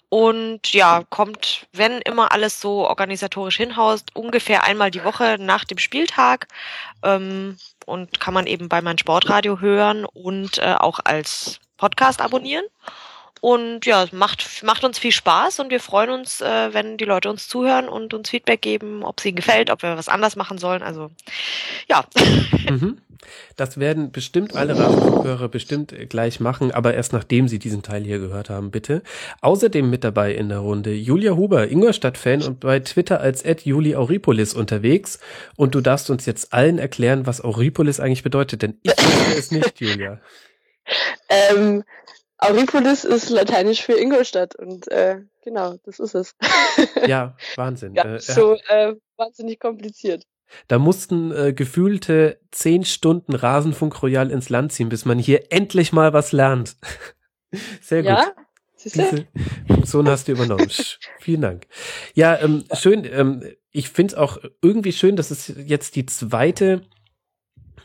[0.10, 5.78] Und ja, kommt, wenn immer alles so organisatorisch hinhaust, ungefähr einmal die Woche nach dem
[5.78, 6.48] Spieltag.
[7.04, 12.66] Ähm, und kann man eben bei meinem Sportradio hören und äh, auch als Podcast abonnieren.
[13.42, 17.30] Und ja, macht, macht uns viel Spaß und wir freuen uns, äh, wenn die Leute
[17.30, 20.58] uns zuhören und uns Feedback geben, ob es ihnen gefällt, ob wir was anders machen
[20.58, 20.82] sollen.
[20.82, 21.12] Also
[21.88, 22.06] ja.
[22.68, 22.98] Mhm.
[23.56, 28.20] Das werden bestimmt alle Rasenfunkhörer bestimmt gleich machen, aber erst nachdem sie diesen Teil hier
[28.20, 29.02] gehört haben, bitte.
[29.42, 34.54] Außerdem mit dabei in der Runde Julia Huber, Ingolstadt-Fan und bei Twitter als Juli Auripolis
[34.54, 35.20] unterwegs.
[35.56, 39.52] Und du darfst uns jetzt allen erklären, was Auripolis eigentlich bedeutet, denn ich weiß es
[39.52, 40.20] nicht, Julia.
[41.30, 41.84] Ähm,
[42.38, 46.36] Auripolis ist lateinisch für Ingolstadt und äh, genau, das ist es.
[47.08, 47.96] ja, Wahnsinn.
[47.96, 50.26] Ja, äh, so äh, wahnsinnig kompliziert.
[50.68, 55.92] Da mussten äh, gefühlte zehn Stunden Rasenfunk Royal ins Land ziehen, bis man hier endlich
[55.92, 56.78] mal was lernt.
[57.82, 58.12] Sehr gut.
[58.12, 58.32] Ja?
[58.84, 59.26] Diese
[59.68, 60.70] Funktion hast du übernommen.
[61.20, 61.66] Vielen Dank.
[62.14, 63.04] Ja, ähm, schön.
[63.06, 66.84] Ähm, ich finde es auch irgendwie schön, dass es jetzt die zweite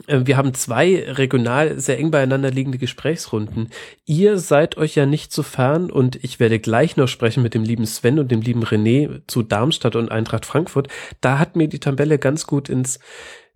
[0.07, 3.71] wir haben zwei regional sehr eng beieinander liegende Gesprächsrunden.
[4.07, 7.65] Ihr seid euch ja nicht so fern und ich werde gleich noch sprechen mit dem
[7.65, 10.89] lieben Sven und dem lieben René zu Darmstadt und Eintracht Frankfurt.
[11.21, 12.99] Da hat mir die Tabelle ganz gut ins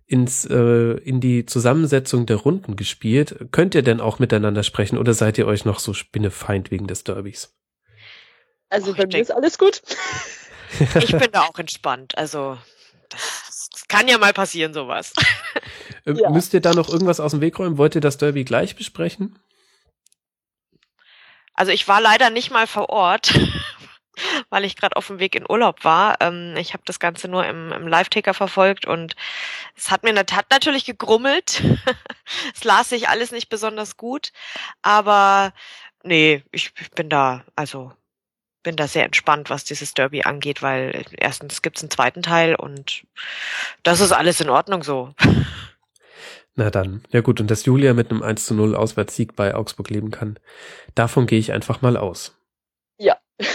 [0.07, 3.47] ins äh, in die Zusammensetzung der Runden gespielt.
[3.51, 7.03] Könnt ihr denn auch miteinander sprechen oder seid ihr euch noch so spinnefeind wegen des
[7.03, 7.55] Derbys?
[8.69, 9.81] Also bei mir ist alles gut.
[10.79, 12.17] ich bin da auch entspannt.
[12.17, 12.57] Also
[13.09, 15.13] das, das kann ja mal passieren, sowas.
[16.05, 16.29] Ähm, ja.
[16.29, 17.77] Müsst ihr da noch irgendwas aus dem Weg räumen?
[17.77, 19.39] Wollt ihr das Derby gleich besprechen?
[21.53, 23.33] Also ich war leider nicht mal vor Ort,
[24.49, 26.17] weil ich gerade auf dem Weg in Urlaub war.
[26.21, 29.15] Ähm, ich habe das Ganze nur im, im Live-Ticker verfolgt und
[29.75, 31.63] es hat mir hat natürlich gegrummelt.
[32.53, 34.31] es las sich alles nicht besonders gut,
[34.81, 35.53] aber
[36.03, 37.93] nee, ich, ich bin da, also
[38.63, 43.05] bin da sehr entspannt, was dieses Derby angeht, weil erstens gibt's einen zweiten Teil und
[43.83, 45.13] das ist alles in Ordnung so.
[46.55, 47.03] Na dann.
[47.11, 50.39] Ja gut, und dass Julia mit einem 1 zu 0 Auswärtssieg bei Augsburg leben kann,
[50.95, 52.37] davon gehe ich einfach mal aus.
[52.97, 53.17] Ja.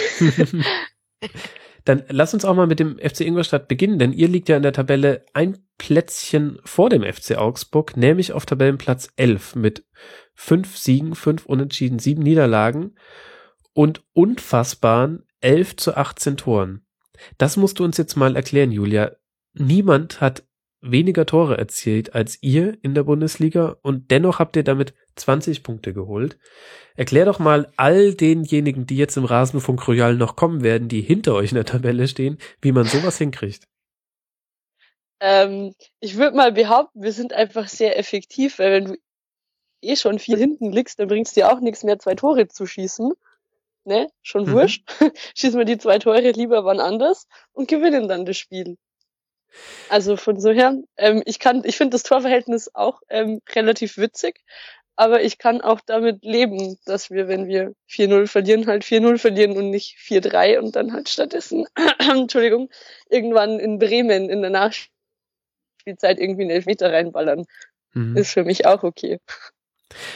[1.84, 4.62] dann lass uns auch mal mit dem FC Ingolstadt beginnen, denn ihr liegt ja in
[4.62, 9.86] der Tabelle ein Plätzchen vor dem FC Augsburg, nämlich auf Tabellenplatz 11 mit
[10.34, 12.96] fünf Siegen, fünf Unentschieden, sieben Niederlagen
[13.72, 16.84] und unfassbaren 11 zu 18 Toren.
[17.38, 19.12] Das musst du uns jetzt mal erklären, Julia.
[19.54, 20.44] Niemand hat
[20.80, 25.92] weniger Tore erzielt als ihr in der Bundesliga und dennoch habt ihr damit 20 Punkte
[25.92, 26.38] geholt.
[26.96, 31.34] Erklär doch mal all denjenigen, die jetzt im Rasenfunk Royal noch kommen werden, die hinter
[31.34, 33.64] euch in der Tabelle stehen, wie man sowas hinkriegt.
[35.20, 38.96] Ähm, ich würde mal behaupten, wir sind einfach sehr effektiv, weil wenn du
[39.82, 43.12] eh schon viel hinten liegst, dann bringst dir auch nichts mehr, zwei Tore zu schießen.
[43.84, 44.08] Ne?
[44.22, 44.52] Schon mhm.
[44.52, 44.84] wurscht.
[45.34, 48.76] Schießen wir die zwei Tore lieber wann anders und gewinnen dann das Spiel.
[49.88, 54.40] Also von so her, ähm, ich kann, ich finde das Torverhältnis auch ähm, relativ witzig,
[54.96, 59.56] aber ich kann auch damit leben, dass wir, wenn wir 4-0 verlieren, halt 4-0 verlieren
[59.56, 61.66] und nicht 4-3 und dann halt stattdessen,
[61.98, 62.70] Entschuldigung,
[63.08, 67.46] irgendwann in Bremen in der Nachspielzeit irgendwie einen Elfmeter reinballern.
[67.94, 68.16] Mhm.
[68.16, 69.18] Ist für mich auch okay.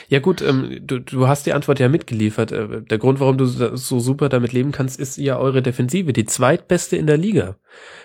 [0.09, 2.53] Ja gut, ähm, du, du hast die Antwort ja mitgeliefert.
[2.53, 6.25] Äh, der Grund, warum du so super damit leben kannst, ist ja eure Defensive, die
[6.25, 7.57] zweitbeste in der Liga.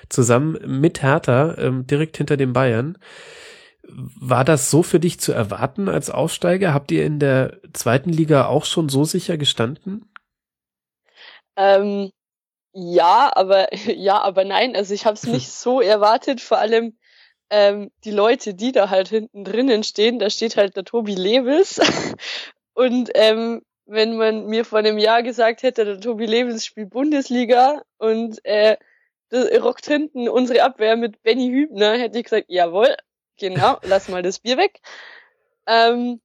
[0.10, 2.98] Zusammen mit Hertha, ähm, direkt hinter den Bayern.
[3.88, 6.74] War das so für dich zu erwarten als Aufsteiger?
[6.74, 10.12] Habt ihr in der zweiten Liga auch schon so sicher gestanden?
[11.56, 12.12] Ähm,
[12.74, 14.76] ja, aber ja, aber nein.
[14.76, 16.42] Also ich habe es nicht so erwartet.
[16.42, 16.98] Vor allem
[17.50, 21.80] ähm, die Leute, die da halt hinten drinnen stehen, da steht halt der Tobi Lewis.
[22.74, 27.82] und ähm, wenn man mir vor einem Jahr gesagt hätte, der Tobi Lewis spielt Bundesliga
[27.98, 28.78] und äh,
[29.30, 32.96] das rockt hinten unsere Abwehr mit Benny Hübner, hätte ich gesagt, jawohl,
[33.40, 34.80] genau, lass mal das Bier weg.
[35.68, 36.22] Ähm,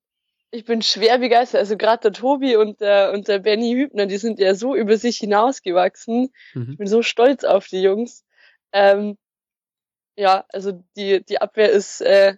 [0.50, 1.60] ich bin schwer begeistert.
[1.60, 4.96] Also gerade der Tobi und der, und der Benny Hübner, die sind ja so über
[4.96, 6.32] sich hinausgewachsen.
[6.54, 6.72] Mhm.
[6.72, 8.24] Ich bin so stolz auf die Jungs.
[8.72, 9.16] Ähm,
[10.16, 12.36] ja, also die, die Abwehr ist äh,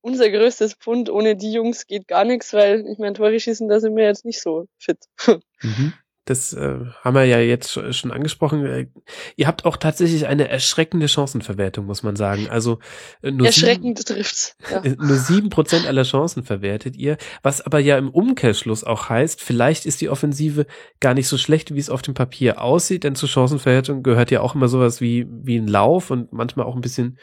[0.00, 1.10] unser größtes Pfund.
[1.10, 4.24] Ohne die Jungs geht gar nichts, weil ich meine, Tore schießen, da sind wir jetzt
[4.24, 4.98] nicht so fit.
[5.62, 5.94] Mhm.
[6.26, 8.66] Das äh, haben wir ja jetzt schon angesprochen.
[8.66, 8.88] Äh,
[9.36, 12.48] ihr habt auch tatsächlich eine erschreckende Chancenverwertung, muss man sagen.
[12.50, 12.80] Also
[13.22, 14.56] äh, nur erschreckend sieben, trifft's.
[14.68, 14.82] Ja.
[14.82, 19.40] Äh, nur sieben Prozent aller Chancen verwertet ihr, was aber ja im Umkehrschluss auch heißt,
[19.40, 20.66] vielleicht ist die Offensive
[20.98, 24.40] gar nicht so schlecht, wie es auf dem Papier aussieht, denn zur Chancenverwertung gehört ja
[24.40, 27.18] auch immer sowas wie wie ein Lauf und manchmal auch ein bisschen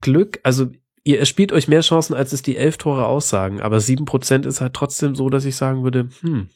[0.00, 0.38] Glück.
[0.44, 0.68] Also
[1.02, 4.60] ihr erspielt euch mehr Chancen, als es die elf Tore aussagen, aber sieben Prozent ist
[4.60, 6.50] halt trotzdem so, dass ich sagen würde, hm.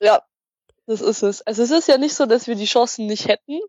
[0.00, 0.22] Ja,
[0.86, 1.42] Das ist es.
[1.42, 3.60] Also es ist ja nicht so, dass wir die Chancen nicht hätten.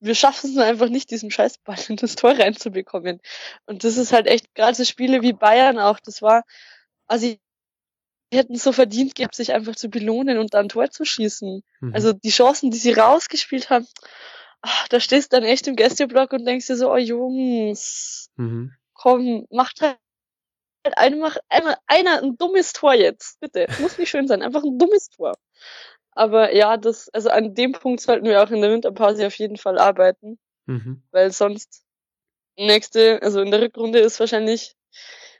[0.00, 3.20] Wir schaffen es nur einfach nicht, diesen Scheißball in das Tor reinzubekommen.
[3.66, 6.44] Und das ist halt echt, gerade so Spiele wie Bayern auch, das war,
[7.06, 7.38] also die
[8.32, 11.62] hätten so verdient gehabt, sich einfach zu belohnen und dann Tor zu schießen.
[11.80, 11.94] Mhm.
[11.94, 13.86] Also die Chancen, die sie rausgespielt haben,
[14.62, 18.72] ach, da stehst du dann echt im Gästeblock und denkst dir so, oh Jungs, mhm.
[18.94, 19.98] komm, macht halt
[20.96, 23.66] einfach einmal einer ein dummes Tor jetzt, bitte.
[23.80, 25.36] Muss nicht schön sein, einfach ein dummes Tor.
[26.12, 29.56] Aber ja, das, also an dem Punkt sollten wir auch in der Winterpause auf jeden
[29.56, 30.38] Fall arbeiten.
[30.66, 31.02] Mhm.
[31.10, 31.84] Weil sonst
[32.56, 34.74] nächste, also in der Rückrunde ist wahrscheinlich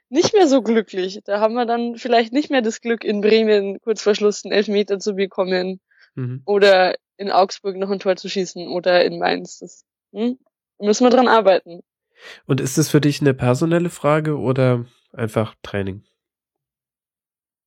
[0.09, 1.21] nicht mehr so glücklich.
[1.25, 4.53] Da haben wir dann vielleicht nicht mehr das Glück, in Bremen kurz vor Schluss einen
[4.53, 5.81] Elfmeter zu bekommen.
[6.15, 6.43] Mhm.
[6.45, 9.59] Oder in Augsburg noch ein Tor zu schießen oder in Mainz.
[9.59, 10.39] Das hm,
[10.79, 11.83] müssen wir dran arbeiten.
[12.47, 16.05] Und ist das für dich eine personelle Frage oder einfach Training?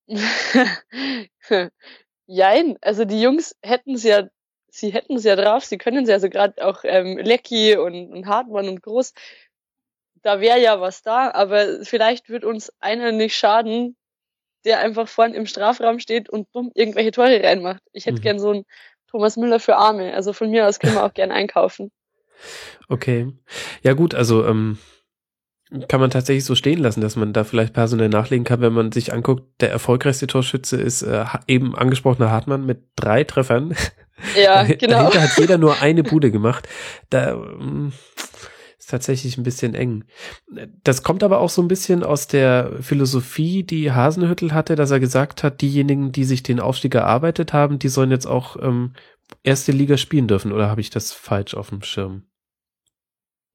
[2.34, 4.28] Jein, also die Jungs hätten es ja,
[4.68, 8.12] sie hätten es ja drauf, sie können es ja, also gerade auch ähm, Lecky und,
[8.12, 9.14] und Hartmann und Groß,
[10.24, 13.96] da wäre ja was da, aber vielleicht wird uns einer nicht schaden,
[14.66, 17.84] der einfach vorn im Strafraum steht und dumm irgendwelche Tore reinmacht.
[17.92, 18.24] Ich hätte mhm.
[18.24, 18.66] gern so einen
[19.12, 21.92] Thomas Müller für Arme, also von mir aus können wir auch gern einkaufen.
[22.90, 23.32] Okay.
[23.84, 24.80] Ja gut, also ähm,
[25.88, 28.92] kann man tatsächlich so stehen lassen, dass man da vielleicht personell nachlegen kann, wenn man
[28.92, 33.76] sich anguckt, der erfolgreichste Torschütze ist äh, eben angesprochener Hartmann mit drei Treffern.
[34.42, 35.10] Ja, genau.
[35.10, 36.68] Dahinter hat jeder nur eine Bude gemacht.
[37.10, 37.92] Da ähm,
[38.78, 40.06] ist tatsächlich ein bisschen eng.
[40.84, 45.00] Das kommt aber auch so ein bisschen aus der Philosophie, die Hasenhüttel hatte, dass er
[45.00, 48.94] gesagt hat, diejenigen, die sich den Aufstieg erarbeitet haben, die sollen jetzt auch ähm,
[49.42, 50.52] erste Liga spielen dürfen.
[50.52, 52.24] Oder habe ich das falsch auf dem Schirm?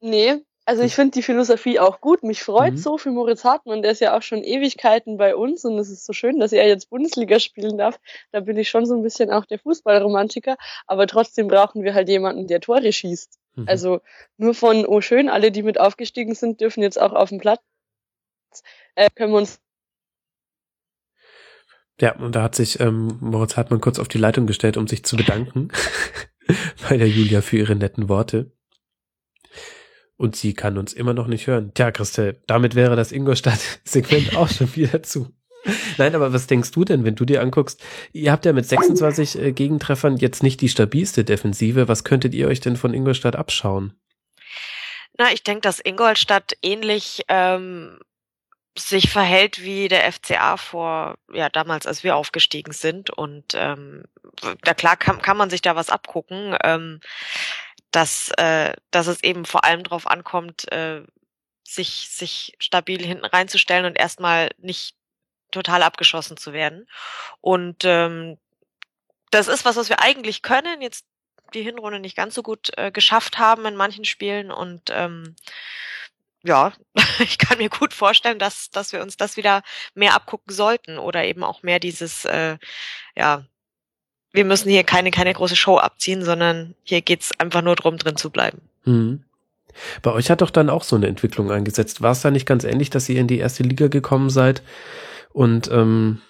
[0.01, 0.37] Nee,
[0.69, 2.23] also ich finde die Philosophie auch gut.
[2.23, 2.77] Mich freut mhm.
[2.77, 6.05] so für Moritz Hartmann, der ist ja auch schon Ewigkeiten bei uns und es ist
[6.05, 7.99] so schön, dass er jetzt Bundesliga spielen darf.
[8.33, 12.11] Da bin ich schon so ein bisschen auch der Fußballromantiker, aber trotzdem brauchen wir halt
[12.11, 13.39] jemanden, der Tore schießt.
[13.55, 13.65] Mhm.
[13.67, 14.01] Also
[14.37, 17.63] nur von, oh schön, alle, die mit aufgestiegen sind, dürfen jetzt auch auf dem Platz.
[18.95, 19.61] Äh, können wir uns
[22.01, 25.03] ja, und da hat sich ähm, Moritz Hartmann kurz auf die Leitung gestellt, um sich
[25.03, 25.69] zu bedanken
[26.89, 28.53] bei der Julia für ihre netten Worte.
[30.19, 31.73] Und sie kann uns immer noch nicht hören.
[31.75, 35.33] Tja, Christel, damit wäre das Ingolstadt-Segment auch schon wieder zu.
[35.97, 37.83] Nein, aber was denkst du denn, wenn du dir anguckst,
[38.13, 41.89] ihr habt ja mit 26 äh, Gegentreffern jetzt nicht die stabilste Defensive.
[41.89, 43.95] Was könntet ihr euch denn von Ingolstadt abschauen?
[45.17, 47.99] Na, ich denke, dass Ingolstadt ähnlich ähm,
[48.77, 53.11] sich verhält wie der FCA vor, ja, damals, als wir aufgestiegen sind.
[53.11, 54.05] Und ähm,
[54.63, 56.57] da klar kann, kann man sich da was abgucken.
[56.65, 57.01] Ähm,
[57.91, 61.03] dass, äh, dass es eben vor allem darauf ankommt, äh,
[61.65, 64.97] sich, sich stabil hinten reinzustellen und erstmal nicht
[65.51, 66.89] total abgeschossen zu werden.
[67.41, 68.39] Und ähm,
[69.31, 71.07] das ist was, was wir eigentlich können, jetzt
[71.55, 75.35] die Hinrunde nicht ganz so gut äh, geschafft haben in manchen Spielen und ähm,
[76.45, 76.73] ja,
[77.19, 79.63] ich kann mir gut vorstellen, dass, dass wir uns das wieder
[79.95, 82.59] mehr abgucken sollten oder eben auch mehr dieses, äh,
[83.17, 83.45] ja,
[84.33, 88.17] wir müssen hier keine, keine große Show abziehen, sondern hier geht's einfach nur drum, drin
[88.17, 88.61] zu bleiben.
[88.85, 89.25] Mhm.
[90.03, 92.03] Bei euch hat doch dann auch so eine Entwicklung eingesetzt.
[92.03, 94.63] War es da nicht ganz ähnlich, dass ihr in die erste Liga gekommen seid?
[95.33, 96.21] Und ähm,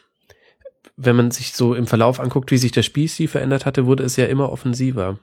[0.97, 4.17] wenn man sich so im Verlauf anguckt, wie sich der Spielstil verändert hatte, wurde es
[4.17, 5.19] ja immer offensiver.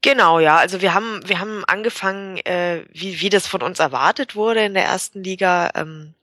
[0.00, 0.56] Genau, ja.
[0.56, 4.74] Also wir haben, wir haben angefangen, äh, wie, wie das von uns erwartet wurde in
[4.74, 5.70] der ersten Liga.
[5.74, 6.14] Ähm,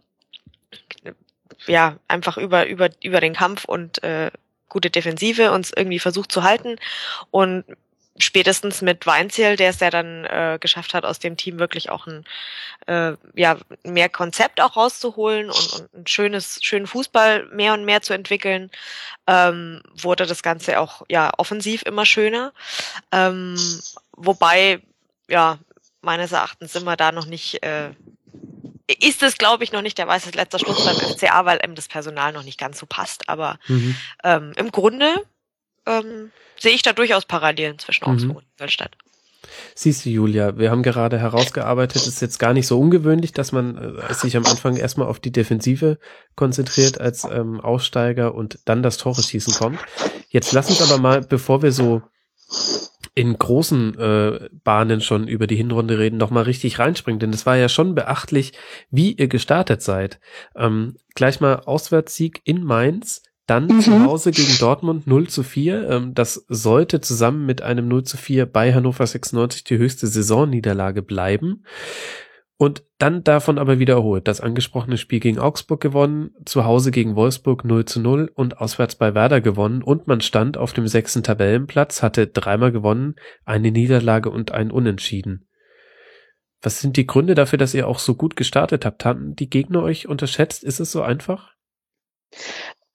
[1.68, 4.32] ja, einfach über, über, über den Kampf und äh,
[4.70, 6.78] gute Defensive uns irgendwie versucht zu halten
[7.32, 7.64] und
[8.18, 12.08] spätestens mit Weinziel, der es ja dann äh, geschafft hat, aus dem Team wirklich auch
[12.08, 12.24] ein
[12.88, 18.02] äh, ja mehr Konzept auch rauszuholen und, und ein schönes schönen Fußball mehr und mehr
[18.02, 18.72] zu entwickeln,
[19.28, 22.54] ähm, wurde das Ganze auch ja offensiv immer schöner.
[23.12, 23.58] Ähm,
[24.14, 24.82] wobei
[25.28, 25.60] ja
[26.02, 27.90] meines Erachtens wir da noch nicht äh,
[28.88, 31.88] ist es, glaube ich, noch nicht der weiße letzter Schluss beim FCA, weil eben das
[31.88, 33.30] Personal noch nicht ganz so passt.
[33.30, 33.96] Aber mhm.
[34.24, 35.16] ähm, im Grunde
[35.86, 38.38] ähm, sehe ich da durchaus Parallelen zwischen Augsburg mhm.
[38.38, 38.96] und Ingolstadt.
[39.76, 43.52] Siehst du, Julia, wir haben gerade herausgearbeitet, es ist jetzt gar nicht so ungewöhnlich, dass
[43.52, 46.00] man äh, sich am Anfang erstmal auf die Defensive
[46.36, 49.80] konzentriert als ähm, Aussteiger und dann das Tore schießen kommt.
[50.30, 52.02] Jetzt lass uns aber mal, bevor wir so
[53.16, 57.46] in großen äh, Bahnen schon über die Hinrunde reden, noch mal richtig reinspringen, denn es
[57.46, 58.52] war ja schon beachtlich,
[58.92, 60.20] wie ihr gestartet seid.
[60.56, 63.80] Ähm, gleich mal Auswärtssieg in Mainz, dann mhm.
[63.82, 65.90] zu Hause gegen Dortmund 0 zu 4.
[65.90, 71.02] Ähm, das sollte zusammen mit einem 0 zu 4 bei Hannover 96 die höchste Saisonniederlage
[71.02, 71.64] bleiben.
[72.58, 74.30] Und dann davon aber wiederholt.
[74.30, 78.96] Das angesprochene Spiel gegen Augsburg gewonnen, zu Hause gegen Wolfsburg 0 zu 0 und auswärts
[78.96, 84.30] bei Werder gewonnen und man stand auf dem sechsten Tabellenplatz, hatte dreimal gewonnen, eine Niederlage
[84.30, 85.50] und ein Unentschieden.
[86.62, 89.04] Was sind die Gründe dafür, dass ihr auch so gut gestartet habt?
[89.04, 90.64] Haben die Gegner euch unterschätzt?
[90.64, 91.54] Ist es so einfach?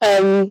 [0.01, 0.51] Ähm,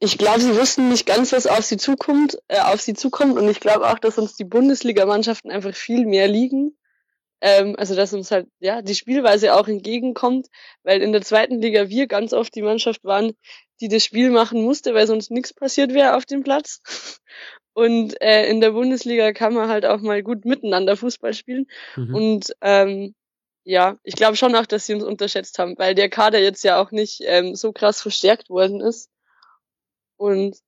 [0.00, 3.48] ich glaube, sie wussten nicht ganz, was auf sie zukommt, äh, auf sie zukommt, und
[3.48, 6.76] ich glaube auch, dass uns die Bundesligamannschaften einfach viel mehr liegen
[7.40, 10.48] ähm, also dass uns halt ja die Spielweise auch entgegenkommt,
[10.82, 13.32] weil in der zweiten Liga wir ganz oft die Mannschaft waren,
[13.80, 16.80] die das Spiel machen musste, weil sonst nichts passiert wäre auf dem Platz.
[17.72, 21.66] Und äh, in der Bundesliga kann man halt auch mal gut miteinander Fußball spielen.
[21.96, 22.14] Mhm.
[22.14, 23.14] Und ähm,
[23.64, 26.82] ja, ich glaube schon auch, dass sie uns unterschätzt haben, weil der Kader jetzt ja
[26.82, 29.08] auch nicht ähm, so krass verstärkt worden ist.
[30.16, 30.58] Und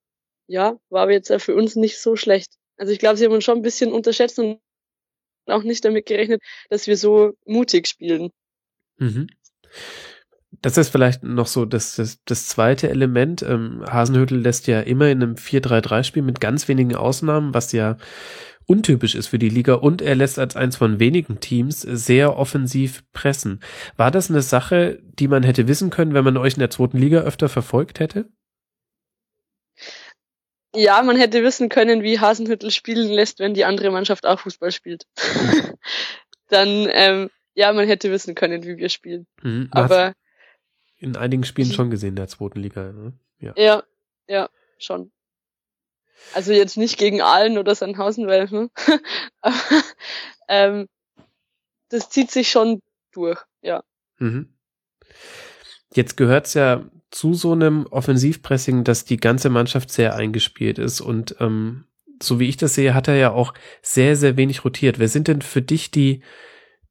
[0.47, 2.53] ja, war aber jetzt ja für uns nicht so schlecht.
[2.77, 4.59] Also ich glaube, sie haben uns schon ein bisschen unterschätzt und
[5.47, 8.31] auch nicht damit gerechnet, dass wir so mutig spielen.
[8.97, 9.27] Mhm.
[10.61, 13.41] Das ist vielleicht noch so das, das, das zweite Element.
[13.41, 17.97] Ähm, Hasenhüttel lässt ja immer in einem 4-3-3 spielen mit ganz wenigen Ausnahmen, was ja
[18.65, 23.03] untypisch ist für die Liga und er lässt als eins von wenigen Teams sehr offensiv
[23.11, 23.59] pressen.
[23.97, 26.97] War das eine Sache, die man hätte wissen können, wenn man euch in der zweiten
[26.97, 28.29] Liga öfter verfolgt hätte?
[30.75, 34.71] Ja, man hätte wissen können, wie Hasenhüttel spielen lässt, wenn die andere Mannschaft auch Fußball
[34.71, 35.05] spielt.
[36.49, 39.27] Dann, ähm, ja, man hätte wissen können, wie wir spielen.
[39.41, 40.13] Mhm, Aber
[40.97, 42.91] in einigen Spielen schon gesehen in der zweiten Liga.
[42.91, 43.13] Ne?
[43.39, 43.53] Ja.
[43.57, 43.83] ja,
[44.27, 45.11] ja, schon.
[46.33, 48.69] Also jetzt nicht gegen Aalen oder Sandhausen, weil, hm?
[49.41, 49.83] Aber,
[50.47, 50.87] ähm,
[51.89, 53.83] das zieht sich schon durch, ja.
[54.17, 54.53] Mhm.
[55.93, 61.35] Jetzt gehört's ja zu so einem Offensivpressing, dass die ganze Mannschaft sehr eingespielt ist und
[61.39, 61.85] ähm,
[62.21, 64.97] so wie ich das sehe, hat er ja auch sehr, sehr wenig rotiert.
[64.97, 66.23] Wer sind denn für dich die,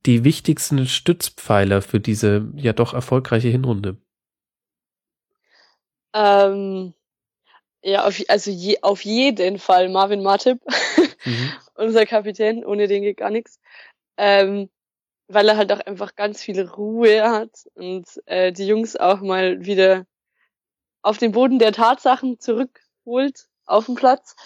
[0.06, 3.96] die wichtigsten Stützpfeiler für diese ja doch erfolgreiche Hinrunde?
[6.14, 6.94] Ähm,
[7.82, 10.60] ja, auf, also je, auf jeden Fall Marvin Martip,
[11.24, 11.52] mhm.
[11.74, 13.58] unser Kapitän, ohne den geht gar nichts.
[14.16, 14.68] Ähm,
[15.28, 19.64] weil er halt auch einfach ganz viel Ruhe hat und äh, die Jungs auch mal
[19.64, 20.04] wieder
[21.02, 24.36] auf den Boden der Tatsachen zurückholt auf den Platz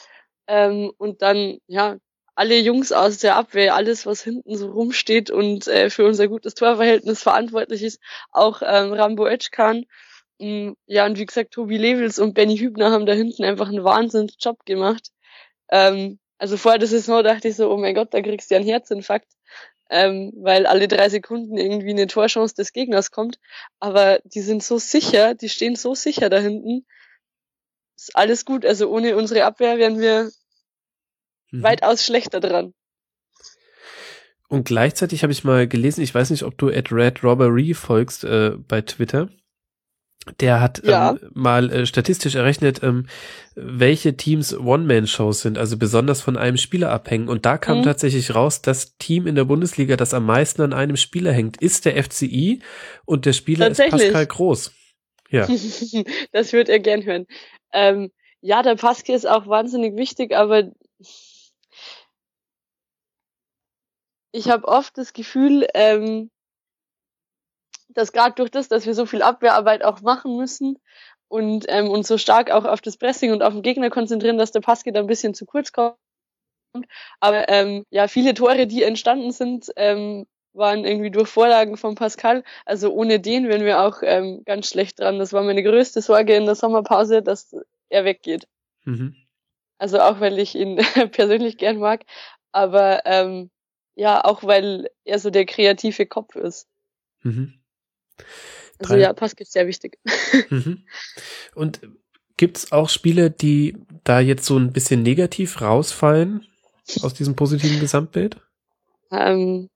[0.47, 1.97] ähm, und dann ja
[2.35, 6.55] alle Jungs aus der Abwehr, alles was hinten so rumsteht und äh, für unser gutes
[6.55, 9.87] Torverhältnis verantwortlich ist, auch ähm, Rambo Etschkan.
[10.39, 13.85] Ähm, ja und wie gesagt Tobi Levels und Benny Hübner haben da hinten einfach einen
[13.85, 15.09] Wahnsinnsjob gemacht.
[15.71, 18.61] Ähm, also vor der Saison dachte ich so, oh mein Gott, da kriegst du ja
[18.61, 19.33] einen Herzinfarkt
[19.91, 23.39] ähm, weil alle drei Sekunden irgendwie eine Torchance des Gegners kommt.
[23.79, 26.87] Aber die sind so sicher, die stehen so sicher da hinten.
[27.97, 28.65] Ist alles gut.
[28.65, 30.31] Also ohne unsere Abwehr wären wir
[31.51, 31.63] mhm.
[31.63, 32.75] weitaus schlechter dran.
[34.49, 38.25] Und gleichzeitig habe ich mal gelesen, ich weiß nicht, ob du at Red Robbery folgst
[38.25, 39.29] äh, bei Twitter.
[40.41, 41.11] Der hat ja.
[41.11, 43.07] ähm, mal äh, statistisch errechnet, ähm,
[43.55, 47.29] welche Teams One-Man-Shows sind, also besonders von einem Spieler abhängen.
[47.29, 47.83] Und da kam mhm.
[47.85, 51.85] tatsächlich raus, das Team in der Bundesliga, das am meisten an einem Spieler hängt, ist
[51.85, 52.61] der FCI
[53.05, 54.73] und der Spieler ist Pascal Groß.
[55.31, 55.47] Ja.
[56.33, 57.27] das würde er gern hören.
[57.73, 60.71] Ähm, ja, der Pascal ist auch wahnsinnig wichtig, aber
[64.33, 66.31] ich habe oft das Gefühl, ähm,
[67.97, 70.79] dass gerade durch das, dass wir so viel Abwehrarbeit auch machen müssen
[71.29, 74.53] und ähm, uns so stark auch auf das Pressing und auf den Gegner konzentrieren, dass
[74.53, 75.97] der Paske da ein bisschen zu kurz kommt.
[77.21, 82.45] Aber ähm, ja, viele Tore, die entstanden sind, ähm, waren irgendwie durch Vorlagen von Pascal.
[82.65, 85.19] Also ohne den wären wir auch ähm, ganz schlecht dran.
[85.19, 87.57] Das war meine größte Sorge in der Sommerpause, dass
[87.89, 88.47] er weggeht.
[88.85, 89.17] Mhm.
[89.79, 90.77] Also auch weil ich ihn
[91.13, 92.05] persönlich gern mag,
[92.53, 93.51] aber ähm,
[93.95, 96.69] ja, auch weil er so der kreative Kopf ist.
[97.23, 97.55] Mhm.
[98.79, 99.01] Also Drei.
[99.01, 99.99] ja, Pass ist sehr wichtig.
[100.51, 100.85] Mhm.
[101.55, 101.81] Und
[102.37, 106.47] gibt's auch Spiele, die da jetzt so ein bisschen negativ rausfallen
[107.03, 108.37] aus diesem positiven Gesamtbild?
[109.11, 109.71] Ähm,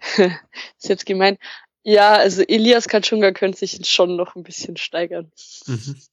[0.16, 1.36] ist jetzt gemein.
[1.82, 5.30] Ja, also Elias Katschunga könnte sich schon noch ein bisschen steigern.
[5.66, 5.96] Mhm.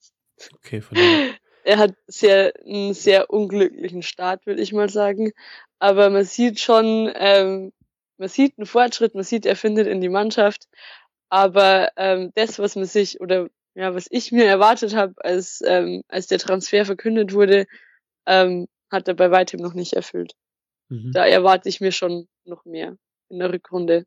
[0.56, 1.36] Okay, von daher.
[1.64, 5.32] Er hat sehr, einen sehr unglücklichen Start, würde ich mal sagen.
[5.80, 7.72] Aber man sieht schon, ähm,
[8.18, 10.68] man sieht einen Fortschritt, man sieht, er findet in die Mannschaft.
[11.34, 16.04] Aber ähm, das, was man sich oder ja, was ich mir erwartet habe, als ähm,
[16.08, 17.66] als der Transfer verkündet wurde,
[18.28, 20.34] ähm, hat er bei weitem noch nicht erfüllt.
[20.90, 21.12] Mhm.
[21.12, 22.98] Da erwarte ich mir schon noch mehr
[23.30, 24.06] in der Rückrunde.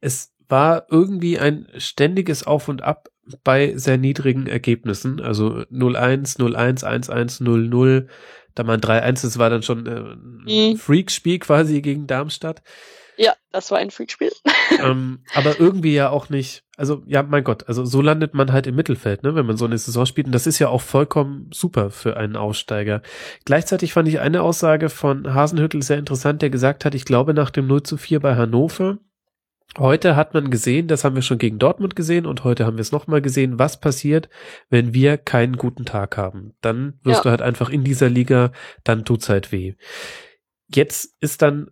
[0.00, 3.08] Es war irgendwie ein ständiges Auf und Ab
[3.42, 8.06] bei sehr niedrigen Ergebnissen, also 0-1, 0-1, 1-1, 0-0,
[8.54, 10.76] Da man 3-1, das war dann schon äh, ein mhm.
[10.76, 12.62] Freak-Spiel quasi gegen Darmstadt.
[13.50, 14.30] Das war ein Freakspiel.
[14.82, 18.66] ähm, aber irgendwie ja auch nicht, also ja, mein Gott, also so landet man halt
[18.66, 20.26] im Mittelfeld, ne, wenn man so eine Saison spielt.
[20.26, 23.02] Und das ist ja auch vollkommen super für einen Aussteiger.
[23.46, 27.50] Gleichzeitig fand ich eine Aussage von Hasenhüttel sehr interessant, der gesagt hat, ich glaube nach
[27.50, 28.98] dem 0 zu 4 bei Hannover,
[29.76, 32.82] Heute hat man gesehen, das haben wir schon gegen Dortmund gesehen und heute haben wir
[32.82, 34.30] es nochmal gesehen, was passiert,
[34.70, 36.54] wenn wir keinen guten Tag haben.
[36.62, 37.22] Dann wirst ja.
[37.24, 38.50] du halt einfach in dieser Liga,
[38.82, 39.74] dann tut's halt weh.
[40.68, 41.70] Jetzt ist dann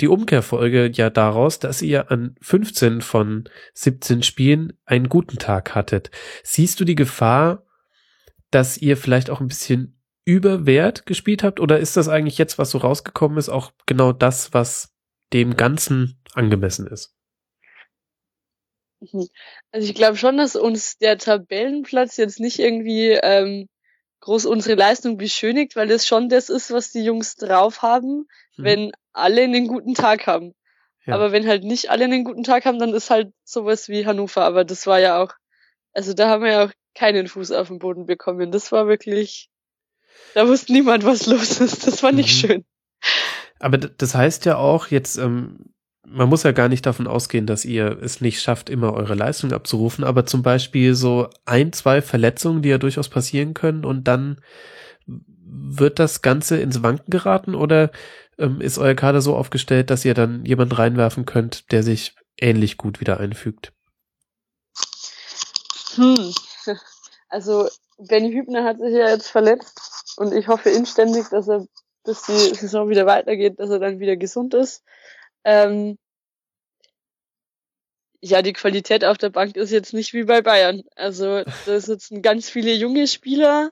[0.00, 6.10] die Umkehrfolge ja daraus, dass ihr an 15 von 17 Spielen einen guten Tag hattet.
[6.42, 7.64] Siehst du die Gefahr,
[8.50, 12.58] dass ihr vielleicht auch ein bisschen über Wert gespielt habt oder ist das eigentlich jetzt,
[12.58, 14.92] was so rausgekommen ist, auch genau das, was
[15.32, 17.14] dem Ganzen angemessen ist?
[19.00, 19.28] Mhm.
[19.70, 23.68] Also ich glaube schon, dass uns der Tabellenplatz jetzt nicht irgendwie ähm,
[24.20, 28.26] groß unsere Leistung beschönigt, weil das schon das ist, was die Jungs drauf haben,
[28.56, 28.64] hm.
[28.64, 30.54] wenn alle einen guten Tag haben.
[31.06, 31.14] Ja.
[31.14, 34.44] Aber wenn halt nicht alle einen guten Tag haben, dann ist halt sowas wie Hannover.
[34.44, 35.32] Aber das war ja auch,
[35.92, 38.50] also da haben wir ja auch keinen Fuß auf den Boden bekommen.
[38.50, 39.48] Das war wirklich,
[40.34, 41.86] da wusste niemand, was los ist.
[41.86, 42.48] Das war nicht mhm.
[42.48, 42.64] schön.
[43.58, 45.74] Aber das heißt ja auch, jetzt ähm,
[46.06, 49.52] man muss ja gar nicht davon ausgehen, dass ihr es nicht schafft, immer eure Leistung
[49.52, 54.40] abzurufen, aber zum Beispiel so ein, zwei Verletzungen, die ja durchaus passieren können und dann
[55.06, 57.90] wird das Ganze ins Wanken geraten oder
[58.38, 62.76] ähm, ist euer Kader so aufgestellt, dass ihr dann jemanden reinwerfen könnt, der sich ähnlich
[62.76, 63.72] gut wieder einfügt?
[65.94, 66.34] Hm.
[67.28, 71.66] Also Benny Hübner hat sich ja jetzt verletzt und ich hoffe inständig, dass er
[72.04, 74.84] bis die Saison wieder weitergeht, dass er dann wieder gesund ist.
[75.42, 75.98] Ähm,
[78.20, 80.82] ja, die Qualität auf der Bank ist jetzt nicht wie bei Bayern.
[80.94, 83.70] Also da sitzen ganz viele junge Spieler,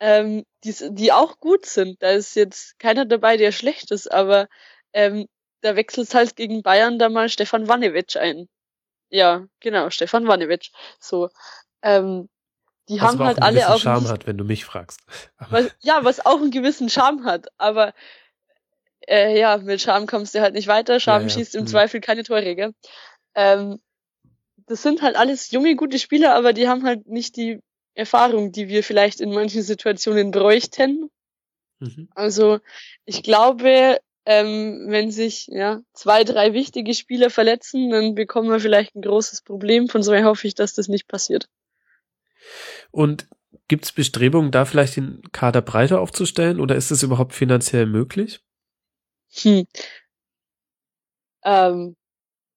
[0.00, 2.02] ähm, die, die auch gut sind.
[2.02, 4.48] Da ist jetzt keiner dabei, der schlecht ist, aber
[4.92, 5.26] ähm,
[5.62, 8.48] da wechselt halt gegen Bayern da mal Stefan Wanewitsch ein.
[9.08, 10.70] Ja, genau, Stefan Wanewitsch.
[11.00, 11.28] So.
[11.82, 12.28] Ähm,
[12.88, 13.74] die was haben halt alle auch.
[13.74, 15.00] Was Charme hat, wenn du mich fragst.
[15.50, 17.94] Was, ja, was auch einen gewissen Charme hat, aber
[19.08, 21.00] äh, ja, mit Scham kommst du halt nicht weiter.
[21.00, 21.34] Scham ja, ja.
[21.34, 21.68] schießt im mhm.
[21.68, 22.74] Zweifel keine Tore, gell?
[23.34, 23.80] Ähm,
[24.66, 27.60] das sind halt alles junge, gute Spieler, aber die haben halt nicht die
[27.96, 31.10] Erfahrung, die wir vielleicht in manchen Situationen bräuchten.
[31.78, 32.08] Mhm.
[32.14, 32.60] Also
[33.04, 38.94] ich glaube, ähm, wenn sich ja zwei, drei wichtige Spieler verletzen, dann bekommen wir vielleicht
[38.94, 39.88] ein großes Problem.
[39.88, 41.48] Von so her hoffe ich, dass das nicht passiert.
[42.90, 43.28] Und
[43.68, 48.40] gibt es Bestrebungen, da vielleicht den Kader breiter aufzustellen oder ist es überhaupt finanziell möglich?
[49.32, 49.66] Hm.
[51.44, 51.96] Ähm,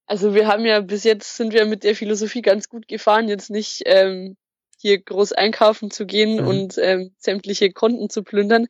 [0.05, 3.49] also wir haben ja bis jetzt sind wir mit der Philosophie ganz gut gefahren, jetzt
[3.49, 4.37] nicht ähm,
[4.82, 6.48] hier groß einkaufen zu gehen mhm.
[6.48, 8.67] und ähm, sämtliche Konten zu plündern.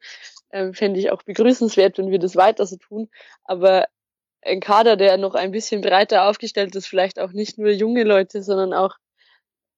[0.52, 3.10] Ähm, Fände ich auch begrüßenswert, wenn wir das weiter so tun.
[3.44, 3.86] Aber
[4.42, 8.42] ein Kader, der noch ein bisschen breiter aufgestellt ist, vielleicht auch nicht nur junge Leute,
[8.42, 8.96] sondern auch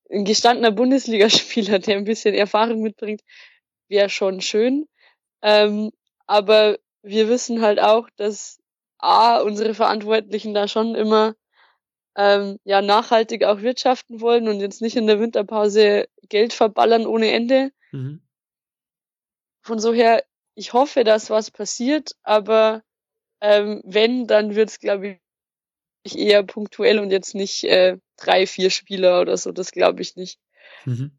[0.10, 3.22] ein gestandener Bundesligaspieler, der ein bisschen Erfahrung mitbringt,
[3.88, 4.88] wäre schon schön.
[5.42, 5.92] Ähm,
[6.28, 8.60] aber wir wissen halt auch, dass
[9.00, 11.34] A, unsere Verantwortlichen da schon immer
[12.16, 17.32] ähm, ja nachhaltig auch wirtschaften wollen und jetzt nicht in der Winterpause Geld verballern ohne
[17.32, 17.72] Ende.
[17.92, 18.22] Mhm.
[19.62, 20.24] Von so her,
[20.56, 22.84] ich hoffe, dass was passiert, aber
[23.42, 25.20] ähm, wenn, dann wird's, glaube
[26.04, 30.16] ich, eher punktuell und jetzt nicht äh, drei, vier Spieler oder so, das glaube ich
[30.16, 30.40] nicht.
[30.86, 31.12] Mhm.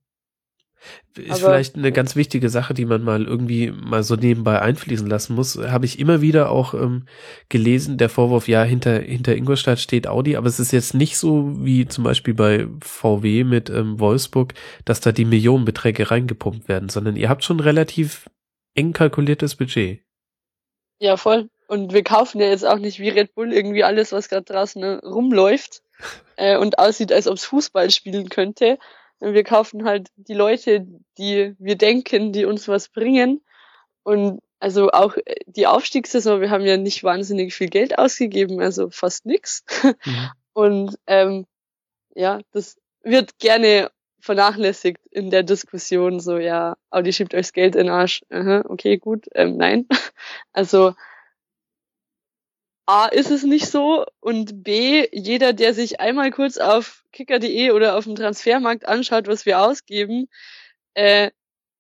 [1.17, 5.07] Ist Aber vielleicht eine ganz wichtige Sache, die man mal irgendwie mal so nebenbei einfließen
[5.07, 5.57] lassen muss.
[5.59, 7.05] Habe ich immer wieder auch ähm,
[7.49, 11.53] gelesen, der Vorwurf, ja, hinter, hinter Ingolstadt steht Audi, aber es ist jetzt nicht so
[11.65, 14.55] wie zum Beispiel bei VW mit ähm, Wolfsburg,
[14.85, 18.29] dass da die Millionenbeträge reingepumpt werden, sondern ihr habt schon relativ
[18.75, 20.01] eng kalkuliertes Budget.
[20.99, 21.51] Ja, voll.
[21.69, 24.81] Und wir kaufen ja jetzt auch nicht wie Red Bull irgendwie alles, was gerade draußen
[24.81, 25.83] ne, rumläuft
[26.37, 28.79] äh, und aussieht, als ob es Fußball spielen könnte,
[29.23, 30.87] wir kaufen halt die Leute,
[31.17, 33.41] die wir denken, die uns was bringen.
[34.03, 39.27] Und also auch die Aufstiegssaison, wir haben ja nicht wahnsinnig viel Geld ausgegeben, also fast
[39.27, 39.65] nix.
[40.05, 40.31] Mhm.
[40.55, 41.47] Und ähm,
[42.15, 47.75] ja, das wird gerne vernachlässigt in der Diskussion, so ja, Audi schiebt euch das Geld
[47.75, 48.23] in den Arsch.
[48.31, 49.87] Aha, okay, gut, ähm, nein.
[50.53, 50.95] Also
[52.87, 57.97] A ist es nicht so und B, jeder, der sich einmal kurz auf kicker.de oder
[57.97, 60.29] auf dem Transfermarkt anschaut, was wir ausgeben,
[60.95, 61.31] äh,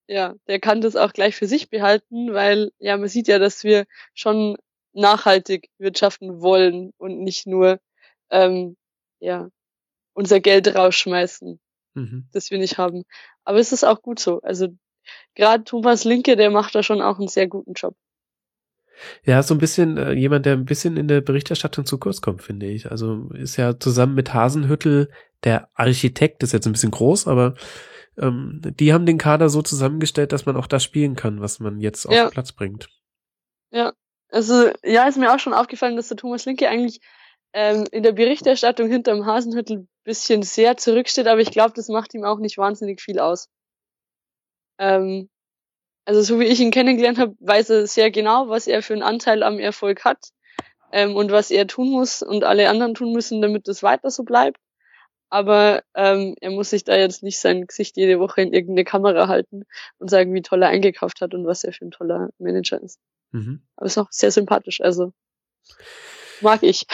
[0.06, 3.64] ja, der kann das auch gleich für sich behalten, weil ja, man sieht ja, dass
[3.64, 4.56] wir schon
[4.92, 7.80] nachhaltig wirtschaften wollen und nicht nur
[8.30, 8.76] ähm,
[9.20, 9.48] ja
[10.14, 11.60] unser Geld rausschmeißen,
[11.94, 12.28] mhm.
[12.32, 13.04] das wir nicht haben.
[13.44, 14.40] Aber es ist auch gut so.
[14.42, 14.68] Also
[15.34, 17.96] gerade Thomas Linke, der macht da schon auch einen sehr guten Job.
[19.24, 22.42] Ja, so ein bisschen äh, jemand, der ein bisschen in der Berichterstattung zu kurz kommt,
[22.42, 22.90] finde ich.
[22.90, 25.10] Also ist ja zusammen mit Hasenhüttel
[25.44, 27.54] der Architekt, ist jetzt ein bisschen groß, aber
[28.18, 31.80] ähm, die haben den Kader so zusammengestellt, dass man auch das spielen kann, was man
[31.80, 32.26] jetzt auf Ja.
[32.26, 32.88] den Platz bringt.
[33.70, 33.92] Ja,
[34.28, 37.00] also ja, ist mir auch schon aufgefallen, dass der Thomas Linke eigentlich
[37.54, 42.14] ähm, in der Berichterstattung hinterm Hasenhüttel ein bisschen sehr zurücksteht, aber ich glaube, das macht
[42.14, 43.48] ihm auch nicht wahnsinnig viel aus.
[44.78, 45.28] Ähm,
[46.04, 49.02] also so wie ich ihn kennengelernt habe, weiß er sehr genau, was er für einen
[49.02, 50.18] Anteil am Erfolg hat
[50.92, 54.24] ähm, und was er tun muss und alle anderen tun müssen, damit es weiter so
[54.24, 54.58] bleibt.
[55.30, 59.28] Aber ähm, er muss sich da jetzt nicht sein Gesicht jede Woche in irgendeine Kamera
[59.28, 59.64] halten
[59.98, 63.00] und sagen, wie toll er eingekauft hat und was er für ein toller Manager ist.
[63.30, 63.62] Mhm.
[63.76, 65.12] Aber ist auch sehr sympathisch, also
[66.42, 66.86] mag ich.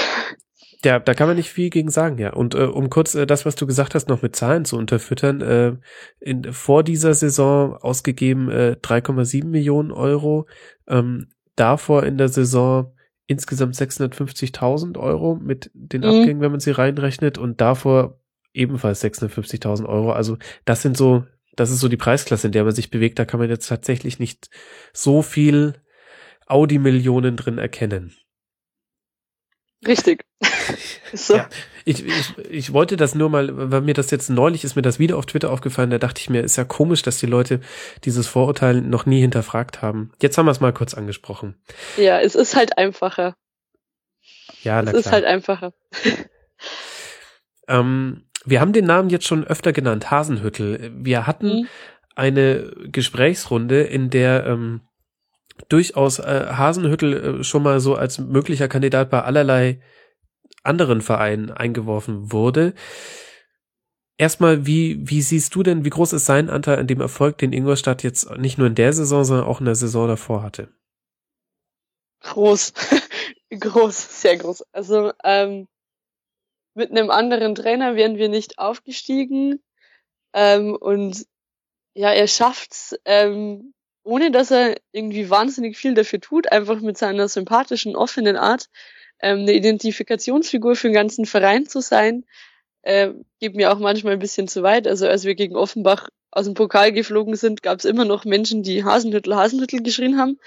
[0.84, 2.32] Ja, da kann man nicht viel gegen sagen, ja.
[2.32, 5.40] Und äh, um kurz äh, das, was du gesagt hast, noch mit Zahlen zu unterfüttern,
[5.40, 5.76] äh,
[6.20, 10.46] in, vor dieser Saison ausgegeben äh, 3,7 Millionen Euro,
[10.86, 12.94] ähm, davor in der Saison
[13.26, 16.06] insgesamt 650.000 Euro mit den Mhm.
[16.06, 18.20] Abgängen, wenn man sie reinrechnet, und davor
[18.54, 20.12] ebenfalls 650.000 Euro.
[20.12, 21.24] Also das sind so,
[21.56, 23.18] das ist so die Preisklasse, in der man sich bewegt.
[23.18, 24.48] Da kann man jetzt tatsächlich nicht
[24.92, 25.74] so viel
[26.46, 28.14] Audi-Millionen drin erkennen.
[29.86, 30.24] Richtig.
[31.12, 31.36] So.
[31.36, 31.48] Ja,
[31.84, 34.98] ich, ich, ich wollte das nur mal, weil mir das jetzt neulich ist mir das
[34.98, 37.60] wieder auf Twitter aufgefallen, da dachte ich mir, ist ja komisch, dass die Leute
[38.04, 40.12] dieses Vorurteil noch nie hinterfragt haben.
[40.20, 41.54] Jetzt haben wir es mal kurz angesprochen.
[41.96, 43.34] Ja, es ist halt einfacher.
[44.62, 45.12] Ja, Es na ist klar.
[45.14, 45.72] halt einfacher.
[47.68, 50.92] ähm, wir haben den Namen jetzt schon öfter genannt, Hasenhüttel.
[50.94, 51.68] Wir hatten Mhm.
[52.14, 54.80] eine Gesprächsrunde, in der ähm,
[55.68, 59.80] durchaus äh, Hasenhüttel äh, schon mal so als möglicher Kandidat bei allerlei
[60.68, 62.74] anderen Vereinen eingeworfen wurde.
[64.18, 67.52] Erstmal, wie, wie siehst du denn, wie groß ist sein Anteil an dem Erfolg, den
[67.52, 70.68] Ingolstadt jetzt nicht nur in der Saison, sondern auch in der Saison davor hatte?
[72.20, 72.72] Groß.
[73.50, 74.64] groß, sehr groß.
[74.72, 75.68] Also ähm,
[76.74, 79.60] mit einem anderen Trainer wären wir nicht aufgestiegen.
[80.32, 81.26] Ähm, und
[81.94, 83.72] ja, er schafft's, ähm,
[84.04, 88.68] ohne dass er irgendwie wahnsinnig viel dafür tut, einfach mit seiner sympathischen, offenen Art,
[89.20, 92.24] ähm, eine Identifikationsfigur für den ganzen Verein zu sein,
[92.82, 94.86] äh, geht mir auch manchmal ein bisschen zu weit.
[94.86, 98.62] Also als wir gegen Offenbach aus dem Pokal geflogen sind, gab es immer noch Menschen,
[98.62, 100.38] die Hasenhüttel, Hasenhüttel geschrien haben.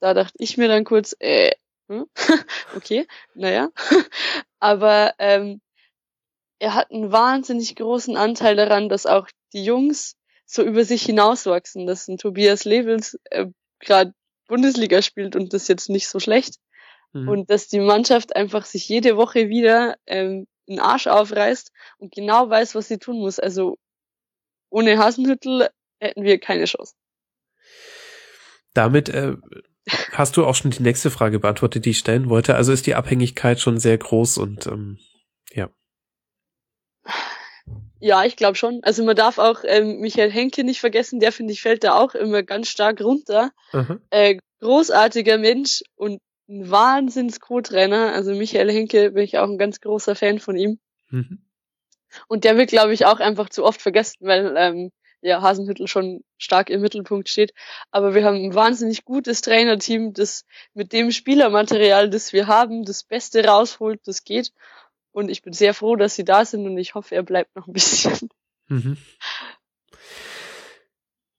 [0.00, 1.52] Da dachte ich mir dann kurz, äh,
[1.88, 2.06] hm?
[2.76, 3.70] okay, naja.
[4.60, 5.60] Aber ähm,
[6.58, 11.86] er hat einen wahnsinnig großen Anteil daran, dass auch die Jungs so über sich hinauswachsen,
[11.86, 13.46] dass ein Tobias Levels äh,
[13.80, 14.14] gerade
[14.46, 16.56] Bundesliga spielt und das jetzt nicht so schlecht.
[17.12, 17.28] Mhm.
[17.28, 22.48] Und dass die Mannschaft einfach sich jede Woche wieder ähm, den Arsch aufreißt und genau
[22.48, 23.38] weiß, was sie tun muss.
[23.38, 23.76] Also
[24.70, 26.94] ohne Hasenhüttel hätten wir keine Chance.
[28.72, 29.34] Damit äh,
[30.12, 32.54] hast du auch schon die nächste Frage beantwortet, die ich stellen wollte.
[32.54, 34.98] Also ist die Abhängigkeit schon sehr groß und ähm,
[35.52, 35.70] ja.
[37.98, 38.80] Ja, ich glaube schon.
[38.82, 42.14] Also man darf auch ähm, Michael Henke nicht vergessen, der finde ich fällt da auch
[42.14, 43.50] immer ganz stark runter.
[44.10, 48.12] Äh, großartiger Mensch und ein wahnsinns Co-Trainer.
[48.12, 50.78] Also Michael Henke bin ich auch ein ganz großer Fan von ihm.
[51.08, 51.42] Mhm.
[52.26, 54.90] Und der wird, glaube ich, auch einfach zu oft vergessen, weil ähm,
[55.22, 57.52] ja Hasenhüttel schon stark im Mittelpunkt steht.
[57.90, 63.04] Aber wir haben ein wahnsinnig gutes Trainerteam, das mit dem Spielermaterial, das wir haben, das
[63.04, 64.52] Beste rausholt, das geht.
[65.12, 67.66] Und ich bin sehr froh, dass sie da sind und ich hoffe, er bleibt noch
[67.66, 68.28] ein bisschen.
[68.72, 68.98] Mhm.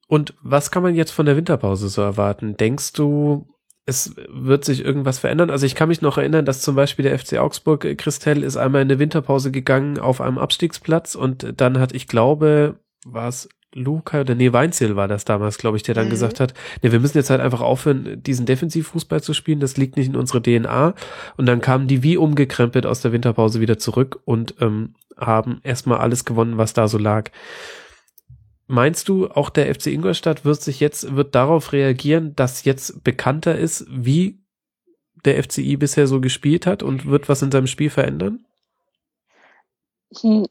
[0.10, 2.58] Und was kann man jetzt von der Winterpause so erwarten?
[2.58, 3.48] Denkst du,
[3.86, 5.50] es wird sich irgendwas verändern?
[5.50, 8.58] Also ich kann mich noch erinnern, dass zum Beispiel der FC Augsburg, äh, Christell, ist
[8.58, 13.50] einmal in eine Winterpause gegangen auf einem Abstiegsplatz und dann hat, ich glaube, war es
[13.74, 16.12] Luca oder nee, Weinziel war das damals, glaube ich, der dann Mhm.
[16.12, 19.96] gesagt hat, nee, wir müssen jetzt halt einfach aufhören, diesen Defensivfußball zu spielen, das liegt
[19.96, 20.94] nicht in unserer DNA.
[21.38, 26.00] Und dann kamen die wie umgekrempelt aus der Winterpause wieder zurück und ähm, haben erstmal
[26.00, 27.32] alles gewonnen, was da so lag.
[28.72, 33.58] Meinst du, auch der FC Ingolstadt wird sich jetzt, wird darauf reagieren, dass jetzt bekannter
[33.58, 34.40] ist, wie
[35.26, 38.46] der FCI bisher so gespielt hat und wird was in seinem Spiel verändern?
[40.22, 40.48] Hm,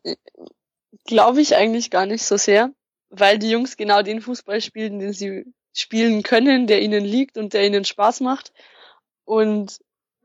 [1.07, 2.75] Glaube ich eigentlich gar nicht so sehr,
[3.09, 7.55] weil die Jungs genau den Fußball spielen, den sie spielen können, der ihnen liegt und
[7.55, 8.53] der ihnen Spaß macht.
[9.25, 9.79] Und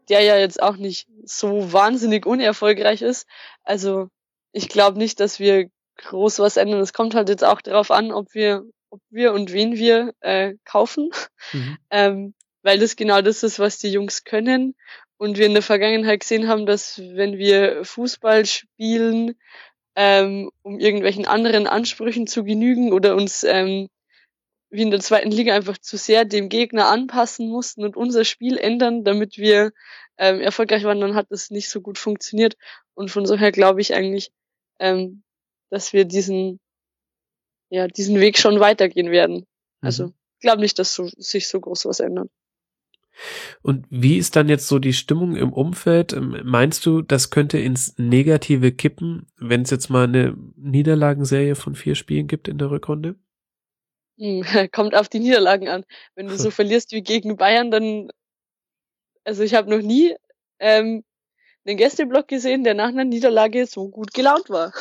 [0.09, 3.25] der ja jetzt auch nicht so wahnsinnig unerfolgreich ist.
[3.63, 4.09] Also
[4.51, 6.79] ich glaube nicht, dass wir groß was ändern.
[6.79, 10.55] Es kommt halt jetzt auch darauf an, ob wir, ob wir und wen wir äh,
[10.65, 11.11] kaufen.
[11.53, 11.77] Mhm.
[11.91, 12.33] Ähm,
[12.63, 14.75] weil das genau das ist, was die Jungs können.
[15.17, 19.35] Und wir in der Vergangenheit gesehen haben, dass wenn wir Fußball spielen,
[19.95, 23.87] ähm, um irgendwelchen anderen Ansprüchen zu genügen oder uns ähm,
[24.69, 28.57] wie in der zweiten Liga einfach zu sehr dem Gegner anpassen mussten und unser Spiel
[28.57, 29.71] ändern, damit wir
[30.17, 32.55] ähm, erfolgreich waren, dann hat das nicht so gut funktioniert.
[32.93, 34.31] Und von so her glaube ich eigentlich,
[34.79, 35.23] ähm,
[35.75, 36.59] dass wir diesen,
[37.69, 39.45] ja, diesen Weg schon weitergehen werden.
[39.81, 40.09] Also, mhm.
[40.09, 40.13] Also
[40.45, 42.29] glaube nicht, dass so, sich so groß was ändert.
[43.61, 46.13] Und wie ist dann jetzt so die Stimmung im Umfeld?
[46.13, 51.75] Ähm, meinst du, das könnte ins Negative kippen, wenn es jetzt mal eine Niederlagenserie von
[51.75, 53.15] vier Spielen gibt in der Rückrunde?
[54.17, 55.83] Hm, kommt auf die Niederlagen an.
[56.13, 58.09] Wenn du so verlierst wie gegen Bayern, dann,
[59.23, 60.15] also ich habe noch nie
[60.59, 61.03] ähm,
[61.65, 64.73] einen Gästeblock gesehen, der nach einer Niederlage so gut gelaunt war.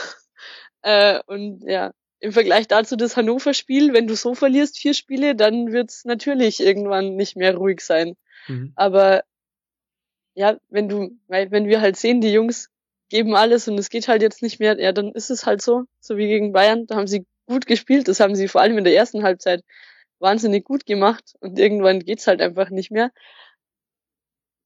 [0.84, 5.72] Äh, und ja, im Vergleich dazu das Hannover-Spiel, wenn du so verlierst, vier Spiele, dann
[5.72, 8.16] wird's natürlich irgendwann nicht mehr ruhig sein.
[8.48, 8.72] Mhm.
[8.76, 9.24] Aber
[10.34, 12.68] ja, wenn du, weil wenn wir halt sehen, die Jungs
[13.08, 15.84] geben alles und es geht halt jetzt nicht mehr, ja, dann ist es halt so,
[16.00, 18.84] so wie gegen Bayern, da haben sie gut gespielt, das haben sie vor allem in
[18.84, 19.62] der ersten Halbzeit
[20.18, 23.10] wahnsinnig gut gemacht und irgendwann geht's halt einfach nicht mehr.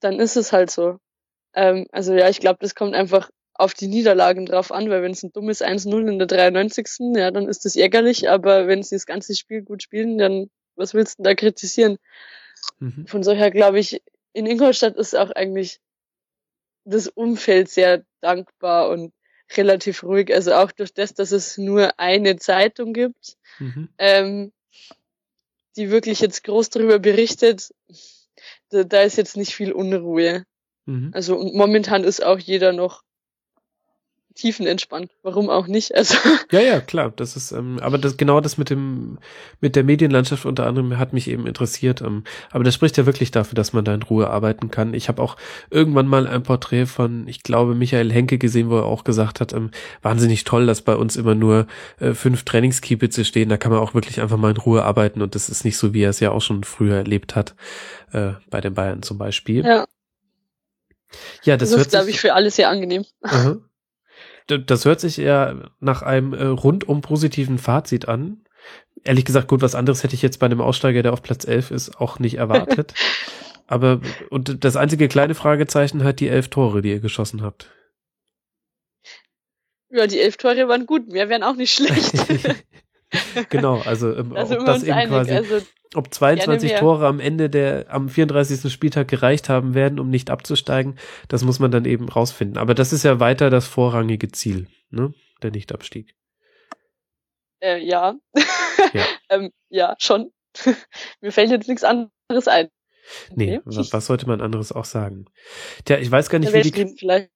[0.01, 0.99] Dann ist es halt so.
[1.55, 5.11] Ähm, also ja, ich glaube, das kommt einfach auf die Niederlagen drauf an, weil wenn
[5.11, 7.17] es ein dummes 1-0 in der 93.
[7.17, 10.95] ja, dann ist das ärgerlich, aber wenn sie das ganze Spiel gut spielen, dann was
[10.95, 11.99] willst du da kritisieren?
[12.79, 13.07] Mhm.
[13.09, 14.01] Von solcher glaube ich,
[14.33, 15.81] in Ingolstadt ist auch eigentlich
[16.85, 19.13] das Umfeld sehr dankbar und
[19.57, 20.33] relativ ruhig.
[20.33, 23.89] Also auch durch das, dass es nur eine Zeitung gibt, mhm.
[23.99, 24.53] ähm,
[25.77, 27.75] die wirklich jetzt groß darüber berichtet,
[28.71, 30.45] da, da ist jetzt nicht viel Unruhe.
[30.87, 31.11] Mhm.
[31.13, 33.03] Also und momentan ist auch jeder noch
[34.39, 35.11] tiefenentspannt.
[35.23, 35.95] Warum auch nicht?
[35.95, 36.15] Also
[36.53, 37.13] ja, ja, klar.
[37.15, 39.19] Das ist, ähm, aber das genau das mit dem
[39.61, 42.01] mit der Medienlandschaft unter anderem hat mich eben interessiert.
[42.01, 44.95] Ähm, aber das spricht ja wirklich dafür, dass man da in Ruhe arbeiten kann.
[44.95, 45.37] Ich habe auch
[45.71, 49.53] irgendwann mal ein Porträt von, ich glaube, Michael Henke gesehen, wo er auch gesagt hat,
[49.53, 49.71] ähm,
[50.03, 51.67] wahnsinnig toll, dass bei uns immer nur
[51.99, 53.49] äh, fünf Trainingskiebitze stehen.
[53.49, 55.93] Da kann man auch wirklich einfach mal in Ruhe arbeiten und das ist nicht so,
[55.93, 57.55] wie er es ja auch schon früher erlebt hat
[58.13, 59.65] äh, bei den Bayern zum Beispiel.
[59.65, 59.87] Ja.
[61.43, 63.05] Ja, das, das ist, glaube ich, für alle sehr angenehm.
[63.23, 63.57] Aha
[64.49, 68.45] das hört sich eher nach einem äh, rundum positiven Fazit an.
[69.05, 71.71] Ehrlich gesagt, gut, was anderes hätte ich jetzt bei einem Aussteiger, der auf Platz 11
[71.71, 72.95] ist, auch nicht erwartet.
[73.67, 77.71] Aber, und das einzige kleine Fragezeichen hat die elf Tore, die ihr geschossen habt.
[79.91, 82.15] Ja, die elf Tore waren gut, mehr wären auch nicht schlecht.
[83.51, 85.09] genau, also, ähm, also ob das eben einig.
[85.11, 88.71] quasi, also, ob 22 Tore am Ende der, am 34.
[88.71, 92.59] Spieltag gereicht haben werden, um nicht abzusteigen, das muss man dann eben rausfinden.
[92.59, 95.15] Aber das ist ja weiter das vorrangige Ziel, ne?
[95.43, 96.15] Der Nichtabstieg.
[97.61, 98.17] Äh, ja.
[98.93, 99.05] Ja.
[99.31, 100.31] ähm, ja, schon.
[101.21, 102.69] Mir fällt jetzt nichts anderes ein.
[103.35, 105.27] Nee, was, was sollte man anderes auch sagen?
[105.85, 107.29] Tja, ich weiß gar nicht, wie die.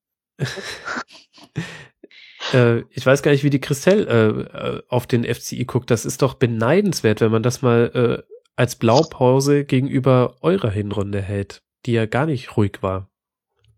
[2.52, 4.06] Äh, ich weiß gar nicht, wie die Christelle
[4.52, 5.90] äh, äh auf den FCI guckt.
[5.90, 11.62] Das ist doch beneidenswert, wenn man das mal äh, als Blaupause gegenüber eurer Hinrunde hält,
[11.86, 13.08] die ja gar nicht ruhig war.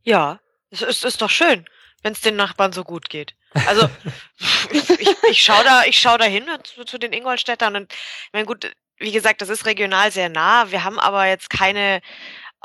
[0.02, 1.64] Ja, es ist, ist doch schön,
[2.02, 3.34] wenn es den Nachbarn so gut geht.
[3.66, 3.88] Also
[4.70, 8.32] ich, ich, ich schaue da, ich schau da hin zu, zu den Ingolstädtern und ich
[8.32, 10.70] meine gut, wie gesagt, das ist regional sehr nah.
[10.70, 12.00] Wir haben aber jetzt keine,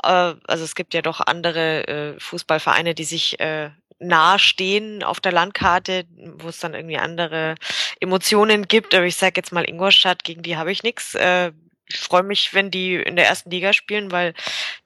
[0.02, 3.70] äh, also es gibt ja doch andere äh, Fußballvereine, die sich äh,
[4.00, 7.54] nahestehen auf der Landkarte, wo es dann irgendwie andere
[8.00, 8.94] Emotionen gibt.
[8.94, 11.14] Aber ich sage jetzt mal Ingolstadt, gegen die habe ich nichts.
[11.14, 11.52] Äh,
[11.86, 14.34] ich freue mich, wenn die in der ersten Liga spielen, weil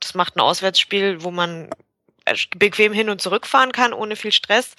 [0.01, 1.71] das macht ein Auswärtsspiel, wo man
[2.25, 4.75] äh, bequem hin und zurück fahren kann, ohne viel Stress.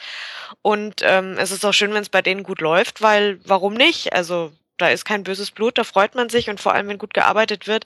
[0.62, 4.14] Und ähm, es ist auch schön, wenn es bei denen gut läuft, weil warum nicht?
[4.14, 7.14] Also da ist kein böses Blut, da freut man sich und vor allem, wenn gut
[7.14, 7.86] gearbeitet wird.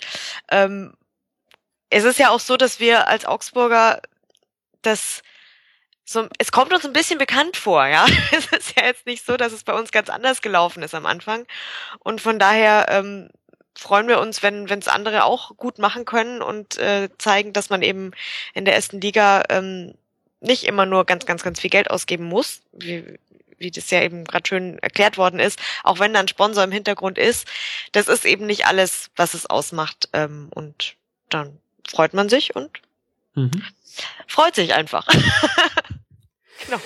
[0.50, 0.94] Ähm,
[1.92, 4.02] es ist ja auch so, dass wir als Augsburger
[4.82, 5.22] das
[6.12, 8.08] so, es kommt uns ein bisschen bekannt vor, ja.
[8.32, 11.06] Es ist ja jetzt nicht so, dass es bei uns ganz anders gelaufen ist am
[11.06, 11.46] Anfang.
[12.00, 13.30] Und von daher ähm,
[13.76, 17.84] freuen wir uns, wenn es andere auch gut machen können und äh, zeigen, dass man
[17.84, 18.12] eben
[18.56, 19.94] in der ersten Liga ähm,
[20.42, 23.20] nicht immer nur ganz, ganz, ganz viel Geld ausgeben muss, wie,
[23.60, 26.72] wie das ja eben gerade schön erklärt worden ist, auch wenn da ein Sponsor im
[26.72, 27.48] Hintergrund ist.
[27.92, 30.10] Das ist eben nicht alles, was es ausmacht.
[30.14, 30.96] Ähm, und
[31.30, 32.72] dann freut man sich und
[33.36, 33.64] mhm.
[34.26, 35.08] freut sich einfach.
[36.66, 36.80] genau.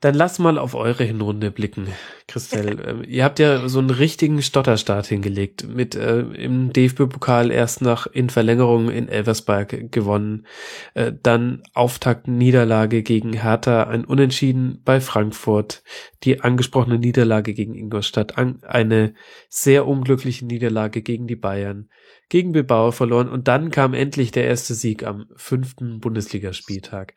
[0.00, 1.88] Dann lass mal auf eure Hinrunde blicken,
[2.26, 2.68] Christelle.
[2.88, 8.06] Ähm, ihr habt ja so einen richtigen Stotterstart hingelegt, mit äh, im DFB-Pokal erst nach
[8.06, 10.46] in Verlängerung in Elversberg gewonnen,
[10.94, 15.82] äh, dann Auftakt Niederlage gegen Hertha, ein Unentschieden bei Frankfurt,
[16.22, 19.14] die angesprochene Niederlage gegen Ingolstadt, an, eine
[19.48, 21.90] sehr unglückliche Niederlage gegen die Bayern,
[22.28, 27.14] gegen Bilbao verloren und dann kam endlich der erste Sieg am fünften Bundesligaspieltag.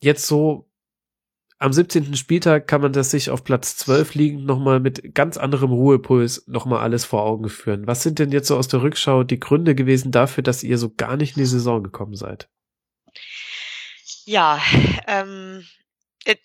[0.00, 0.68] Jetzt so
[1.58, 2.14] am 17.
[2.16, 6.80] Spieltag kann man das sich auf Platz 12 liegend nochmal mit ganz anderem Ruhepuls nochmal
[6.80, 7.86] alles vor Augen führen.
[7.86, 10.92] Was sind denn jetzt so aus der Rückschau die Gründe gewesen dafür, dass ihr so
[10.94, 12.48] gar nicht in die Saison gekommen seid?
[14.26, 14.60] Ja,
[15.06, 15.66] ähm,
[16.24, 16.36] äh,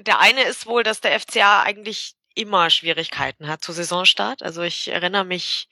[0.00, 4.42] der eine ist wohl, dass der FCA eigentlich immer Schwierigkeiten hat zu Saisonstart.
[4.42, 5.68] Also ich erinnere mich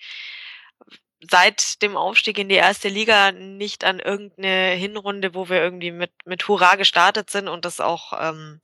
[1.20, 6.11] seit dem Aufstieg in die erste Liga nicht an irgendeine Hinrunde, wo wir irgendwie mit,
[6.25, 8.61] mit Hurra gestartet sind und das auch ähm,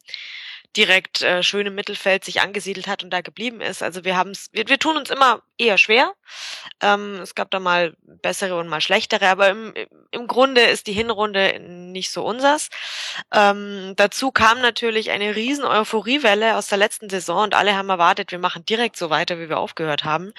[0.77, 3.83] direkt äh, schön im Mittelfeld sich angesiedelt hat und da geblieben ist.
[3.83, 6.15] Also wir haben es, wir, wir tun uns immer eher schwer.
[6.81, 9.75] Ähm, es gab da mal bessere und mal schlechtere, aber im,
[10.11, 12.71] im Grunde ist die Hinrunde nicht so unsers.
[13.33, 18.33] Ähm, dazu kam natürlich eine riesen Euphoriewelle aus der letzten Saison und alle haben erwartet,
[18.33, 20.33] wir machen direkt so weiter, wie wir aufgehört haben.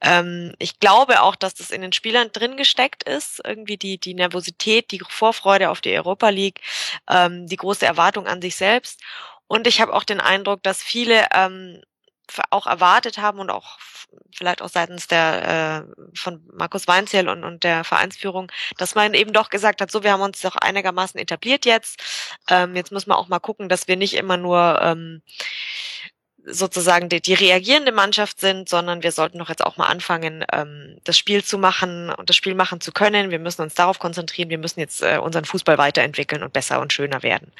[0.00, 4.14] Ähm, ich glaube auch, dass das in den Spielern drin gesteckt ist, irgendwie die, die
[4.14, 6.60] Nervosität, die Vorfreude auf die Europa League,
[7.10, 9.00] ähm, die große Erwartung an sich selbst.
[9.52, 11.82] Und ich habe auch den Eindruck, dass viele ähm,
[12.48, 13.78] auch erwartet haben und auch
[14.34, 19.34] vielleicht auch seitens der äh, von Markus Weinzierl und, und der Vereinsführung, dass man eben
[19.34, 22.02] doch gesagt hat, so wir haben uns doch einigermaßen etabliert jetzt.
[22.48, 25.20] Ähm, jetzt muss man auch mal gucken, dass wir nicht immer nur ähm,
[26.46, 30.96] sozusagen die, die reagierende Mannschaft sind, sondern wir sollten doch jetzt auch mal anfangen, ähm,
[31.04, 33.30] das Spiel zu machen und das Spiel machen zu können.
[33.30, 34.48] Wir müssen uns darauf konzentrieren.
[34.48, 37.52] Wir müssen jetzt äh, unseren Fußball weiterentwickeln und besser und schöner werden.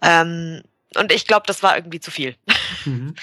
[0.00, 0.62] Ähm,
[0.94, 2.36] und ich glaube, das war irgendwie zu viel.
[2.84, 3.14] Mhm.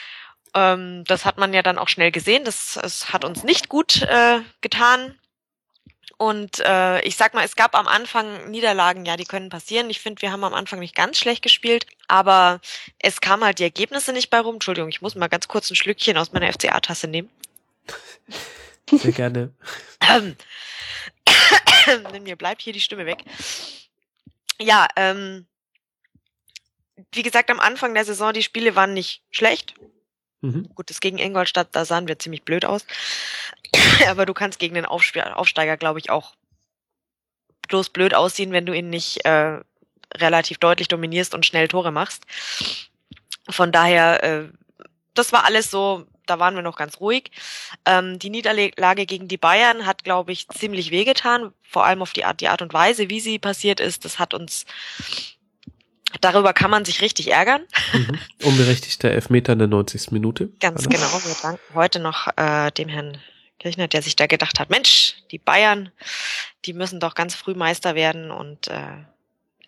[0.54, 2.44] ähm, das hat man ja dann auch schnell gesehen.
[2.44, 5.18] Das, das hat uns nicht gut äh, getan.
[6.18, 9.90] Und äh, ich sag mal, es gab am Anfang Niederlagen, ja, die können passieren.
[9.90, 12.60] Ich finde, wir haben am Anfang nicht ganz schlecht gespielt, aber
[12.98, 14.54] es kam halt die Ergebnisse nicht bei rum.
[14.56, 17.28] Entschuldigung, ich muss mal ganz kurz ein Schlückchen aus meiner FCA-Tasse nehmen.
[18.90, 19.52] Sehr gerne.
[20.08, 20.36] Ähm,
[22.22, 23.22] mir bleibt hier die Stimme weg.
[24.58, 25.46] Ja, ähm,
[27.12, 29.74] wie gesagt, am Anfang der Saison, die Spiele waren nicht schlecht.
[30.40, 30.68] Mhm.
[30.74, 32.86] Gut, das gegen Ingolstadt, da sahen wir ziemlich blöd aus.
[34.08, 36.34] Aber du kannst gegen den Aufsteiger, glaube ich, auch
[37.68, 39.60] bloß blöd aussehen, wenn du ihn nicht äh,
[40.14, 42.24] relativ deutlich dominierst und schnell Tore machst.
[43.48, 44.48] Von daher, äh,
[45.14, 47.30] das war alles so, da waren wir noch ganz ruhig.
[47.84, 52.24] Ähm, die Niederlage gegen die Bayern hat, glaube ich, ziemlich wehgetan, vor allem auf die
[52.24, 54.04] Art, die Art und Weise, wie sie passiert ist.
[54.04, 54.64] Das hat uns
[56.20, 57.62] Darüber kann man sich richtig ärgern.
[57.92, 58.18] Mhm.
[58.42, 60.12] Unberechtigter Elfmeter in der 90.
[60.12, 60.50] Minute.
[60.60, 61.20] Ganz genau.
[61.24, 63.18] Wir danken heute noch äh, dem Herrn
[63.58, 65.90] Kirchner, der sich da gedacht hat, Mensch, die Bayern,
[66.64, 69.04] die müssen doch ganz früh Meister werden und äh,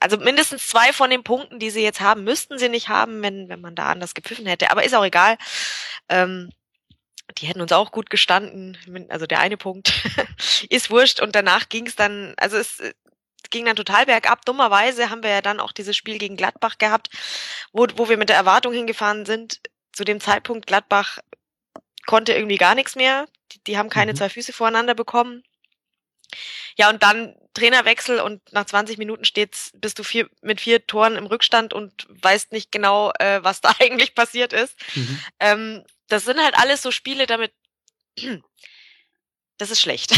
[0.01, 3.49] also mindestens zwei von den Punkten, die sie jetzt haben, müssten sie nicht haben, wenn,
[3.49, 4.71] wenn man da anders gepfiffen hätte.
[4.71, 5.37] Aber ist auch egal.
[6.09, 6.51] Ähm,
[7.39, 8.79] die hätten uns auch gut gestanden.
[9.09, 9.93] Also der eine Punkt
[10.71, 12.81] ist wurscht und danach ging es dann, also es
[13.51, 14.45] ging dann total bergab.
[14.45, 17.11] Dummerweise haben wir ja dann auch dieses Spiel gegen Gladbach gehabt,
[17.73, 19.61] wo, wo wir mit der Erwartung hingefahren sind.
[19.93, 21.19] Zu dem Zeitpunkt Gladbach
[22.07, 23.27] konnte irgendwie gar nichts mehr.
[23.53, 24.17] Die, die haben keine mhm.
[24.17, 25.43] zwei Füße voreinander bekommen.
[26.77, 31.17] Ja, und dann Trainerwechsel und nach 20 Minuten steht's, bist du vier, mit vier Toren
[31.17, 34.77] im Rückstand und weißt nicht genau, äh, was da eigentlich passiert ist.
[34.95, 35.21] Mhm.
[35.41, 37.53] Ähm, das sind halt alles so Spiele, damit
[39.59, 40.13] das ist schlecht.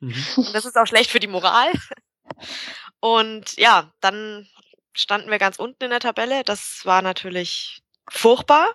[0.00, 0.14] Mhm.
[0.36, 1.72] Und das ist auch schlecht für die Moral.
[3.00, 4.48] Und ja, dann
[4.94, 6.44] standen wir ganz unten in der Tabelle.
[6.44, 8.74] Das war natürlich furchtbar.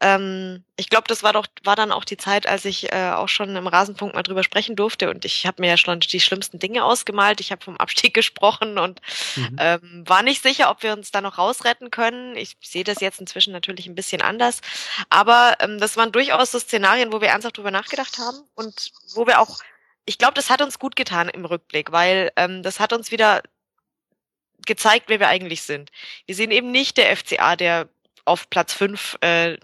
[0.00, 3.28] Ähm, ich glaube, das war doch war dann auch die Zeit, als ich äh, auch
[3.28, 6.58] schon im Rasenpunkt mal drüber sprechen durfte und ich habe mir ja schon die schlimmsten
[6.58, 7.40] Dinge ausgemalt.
[7.40, 9.00] Ich habe vom Abstieg gesprochen und
[9.36, 9.56] mhm.
[9.58, 12.36] ähm, war nicht sicher, ob wir uns da noch rausretten können.
[12.36, 14.60] Ich sehe das jetzt inzwischen natürlich ein bisschen anders,
[15.10, 19.26] aber ähm, das waren durchaus so Szenarien, wo wir ernsthaft drüber nachgedacht haben und wo
[19.26, 19.60] wir auch
[20.06, 23.42] ich glaube, das hat uns gut getan im Rückblick, weil ähm, das hat uns wieder
[24.66, 25.90] gezeigt, wer wir eigentlich sind.
[26.26, 27.88] Wir sind eben nicht der FCA, der
[28.24, 29.58] auf Platz fünf äh,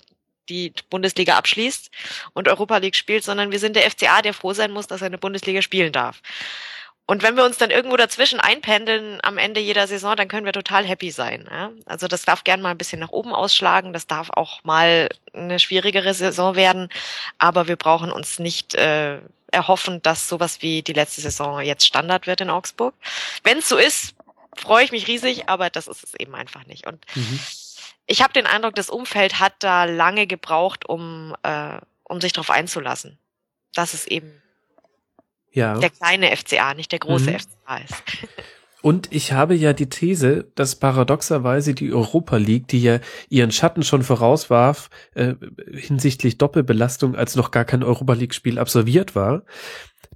[0.49, 1.91] die Bundesliga abschließt
[2.35, 5.07] und Europa League spielt, sondern wir sind der FCA, der froh sein muss, dass er
[5.07, 6.21] eine Bundesliga spielen darf.
[7.07, 10.53] Und wenn wir uns dann irgendwo dazwischen einpendeln am Ende jeder Saison, dann können wir
[10.53, 11.49] total happy sein.
[11.51, 11.73] Ja?
[11.85, 15.59] Also das darf gern mal ein bisschen nach oben ausschlagen, das darf auch mal eine
[15.59, 16.89] schwierigere Saison werden,
[17.39, 19.19] aber wir brauchen uns nicht äh,
[19.53, 22.95] erhoffen, dass sowas wie die letzte Saison jetzt Standard wird in Augsburg.
[23.43, 24.15] Wenn es so ist,
[24.57, 26.87] freue ich mich riesig, aber das ist es eben einfach nicht.
[26.87, 27.41] Und mhm.
[28.07, 32.51] ich habe den Eindruck, das Umfeld hat da lange gebraucht, um, äh, um sich darauf
[32.51, 33.19] einzulassen.
[33.75, 34.43] Das ist eben
[35.53, 35.79] ja.
[35.79, 37.39] der kleine FCA, nicht der große mhm.
[37.41, 38.03] FCA ist.
[38.83, 43.83] Und ich habe ja die These, dass paradoxerweise die Europa League, die ja ihren Schatten
[43.83, 45.35] schon vorauswarf äh,
[45.73, 49.45] hinsichtlich Doppelbelastung, als noch gar kein Europa League Spiel absolviert war,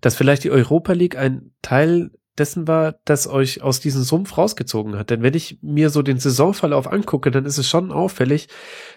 [0.00, 4.96] dass vielleicht die Europa League ein Teil dessen war, das euch aus diesem Sumpf rausgezogen
[4.98, 5.10] hat.
[5.10, 8.48] Denn wenn ich mir so den Saisonverlauf angucke, dann ist es schon auffällig,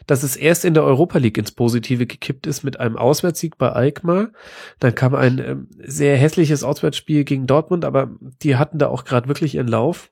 [0.07, 3.69] dass es erst in der Europa League ins Positive gekippt ist mit einem Auswärtssieg bei
[3.69, 4.30] Alkmaar.
[4.80, 8.09] Dann kam ein ähm, sehr hässliches Auswärtsspiel gegen Dortmund, aber
[8.41, 10.09] die hatten da auch gerade wirklich ihren Lauf.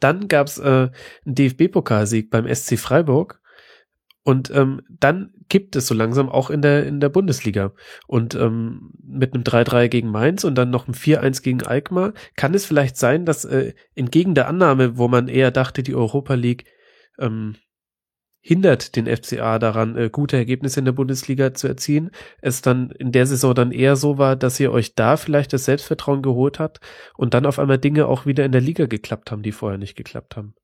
[0.00, 0.88] Dann gab's äh,
[1.26, 3.40] einen DFB-Pokalsieg beim SC Freiburg.
[4.22, 7.72] Und ähm, dann kippt es so langsam auch in der, in der Bundesliga.
[8.06, 12.54] Und ähm, mit einem 3-3 gegen Mainz und dann noch einem 4-1 gegen Alkmaar kann
[12.54, 16.64] es vielleicht sein, dass äh, entgegen der Annahme, wo man eher dachte, die Europa League
[17.18, 17.56] ähm,
[18.40, 22.10] hindert den FCA daran, äh, gute Ergebnisse in der Bundesliga zu erzielen,
[22.40, 25.64] es dann in der Saison dann eher so war, dass ihr euch da vielleicht das
[25.64, 26.80] Selbstvertrauen geholt habt
[27.16, 29.96] und dann auf einmal Dinge auch wieder in der Liga geklappt haben, die vorher nicht
[29.96, 30.54] geklappt haben.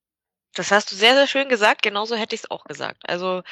[0.55, 1.83] Das hast du sehr, sehr schön gesagt.
[1.83, 3.03] Genauso hätte ich es auch gesagt.
[3.09, 3.43] Also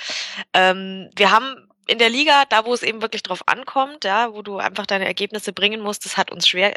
[0.55, 4.43] ähm, wir haben in der Liga, da wo es eben wirklich drauf ankommt, ja, wo
[4.43, 6.75] du einfach deine Ergebnisse bringen musst, das hat uns schwer,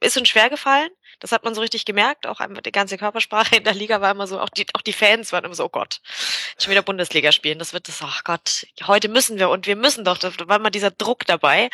[0.00, 0.90] ist uns schwer gefallen.
[1.20, 2.26] Das hat man so richtig gemerkt.
[2.26, 5.32] Auch die ganze Körpersprache in der Liga war immer so, auch die, auch die Fans
[5.32, 6.00] waren immer so, oh Gott,
[6.58, 7.58] schon wieder Bundesliga spielen.
[7.58, 10.18] Das wird das, ach Gott, heute müssen wir und wir müssen doch.
[10.18, 11.70] Da war immer dieser Druck dabei.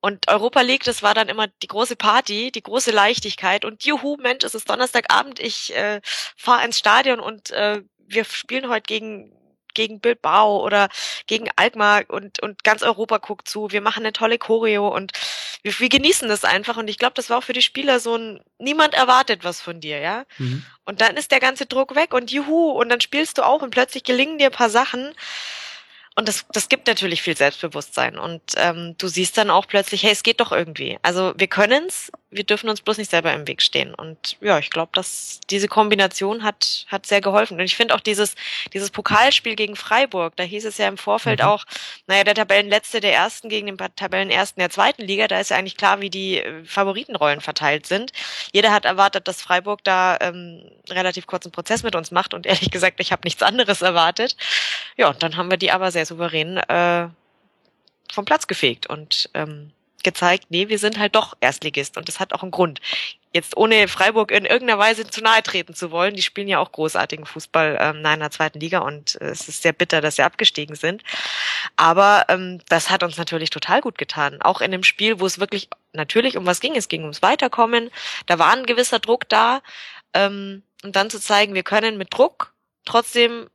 [0.00, 4.16] Und Europa League, das war dann immer die große Party, die große Leichtigkeit und juhu,
[4.20, 6.00] Mensch, es ist Donnerstagabend, ich äh,
[6.36, 9.32] fahre ins Stadion und äh, wir spielen heute gegen
[9.74, 10.88] gegen Bilbao oder
[11.26, 13.70] gegen Alkmaar und, und ganz Europa guckt zu.
[13.70, 15.12] Wir machen eine tolle Choreo und
[15.62, 16.76] wir, wir genießen das einfach.
[16.76, 19.80] Und ich glaube, das war auch für die Spieler so ein, niemand erwartet was von
[19.80, 20.24] dir, ja.
[20.38, 20.64] Mhm.
[20.84, 23.70] Und dann ist der ganze Druck weg und juhu, und dann spielst du auch und
[23.70, 25.14] plötzlich gelingen dir ein paar Sachen.
[26.18, 28.18] Und das, das gibt natürlich viel Selbstbewusstsein.
[28.18, 30.98] Und ähm, du siehst dann auch plötzlich, hey, es geht doch irgendwie.
[31.02, 33.94] Also wir können's, wir dürfen uns bloß nicht selber im Weg stehen.
[33.94, 37.54] Und ja, ich glaube, dass diese Kombination hat, hat sehr geholfen.
[37.54, 38.34] Und ich finde auch dieses,
[38.72, 41.46] dieses Pokalspiel gegen Freiburg, da hieß es ja im Vorfeld mhm.
[41.46, 41.64] auch,
[42.08, 45.76] naja, der Tabellenletzte der ersten gegen den Tabellenersten der zweiten Liga, da ist ja eigentlich
[45.76, 48.10] klar, wie die äh, Favoritenrollen verteilt sind.
[48.52, 52.34] Jeder hat erwartet, dass Freiburg da ähm, relativ kurzen Prozess mit uns macht.
[52.34, 54.36] Und ehrlich gesagt, ich habe nichts anderes erwartet.
[54.96, 57.08] Ja, und dann haben wir die aber sehr souverän äh,
[58.12, 59.72] vom Platz gefegt und ähm,
[60.02, 62.80] gezeigt, nee, wir sind halt doch Erstligist und das hat auch einen Grund.
[63.34, 66.72] Jetzt ohne Freiburg in irgendeiner Weise zu nahe treten zu wollen, die spielen ja auch
[66.72, 70.22] großartigen Fußball ähm, in der zweiten Liga und äh, es ist sehr bitter, dass sie
[70.22, 71.02] abgestiegen sind.
[71.76, 74.40] Aber ähm, das hat uns natürlich total gut getan.
[74.40, 77.90] Auch in dem Spiel, wo es wirklich natürlich um was ging, es ging ums Weiterkommen,
[78.26, 79.60] da war ein gewisser Druck da.
[80.14, 82.54] Ähm, und dann zu zeigen, wir können mit Druck
[82.84, 83.50] trotzdem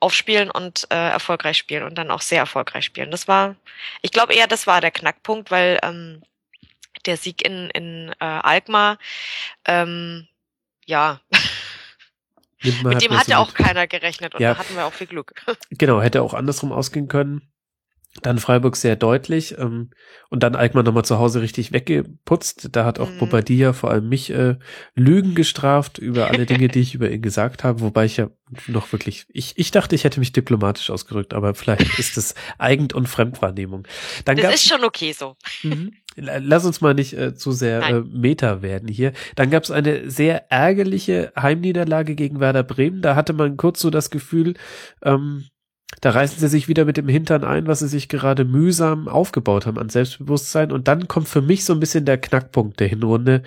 [0.00, 3.10] aufspielen und äh, erfolgreich spielen und dann auch sehr erfolgreich spielen.
[3.10, 3.56] Das war,
[4.02, 6.22] ich glaube eher, das war der Knackpunkt, weil ähm,
[7.06, 8.98] der Sieg in, in äh, Alkmaar,
[9.64, 10.28] ähm,
[10.84, 11.20] ja,
[12.82, 14.54] mit dem hat ja auch keiner gerechnet und ja.
[14.54, 15.34] da hatten wir auch viel Glück.
[15.70, 17.52] Genau, hätte auch andersrum ausgehen können.
[18.22, 19.90] Dann Freiburg sehr deutlich ähm,
[20.30, 22.70] und dann Alkmaar nochmal zu Hause richtig weggeputzt.
[22.72, 23.18] Da hat auch mhm.
[23.18, 24.56] Bobadilla vor allem mich äh,
[24.94, 28.30] Lügen gestraft über alle Dinge, die ich über ihn gesagt habe, wobei ich ja
[28.68, 32.94] noch wirklich, ich, ich dachte, ich hätte mich diplomatisch ausgedrückt, aber vielleicht ist es Eigend-
[32.94, 33.86] und Fremdwahrnehmung.
[34.24, 35.36] Dann das ist schon okay so.
[35.62, 35.92] Mhm.
[36.16, 39.12] Lass uns mal nicht äh, zu sehr äh, Meta werden hier.
[39.34, 43.02] Dann gab es eine sehr ärgerliche Heimniederlage gegen Werder Bremen.
[43.02, 44.54] Da hatte man kurz so das Gefühl,
[45.02, 45.44] ähm,
[46.00, 49.66] da reißen sie sich wieder mit dem Hintern ein, was sie sich gerade mühsam aufgebaut
[49.66, 50.72] haben an Selbstbewusstsein.
[50.72, 53.42] Und dann kommt für mich so ein bisschen der Knackpunkt der Hinrunde,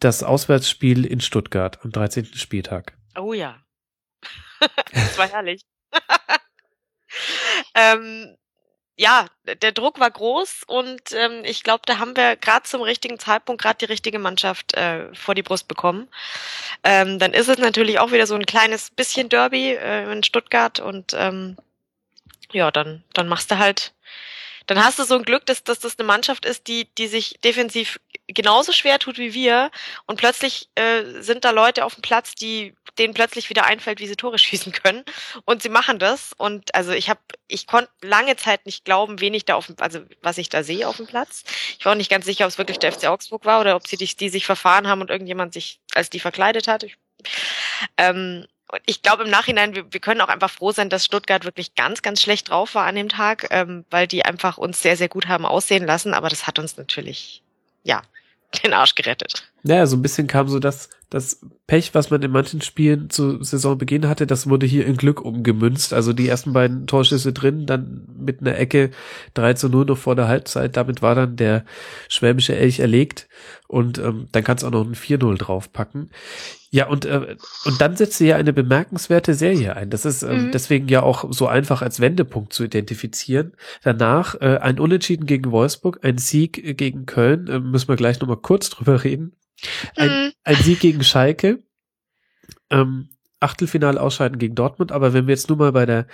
[0.00, 2.26] das Auswärtsspiel in Stuttgart am 13.
[2.26, 2.96] Spieltag.
[3.18, 3.62] Oh ja.
[4.92, 5.62] das war herrlich.
[7.74, 8.36] ähm,
[9.00, 9.24] ja,
[9.62, 13.62] der Druck war groß und ähm, ich glaube, da haben wir gerade zum richtigen Zeitpunkt
[13.62, 16.06] gerade die richtige Mannschaft äh, vor die Brust bekommen.
[16.84, 20.80] Ähm, dann ist es natürlich auch wieder so ein kleines bisschen Derby äh, in Stuttgart
[20.80, 21.56] und ähm,
[22.52, 23.94] ja, dann dann machst du halt
[24.66, 27.40] dann hast du so ein Glück, dass, dass das eine Mannschaft ist, die, die sich
[27.42, 27.98] defensiv
[28.28, 29.70] genauso schwer tut wie wir.
[30.06, 34.06] Und plötzlich äh, sind da Leute auf dem Platz, die denen plötzlich wieder einfällt, wie
[34.06, 35.04] sie Tore schießen können.
[35.44, 36.32] Und sie machen das.
[36.36, 39.76] Und also ich habe, ich konnte lange Zeit nicht glauben, wen ich da auf dem,
[39.80, 41.44] also was ich da sehe auf dem Platz.
[41.78, 43.88] Ich war auch nicht ganz sicher, ob es wirklich der FC Augsburg war oder ob
[43.88, 46.84] sie die, die sich verfahren haben und irgendjemand sich als die verkleidet hat.
[46.84, 46.96] Ich,
[47.96, 51.44] ähm, und ich glaube im Nachhinein, wir, wir können auch einfach froh sein, dass Stuttgart
[51.44, 54.96] wirklich ganz, ganz schlecht drauf war an dem Tag, ähm, weil die einfach uns sehr,
[54.96, 56.14] sehr gut haben aussehen lassen.
[56.14, 57.42] Aber das hat uns natürlich,
[57.82, 58.02] ja,
[58.62, 59.49] den Arsch gerettet.
[59.62, 63.42] Naja, so ein bisschen kam so das, das Pech, was man in manchen Spielen zu
[63.42, 65.92] Saisonbeginn hatte, das wurde hier in Glück umgemünzt.
[65.92, 68.90] Also die ersten beiden Torschüsse drin, dann mit einer Ecke
[69.34, 70.76] 3 zu 0 noch vor der Halbzeit.
[70.76, 71.64] Damit war dann der
[72.08, 73.28] schwäbische Elch erlegt
[73.68, 76.10] und ähm, dann kannst du auch noch ein 4-0 draufpacken.
[76.72, 79.90] Ja, und, äh, und dann setzt sie ja eine bemerkenswerte Serie ein.
[79.90, 80.50] Das ist ähm, mhm.
[80.52, 83.52] deswegen ja auch so einfach als Wendepunkt zu identifizieren.
[83.82, 88.36] Danach äh, ein Unentschieden gegen Wolfsburg, ein Sieg gegen Köln, äh, müssen wir gleich nochmal
[88.36, 89.32] kurz drüber reden.
[89.96, 90.32] Ein, mhm.
[90.44, 91.62] ein Sieg gegen Schalke,
[92.70, 96.06] ähm, Achtelfinale ausscheiden gegen Dortmund, aber wenn wir jetzt nur mal bei der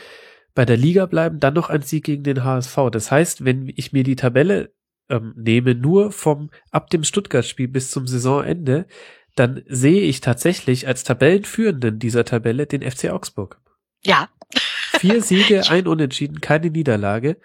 [0.55, 2.77] bei der Liga bleiben, dann noch ein Sieg gegen den HSV.
[2.91, 4.73] Das heißt, wenn ich mir die Tabelle
[5.11, 8.87] ähm, nehme, nur vom ab dem Stuttgart-Spiel bis zum Saisonende,
[9.35, 13.61] dann sehe ich tatsächlich als Tabellenführenden dieser Tabelle den FC Augsburg.
[14.03, 14.31] Ja.
[14.99, 17.39] Vier Siege, ein Unentschieden, keine Niederlage.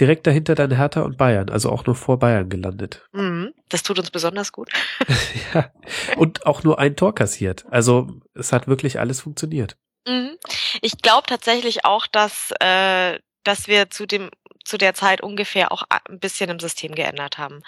[0.00, 3.06] Direkt dahinter dann Hertha und Bayern, also auch nur vor Bayern gelandet.
[3.12, 4.70] Mhm, das tut uns besonders gut.
[5.54, 5.70] ja.
[6.16, 7.64] Und auch nur ein Tor kassiert.
[7.70, 9.76] Also es hat wirklich alles funktioniert.
[10.06, 10.36] Mhm.
[10.82, 14.30] Ich glaube tatsächlich auch, dass, äh, dass wir zu dem
[14.68, 17.62] zu der Zeit ungefähr auch ein bisschen im System geändert haben.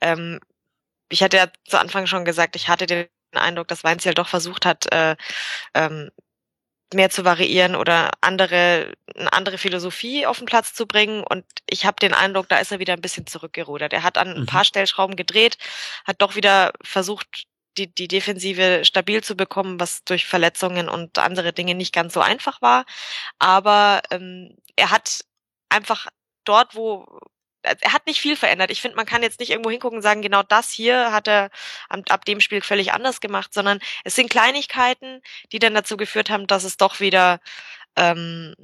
[0.00, 0.40] Ähm,
[1.10, 4.64] ich hatte ja zu Anfang schon gesagt, ich hatte den Eindruck, dass Weinziel doch versucht
[4.64, 5.16] hat, äh,
[5.74, 6.10] ähm,
[6.94, 11.86] mehr zu variieren oder andere eine andere Philosophie auf den Platz zu bringen und ich
[11.86, 13.92] habe den Eindruck, da ist er wieder ein bisschen zurückgerudert.
[13.92, 14.46] Er hat an ein mhm.
[14.46, 15.58] paar Stellschrauben gedreht,
[16.04, 17.46] hat doch wieder versucht
[17.78, 22.20] die die Defensive stabil zu bekommen, was durch Verletzungen und andere Dinge nicht ganz so
[22.20, 22.84] einfach war,
[23.38, 25.24] aber ähm, er hat
[25.68, 26.06] einfach
[26.44, 27.20] dort, wo
[27.66, 28.70] er hat nicht viel verändert.
[28.70, 31.50] Ich finde, man kann jetzt nicht irgendwo hingucken und sagen, genau das hier hat er
[31.88, 35.20] ab, ab dem Spiel völlig anders gemacht, sondern es sind Kleinigkeiten,
[35.52, 37.40] die dann dazu geführt haben, dass es doch wieder
[37.96, 38.54] ähm,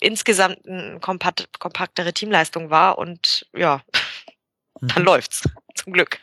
[0.00, 3.82] insgesamt eine kompakt, kompaktere Teamleistung war und ja,
[4.80, 5.06] dann mhm.
[5.06, 5.48] läuft's.
[5.74, 6.20] Zum Glück.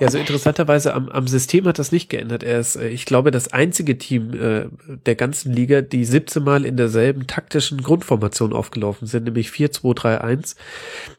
[0.00, 2.42] Ja, so interessanterweise am, am System hat das nicht geändert.
[2.42, 4.66] Er ist, äh, ich glaube, das einzige Team äh,
[5.06, 10.56] der ganzen Liga, die 17 Mal in derselben taktischen Grundformation aufgelaufen sind, nämlich 4-2-3-1.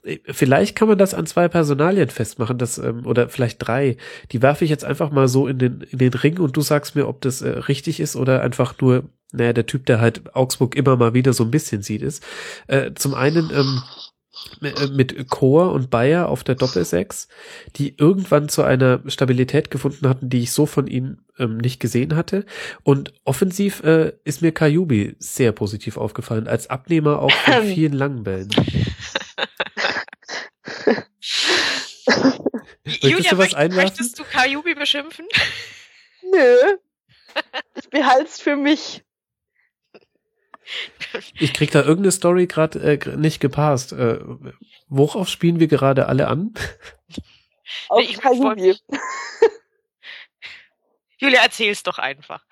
[0.03, 3.98] Äh, vielleicht kann man das an zwei Personalien festmachen, das, ähm, oder vielleicht drei.
[4.32, 6.95] Die werfe ich jetzt einfach mal so in den, in den Ring und du sagst
[6.95, 10.75] mir, ob das äh, richtig ist oder einfach nur, naja, der Typ, der halt Augsburg
[10.75, 12.24] immer mal wieder so ein bisschen sieht, ist.
[12.67, 14.15] Äh, zum einen, ähm, äh,
[14.92, 17.28] mit Chor und Bayer auf der Doppelsechs,
[17.76, 22.16] die irgendwann zu einer Stabilität gefunden hatten, die ich so von ihnen ähm, nicht gesehen
[22.16, 22.46] hatte.
[22.84, 28.24] Und offensiv äh, ist mir Kajubi sehr positiv aufgefallen, als Abnehmer auch von vielen langen
[28.24, 28.50] Bällen.
[33.02, 33.84] Julia, du was einwerfen?
[33.84, 35.26] möchtest du Kajubi beschimpfen?
[36.32, 36.56] Nö.
[37.78, 39.04] Ich behalte es für mich.
[41.40, 43.94] Ich krieg da irgendeine Story gerade äh, nicht gepasst.
[43.94, 44.19] Äh,
[44.88, 46.53] worauf spielen wir gerade alle an?
[47.90, 48.76] Auf ich Kajubi.
[51.18, 52.44] Julia, erzähl's doch einfach.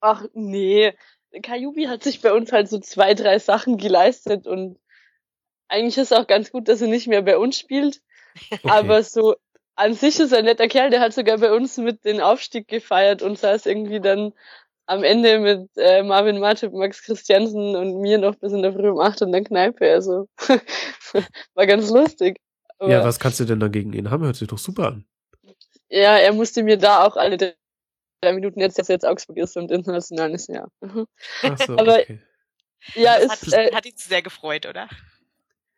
[0.00, 0.94] Ach nee,
[1.42, 4.78] Kajubi hat sich bei uns halt so zwei, drei Sachen geleistet und
[5.68, 8.00] eigentlich ist auch ganz gut, dass er nicht mehr bei uns spielt.
[8.50, 8.68] Okay.
[8.68, 9.36] Aber so
[9.76, 12.66] an sich ist er ein netter Kerl, der hat sogar bei uns mit den Aufstieg
[12.66, 14.32] gefeiert und saß irgendwie dann
[14.86, 18.88] am Ende mit äh, Marvin Matip, Max Christiansen und mir noch bis in der Früh
[18.90, 19.90] um acht in der Kneipe.
[19.90, 20.28] Also
[21.54, 22.38] war ganz lustig.
[22.78, 24.24] Aber, ja, was kannst du denn dagegen ihn haben?
[24.24, 25.06] Hört sich doch super an.
[25.88, 29.56] Ja, er musste mir da auch alle drei Minuten jetzt, dass er jetzt Augsburg ist
[29.56, 30.66] und international ist, ja.
[30.80, 32.20] Ach so, Aber okay.
[32.94, 34.88] ja, das ist, hat, äh, hat ihn sehr gefreut, oder?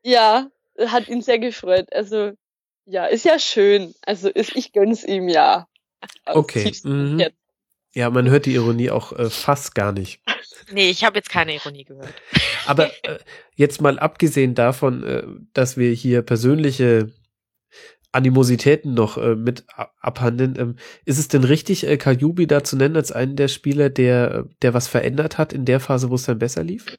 [0.02, 0.50] Ja,
[0.86, 1.92] hat ihn sehr gefreut.
[1.92, 2.32] Also
[2.86, 3.94] ja, ist ja schön.
[4.02, 5.66] Also ist, ich gönn's ihm ja.
[6.24, 6.72] Okay.
[6.84, 7.20] Mhm.
[7.96, 10.20] Ja, man hört die Ironie auch äh, fast gar nicht.
[10.70, 12.12] Nee, ich habe jetzt keine Ironie gehört.
[12.66, 13.18] Aber äh,
[13.54, 15.22] jetzt mal abgesehen davon, äh,
[15.54, 17.10] dass wir hier persönliche
[18.12, 19.64] Animositäten noch äh, mit
[19.98, 20.56] abhandeln.
[20.58, 20.76] Ähm,
[21.06, 24.74] ist es denn richtig, äh, Kajubi da zu nennen als einen der Spieler, der, der
[24.74, 26.98] was verändert hat in der Phase, wo es dann besser lief?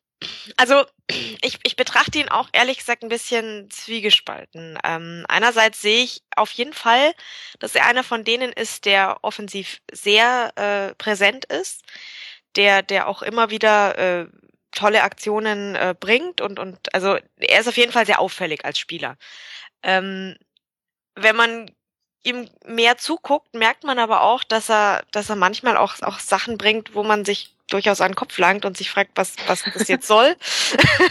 [0.56, 4.80] Also ich, ich betrachte ihn auch ehrlich gesagt ein bisschen zwiegespalten.
[4.84, 7.14] Ähm, einerseits sehe ich auf jeden Fall,
[7.60, 11.84] dass er einer von denen ist, der offensiv sehr äh, präsent ist,
[12.56, 14.28] der, der auch immer wieder äh,
[14.72, 18.80] tolle Aktionen äh, bringt und, und also er ist auf jeden Fall sehr auffällig als
[18.80, 19.18] Spieler.
[19.84, 20.36] Ähm,
[21.16, 21.72] wenn man
[22.24, 26.58] ihm mehr zuguckt, merkt man aber auch, dass er, dass er manchmal auch, auch Sachen
[26.58, 29.88] bringt, wo man sich durchaus an den Kopf langt und sich fragt, was, was das
[29.88, 30.36] jetzt soll.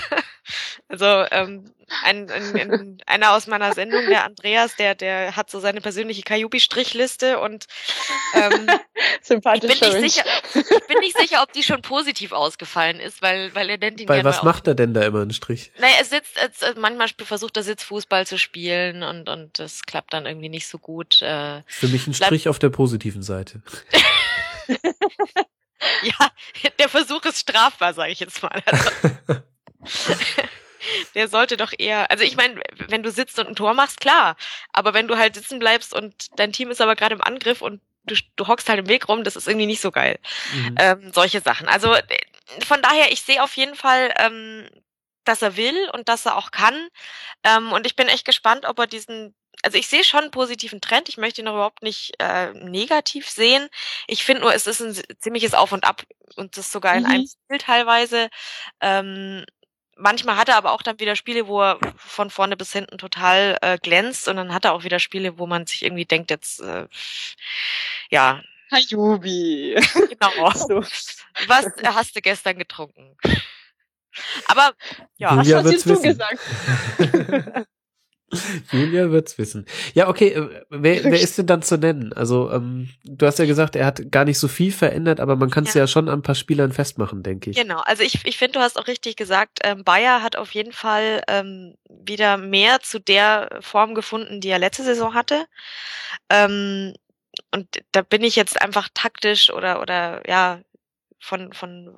[0.89, 5.60] also ähm, ein, ein, ein, einer aus meiner Sendung, der Andreas, der, der hat so
[5.60, 7.67] seine persönliche Kajubi-Strichliste und
[8.35, 8.68] ähm,
[9.23, 13.23] sympathischer ich bin, nicht sicher, ich bin nicht sicher, ob die schon positiv ausgefallen ist,
[13.23, 15.70] weil, weil er nennt ihn Weil was macht er denn da immer einen Strich?
[15.78, 20.26] Naja, er sitzt, er, manchmal versucht er Sitzfußball zu spielen und, und das klappt dann
[20.26, 21.23] irgendwie nicht so gut.
[21.23, 23.62] Äh, Für mich ein Bleib- Strich auf der positiven Seite.
[26.03, 26.31] ja,
[26.79, 28.63] der Versuch ist strafbar, sage ich jetzt mal.
[28.67, 28.91] Also,
[31.15, 34.37] der sollte doch eher, also ich meine, wenn du sitzt und ein Tor machst, klar,
[34.73, 37.81] aber wenn du halt sitzen bleibst und dein Team ist aber gerade im Angriff und
[38.05, 40.19] du, du hockst halt im Weg rum, das ist irgendwie nicht so geil.
[40.53, 40.75] Mhm.
[40.79, 41.69] Ähm, solche Sachen.
[41.69, 42.03] Also äh,
[42.65, 44.69] von daher, ich sehe auf jeden Fall, ähm,
[45.25, 46.89] dass er will und dass er auch kann.
[47.43, 49.35] Ähm, und ich bin echt gespannt, ob er diesen,
[49.67, 51.09] also ich sehe schon einen positiven Trend.
[51.09, 53.69] Ich möchte ihn auch überhaupt nicht äh, negativ sehen.
[54.07, 56.05] Ich finde nur, es ist ein ziemliches Auf und Ab
[56.36, 57.11] und das sogar in Mhm.
[57.11, 58.28] einem Spiel teilweise.
[58.81, 59.45] Ähm,
[59.97, 63.59] manchmal hat er aber auch dann wieder Spiele, wo er von vorne bis hinten total
[63.61, 66.61] äh, glänzt und dann hat er auch wieder Spiele, wo man sich irgendwie denkt, jetzt
[66.61, 66.86] äh,
[68.11, 69.75] ja, Hayubi.
[70.09, 70.51] genau.
[70.55, 70.81] So.
[71.49, 73.17] Was hast du gestern getrunken?
[74.47, 74.75] Aber
[75.17, 76.03] ja, Julia Was hast du wissen.
[76.03, 77.67] gesagt?
[78.73, 79.67] Julia wird's wissen.
[79.95, 82.13] Ja, okay, äh, wer, wer ist denn dann zu nennen?
[82.13, 85.51] Also, ähm, du hast ja gesagt, er hat gar nicht so viel verändert, aber man
[85.51, 85.83] kann es ja.
[85.83, 85.87] Ja.
[85.87, 87.57] schon an ein paar Spielern festmachen, denke ich.
[87.57, 87.81] genau.
[87.85, 91.23] Also ich, ich finde, du hast auch richtig gesagt, ähm, Bayer hat auf jeden Fall
[91.29, 95.47] ähm, wieder mehr zu der Form gefunden, die er letzte Saison hatte.
[96.29, 96.95] Ähm,
[97.53, 100.61] und da bin ich jetzt einfach taktisch oder oder ja
[101.21, 101.97] von von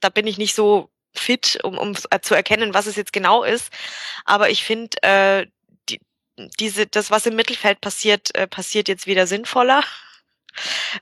[0.00, 3.72] da bin ich nicht so fit, um um zu erkennen, was es jetzt genau ist.
[4.24, 5.46] Aber ich finde äh,
[6.58, 9.84] diese das, was im Mittelfeld passiert, äh, passiert jetzt wieder sinnvoller.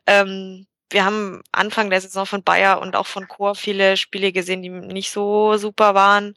[0.07, 4.63] Ähm, wir haben Anfang der Saison von Bayer und auch von Chor viele Spiele gesehen,
[4.63, 6.35] die nicht so super waren.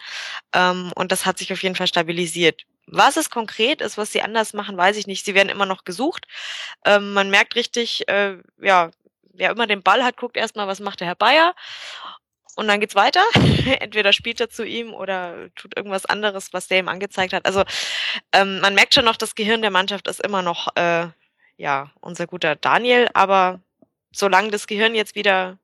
[0.54, 2.62] Ähm, und das hat sich auf jeden Fall stabilisiert.
[2.88, 5.24] Was es konkret ist, was sie anders machen, weiß ich nicht.
[5.26, 6.28] Sie werden immer noch gesucht.
[6.86, 8.92] Ähm, man merkt richtig, äh, ja,
[9.34, 11.56] wer immer den Ball hat, guckt erstmal, was macht der Herr Bayer.
[12.56, 13.24] Und dann geht's weiter.
[13.80, 17.46] Entweder spielt er zu ihm oder tut irgendwas anderes, was der ihm angezeigt hat.
[17.46, 17.64] Also
[18.34, 21.08] ähm, man merkt schon noch, das Gehirn der Mannschaft ist immer noch äh,
[21.58, 23.62] ja unser guter Daniel, aber
[24.12, 25.58] solange das Gehirn jetzt wieder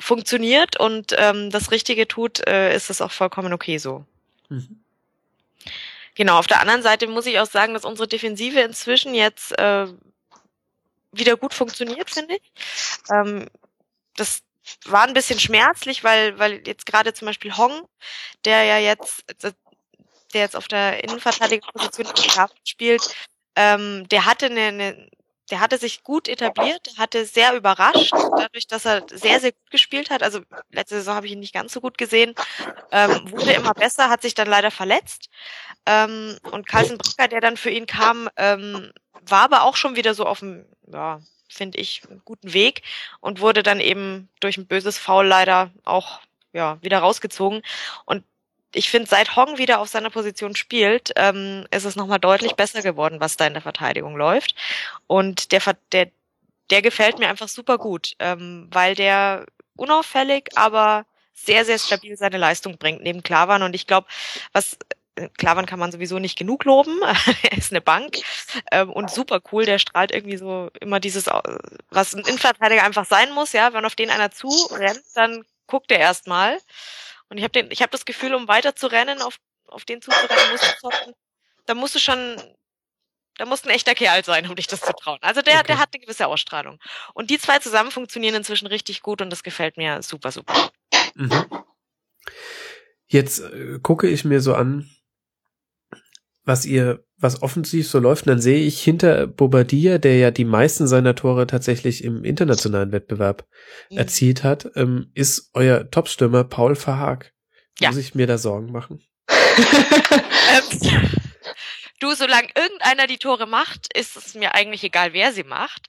[0.00, 4.04] funktioniert und ähm, das Richtige tut, äh, ist es auch vollkommen okay so.
[4.48, 4.80] Mhm.
[6.14, 9.86] Genau, auf der anderen Seite muss ich auch sagen, dass unsere Defensive inzwischen jetzt äh,
[11.12, 12.52] wieder gut funktioniert, finde ich.
[13.10, 13.46] Ähm,
[14.16, 14.42] das
[14.84, 17.88] war ein bisschen schmerzlich, weil, weil jetzt gerade zum Beispiel Hong,
[18.44, 22.06] der ja jetzt, der jetzt auf der Innenverteidigerposition
[22.64, 23.14] spielt,
[23.56, 25.10] ähm, der hatte eine, eine
[25.50, 30.10] der hatte sich gut etabliert, hatte sehr überrascht, dadurch, dass er sehr, sehr gut gespielt
[30.10, 30.22] hat.
[30.22, 30.40] Also
[30.70, 32.34] letzte Saison habe ich ihn nicht ganz so gut gesehen.
[32.92, 35.30] Ähm, wurde immer besser, hat sich dann leider verletzt.
[35.86, 40.14] Ähm, und Carlsen Brecker, der dann für ihn kam, ähm, war aber auch schon wieder
[40.14, 42.82] so auf dem, ja, finde ich, einen guten Weg
[43.20, 46.20] und wurde dann eben durch ein böses Foul leider auch
[46.52, 47.62] ja, wieder rausgezogen.
[48.04, 48.24] Und
[48.74, 52.82] ich finde, seit Hong wieder auf seiner Position spielt, ähm, ist es nochmal deutlich besser
[52.82, 54.54] geworden, was da in der Verteidigung läuft.
[55.06, 55.62] Und der,
[55.92, 56.10] der,
[56.70, 59.46] der gefällt mir einfach super gut, ähm, weil der
[59.76, 63.62] unauffällig, aber sehr, sehr stabil seine Leistung bringt, neben Klavan.
[63.62, 64.06] Und ich glaube,
[64.52, 64.76] was
[65.36, 67.00] Klavan kann man sowieso nicht genug loben.
[67.42, 68.18] er ist eine Bank
[68.72, 69.64] ähm, und super cool.
[69.64, 71.26] Der strahlt irgendwie so immer dieses,
[71.90, 73.72] was ein Innenverteidiger einfach sein muss, ja.
[73.72, 76.58] Wenn auf den einer zu rennt, dann guckt er erstmal.
[77.28, 80.00] Und ich habe den, ich habe das Gefühl, um weiter zu rennen, auf, auf den
[80.00, 81.14] zuzurennen, musst du zocken,
[81.66, 82.40] da musst du schon,
[83.36, 85.18] da musst ein echter Kerl sein, um dich das zu trauen.
[85.20, 85.66] Also der, Okay.
[85.68, 86.80] der hat eine gewisse Ausstrahlung.
[87.14, 90.70] Und die zwei zusammen funktionieren inzwischen richtig gut und das gefällt mir super, super.
[91.14, 91.46] Mhm.
[93.06, 94.90] Jetzt äh, gucke ich mir so an,
[96.48, 100.44] was ihr, was offensiv so läuft, und dann sehe ich hinter Bobadilla, der ja die
[100.44, 103.46] meisten seiner Tore tatsächlich im internationalen Wettbewerb
[103.90, 103.98] Mhm.
[103.98, 107.32] erzielt hat, ähm, ist euer Topstürmer Paul Verhaag.
[107.78, 107.90] Ja.
[107.90, 109.00] Muss ich mir da Sorgen machen?
[109.28, 111.08] Ähm,
[112.00, 115.86] du, solange irgendeiner die Tore macht, ist es mir eigentlich egal, wer sie macht.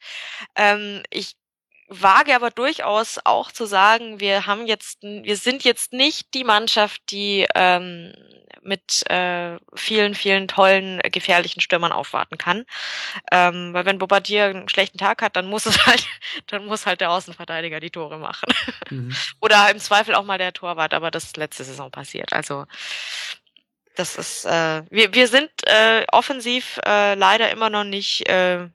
[0.56, 1.36] Ähm, ich
[1.90, 7.02] wage aber durchaus auch zu sagen, wir haben jetzt, wir sind jetzt nicht die Mannschaft,
[7.10, 8.14] die ähm,
[8.62, 12.66] mit äh, vielen, vielen tollen, äh, gefährlichen Stürmern aufwarten kann.
[13.32, 16.06] Ähm, weil wenn Bobadilla einen schlechten Tag hat, dann muss es halt,
[16.48, 18.54] dann muss halt der Außenverteidiger die Tore machen.
[18.90, 19.16] Mhm.
[19.42, 22.34] Oder im Zweifel auch mal der Torwart, aber das ist letzte Saison passiert.
[22.34, 22.66] Also
[23.96, 28.70] das ist, äh, wir, wir sind äh, offensiv äh, leider immer noch nicht äh,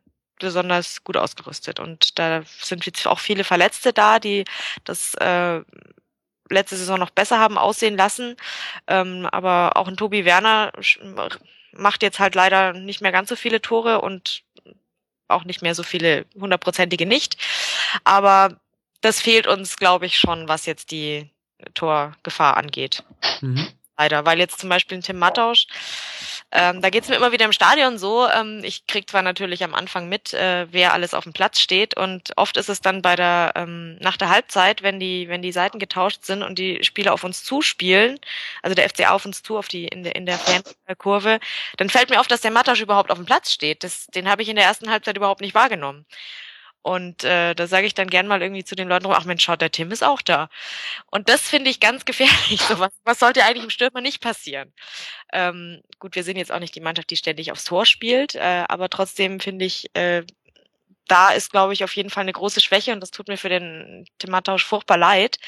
[0.45, 1.81] besonders gut ausgerüstet.
[1.81, 4.45] Und da sind jetzt auch viele Verletzte da, die
[4.85, 5.61] das äh,
[6.51, 8.37] letzte Saison noch besser haben aussehen lassen.
[8.87, 10.73] Ähm, aber auch ein Tobi Werner
[11.73, 14.43] macht jetzt halt leider nicht mehr ganz so viele Tore und
[15.29, 17.37] auch nicht mehr so viele hundertprozentige nicht.
[18.05, 18.61] Aber
[19.01, 21.31] das fehlt uns, glaube ich, schon, was jetzt die
[21.75, 23.05] Torgefahr angeht.
[23.41, 23.69] Mhm.
[23.97, 25.67] Leider, weil jetzt zum Beispiel ein Tim Mattausch,
[26.51, 29.75] ähm, da geht's mir immer wieder im Stadion so, ähm, ich krieg zwar natürlich am
[29.75, 33.17] Anfang mit, äh, wer alles auf dem Platz steht und oft ist es dann bei
[33.17, 37.13] der, ähm, nach der Halbzeit, wenn die, wenn die Seiten getauscht sind und die Spieler
[37.13, 38.19] auf uns zuspielen,
[38.63, 41.41] also der FCA auf uns zu, auf die, in der, in der Fankurve,
[41.77, 43.85] dann fällt mir auf, dass der Mattausch überhaupt auf dem Platz steht.
[43.85, 46.07] Das, den habe ich in der ersten Halbzeit überhaupt nicht wahrgenommen.
[46.85, 49.63] Und äh, da sage ich dann gern mal irgendwie zu den Leuten, ach Mensch, schaut,
[49.63, 50.51] der Tim ist auch da.
[51.11, 52.61] Und das finde ich ganz gefährlich.
[52.61, 54.71] So was, was sollte eigentlich im Stürmer nicht passieren?
[55.33, 58.65] Ähm, gut, wir sind jetzt auch nicht die Mannschaft, die ständig aufs Tor spielt, äh,
[58.69, 60.25] aber trotzdem finde ich, äh,
[61.09, 63.49] da ist, glaube ich, auf jeden Fall eine große Schwäche und das tut mir für
[63.49, 65.39] den Tim Mattausch furchtbar leid,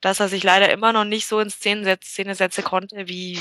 [0.00, 3.38] dass er sich leider immer noch nicht so in Szene, setz, Szene setzen konnte, wie,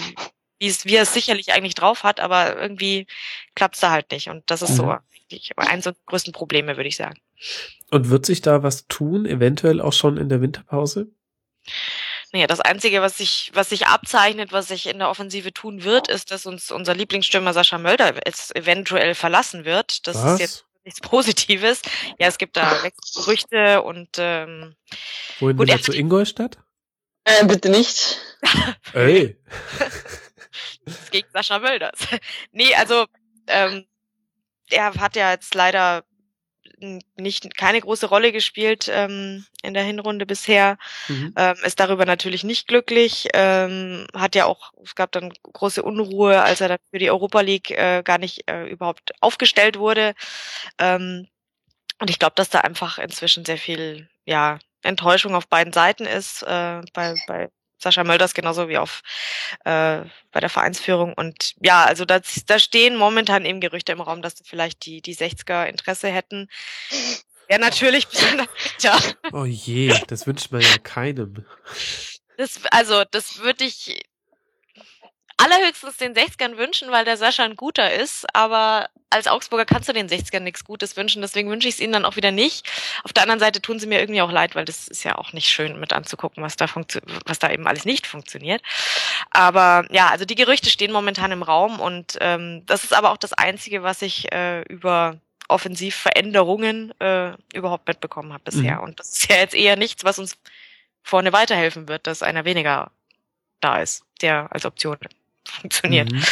[0.60, 3.08] wie, es, wie er es sicherlich eigentlich drauf hat, aber irgendwie
[3.56, 4.30] klappt es da halt nicht.
[4.30, 4.98] Und das ist so
[5.32, 5.40] mhm.
[5.58, 7.20] eins der größten Probleme, würde ich sagen.
[7.92, 11.08] Und wird sich da was tun, eventuell auch schon in der Winterpause?
[12.32, 16.10] Naja, das Einzige, was sich, was sich abzeichnet, was sich in der Offensive tun wird,
[16.10, 20.06] ist, dass uns unser Lieblingsstürmer Sascha Mölder jetzt eventuell verlassen wird.
[20.08, 20.34] Das was?
[20.34, 21.82] ist jetzt nichts Positives.
[22.20, 22.82] Ja, es gibt da
[23.16, 24.76] Gerüchte und ähm,
[25.40, 26.58] Wohin gut, will er zu Ingolstadt?
[27.24, 28.20] Äh, bitte nicht.
[28.94, 29.38] Ey.
[31.12, 31.98] gegen Sascha Mölders.
[32.52, 33.06] nee, also
[33.48, 33.86] ähm,
[34.70, 36.04] er hat ja jetzt leider
[37.16, 40.78] nicht keine große Rolle gespielt ähm, in der Hinrunde bisher.
[41.08, 41.34] Mhm.
[41.38, 43.28] Ähm, ist darüber natürlich nicht glücklich.
[43.34, 47.42] Ähm, hat ja auch, es gab dann große Unruhe, als er dann für die Europa
[47.42, 50.14] League äh, gar nicht äh, überhaupt aufgestellt wurde.
[50.80, 51.28] Ähm,
[52.00, 56.44] und ich glaube, dass da einfach inzwischen sehr viel, ja, Enttäuschung auf beiden Seiten ist,
[56.44, 59.02] äh, bei, bei Sascha Mölders genauso wie auf
[59.66, 61.14] äh, bei der Vereinsführung.
[61.14, 65.16] Und ja, also da, da stehen momentan eben Gerüchte im Raum, dass vielleicht die, die
[65.16, 66.50] 60er Interesse hätten.
[67.48, 69.00] Ja, natürlich besonders bitter.
[69.32, 71.46] Oh je, das wünscht man ja keinem.
[72.38, 74.02] Das, also, das würde ich
[75.38, 79.94] allerhöchstens den 60ern wünschen, weil der Sascha ein guter ist, aber als Augsburger kannst du
[79.94, 82.68] den 60ern nichts Gutes wünschen, deswegen wünsche ich es ihnen dann auch wieder nicht.
[83.04, 85.34] Auf der anderen Seite tun sie mir irgendwie auch leid, weil das ist ja auch
[85.34, 86.68] nicht schön mit anzugucken, was da
[87.26, 88.62] was da eben alles nicht funktioniert.
[89.30, 93.18] Aber ja, also die Gerüchte stehen momentan im Raum und ähm, das ist aber auch
[93.18, 98.78] das Einzige, was ich äh, über Offensivveränderungen äh, überhaupt mitbekommen habe bisher.
[98.78, 98.84] Mhm.
[98.84, 100.38] Und das ist ja jetzt eher nichts, was uns
[101.04, 102.92] vorne weiterhelfen wird, dass einer weniger
[103.62, 104.98] da ist, der als Option
[105.50, 106.12] funktioniert.
[106.12, 106.24] Mhm.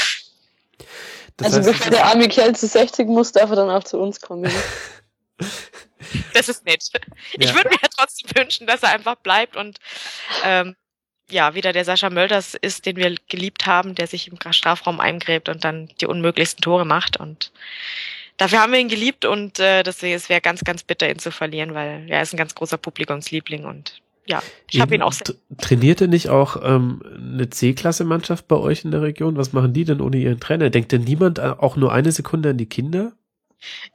[1.42, 4.22] also heißt, bevor der arme Kerl zu 60 muss, darf er dann auch zu uns
[4.22, 4.52] kommen.
[6.34, 6.84] das ist nett.
[7.34, 7.56] Ich ja.
[7.56, 9.80] würde mir ja trotzdem wünschen, dass er einfach bleibt und
[10.44, 10.76] ähm,
[11.30, 15.50] ja, wieder der Sascha Mölders ist, den wir geliebt haben, der sich im Strafraum eingräbt
[15.50, 17.18] und dann die unmöglichsten Tore macht.
[17.18, 17.52] Und
[18.38, 21.32] dafür haben wir ihn geliebt und äh, deswegen es wäre ganz, ganz bitter, ihn zu
[21.32, 25.14] verlieren, weil er ist ein ganz großer Publikumsliebling und ja, ich habe ihn auch.
[25.58, 29.36] Trainiert ihr nicht auch ähm, eine C-Klasse-Mannschaft bei euch in der Region?
[29.36, 30.70] Was machen die denn ohne ihren Trainer?
[30.70, 33.14] Denkt denn niemand auch nur eine Sekunde an die Kinder?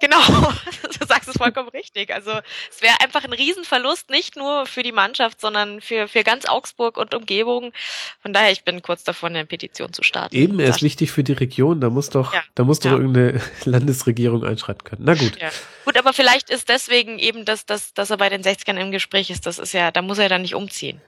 [0.01, 0.21] Genau,
[1.01, 2.13] du sagst es vollkommen richtig.
[2.13, 2.31] Also
[2.71, 6.97] es wäre einfach ein Riesenverlust, nicht nur für die Mannschaft, sondern für, für ganz Augsburg
[6.97, 7.73] und Umgebung.
[8.21, 10.35] Von daher, ich bin kurz davor, eine Petition zu starten.
[10.35, 11.81] Eben, er ist wichtig für die Region.
[11.81, 12.43] Da muss doch, ja.
[12.55, 12.97] da muss doch ja.
[12.97, 15.03] irgendeine Landesregierung einschreiten können.
[15.05, 15.41] Na gut.
[15.41, 15.51] Ja.
[15.85, 19.31] Gut, aber vielleicht ist deswegen eben, dass, dass, dass er bei den 60ern im Gespräch
[19.31, 19.47] ist.
[19.47, 21.01] Das ist ja, da muss er dann nicht umziehen.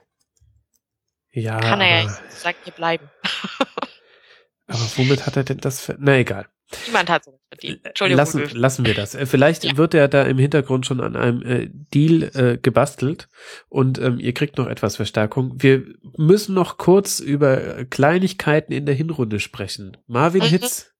[1.33, 1.61] Ja.
[1.61, 3.09] Kann er ja, sagt hier bleiben.
[4.67, 5.93] aber womit hat er denn das?
[5.99, 6.49] Na egal.
[6.87, 7.85] Niemand hat so verdient.
[7.85, 8.17] Entschuldigung.
[8.17, 9.15] Lassen, lassen wir das.
[9.15, 9.77] Äh, vielleicht ja.
[9.77, 13.29] wird er da im Hintergrund schon an einem äh, Deal äh, gebastelt
[13.69, 15.55] und ähm, ihr kriegt noch etwas Verstärkung.
[15.57, 15.85] Wir
[16.17, 19.97] müssen noch kurz über Kleinigkeiten in der Hinrunde sprechen.
[20.07, 20.47] Marvin mhm.
[20.47, 20.93] Hitz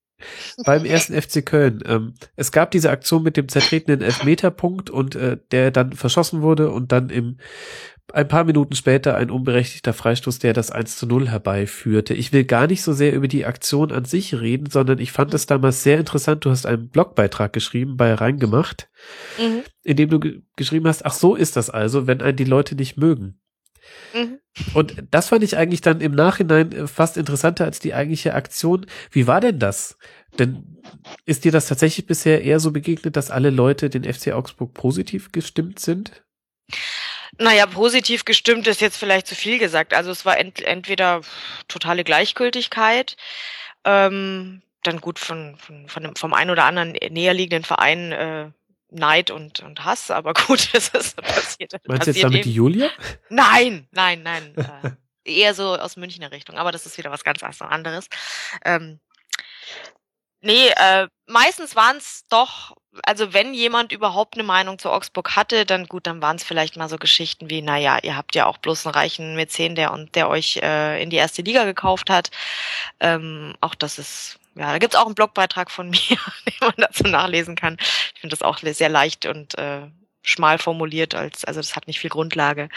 [0.65, 1.81] beim ersten FC Köln.
[1.85, 6.71] Ähm, es gab diese Aktion mit dem zertretenen Elfmeterpunkt und äh, der dann verschossen wurde
[6.71, 7.37] und dann im
[8.13, 12.13] ein paar Minuten später ein unberechtigter Freistoß, der das 1 zu 0 herbeiführte.
[12.13, 15.33] Ich will gar nicht so sehr über die Aktion an sich reden, sondern ich fand
[15.33, 16.45] es damals sehr interessant.
[16.45, 18.89] Du hast einen Blogbeitrag geschrieben bei Reingemacht,
[19.39, 19.61] mhm.
[19.83, 22.97] in dem du geschrieben hast, ach so ist das also, wenn einen die Leute nicht
[22.97, 23.39] mögen.
[24.13, 24.39] Mhm.
[24.73, 28.85] Und das fand ich eigentlich dann im Nachhinein äh, fast interessanter als die eigentliche Aktion.
[29.09, 29.97] Wie war denn das?
[30.37, 30.77] Denn
[31.25, 35.31] ist dir das tatsächlich bisher eher so begegnet, dass alle Leute den FC Augsburg positiv
[35.31, 36.23] gestimmt sind?
[37.37, 39.93] Naja, positiv gestimmt ist jetzt vielleicht zu viel gesagt.
[39.93, 41.21] Also es war ent entweder
[41.67, 43.15] totale Gleichgültigkeit,
[43.85, 48.51] ähm, dann gut von, von, von dem, vom einen oder anderen näherliegenden Verein äh,
[48.91, 51.73] Neid und, und Hass, aber gut, das ist passiert.
[51.87, 52.49] Meinst du jetzt damit eben.
[52.49, 52.89] die Julia?
[53.29, 54.53] Nein, nein, nein.
[55.25, 58.07] äh, eher so aus Münchner Richtung, aber das ist wieder was ganz anderes.
[58.65, 58.99] Ähm,
[60.41, 65.65] nee, äh, meistens waren es doch also wenn jemand überhaupt eine Meinung zu Augsburg hatte,
[65.65, 68.57] dann gut, dann waren es vielleicht mal so Geschichten wie, naja, ihr habt ja auch
[68.57, 72.31] bloß einen reichen Mäzen, der und der euch äh, in die erste Liga gekauft hat.
[72.99, 77.03] Ähm, auch das ist, ja, da gibt's auch einen Blogbeitrag von mir, den man dazu
[77.03, 77.77] nachlesen kann.
[77.79, 79.87] Ich finde das auch sehr leicht und äh,
[80.23, 82.69] schmal formuliert, als also das hat nicht viel Grundlage.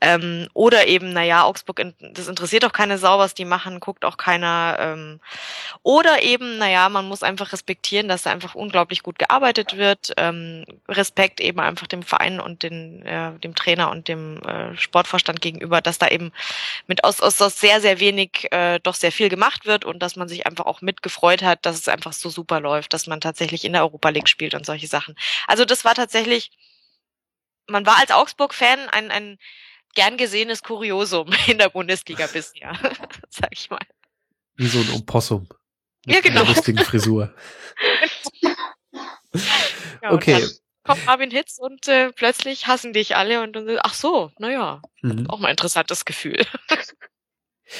[0.00, 4.16] Ähm, oder eben, naja, Augsburg, das interessiert auch keine Sau, was die machen, guckt auch
[4.16, 4.76] keiner.
[4.80, 5.20] Ähm,
[5.82, 10.12] oder eben, naja, man muss einfach respektieren, dass da einfach unglaublich gut gearbeitet wird.
[10.16, 15.40] Ähm, Respekt eben einfach dem Verein und den, äh, dem Trainer und dem äh, Sportvorstand
[15.40, 16.32] gegenüber, dass da eben
[16.86, 20.16] mit aus, aus, aus sehr, sehr wenig äh, doch sehr viel gemacht wird und dass
[20.16, 23.64] man sich einfach auch mitgefreut hat, dass es einfach so super läuft, dass man tatsächlich
[23.64, 25.14] in der Europa League spielt und solche Sachen.
[25.46, 26.50] Also das war tatsächlich
[27.68, 29.38] man war als Augsburg-Fan ein, ein
[29.94, 32.72] gern gesehenes Kuriosum in der Bundesliga bisher,
[33.30, 33.80] sag ich mal.
[34.54, 35.48] Wie so ein Opossum.
[36.06, 36.42] Mit ja, genau.
[36.42, 37.34] Einer lustigen Frisur.
[40.02, 40.46] ja, okay.
[40.84, 45.28] Kommt Marvin Hitz und äh, plötzlich hassen dich alle und dann, ach so, naja, mhm.
[45.28, 46.46] auch mal interessantes Gefühl.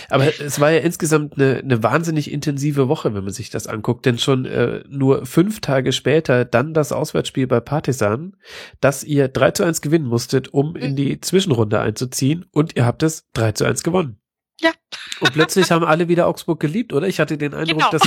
[0.08, 4.04] Aber es war ja insgesamt eine, eine wahnsinnig intensive Woche, wenn man sich das anguckt,
[4.06, 8.36] denn schon äh, nur fünf Tage später dann das Auswärtsspiel bei Partisan,
[8.80, 13.02] dass ihr 3 zu 1 gewinnen musstet, um in die Zwischenrunde einzuziehen und ihr habt
[13.02, 14.20] es 3 zu 1 gewonnen.
[14.60, 14.72] Ja.
[15.20, 17.06] Und plötzlich haben alle wieder Augsburg geliebt, oder?
[17.06, 17.90] Ich hatte den Eindruck, genau.
[17.90, 18.02] dass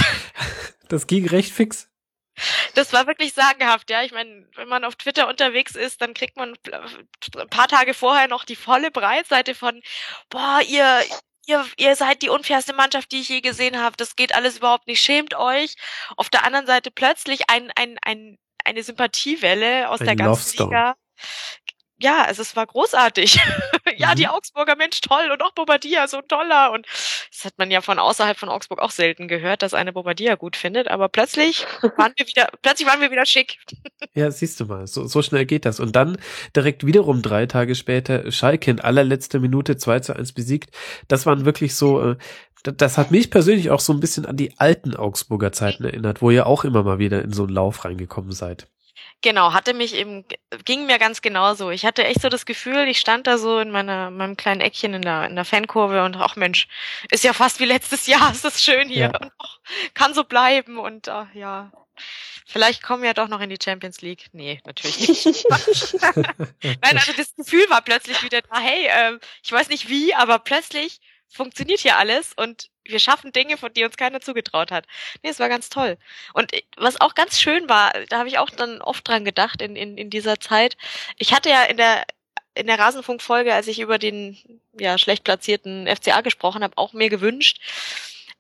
[0.90, 1.90] das ging recht fix.
[2.76, 4.04] Das war wirklich sagenhaft, ja.
[4.04, 6.56] Ich meine, wenn man auf Twitter unterwegs ist, dann kriegt man
[7.38, 9.82] ein paar Tage vorher noch die volle Breitseite von,
[10.30, 11.02] boah, ihr,
[11.50, 13.98] ihr, ihr seid die unfairste Mannschaft, die ich je gesehen habe.
[13.98, 15.02] Das geht alles überhaupt nicht.
[15.02, 15.76] Schämt euch.
[16.16, 20.96] Auf der anderen Seite plötzlich ein, ein, ein, eine Sympathiewelle aus ein der ganzen Liga
[22.02, 23.40] ja, also es war großartig.
[24.00, 24.16] ja, mhm.
[24.16, 26.72] die Augsburger, Mensch, toll und auch Bobadilla, so toller.
[26.72, 26.88] Und
[27.32, 30.56] das hat man ja von außerhalb von Augsburg auch selten gehört, dass eine Bobadilla gut
[30.56, 30.88] findet.
[30.88, 31.66] Aber plötzlich
[31.98, 33.58] waren wir wieder, plötzlich waren wir wieder schick.
[34.14, 35.82] ja, siehst du mal, so, so schnell geht das.
[35.82, 36.18] Und dann
[36.56, 40.72] direkt wiederum drei Tage später Schalke in allerletzter Minute 2 zu 1 besiegt.
[41.10, 42.18] Das waren wirklich so, äh,
[42.64, 46.32] das hat mich persönlich auch so ein bisschen an die alten Augsburger Zeiten erinnert, wo
[46.32, 48.68] ihr auch immer mal wieder in so einen Lauf reingekommen seid.
[49.22, 50.24] Genau, hatte mich eben,
[50.64, 51.72] ging mir ganz genauso.
[51.72, 54.94] Ich hatte echt so das Gefühl, ich stand da so in meiner, meinem kleinen Eckchen
[54.94, 56.68] in der, in der Fankurve und ach Mensch,
[57.12, 59.20] ist ja fast wie letztes Jahr, ist das schön hier ja.
[59.20, 59.60] und ach,
[59.94, 61.70] kann so bleiben und ach, ja,
[62.46, 64.28] vielleicht kommen wir ja doch noch in die Champions League.
[64.32, 65.46] Nee, natürlich nicht.
[66.64, 70.40] Nein, also das Gefühl war plötzlich wieder da, hey, äh, ich weiß nicht wie, aber
[70.40, 74.86] plötzlich funktioniert hier alles und wir schaffen Dinge, von die uns keiner zugetraut hat.
[75.24, 75.98] Nee, es war ganz toll.
[76.34, 79.76] Und was auch ganz schön war, da habe ich auch dann oft dran gedacht in,
[79.76, 80.78] in, in dieser Zeit.
[81.18, 82.06] Ich hatte ja in der
[82.56, 84.38] in der Rasenfunkfolge, als ich über den
[84.78, 87.62] ja schlecht platzierten FCA gesprochen habe, auch mir gewünscht,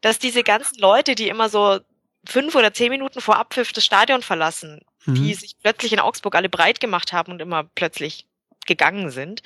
[0.01, 1.79] dass diese ganzen Leute, die immer so
[2.25, 5.15] fünf oder zehn Minuten vor Abpfiff das Stadion verlassen, mhm.
[5.15, 8.25] die sich plötzlich in Augsburg alle breit gemacht haben und immer plötzlich
[8.69, 9.43] gegangen sind,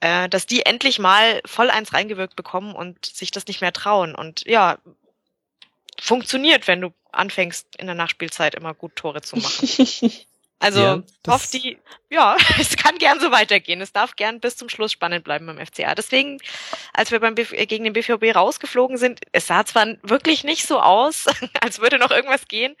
[0.00, 4.14] äh, dass die endlich mal voll eins reingewirkt bekommen und sich das nicht mehr trauen.
[4.14, 4.76] Und ja,
[5.98, 10.12] funktioniert, wenn du anfängst, in der Nachspielzeit immer gut Tore zu machen.
[10.58, 11.76] Also ja, hofft die,
[12.08, 13.80] ja, es kann gern so weitergehen.
[13.82, 15.94] Es darf gern bis zum Schluss spannend bleiben beim FCA.
[15.94, 16.38] Deswegen,
[16.94, 20.80] als wir beim Bf gegen den BVB rausgeflogen sind, es sah zwar wirklich nicht so
[20.80, 21.26] aus,
[21.60, 22.74] als würde noch irgendwas gehen,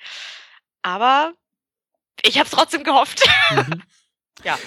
[0.80, 1.34] aber
[2.22, 3.22] ich habe es trotzdem gehofft.
[3.50, 3.82] Mhm.
[4.44, 4.58] Ja.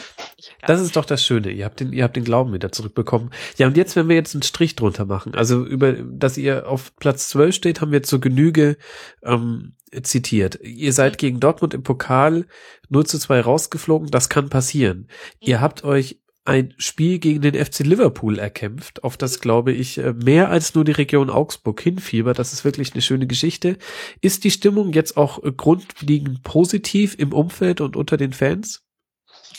[0.65, 1.51] Das ist doch das Schöne.
[1.51, 3.29] Ihr habt den, ihr habt den Glauben wieder zurückbekommen.
[3.57, 6.95] Ja, und jetzt, wenn wir jetzt einen Strich drunter machen, also über, dass ihr auf
[6.97, 8.77] Platz 12 steht, haben wir zur Genüge
[9.23, 9.73] ähm,
[10.03, 10.59] zitiert.
[10.61, 11.17] Ihr seid mhm.
[11.17, 12.45] gegen Dortmund im Pokal
[12.89, 14.09] 0 zu 2 rausgeflogen.
[14.11, 14.99] Das kann passieren.
[14.99, 15.05] Mhm.
[15.41, 20.13] Ihr habt euch ein Spiel gegen den FC Liverpool erkämpft, auf das, glaube ich, äh,
[20.13, 22.39] mehr als nur die Region Augsburg hinfiebert.
[22.39, 23.77] Das ist wirklich eine schöne Geschichte.
[24.21, 28.83] Ist die Stimmung jetzt auch grundlegend positiv im Umfeld und unter den Fans?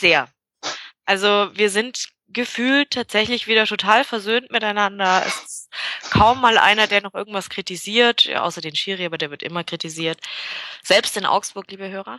[0.00, 0.28] Sehr.
[1.04, 5.24] Also wir sind gefühlt tatsächlich wieder total versöhnt miteinander.
[5.26, 5.68] Es ist
[6.10, 9.64] kaum mal einer, der noch irgendwas kritisiert, ja, außer den Schiri, aber der wird immer
[9.64, 10.18] kritisiert.
[10.82, 12.18] Selbst in Augsburg, liebe Hörer.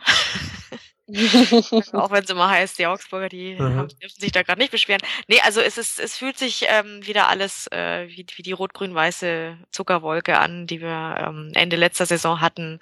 [1.92, 3.76] auch wenn es immer heißt, die Augsburger, die mhm.
[3.76, 5.02] haben, dürfen sich da gerade nicht beschweren.
[5.26, 9.58] Nee, also es ist, es fühlt sich ähm, wieder alles äh, wie, wie die rot-grün-weiße
[9.70, 12.78] Zuckerwolke an, die wir ähm, Ende letzter Saison hatten.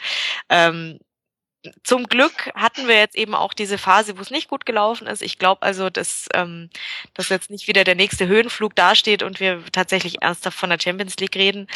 [0.48, 0.98] Ähm,
[1.84, 5.22] zum Glück hatten wir jetzt eben auch diese Phase, wo es nicht gut gelaufen ist.
[5.22, 6.70] Ich glaube also, dass, ähm,
[7.14, 11.16] dass jetzt nicht wieder der nächste Höhenflug dasteht und wir tatsächlich ernsthaft von der Champions
[11.16, 11.66] League reden,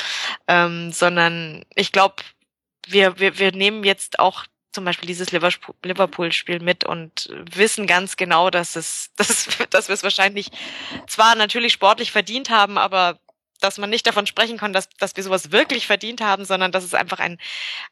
[0.48, 2.16] ähm, sondern ich glaube,
[2.86, 8.50] wir, wir, wir nehmen jetzt auch zum Beispiel dieses Liverpool-Spiel mit und wissen ganz genau,
[8.50, 10.50] dass es, dass, dass wir es wahrscheinlich
[11.06, 13.18] zwar natürlich sportlich verdient haben, aber
[13.64, 16.84] dass man nicht davon sprechen kann, dass, dass wir sowas wirklich verdient haben, sondern dass
[16.84, 17.38] es einfach ein,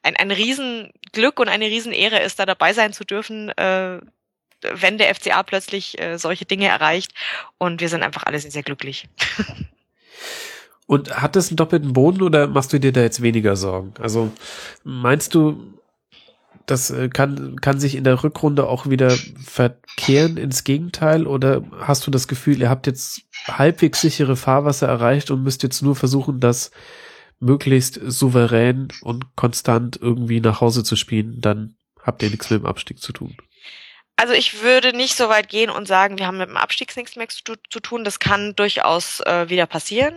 [0.03, 3.99] ein, ein Riesenglück und eine Riesenehre ist, da dabei sein zu dürfen, äh,
[4.61, 7.13] wenn der FCA plötzlich äh, solche Dinge erreicht.
[7.59, 9.09] Und wir sind einfach alle sehr, sehr glücklich.
[10.87, 13.95] Und hat das einen doppelten Boden oder machst du dir da jetzt weniger Sorgen?
[13.99, 14.31] Also
[14.85, 15.73] meinst du,
[16.67, 19.11] das äh, kann, kann sich in der Rückrunde auch wieder
[19.45, 25.31] verkehren ins Gegenteil oder hast du das Gefühl, ihr habt jetzt halbwegs sichere Fahrwasser erreicht
[25.31, 26.71] und müsst jetzt nur versuchen, das
[27.41, 32.67] möglichst souverän und konstant irgendwie nach Hause zu spielen, dann habt ihr nichts mit dem
[32.67, 33.37] Abstieg zu tun.
[34.17, 37.17] Also ich würde nicht so weit gehen und sagen, wir haben mit dem Abstieg nichts
[37.17, 38.05] mehr zu, zu tun.
[38.05, 40.15] Das kann durchaus äh, wieder passieren.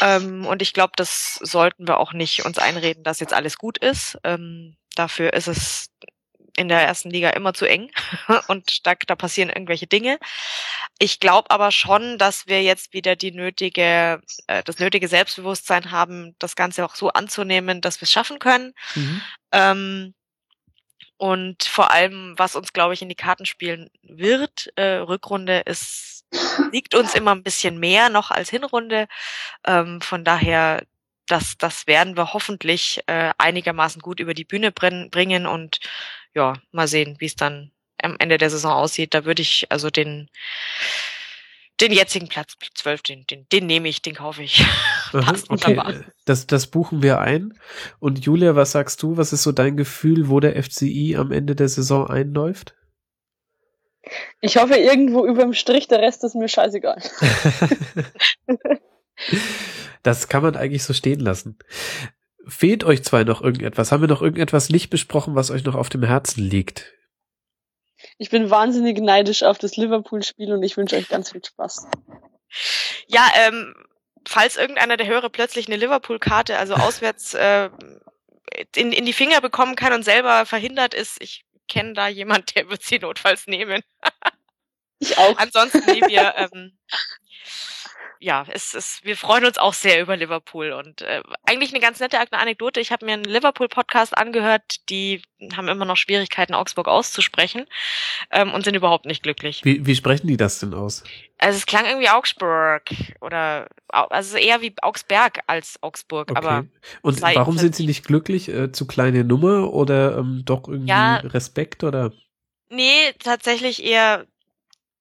[0.00, 3.76] Ähm, und ich glaube, das sollten wir auch nicht uns einreden, dass jetzt alles gut
[3.76, 4.18] ist.
[4.24, 5.90] Ähm, dafür ist es
[6.56, 7.90] in der ersten Liga immer zu eng
[8.48, 10.18] und da, da passieren irgendwelche Dinge.
[10.98, 16.34] Ich glaube aber schon, dass wir jetzt wieder die nötige, äh, das nötige Selbstbewusstsein haben,
[16.40, 18.74] das Ganze auch so anzunehmen, dass wir es schaffen können.
[18.96, 19.22] Mhm.
[19.52, 20.14] Ähm,
[21.16, 26.24] und vor allem, was uns, glaube ich, in die Karten spielen wird, äh, Rückrunde ist,
[26.72, 29.08] liegt uns immer ein bisschen mehr noch als Hinrunde.
[29.66, 30.84] Ähm, von daher,
[31.28, 35.78] das, das werden wir hoffentlich äh, einigermaßen gut über die Bühne bringen und
[36.34, 37.70] ja, mal sehen, wie es dann
[38.02, 39.14] am Ende der Saison aussieht.
[39.14, 40.28] Da würde ich also den
[41.80, 44.64] den jetzigen Platz 12, den, den, den nehme ich, den kaufe ich.
[45.12, 45.68] Passt okay.
[45.68, 45.94] wunderbar.
[46.24, 47.56] Das, das buchen wir ein.
[48.00, 49.16] Und Julia, was sagst du?
[49.16, 52.74] Was ist so dein Gefühl, wo der FCI am Ende der Saison einläuft?
[54.40, 57.00] Ich hoffe irgendwo über dem Strich, der Rest ist mir scheißegal.
[60.02, 61.58] das kann man eigentlich so stehen lassen.
[62.46, 63.92] Fehlt euch zwei noch irgendetwas?
[63.92, 66.94] Haben wir noch irgendetwas nicht besprochen, was euch noch auf dem Herzen liegt?
[68.16, 71.86] Ich bin wahnsinnig neidisch auf das Liverpool-Spiel und ich wünsche euch ganz viel Spaß.
[73.06, 73.74] Ja, ähm,
[74.26, 77.70] falls irgendeiner der Hörer plötzlich eine Liverpool-Karte, also auswärts äh,
[78.74, 82.68] in, in die Finger bekommen kann und selber verhindert ist, ich kenne da jemand, der
[82.70, 83.82] wird sie notfalls nehmen.
[84.98, 85.36] ich auch.
[85.38, 86.78] Ansonsten, nee, wir, ähm,
[88.20, 92.00] ja, es ist, wir freuen uns auch sehr über Liverpool und äh, eigentlich eine ganz
[92.00, 92.80] nette Anekdote.
[92.80, 95.22] Ich habe mir einen Liverpool-Podcast angehört, die
[95.56, 97.66] haben immer noch Schwierigkeiten, Augsburg auszusprechen
[98.30, 99.64] ähm, und sind überhaupt nicht glücklich.
[99.64, 101.04] Wie, wie sprechen die das denn aus?
[101.38, 102.90] Also es klang irgendwie Augsburg
[103.20, 106.38] oder also eher wie Augsberg als Augsburg, okay.
[106.38, 106.66] aber
[107.02, 108.48] und warum sind sie nicht glücklich?
[108.48, 112.12] Äh, zu kleine Nummer oder ähm, doch irgendwie ja, Respekt oder?
[112.70, 114.26] Nee, tatsächlich eher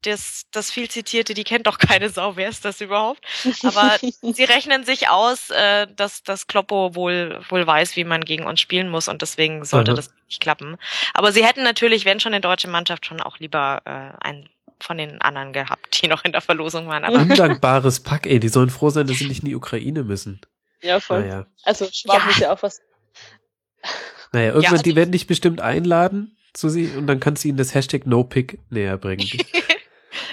[0.03, 3.22] das, das viel zitierte, die kennt doch keine Sau, wer ist das überhaupt?
[3.64, 8.45] Aber sie rechnen sich aus, äh, dass, dass Kloppo wohl, wohl weiß, wie man gegen
[8.45, 9.95] uns spielen muss und deswegen sollte Aha.
[9.95, 10.77] das nicht klappen.
[11.14, 14.98] Aber sie hätten natürlich, wenn schon eine deutsche Mannschaft, schon auch lieber äh, einen von
[14.98, 17.03] den anderen gehabt, die noch in der Verlosung waren.
[17.03, 20.42] Aber Undankbares Pack, ey, die sollen froh sein, dass sie nicht in die Ukraine müssen.
[20.82, 21.22] Ja, voll.
[21.22, 21.48] Naja.
[21.64, 22.30] Also Schwab ja.
[22.30, 22.82] ist ja auch was.
[24.34, 27.48] Naja, irgendwann, ja, also die werden dich bestimmt einladen zu sie und dann kannst du
[27.48, 29.26] ihnen das Hashtag NoPick näher bringen.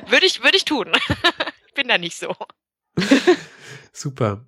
[0.09, 0.93] Würde ich, würde ich tun.
[1.67, 2.35] ich bin da nicht so.
[3.93, 4.47] Super.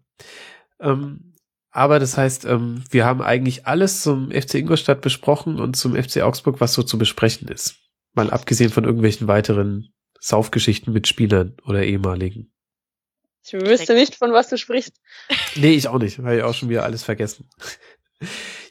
[0.81, 1.35] Ähm,
[1.71, 6.23] aber das heißt, ähm, wir haben eigentlich alles zum FC Ingolstadt besprochen und zum FC
[6.23, 7.77] Augsburg, was so zu besprechen ist.
[8.15, 12.53] Mal abgesehen von irgendwelchen weiteren Saufgeschichten mit Spielern oder ehemaligen.
[13.45, 15.01] Ich wüsste nicht, von was du sprichst.
[15.55, 17.49] Nee, ich auch nicht, weil ich auch schon wieder alles vergessen.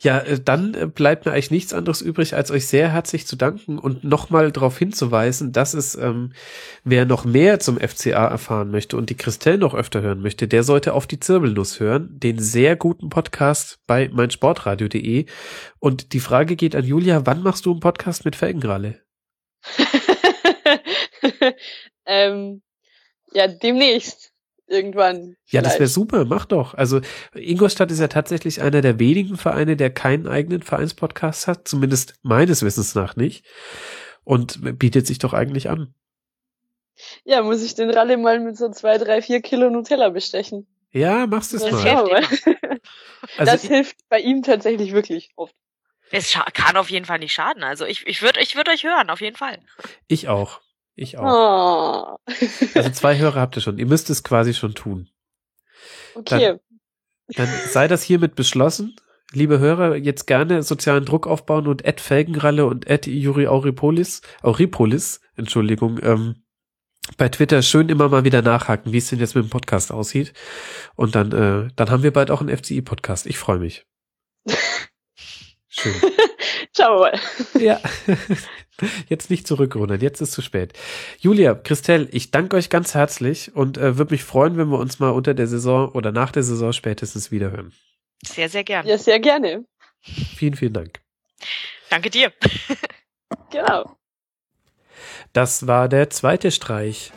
[0.01, 3.35] Ja, äh, dann äh, bleibt mir eigentlich nichts anderes übrig, als euch sehr herzlich zu
[3.35, 6.33] danken und nochmal darauf hinzuweisen, dass es, ähm,
[6.83, 10.63] wer noch mehr zum FCA erfahren möchte und die Christelle noch öfter hören möchte, der
[10.63, 15.25] sollte auf die Zirbelnuss hören, den sehr guten Podcast bei meinsportradio.de.
[15.79, 19.01] Und die Frage geht an Julia, wann machst du einen Podcast mit Felgengralle?
[22.05, 22.61] ähm,
[23.31, 24.34] ja, demnächst
[24.67, 25.35] irgendwann.
[25.47, 26.73] Ja, das wäre super, mach doch.
[26.73, 27.01] Also
[27.33, 32.63] Ingolstadt ist ja tatsächlich einer der wenigen Vereine, der keinen eigenen Vereinspodcast hat, zumindest meines
[32.63, 33.45] Wissens nach nicht.
[34.23, 35.93] Und bietet sich doch eigentlich an.
[37.23, 40.65] Ja, muss ich den Ralle mal mit so zwei, drei, vier Kilo Nutella bestechen.
[40.91, 42.07] Ja, machst es mal.
[43.37, 45.53] also das hilft bei ihm tatsächlich wirklich oft.
[46.11, 47.63] Es kann auf jeden Fall nicht schaden.
[47.63, 49.59] Also ich, ich würde ich würd euch hören, auf jeden Fall.
[50.07, 50.61] Ich auch.
[50.95, 52.17] Ich auch.
[52.17, 52.33] Oh.
[52.73, 53.77] Also zwei Hörer habt ihr schon.
[53.77, 55.09] Ihr müsst es quasi schon tun.
[56.15, 56.57] Okay.
[57.27, 58.95] Dann, dann sei das hiermit beschlossen.
[59.33, 65.19] Liebe Hörer, jetzt gerne sozialen Druck aufbauen und Ed Felgenralle und Ed Juri Auripolis, Auripolis,
[65.35, 66.45] Entschuldigung, ähm,
[67.17, 70.33] bei Twitter schön immer mal wieder nachhaken, wie es denn jetzt mit dem Podcast aussieht.
[70.95, 73.25] Und dann, äh, dann haben wir bald auch einen FCI-Podcast.
[73.25, 73.85] Ich freue mich.
[75.77, 75.93] Schön.
[76.77, 77.19] Schauen wir mal.
[77.61, 77.81] Ja.
[79.07, 80.73] Jetzt nicht zurückrudern, jetzt ist zu spät.
[81.19, 84.99] Julia, Christelle, ich danke euch ganz herzlich und äh, würde mich freuen, wenn wir uns
[84.99, 87.71] mal unter der Saison oder nach der Saison spätestens wiederhören.
[88.21, 88.89] Sehr, sehr gerne.
[88.89, 89.63] Ja, sehr gerne.
[90.01, 90.99] Vielen, vielen Dank.
[91.89, 92.33] Danke dir.
[93.49, 93.95] genau.
[95.31, 97.13] Das war der zweite Streich.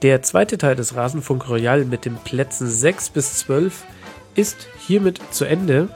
[0.00, 3.84] Der zweite Teil des Rasenfunk Royal mit den Plätzen 6 bis 12
[4.34, 5.90] ist hiermit zu Ende.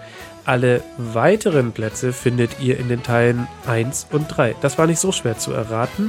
[0.46, 4.54] Alle weiteren Plätze findet ihr in den Teilen 1 und 3.
[4.60, 6.08] Das war nicht so schwer zu erraten.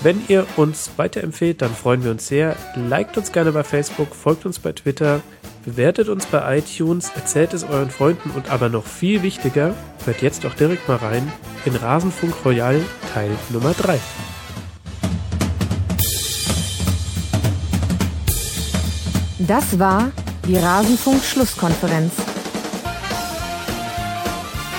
[0.00, 2.56] Wenn ihr uns weiterempfehlt, dann freuen wir uns sehr.
[2.76, 5.20] Liked uns gerne bei Facebook, folgt uns bei Twitter,
[5.66, 9.74] bewertet uns bei iTunes, erzählt es euren Freunden und aber noch viel wichtiger,
[10.06, 11.30] hört jetzt doch direkt mal rein
[11.66, 12.80] in Rasenfunk Royal
[13.12, 13.98] Teil Nummer 3.
[19.40, 20.10] Das war
[20.46, 22.37] die Rasenfunk-Schlusskonferenz.